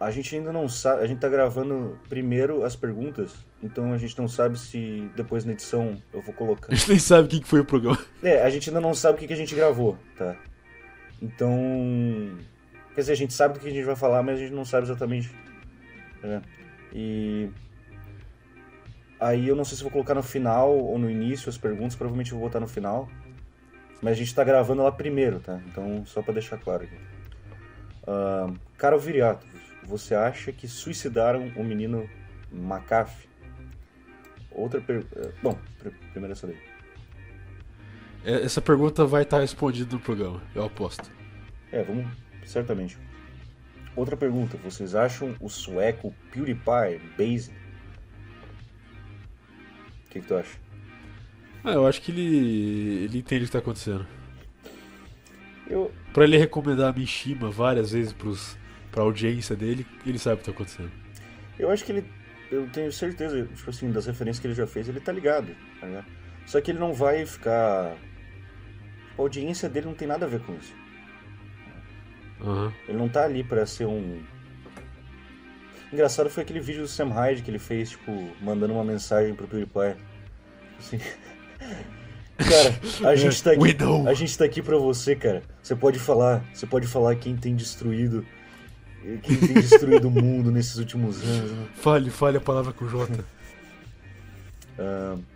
a 0.00 0.10
gente 0.10 0.34
ainda 0.36 0.52
não 0.52 0.68
sabe. 0.68 1.02
A 1.02 1.06
gente 1.06 1.18
tá 1.18 1.28
gravando 1.28 1.98
primeiro 2.08 2.64
as 2.64 2.76
perguntas, 2.76 3.34
então 3.62 3.92
a 3.92 3.98
gente 3.98 4.16
não 4.18 4.28
sabe 4.28 4.58
se 4.58 5.10
depois 5.16 5.44
na 5.44 5.52
edição 5.52 5.96
eu 6.12 6.20
vou 6.20 6.32
colocar. 6.34 6.72
A 6.72 6.74
gente 6.74 6.88
nem 6.88 6.98
sabe 6.98 7.26
o 7.26 7.40
que 7.40 7.46
foi 7.46 7.60
o 7.60 7.64
programa. 7.64 7.98
É, 8.22 8.42
a 8.42 8.50
gente 8.50 8.70
ainda 8.70 8.80
não 8.80 8.94
sabe 8.94 9.16
o 9.16 9.26
que, 9.26 9.32
a 9.32 9.36
gente 9.36 9.54
gravou, 9.54 9.98
tá? 10.16 10.36
Então. 11.20 11.58
Quer 12.94 13.00
dizer, 13.02 13.12
a 13.12 13.16
gente 13.16 13.32
sabe 13.32 13.54
do 13.54 13.60
que 13.60 13.68
a 13.68 13.70
gente 13.70 13.84
vai 13.84 13.96
falar, 13.96 14.22
mas 14.22 14.38
a 14.38 14.42
gente 14.42 14.52
não 14.52 14.64
sabe 14.64 14.86
exatamente. 14.86 15.30
né? 16.22 16.42
E. 16.92 17.50
Aí 19.20 19.48
eu 19.48 19.56
não 19.56 19.64
sei 19.64 19.76
se 19.76 19.82
vou 19.82 19.90
colocar 19.90 20.14
no 20.14 20.22
final 20.22 20.70
ou 20.70 20.96
no 20.96 21.10
início 21.10 21.48
as 21.48 21.58
perguntas, 21.58 21.96
provavelmente 21.96 22.30
eu 22.30 22.38
vou 22.38 22.48
botar 22.48 22.60
no 22.60 22.68
final. 22.68 23.08
Mas 24.00 24.12
a 24.12 24.16
gente 24.16 24.32
tá 24.32 24.44
gravando 24.44 24.82
lá 24.82 24.92
primeiro, 24.92 25.40
tá? 25.40 25.60
Então, 25.66 26.06
só 26.06 26.22
pra 26.22 26.32
deixar 26.32 26.56
claro 26.56 26.84
aqui. 26.84 26.96
Ah, 28.06 28.48
Caro 28.76 28.98
Viriato, 28.98 29.44
você 29.88 30.14
acha 30.14 30.52
que 30.52 30.68
suicidaram 30.68 31.50
o 31.56 31.64
menino 31.64 32.08
McAfee? 32.52 33.28
Outra 34.50 34.80
pergunta. 34.80 35.34
Bom, 35.42 35.58
pr- 35.78 35.88
primeiro 36.12 36.32
essa 36.32 36.46
daí. 36.46 36.58
É, 38.24 38.42
Essa 38.44 38.60
pergunta 38.60 39.04
vai 39.06 39.22
estar 39.22 39.40
respondida 39.40 39.92
no 39.94 40.00
programa, 40.00 40.42
eu 40.54 40.64
aposto. 40.64 41.10
É, 41.72 41.82
vamos. 41.82 42.06
Certamente. 42.44 42.98
Outra 43.94 44.16
pergunta. 44.16 44.56
Vocês 44.58 44.94
acham 44.94 45.34
o 45.40 45.48
sueco 45.48 46.14
PewDiePie 46.32 47.00
base? 47.16 47.50
O 50.06 50.10
que, 50.10 50.20
que 50.20 50.26
tu 50.26 50.36
acha? 50.36 50.56
Ah, 51.64 51.72
eu 51.72 51.86
acho 51.86 52.00
que 52.02 52.10
ele, 52.12 53.04
ele 53.04 53.18
entende 53.18 53.44
o 53.44 53.46
que 53.46 53.52
tá 53.52 53.58
acontecendo. 53.58 54.06
Eu, 55.68 55.92
Pra 56.14 56.24
ele 56.24 56.38
recomendar 56.38 56.88
a 56.94 56.96
Mishima 56.98 57.50
várias 57.50 57.92
vezes 57.92 58.12
pros, 58.12 58.56
pra 58.90 59.02
audiência 59.02 59.54
dele, 59.56 59.86
ele 60.06 60.18
sabe 60.18 60.36
o 60.36 60.38
que 60.38 60.44
tá 60.44 60.50
acontecendo. 60.50 60.90
eu 61.58 61.70
acho 61.70 61.84
que 61.84 61.92
ele. 61.92 62.04
Eu 62.50 62.66
tenho 62.70 62.90
certeza, 62.90 63.46
tipo 63.54 63.68
assim, 63.68 63.90
das 63.90 64.06
referências 64.06 64.40
que 64.40 64.46
ele 64.46 64.54
já 64.54 64.66
fez, 64.66 64.88
ele 64.88 65.00
tá 65.00 65.12
ligado. 65.12 65.54
Tá? 65.80 66.04
Só 66.46 66.60
que 66.60 66.70
ele 66.70 66.78
não 66.78 66.94
vai 66.94 67.26
ficar. 67.26 67.94
A 69.16 69.20
audiência 69.20 69.68
dele 69.68 69.86
não 69.86 69.94
tem 69.94 70.08
nada 70.08 70.24
a 70.24 70.28
ver 70.28 70.40
com 70.40 70.54
isso. 70.54 70.74
Aham. 72.40 72.72
Ele 72.88 72.96
não 72.96 73.08
tá 73.08 73.24
ali 73.24 73.44
pra 73.44 73.66
ser 73.66 73.86
um. 73.86 74.22
Engraçado 75.92 76.30
foi 76.30 76.42
aquele 76.42 76.60
vídeo 76.60 76.82
do 76.82 76.88
Sam 76.88 77.08
Hyde 77.08 77.42
que 77.42 77.50
ele 77.50 77.58
fez, 77.58 77.90
tipo, 77.90 78.30
mandando 78.40 78.74
uma 78.74 78.84
mensagem 78.84 79.34
pro 79.34 79.46
PewDiePie. 79.46 79.96
Assim. 80.78 80.98
Cara, 82.38 83.10
a 83.10 83.16
gente 83.16 83.42
tá 83.42 83.50
aqui. 83.52 83.76
A 84.06 84.14
gente 84.14 84.38
tá 84.38 84.44
aqui 84.44 84.62
pra 84.62 84.78
você, 84.78 85.16
cara. 85.16 85.42
Você 85.60 85.74
pode 85.74 85.98
falar. 85.98 86.44
Você 86.54 86.66
pode 86.66 86.86
falar 86.86 87.16
quem 87.16 87.36
tem 87.36 87.56
destruído. 87.56 88.24
Quem 89.22 89.36
tem 89.36 89.54
destruído 89.54 90.08
o 90.08 90.10
mundo 90.10 90.50
nesses 90.50 90.76
últimos 90.76 91.22
anos. 91.22 91.50
né? 91.52 91.66
Fale, 91.74 92.10
fale 92.10 92.36
a 92.36 92.40
palavra 92.40 92.72
com 92.72 92.84
o 92.84 92.88
Jota. 92.88 93.24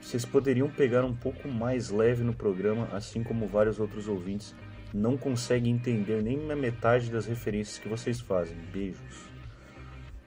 Vocês 0.00 0.24
poderiam 0.24 0.68
pegar 0.68 1.04
um 1.04 1.14
pouco 1.14 1.48
mais 1.48 1.90
leve 1.90 2.22
no 2.22 2.32
programa, 2.34 2.88
assim 2.92 3.22
como 3.22 3.46
vários 3.48 3.78
outros 3.80 4.06
ouvintes 4.06 4.54
não 4.92 5.16
conseguem 5.16 5.72
entender 5.72 6.22
nem 6.22 6.50
a 6.52 6.54
metade 6.54 7.10
das 7.10 7.26
referências 7.26 7.78
que 7.78 7.88
vocês 7.88 8.20
fazem. 8.20 8.56
Beijos. 8.72 9.00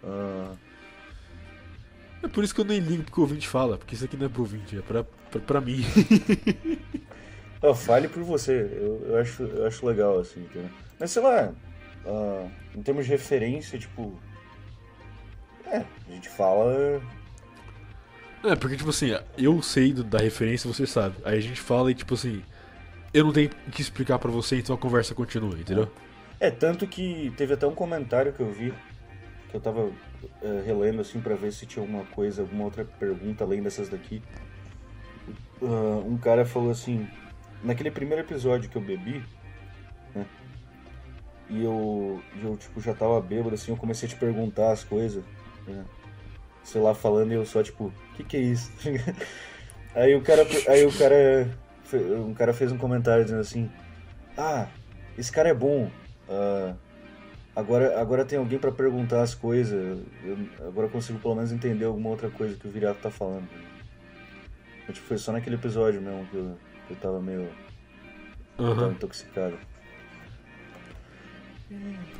Ah, 0.04 0.52
É 2.24 2.28
por 2.28 2.44
isso 2.44 2.54
que 2.54 2.60
eu 2.60 2.66
nem 2.66 2.80
ligo 2.80 3.04
porque 3.04 3.20
o 3.20 3.24
ouvinte 3.24 3.48
fala, 3.48 3.78
porque 3.78 3.96
isso 3.96 4.04
aqui 4.04 4.18
não 4.18 4.26
é 4.26 4.30
pro 4.30 4.42
ouvinte, 4.42 4.78
é 4.78 4.82
pra, 4.82 5.04
pra, 5.04 5.40
pra 5.40 5.62
mim. 5.62 5.86
Oh, 7.62 7.74
fale 7.74 8.08
por 8.10 8.24
você, 8.24 8.54
eu, 8.54 9.06
eu, 9.10 9.18
acho, 9.18 9.44
eu 9.44 9.66
acho 9.68 9.86
legal, 9.86 10.20
assim, 10.20 10.42
entendeu? 10.42 10.70
Mas 11.00 11.12
sei 11.12 11.22
lá, 11.22 11.54
uh, 12.08 12.50
em 12.76 12.82
termos 12.82 13.06
de 13.06 13.12
referência, 13.12 13.78
tipo. 13.78 14.18
É, 15.66 15.84
a 16.08 16.12
gente 16.12 16.30
fala. 16.30 17.02
É, 18.44 18.56
porque, 18.56 18.78
tipo 18.78 18.90
assim, 18.90 19.12
eu 19.38 19.62
sei 19.62 19.92
da 19.92 20.20
referência, 20.20 20.72
você 20.72 20.88
sabe. 20.88 21.16
Aí 21.26 21.38
a 21.38 21.42
gente 21.42 21.60
fala 21.60 21.92
e, 21.92 21.94
tipo 21.94 22.14
assim, 22.14 22.42
eu 23.14 23.26
não 23.26 23.34
tenho 23.34 23.50
o 23.68 23.72
que 23.72 23.82
explicar 23.82 24.20
para 24.20 24.32
você, 24.32 24.58
então 24.58 24.76
a 24.76 24.78
conversa 24.78 25.14
continua, 25.14 25.58
entendeu? 25.60 25.92
É, 26.40 26.52
tanto 26.52 26.88
que 26.88 27.34
teve 27.36 27.54
até 27.54 27.66
um 27.66 27.74
comentário 27.74 28.32
que 28.32 28.40
eu 28.40 28.52
vi, 28.52 28.74
que 29.50 29.56
eu 29.56 29.60
tava 29.60 29.92
é, 30.42 30.64
relendo, 30.66 31.02
assim, 31.02 31.20
para 31.20 31.36
ver 31.36 31.52
se 31.52 31.66
tinha 31.66 31.84
alguma 31.84 32.06
coisa, 32.06 32.44
alguma 32.44 32.66
outra 32.66 32.86
pergunta 32.86 33.44
além 33.44 33.62
dessas 33.62 33.90
daqui. 33.90 34.22
Uh, 35.60 36.06
um 36.08 36.18
cara 36.18 36.46
falou 36.46 36.70
assim, 36.70 37.08
naquele 37.64 37.90
primeiro 37.90 38.24
episódio 38.24 38.70
que 38.70 38.76
eu 38.76 38.82
bebi? 38.82 39.24
E 41.50 41.64
eu, 41.64 42.22
eu 42.44 42.58
tipo, 42.58 42.82
já 42.82 42.94
tava 42.94 43.22
bêbado, 43.22 43.56
assim, 43.56 43.72
eu 43.72 43.78
comecei 43.78 44.08
a 44.08 44.10
te 44.10 44.18
perguntar 44.18 44.72
as 44.72 44.84
coisas, 44.84 45.24
né? 45.66 45.86
Sei 46.64 46.82
lá, 46.82 46.94
falando 46.94 47.32
e 47.32 47.36
eu 47.36 47.46
só, 47.46 47.64
tipo, 47.64 47.86
o 47.86 48.14
que 48.16 48.24
que 48.24 48.38
é 48.38 48.42
isso? 48.42 48.70
aí 49.96 50.14
o 50.14 50.22
cara, 50.22 50.46
aí 50.68 50.86
o 50.86 50.92
cara, 50.98 51.50
um 52.26 52.34
cara 52.34 52.54
fez 52.54 52.72
um 52.72 52.78
comentário 52.78 53.24
dizendo 53.24 53.40
assim, 53.40 53.72
ah, 54.38 54.68
esse 55.18 55.32
cara 55.32 55.48
é 55.48 55.54
bom, 55.54 55.90
uh, 56.28 56.76
agora, 57.56 58.00
agora 58.00 58.26
tem 58.26 58.38
alguém 58.38 58.60
para 58.60 58.72
perguntar 58.72 59.22
as 59.22 59.34
coisas, 59.34 60.00
eu, 60.26 60.38
agora 60.68 60.88
eu 60.88 60.92
consigo 60.92 61.20
pelo 61.20 61.36
menos 61.36 61.54
entender 61.54 61.86
alguma 61.86 62.10
outra 62.10 62.30
coisa 62.30 62.56
que 62.56 62.68
o 62.68 62.72
Viriato 62.72 63.00
tá 63.00 63.10
falando. 63.10 63.48
Eu, 64.86 64.94
tipo, 64.94 65.08
foi 65.08 65.18
só 65.18 65.32
naquele 65.32 65.56
episódio 65.56 66.02
mesmo 66.02 66.26
que 66.28 66.36
eu, 66.36 66.58
que 66.88 66.94
eu 66.94 66.98
tava 66.98 67.22
meio 67.22 67.50
uhum. 68.58 68.76
tava 68.76 68.92
intoxicado. 68.92 69.58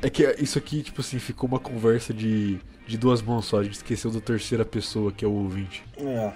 É 0.02 0.10
que 0.10 0.22
isso 0.42 0.58
aqui, 0.58 0.82
tipo 0.82 1.00
assim, 1.00 1.18
ficou 1.18 1.48
uma 1.48 1.58
conversa 1.58 2.12
de, 2.12 2.58
de 2.86 2.98
duas 2.98 3.22
mãos 3.22 3.46
só. 3.46 3.60
A 3.60 3.64
gente 3.64 3.74
esqueceu 3.74 4.10
da 4.10 4.20
terceira 4.20 4.64
pessoa, 4.64 5.10
que 5.10 5.24
é 5.24 5.28
o 5.28 5.32
ouvinte. 5.32 5.84
É. 5.96 6.32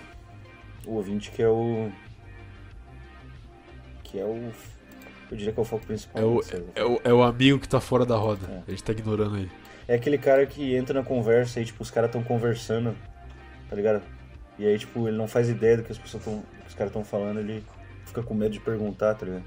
O 0.87 0.95
ouvinte 0.95 1.31
que 1.31 1.43
é 1.43 1.49
o. 1.49 1.91
Que 4.03 4.19
é 4.19 4.25
o. 4.25 4.53
Eu 5.31 5.37
diria 5.37 5.53
que 5.53 5.59
é 5.59 5.63
o 5.63 5.65
foco 5.65 5.87
principal. 5.87 6.23
É 6.23 6.27
o, 6.27 6.41
é 6.75 6.85
o, 6.85 7.01
é 7.05 7.13
o 7.13 7.23
amigo 7.23 7.59
que 7.59 7.69
tá 7.69 7.81
fora 7.81 8.05
da 8.05 8.17
roda. 8.17 8.47
É. 8.49 8.63
A 8.69 8.71
gente 8.71 8.83
tá 8.83 8.93
ignorando 8.93 9.37
ele. 9.39 9.51
É 9.87 9.95
aquele 9.95 10.19
cara 10.19 10.47
que 10.47 10.75
entra 10.75 11.01
na 11.01 11.07
conversa 11.07 11.61
e, 11.61 11.65
tipo, 11.65 11.83
os 11.83 11.91
caras 11.91 12.11
tão 12.11 12.23
conversando, 12.23 12.97
tá 13.69 13.77
ligado? 13.77 14.03
E 14.59 14.67
aí, 14.67 14.79
tipo, 14.79 15.09
ele 15.09 15.17
não 15.17 15.27
faz 15.27 15.49
ideia 15.49 15.77
do 15.77 15.83
que 15.83 15.93
as 15.93 15.99
pessoas 15.99 16.25
tão, 16.25 16.43
os 16.67 16.75
caras 16.75 16.91
estão 16.91 17.05
falando, 17.05 17.41
ele 17.41 17.65
fica 18.05 18.23
com 18.23 18.35
medo 18.35 18.53
de 18.53 18.61
perguntar, 18.61 19.15
tá 19.15 19.27
ligado? 19.27 19.45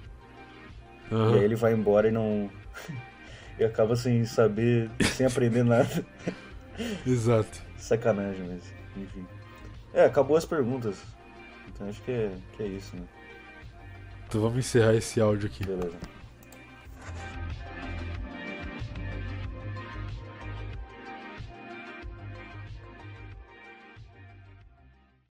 Uhum. 1.11 1.35
E 1.35 1.40
aí 1.40 1.44
ele 1.44 1.56
vai 1.56 1.74
embora 1.74 2.08
e 2.08 2.11
não. 2.11 2.50
E 3.59 3.64
acaba 3.64 3.95
sem 3.95 4.25
saber, 4.25 4.90
sem 5.16 5.25
aprender 5.25 5.64
nada. 5.64 6.06
Exato. 7.06 7.61
Sacanagem, 7.77 8.48
mas 8.48 8.64
enfim. 8.98 9.25
É, 9.93 10.06
acabou 10.06 10.35
as 10.38 10.45
perguntas. 10.45 10.98
Então 11.67 11.88
acho 11.88 12.01
que 12.01 12.11
é, 12.11 12.32
que 12.56 12.64
é 12.64 12.67
isso, 12.67 12.95
né? 12.95 13.03
Então 14.27 14.42
vamos 14.42 14.58
encerrar 14.58 14.93
esse 14.93 15.19
áudio 15.22 15.48
aqui. 15.48 15.66
Beleza. 15.66 15.95